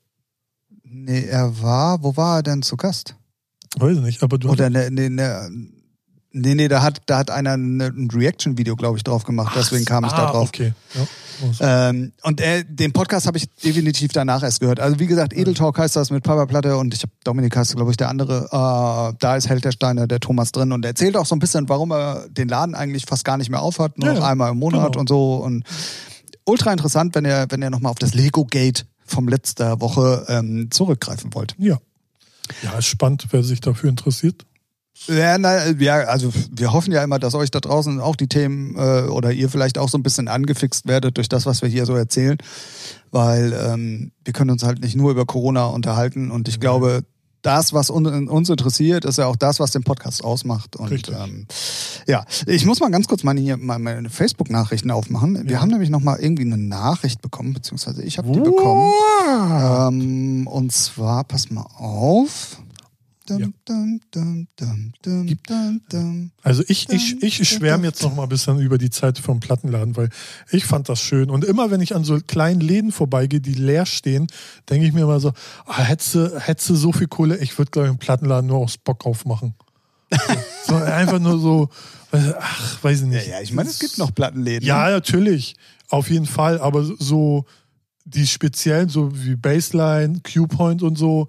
Nee, 0.83 1.25
er 1.25 1.61
war, 1.61 2.01
wo 2.01 2.15
war 2.15 2.37
er 2.37 2.43
denn 2.43 2.61
zu 2.61 2.77
Gast? 2.77 3.15
Weiß 3.77 3.97
ich 3.97 4.03
nicht, 4.03 4.23
aber 4.23 4.37
du 4.37 4.49
Oder 4.49 4.69
ne, 4.69 4.89
ne, 4.89 5.09
ne, 5.09 5.49
nee, 6.31 6.55
nee, 6.55 6.67
da 6.67 6.81
hat, 6.81 7.01
da 7.05 7.19
hat 7.19 7.29
einer 7.29 7.57
ne, 7.57 7.87
ein 7.87 8.09
Reaction-Video, 8.09 8.75
glaube 8.75 8.97
ich, 8.97 9.03
drauf 9.03 9.23
gemacht. 9.25 9.53
Deswegen 9.55 9.85
kam 9.85 10.05
ich 10.05 10.11
da 10.11 10.27
ah, 10.27 10.31
drauf. 10.31 10.47
Okay. 10.47 10.73
Ja. 10.95 11.07
Ähm, 11.89 12.11
und 12.23 12.41
äh, 12.41 12.65
den 12.67 12.91
Podcast 12.91 13.27
habe 13.27 13.37
ich 13.37 13.49
definitiv 13.63 14.11
danach 14.11 14.41
erst 14.43 14.59
gehört. 14.59 14.79
Also 14.79 14.99
wie 14.99 15.07
gesagt, 15.07 15.33
Edel 15.33 15.53
Talk 15.53 15.77
heißt 15.77 15.95
das 15.95 16.09
mit 16.09 16.23
Papa 16.23 16.45
Platte 16.45 16.75
und 16.77 16.93
ich 16.93 17.01
habe 17.01 17.11
Dominik 17.23 17.55
heißt, 17.55 17.75
glaube 17.75 17.91
ich, 17.91 17.97
der 17.97 18.09
andere. 18.09 18.45
Äh, 18.45 19.15
da 19.19 19.35
ist 19.35 19.47
Held 19.47 19.63
der 19.63 19.71
Steine, 19.71 20.07
der 20.07 20.19
Thomas 20.19 20.51
drin 20.51 20.71
und 20.71 20.83
er 20.83 20.89
erzählt 20.89 21.15
auch 21.15 21.25
so 21.25 21.35
ein 21.35 21.39
bisschen, 21.39 21.69
warum 21.69 21.91
er 21.91 22.27
den 22.29 22.47
Laden 22.47 22.75
eigentlich 22.75 23.05
fast 23.05 23.23
gar 23.23 23.37
nicht 23.37 23.49
mehr 23.49 23.61
aufhat, 23.61 23.97
nur 23.97 24.07
Ja, 24.07 24.15
noch 24.15 24.25
einmal 24.25 24.51
im 24.51 24.59
Monat 24.59 24.93
Genau. 24.93 24.99
und 24.99 25.09
so. 25.09 25.35
Und 25.35 25.63
ultra 26.49 26.71
interessant, 26.71 27.15
wenn 27.15 27.25
ihr, 27.25 27.45
wenn 27.49 27.61
ihr 27.61 27.69
nochmal 27.69 27.91
auf 27.91 27.99
das 27.99 28.13
Lego 28.13 28.45
Gate 28.45 28.85
vom 29.05 29.27
letzter 29.27 29.81
Woche 29.81 30.25
ähm, 30.27 30.69
zurückgreifen 30.71 31.33
wollt. 31.33 31.55
ja. 31.57 31.77
Ja, 32.63 32.79
ist 32.79 32.87
spannend, 32.87 33.27
wer 33.29 33.43
sich 33.43 33.61
dafür 33.61 33.89
interessiert. 33.91 34.43
Ja, 35.07 35.37
na, 35.37 35.69
ja, 35.69 35.99
also 36.05 36.33
wir 36.51 36.73
hoffen 36.73 36.91
ja 36.91 37.03
immer, 37.03 37.19
dass 37.19 37.33
euch 37.33 37.51
da 37.51 37.59
draußen 37.59 38.01
auch 38.01 38.15
die 38.15 38.27
Themen 38.27 38.75
äh, 38.75 39.03
oder 39.03 39.31
ihr 39.31 39.49
vielleicht 39.49 39.77
auch 39.77 39.87
so 39.87 39.97
ein 39.97 40.03
bisschen 40.03 40.27
angefixt 40.27 40.87
werdet 40.87 41.17
durch 41.17 41.29
das, 41.29 41.45
was 41.45 41.61
wir 41.61 41.69
hier 41.69 41.85
so 41.85 41.95
erzählen, 41.95 42.37
weil 43.11 43.53
ähm, 43.53 44.11
wir 44.25 44.33
können 44.33 44.49
uns 44.49 44.63
halt 44.63 44.81
nicht 44.81 44.95
nur 44.95 45.11
über 45.11 45.25
Corona 45.25 45.67
unterhalten 45.67 46.31
und 46.31 46.47
ich 46.47 46.59
glaube, 46.59 47.03
das, 47.41 47.73
was 47.73 47.89
un 47.89 48.27
uns 48.27 48.49
interessiert, 48.49 49.05
ist 49.05 49.17
ja 49.17 49.25
auch 49.27 49.35
das, 49.35 49.59
was 49.59 49.71
den 49.71 49.83
Podcast 49.83 50.23
ausmacht. 50.23 50.75
Und 50.75 50.89
Richtig. 50.91 51.15
ähm, 51.17 51.45
ja, 52.07 52.25
ich 52.45 52.65
muss 52.65 52.79
mal 52.79 52.89
ganz 52.91 53.07
kurz 53.07 53.23
meine, 53.23 53.39
hier, 53.39 53.57
meine, 53.57 54.09
Facebook-Nachrichten 54.09 54.91
aufmachen. 54.91 55.45
Wir 55.45 55.53
Ja. 55.53 55.61
haben 55.61 55.69
nämlich 55.69 55.89
noch 55.89 56.01
mal 56.01 56.19
irgendwie 56.19 56.43
eine 56.43 56.57
Nachricht 56.57 57.21
bekommen, 57.21 57.53
beziehungsweise 57.53 58.03
ich 58.03 58.17
habe 58.17 58.31
die 58.31 58.39
bekommen. 58.39 58.91
Ähm, 59.27 60.47
und 60.47 60.71
zwar, 60.71 61.23
pass 61.23 61.49
mal 61.49 61.65
auf. 61.77 62.61
Also 66.43 66.63
ich, 66.67 66.89
ich, 66.89 67.21
ich 67.21 67.47
schwärme 67.49 67.85
jetzt 67.85 68.01
noch 68.03 68.15
mal 68.15 68.23
ein 68.23 68.29
bisschen 68.29 68.59
über 68.59 68.77
die 68.77 68.89
Zeit 68.89 69.17
vom 69.19 69.39
Plattenladen, 69.39 69.95
weil 69.95 70.09
ich 70.51 70.65
fand 70.65 70.89
das 70.89 71.01
schön. 71.01 71.29
Und 71.29 71.45
immer 71.45 71.71
wenn 71.71 71.81
ich 71.81 71.95
an 71.95 72.03
so 72.03 72.19
kleinen 72.19 72.61
Läden 72.61 72.91
vorbeigehe, 72.91 73.41
die 73.41 73.53
leer 73.53 73.85
stehen, 73.85 74.27
denke 74.69 74.87
ich 74.87 74.93
mir 74.93 75.01
immer 75.01 75.19
so, 75.19 75.33
ah, 75.65 75.83
hättest 75.83 76.15
du, 76.15 76.39
hättest 76.39 76.69
du 76.69 76.75
so 76.75 76.91
viel 76.91 77.07
Kohle, 77.07 77.37
ich 77.37 77.57
würde 77.57 77.71
glaube 77.71 77.87
ich 77.87 77.89
einen 77.91 77.99
Plattenladen 77.99 78.47
nur 78.47 78.59
aus 78.59 78.77
Bock 78.77 79.05
aufmachen. 79.05 79.55
So, 80.65 80.77
so 80.77 80.83
einfach 80.83 81.19
nur 81.19 81.39
so, 81.39 81.69
ach, 82.11 82.83
weiß 82.83 83.01
ich 83.01 83.07
Ja, 83.07 83.13
nicht. 83.13 83.27
ja, 83.27 83.41
ich 83.41 83.53
meine, 83.53 83.69
es 83.69 83.79
gibt 83.79 83.97
noch 83.97 84.13
Plattenläden. 84.13 84.67
Ja, 84.67 84.89
natürlich. 84.89 85.55
Auf 85.87 86.09
jeden 86.09 86.25
Fall. 86.25 86.59
Aber 86.59 86.83
so 86.83 87.45
die 88.05 88.27
speziellen, 88.27 88.89
so 88.89 89.11
wie 89.23 89.35
Baseline, 89.35 90.21
Q-Point 90.21 90.83
und 90.83 90.97
so, 90.97 91.27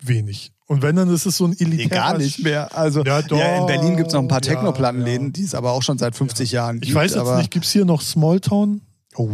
wenig. 0.00 0.52
Und 0.66 0.80
wenn, 0.82 0.96
dann 0.96 1.12
ist 1.12 1.26
es 1.26 1.36
so 1.36 1.46
ein 1.46 1.50
Nee, 1.58 1.64
elitärer... 1.64 1.88
gar 2.12 2.18
nicht 2.18 2.42
mehr. 2.42 2.74
Also 2.76 3.04
Ja, 3.04 3.20
doch. 3.22 3.38
ja, 3.38 3.58
in 3.58 3.66
Berlin 3.66 3.96
gibt 3.96 4.08
es 4.08 4.14
noch 4.14 4.22
ein 4.22 4.28
paar 4.28 4.42
Ja, 4.42 4.54
Techno-Plattenläden, 4.54 5.26
ja. 5.28 5.32
die 5.32 5.42
es 5.44 5.54
aber 5.54 5.72
auch 5.72 5.82
schon 5.82 5.98
seit 5.98 6.16
50 6.16 6.52
Jahren 6.52 6.76
gibt. 6.76 6.86
Ich 6.88 6.94
weiß 6.94 7.12
jetzt 7.12 7.20
aber, 7.20 7.36
nicht, 7.38 7.50
gibt 7.50 7.66
es 7.66 7.72
hier 7.72 7.84
noch 7.84 8.00
Smalltown? 8.00 8.80
Oh, 9.16 9.28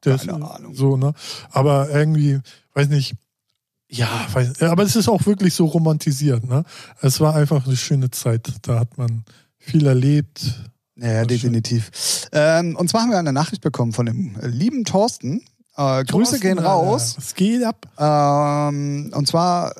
Das, 0.00 0.26
keine 0.26 0.48
Ahnung. 0.50 0.74
So, 0.74 0.96
ne? 0.96 1.12
Aber 1.50 1.90
irgendwie, 1.90 2.38
weiß 2.74 2.88
nicht, 2.88 3.14
ja, 3.90 4.08
weiß, 4.32 4.62
aber 4.62 4.82
es 4.84 4.96
ist 4.96 5.08
auch 5.08 5.24
wirklich 5.26 5.54
so 5.54 5.64
romantisiert, 5.66 6.46
ne? 6.46 6.62
Es 7.00 7.20
war 7.20 7.34
einfach 7.34 7.66
eine 7.66 7.76
schöne 7.76 8.10
Zeit. 8.10 8.52
Da 8.62 8.78
hat 8.78 8.98
man 8.98 9.24
viel 9.58 9.86
erlebt. 9.86 10.54
Ja, 10.96 11.24
definitiv. 11.24 11.90
Ähm, 12.32 12.76
und 12.76 12.90
zwar 12.90 13.02
haben 13.02 13.10
wir 13.10 13.18
eine 13.18 13.32
Nachricht 13.32 13.62
bekommen 13.62 13.92
von 13.92 14.06
dem 14.06 14.36
äh, 14.40 14.46
lieben 14.46 14.84
Thorsten. 14.84 15.42
Äh, 15.78 16.04
Grüße 16.04 16.40
gehen 16.40 16.58
raus. 16.58 17.14
Es 17.16 17.36
geht 17.36 17.62
ab. 17.62 17.86
Ähm, 17.98 19.12
und 19.14 19.28
zwar 19.28 19.72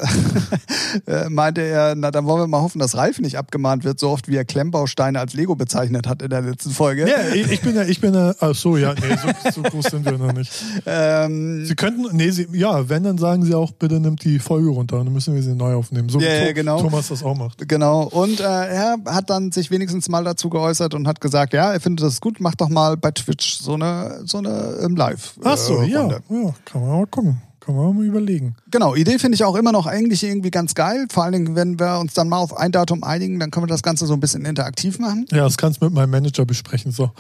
äh, 1.07 1.29
meinte 1.29 1.61
er, 1.63 1.97
na 1.97 2.13
dann 2.13 2.25
wollen 2.27 2.43
wir 2.43 2.47
mal 2.47 2.61
hoffen, 2.61 2.79
dass 2.79 2.97
Ralf 2.97 3.19
nicht 3.19 3.37
abgemahnt 3.37 3.83
wird, 3.83 3.99
so 3.99 4.11
oft 4.11 4.29
wie 4.29 4.37
er 4.37 4.45
Klemmbausteine 4.45 5.19
als 5.19 5.35
Lego 5.35 5.57
bezeichnet 5.57 6.07
hat 6.07 6.23
in 6.23 6.31
der 6.31 6.43
letzten 6.43 6.71
Folge. 6.71 7.09
Ja, 7.09 7.35
ich, 7.35 7.51
ich 7.51 7.63
bin 7.63 7.75
ja, 7.75 7.83
ich 7.83 8.01
bin 8.01 8.15
ja, 8.15 8.33
ach 8.39 8.55
so, 8.55 8.77
ja, 8.77 8.95
nee, 8.95 9.17
so, 9.51 9.51
so 9.51 9.63
groß 9.63 9.87
sind 9.87 10.05
wir 10.05 10.19
noch 10.19 10.33
nicht. 10.33 10.53
Ähm, 10.87 11.65
Sie 11.65 11.75
könnten, 11.75 12.17
nee, 12.17 12.31
Sie, 12.31 12.47
ja, 12.53 12.89
wenn, 12.89 13.03
dann 13.03 13.19
sagen 13.19 13.45
Sie 13.45 13.55
auch, 13.55 13.73
bitte 13.73 14.01
nimmt 14.01 14.25
die 14.25 14.39
Folge 14.39 14.69
runter, 14.69 14.99
dann 14.99 15.13
müssen 15.13 15.35
wir 15.35 15.43
sie 15.43 15.55
neu 15.55 15.75
aufnehmen. 15.75 16.09
So 16.09 16.21
Ja, 16.21 16.49
wie 16.49 16.55
genau. 16.55 16.81
Thomas 16.81 17.09
das 17.09 17.23
auch 17.23 17.37
macht. 17.37 17.69
Genau, 17.69 18.05
und 18.05 18.41
äh, 18.41 18.45
er 18.45 18.97
hat 19.07 19.29
dann 19.29 19.51
sich 19.53 19.71
wenigstens 19.71 20.09
mal 20.09 20.25
dazu 20.25 20.49
geäußert 20.49 20.95
und 20.95 21.09
hat 21.09 21.21
gesagt, 21.21 21.53
ja, 21.53 21.73
er 21.73 21.81
findet 21.81 22.07
das 22.07 22.21
gut, 22.21 22.41
macht 22.41 22.61
doch 22.61 22.69
mal 22.69 22.97
bei 22.97 23.11
Twitch 23.11 23.59
so 23.59 23.75
eine, 23.75 24.21
so 24.25 24.39
eine 24.39 24.79
im 24.85 24.97
Live. 24.97 25.35
Ach 25.43 25.57
so, 25.57 25.83
äh, 25.83 25.88
ja, 25.88 25.88
Runde. 25.95 26.23
ja, 26.29 26.55
kann 26.65 26.81
man 26.81 26.91
mal 26.91 27.07
gucken. 27.07 27.43
Kann 27.61 27.77
man 27.77 27.95
mal 27.97 28.05
überlegen. 28.05 28.57
Genau, 28.71 28.95
Idee 28.95 29.19
finde 29.19 29.35
ich 29.35 29.45
auch 29.45 29.55
immer 29.55 29.73
noch 29.73 29.87
eigentlich 29.87 30.25
irgendwie 30.25 30.51
ganz 30.51 30.75
geil. 30.75 31.07
Vor 31.11 31.25
allen 31.25 31.33
Dingen, 31.35 31.55
wenn 31.55 31.79
wir 31.79 31.99
uns 31.99 32.15
dann 32.15 32.29
mal 32.29 32.39
auf 32.39 32.57
ein 32.57 32.73
Datum 32.73 33.05
einigen, 33.05 33.39
dann 33.39 33.51
können 33.51 33.65
wir 33.65 33.69
das 33.69 33.83
Ganze 33.83 34.07
so 34.07 34.15
ein 34.15 34.21
bisschen 34.21 34.47
interaktiv 34.47 34.99
machen. 34.99 35.27
Ja, 35.31 35.45
das 35.45 35.59
kannst 35.59 35.83
du 35.83 35.85
mit 35.85 35.95
meinem 35.95 36.11
Manager 36.11 36.47
besprechen, 36.47 36.93
so. 36.93 37.11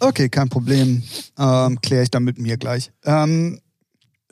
Okay, 0.00 0.28
kein 0.28 0.50
Problem. 0.50 1.02
Ähm, 1.38 1.80
Kläre 1.80 2.02
ich 2.02 2.10
dann 2.10 2.24
mit 2.24 2.38
mir 2.38 2.58
gleich. 2.58 2.90
Ähm, 3.04 3.58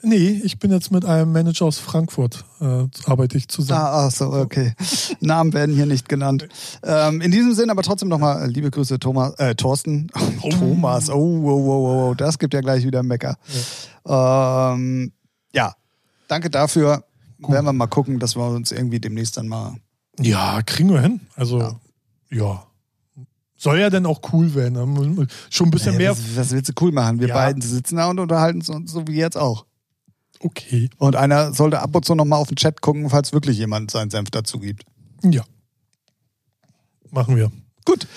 Nee, 0.05 0.41
ich 0.43 0.59
bin 0.59 0.69
jetzt 0.69 0.91
mit 0.91 1.05
einem 1.05 1.31
Manager 1.31 1.65
aus 1.65 1.77
Frankfurt, 1.79 2.43
äh, 2.59 2.85
arbeite 3.05 3.37
ich 3.37 3.47
zusammen. 3.47 3.81
ah, 3.85 4.07
ach 4.07 4.11
so, 4.11 4.33
okay. 4.33 4.73
Namen 5.21 5.53
werden 5.53 5.73
hier 5.73 5.85
nicht 5.85 6.09
genannt. 6.09 6.47
Ähm, 6.83 7.21
in 7.21 7.31
diesem 7.31 7.53
Sinne 7.53 7.71
aber 7.71 7.83
trotzdem 7.83 8.09
nochmal 8.09 8.49
liebe 8.49 8.69
Grüße, 8.69 8.99
Thomas, 8.99 9.33
äh, 9.35 9.55
Thorsten. 9.55 10.09
Thomas, 10.59 11.09
oh, 11.09 11.13
oh, 11.13 11.49
oh, 11.49 11.87
oh, 11.87 12.09
oh, 12.09 12.13
das 12.15 12.37
gibt 12.37 12.53
ja 12.53 12.59
gleich 12.59 12.85
wieder 12.85 13.01
Mecker. 13.01 13.37
Ja, 14.05 14.73
ähm, 14.73 15.13
ja. 15.53 15.73
danke 16.27 16.49
dafür. 16.49 17.05
Werden 17.39 17.65
wir 17.65 17.73
mal 17.73 17.87
gucken, 17.87 18.19
dass 18.19 18.35
wir 18.35 18.45
uns 18.45 18.71
irgendwie 18.73 18.99
demnächst 18.99 19.37
dann 19.37 19.47
mal. 19.47 19.75
Ja, 20.19 20.61
kriegen 20.63 20.89
wir 20.91 21.01
hin. 21.01 21.21
Also, 21.35 21.59
Ja. 21.59 21.75
ja. 22.29 22.63
Soll 23.55 23.79
ja 23.79 23.89
dann 23.89 24.05
auch 24.05 24.19
cool 24.33 24.53
werden. 24.55 25.29
Schon 25.49 25.67
ein 25.67 25.71
bisschen 25.71 25.93
Ey, 25.93 25.99
mehr. 25.99 26.11
was, 26.11 26.19
was 26.35 26.51
willst 26.51 26.67
du 26.69 26.73
cool 26.81 26.91
machen? 26.91 27.21
Wir 27.21 27.29
Ja. 27.29 27.33
beiden 27.35 27.61
sitzen 27.61 27.95
da 27.95 28.09
und 28.09 28.19
unterhalten 28.19 28.61
uns 28.69 28.91
so 28.91 29.07
wie 29.07 29.15
jetzt 29.15 29.37
auch. 29.37 29.65
Okay. 30.43 30.89
Und 30.97 31.15
einer 31.15 31.53
sollte 31.53 31.79
ab 31.79 31.95
und 31.95 32.03
zu 32.03 32.15
nochmal 32.15 32.39
auf 32.39 32.49
den 32.49 32.57
Chat 32.57 32.81
gucken, 32.81 33.09
falls 33.09 33.31
wirklich 33.31 33.57
jemand 33.57 33.91
seinen 33.91 34.09
Senf 34.09 34.29
dazu 34.29 34.59
gibt. 34.59 34.83
Ja. 35.23 35.43
Machen 37.11 37.37
wir. 37.37 37.51
Gut. 37.85 38.07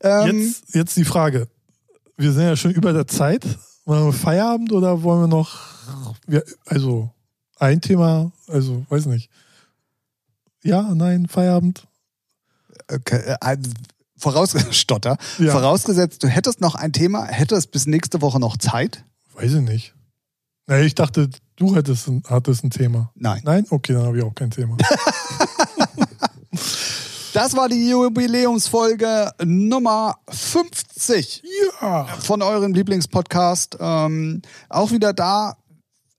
Ähm, 0.00 0.38
Jetzt, 0.38 0.74
jetzt 0.74 0.96
die 0.96 1.04
Frage. 1.04 1.48
Wir 2.16 2.32
sind 2.32 2.42
ja 2.42 2.56
schon 2.56 2.72
über 2.72 2.92
der 2.92 3.06
Zeit. 3.06 3.46
Wollen 3.84 4.06
wir 4.06 4.12
Feierabend 4.12 4.72
oder 4.72 5.02
wollen 5.02 5.22
wir 5.22 5.28
noch. 5.28 5.60
Also, 6.66 7.10
ein 7.58 7.80
Thema, 7.80 8.32
also, 8.48 8.84
weiß 8.88 9.06
nicht. 9.06 9.30
Ja, 10.62 10.82
nein, 10.94 11.28
Feierabend. 11.28 11.86
Okay, 12.92 13.36
äh, 13.40 13.56
voraus, 14.16 14.54
Stotter. 14.72 15.16
Ja. 15.38 15.52
Vorausgesetzt, 15.52 16.22
du 16.22 16.28
hättest 16.28 16.60
noch 16.60 16.74
ein 16.74 16.92
Thema, 16.92 17.24
hättest 17.24 17.70
bis 17.70 17.86
nächste 17.86 18.20
Woche 18.20 18.40
noch 18.40 18.56
Zeit? 18.56 19.04
Weiß 19.34 19.54
ich 19.54 19.62
nicht. 19.62 19.94
Nee, 20.66 20.82
ich 20.82 20.94
dachte, 20.94 21.30
du 21.58 21.74
hättest 21.74 22.08
ein, 22.08 22.22
hattest 22.28 22.64
ein 22.64 22.70
Thema. 22.70 23.10
Nein. 23.14 23.42
Nein? 23.44 23.66
Okay, 23.68 23.92
dann 23.92 24.04
habe 24.04 24.18
ich 24.18 24.24
auch 24.24 24.34
kein 24.34 24.50
Thema. 24.50 24.76
Das 27.34 27.54
war 27.54 27.68
die 27.68 27.88
Jubiläumsfolge 27.88 29.30
Nummer 29.44 30.16
50 30.28 31.44
ja. 31.80 32.06
von 32.06 32.42
eurem 32.42 32.72
Lieblingspodcast. 32.72 33.76
Ähm, 33.78 34.42
auch 34.68 34.90
wieder 34.90 35.12
da. 35.12 35.56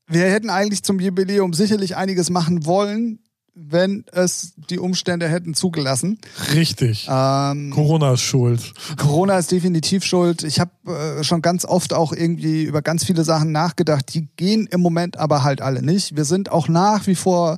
Wir 0.07 0.25
hätten 0.25 0.49
eigentlich 0.49 0.83
zum 0.83 0.99
Jubiläum 0.99 1.51
sicherlich 1.53 1.97
einiges 1.97 2.29
machen 2.29 2.65
wollen, 2.65 3.19
wenn 3.55 4.05
es 4.11 4.53
die 4.69 4.79
Umstände 4.79 5.27
hätten 5.27 5.53
zugelassen. 5.53 6.19
Richtig. 6.53 7.07
Ähm, 7.09 7.71
Corona 7.71 8.13
ist 8.13 8.21
schuld. 8.21 8.73
Corona 8.97 9.37
ist 9.37 9.51
definitiv 9.51 10.03
schuld. 10.03 10.43
Ich 10.43 10.59
habe 10.59 10.71
äh, 11.19 11.23
schon 11.23 11.41
ganz 11.41 11.65
oft 11.65 11.93
auch 11.93 12.13
irgendwie 12.13 12.63
über 12.63 12.81
ganz 12.81 13.05
viele 13.05 13.23
Sachen 13.23 13.51
nachgedacht. 13.51 14.13
Die 14.13 14.27
gehen 14.35 14.67
im 14.67 14.81
Moment 14.81 15.17
aber 15.17 15.43
halt 15.43 15.61
alle 15.61 15.81
nicht. 15.81 16.15
Wir 16.15 16.25
sind 16.25 16.51
auch 16.51 16.67
nach 16.67 17.07
wie 17.07 17.15
vor 17.15 17.57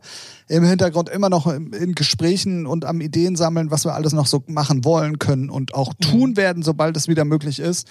im 0.52 0.66
Hintergrund 0.66 1.10
immer 1.10 1.30
noch 1.30 1.48
in, 1.48 1.96
Gesprächen 1.96 2.66
und 2.66 2.84
am 2.84 3.00
Ideen 3.00 3.38
sammeln, 3.38 3.72
was 3.72 3.86
wir 3.86 3.94
alles 3.94 4.12
noch 4.12 4.26
so 4.26 4.44
machen 4.48 4.84
wollen 4.84 5.18
können 5.18 5.50
und 5.50 5.74
auch 5.74 5.94
tun 5.94 6.36
werden, 6.36 6.62
sobald 6.62 6.98
es 6.98 7.08
wieder 7.08 7.24
möglich 7.24 7.60
ist. 7.60 7.88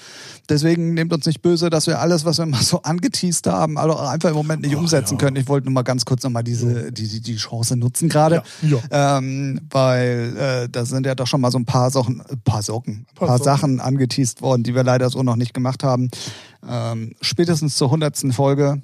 Deswegen 0.49 0.93
nehmt 0.93 1.13
uns 1.13 1.25
nicht 1.25 1.41
böse, 1.41 1.71
dass 1.71 1.87
wir 1.87 2.01
alles, 2.01 2.27
was 2.27 2.39
wir 2.39 2.45
mal 2.47 2.63
so 2.63 2.83
angeteased 2.83 3.47
haben, 3.47 3.79
also 3.79 3.97
einfach 3.97 4.29
im 4.29 4.37
Moment 4.37 4.61
nicht 4.63 4.75
Ach, 4.77 4.81
umsetzen 4.81 5.15
ja. 5.15 5.19
können. 5.19 5.37
Ich 5.37 5.49
wollte 5.49 5.67
nur 5.67 5.75
mal 5.75 5.83
ganz 5.83 6.05
kurz 6.05 6.23
nochmal 6.23 6.45
diese 6.45 6.93
die, 6.93 7.09
die, 7.09 7.21
die 7.21 7.37
Chance 7.37 7.77
nutzen 7.77 8.11
gerade. 8.11 8.43
Ja, 8.63 9.17
Ähm, 9.19 9.61
weil 9.71 10.37
äh, 10.37 10.69
da 10.69 10.85
sind 10.85 11.07
ja 11.07 11.15
doch 11.15 11.27
schon 11.27 11.41
mal 11.41 11.51
so 11.51 11.59
ein 11.59 11.65
paar 11.65 11.91
Sachen, 11.91 12.21
ein 12.21 12.41
paar 12.45 12.63
Socken, 12.63 13.07
ein 13.09 13.15
Paar 13.15 13.29
paar. 13.29 13.43
Sachen 13.43 13.81
angeteased 13.81 14.43
worden, 14.43 14.65
die 14.65 14.75
wir 14.75 14.85
leider 14.85 15.09
so 15.09 15.23
noch 15.23 15.37
nicht 15.37 15.55
gemacht 15.55 15.83
haben. 15.83 16.11
Ähm, 16.69 17.15
spätestens 17.23 17.77
zur 17.77 17.91
hundertsten 17.91 18.33
Folge. 18.33 18.83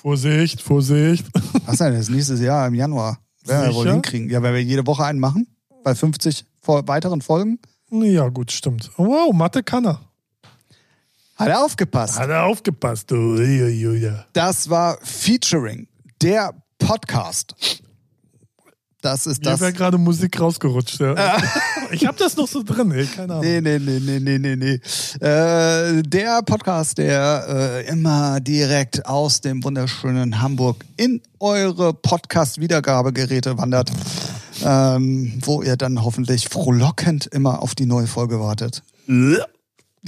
Vorsicht, 0.00 0.62
Vorsicht. 0.62 1.26
Was 1.66 1.76
denn, 1.76 1.92
das 1.92 2.02
ist 2.02 2.10
nächstes 2.10 2.40
Jahr 2.40 2.66
im 2.66 2.74
Januar. 2.74 3.18
Werden 3.44 3.68
wir 3.68 3.74
wohl 3.74 3.90
hinkriegen. 3.90 4.30
Ja, 4.30 4.42
wenn 4.42 4.54
wir 4.54 4.62
jede 4.62 4.86
Woche 4.86 5.04
einen 5.04 5.18
machen, 5.18 5.46
bei 5.84 5.94
50 5.94 6.46
vor 6.62 6.88
weiteren 6.88 7.20
Folgen. 7.20 7.58
Ja, 7.90 8.28
gut, 8.28 8.50
stimmt. 8.50 8.90
Wow, 8.96 9.34
Mathe 9.34 9.62
kann 9.62 9.84
er. 9.84 10.00
Hat 11.36 11.48
er 11.48 11.64
aufgepasst. 11.64 12.18
Hat 12.18 12.30
er 12.30 12.44
aufgepasst, 12.44 13.10
du. 13.10 13.36
Das 14.32 14.70
war 14.70 14.98
Featuring, 15.02 15.86
der 16.22 16.54
Podcast. 16.78 17.54
Das 19.02 19.26
ist 19.26 19.42
Mir 19.42 19.50
das. 19.52 19.60
wäre 19.60 19.72
gerade 19.72 19.98
Musik 19.98 20.38
rausgerutscht. 20.40 21.00
Ja. 21.00 21.36
Ich 21.92 22.06
habe 22.06 22.16
das 22.16 22.36
noch 22.36 22.46
so 22.46 22.62
drin, 22.62 22.92
ey, 22.92 23.04
keine 23.04 23.32
Ahnung. 23.34 23.44
Nee, 23.44 23.60
nee, 23.60 23.80
nee, 23.80 23.98
nee, 23.98 24.20
nee, 24.20 24.38
nee, 24.38 24.54
nee. 24.54 25.26
Äh, 25.26 26.02
der 26.04 26.40
Podcast, 26.42 26.98
der 26.98 27.46
äh, 27.48 27.88
immer 27.88 28.38
direkt 28.38 29.06
aus 29.06 29.40
dem 29.40 29.64
wunderschönen 29.64 30.40
Hamburg 30.40 30.84
in 30.96 31.20
eure 31.40 31.92
Podcast-Wiedergabegeräte 31.92 33.58
wandert, 33.58 33.90
ähm, 34.64 35.40
wo 35.44 35.62
ihr 35.62 35.76
dann 35.76 36.04
hoffentlich 36.04 36.48
frohlockend 36.48 37.26
immer 37.26 37.60
auf 37.60 37.74
die 37.74 37.86
neue 37.86 38.06
Folge 38.06 38.38
wartet. 38.38 38.84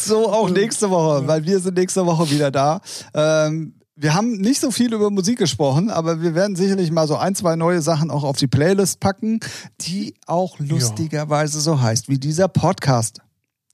so 0.00 0.32
auch 0.32 0.48
nächste 0.48 0.90
Woche, 0.90 1.26
weil 1.26 1.44
wir 1.44 1.58
sind 1.58 1.76
nächste 1.76 2.06
Woche 2.06 2.30
wieder 2.30 2.52
da. 2.52 2.80
Ähm, 3.14 3.74
wir 4.00 4.14
haben 4.14 4.38
nicht 4.38 4.60
so 4.60 4.70
viel 4.70 4.94
über 4.94 5.10
Musik 5.10 5.38
gesprochen, 5.38 5.90
aber 5.90 6.22
wir 6.22 6.34
werden 6.34 6.56
sicherlich 6.56 6.90
mal 6.90 7.06
so 7.06 7.16
ein, 7.16 7.34
zwei 7.34 7.54
neue 7.54 7.82
Sachen 7.82 8.10
auch 8.10 8.24
auf 8.24 8.38
die 8.38 8.46
Playlist 8.46 8.98
packen, 8.98 9.40
die 9.82 10.14
auch 10.26 10.58
lustigerweise 10.58 11.60
so 11.60 11.82
heißt 11.82 12.08
wie 12.08 12.16
dieser 12.16 12.48
Podcast. 12.48 13.20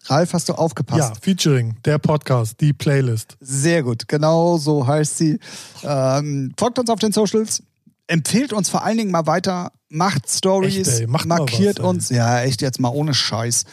Ralf, 0.07 0.33
hast 0.33 0.49
du 0.49 0.55
aufgepasst? 0.55 0.99
Ja, 0.99 1.13
Featuring, 1.21 1.77
der 1.85 1.99
Podcast, 1.99 2.61
die 2.61 2.73
Playlist. 2.73 3.37
Sehr 3.41 3.85
gut, 3.85 4.09
genau 4.09 4.59
so 4.59 4.85
heißt 4.85 5.17
sie. 5.17 5.39
Ähm, 5.85 6.53
folgt 6.59 6.81
uns 6.81 6.91
auf 6.91 6.99
den 6.99 7.13
Socials, 7.13 7.63
empfehlt 8.09 8.53
uns 8.53 8.69
vor 8.69 8.83
allen 8.83 8.99
Dingen 8.99 9.13
mal 9.13 9.27
weiter, 9.29 9.71
macht 9.89 10.29
Stories, 10.29 10.89
Echt, 10.89 11.01
ey, 11.03 11.07
macht 11.07 11.27
markiert 11.27 11.79
was, 11.79 11.87
uns. 11.87 12.09
Ja, 12.09 12.41
echt 12.41 12.63
jetzt 12.63 12.81
mal 12.81 12.89
ohne 12.89 13.15
Scheiß. 13.15 13.65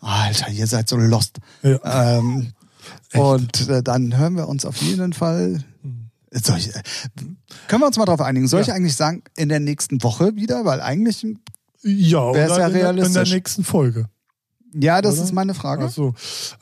Alter, 0.00 0.50
ihr 0.50 0.68
seid 0.68 0.88
so 0.88 0.96
lost. 0.96 1.38
Ja. 1.62 2.18
Ähm, 2.18 2.52
und 3.12 3.68
äh, 3.68 3.82
dann 3.82 4.16
hören 4.16 4.36
wir 4.36 4.48
uns 4.48 4.64
auf 4.64 4.76
jeden 4.76 5.12
Fall. 5.12 5.64
Soll 6.32 6.58
ich, 6.58 6.74
äh, 6.74 6.82
können 7.68 7.82
wir 7.82 7.86
uns 7.86 7.96
mal 7.96 8.04
darauf 8.04 8.20
einigen? 8.20 8.48
Soll 8.48 8.60
ich 8.60 8.66
Ja. 8.68 8.74
eigentlich 8.74 8.96
sagen, 8.96 9.22
in 9.36 9.48
der 9.48 9.60
nächsten 9.60 10.02
Woche 10.02 10.34
wieder? 10.36 10.64
Weil 10.64 10.80
eigentlich, 10.80 11.24
Ja, 11.82 12.34
Wär's 12.34 12.52
oder 12.52 12.60
ja 12.62 12.68
der, 12.68 12.68
in 12.68 12.72
der 12.72 12.84
realistisch. 12.94 13.32
nächsten 13.32 13.64
Folge. 13.64 14.06
ja, 14.74 15.00
das 15.00 15.14
Oder? 15.14 15.24
ist 15.24 15.32
meine 15.32 15.54
Frage. 15.54 15.84
Ach 15.86 15.90
so. 15.90 16.14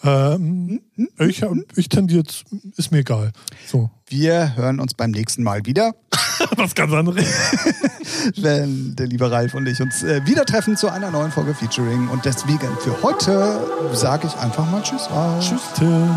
Ähm, 0.04 0.80
ich, 1.18 1.42
hab- 1.42 1.52
ich 1.76 1.88
tendiere 1.88 2.20
jetzt, 2.20 2.44
ist 2.76 2.92
mir 2.92 2.98
egal. 2.98 3.32
So. 3.66 3.90
Wir 4.06 4.54
hören 4.56 4.80
uns 4.80 4.94
beim 4.94 5.10
nächsten 5.12 5.42
Mal 5.42 5.64
wieder, 5.64 5.94
Was 6.56 6.74
ganz 6.74 6.92
anderes. 6.92 7.24
wenn 8.36 8.94
der 8.96 9.06
liebe 9.06 9.30
Ralf 9.30 9.54
und 9.54 9.66
ich 9.66 9.80
uns 9.80 10.02
äh, 10.02 10.24
wieder 10.26 10.44
treffen 10.44 10.76
zu 10.76 10.90
einer 10.90 11.10
neuen 11.10 11.32
Folge 11.32 11.54
Featuring. 11.54 12.08
Und 12.08 12.24
deswegen 12.24 12.68
für 12.80 13.02
heute 13.02 13.66
sage 13.94 14.26
ich 14.26 14.36
einfach 14.36 14.70
mal 14.70 14.82
Tschüss. 14.82 15.08
Ralf. 15.10 15.42
Tschüss, 15.48 15.62
Tim. 15.76 16.10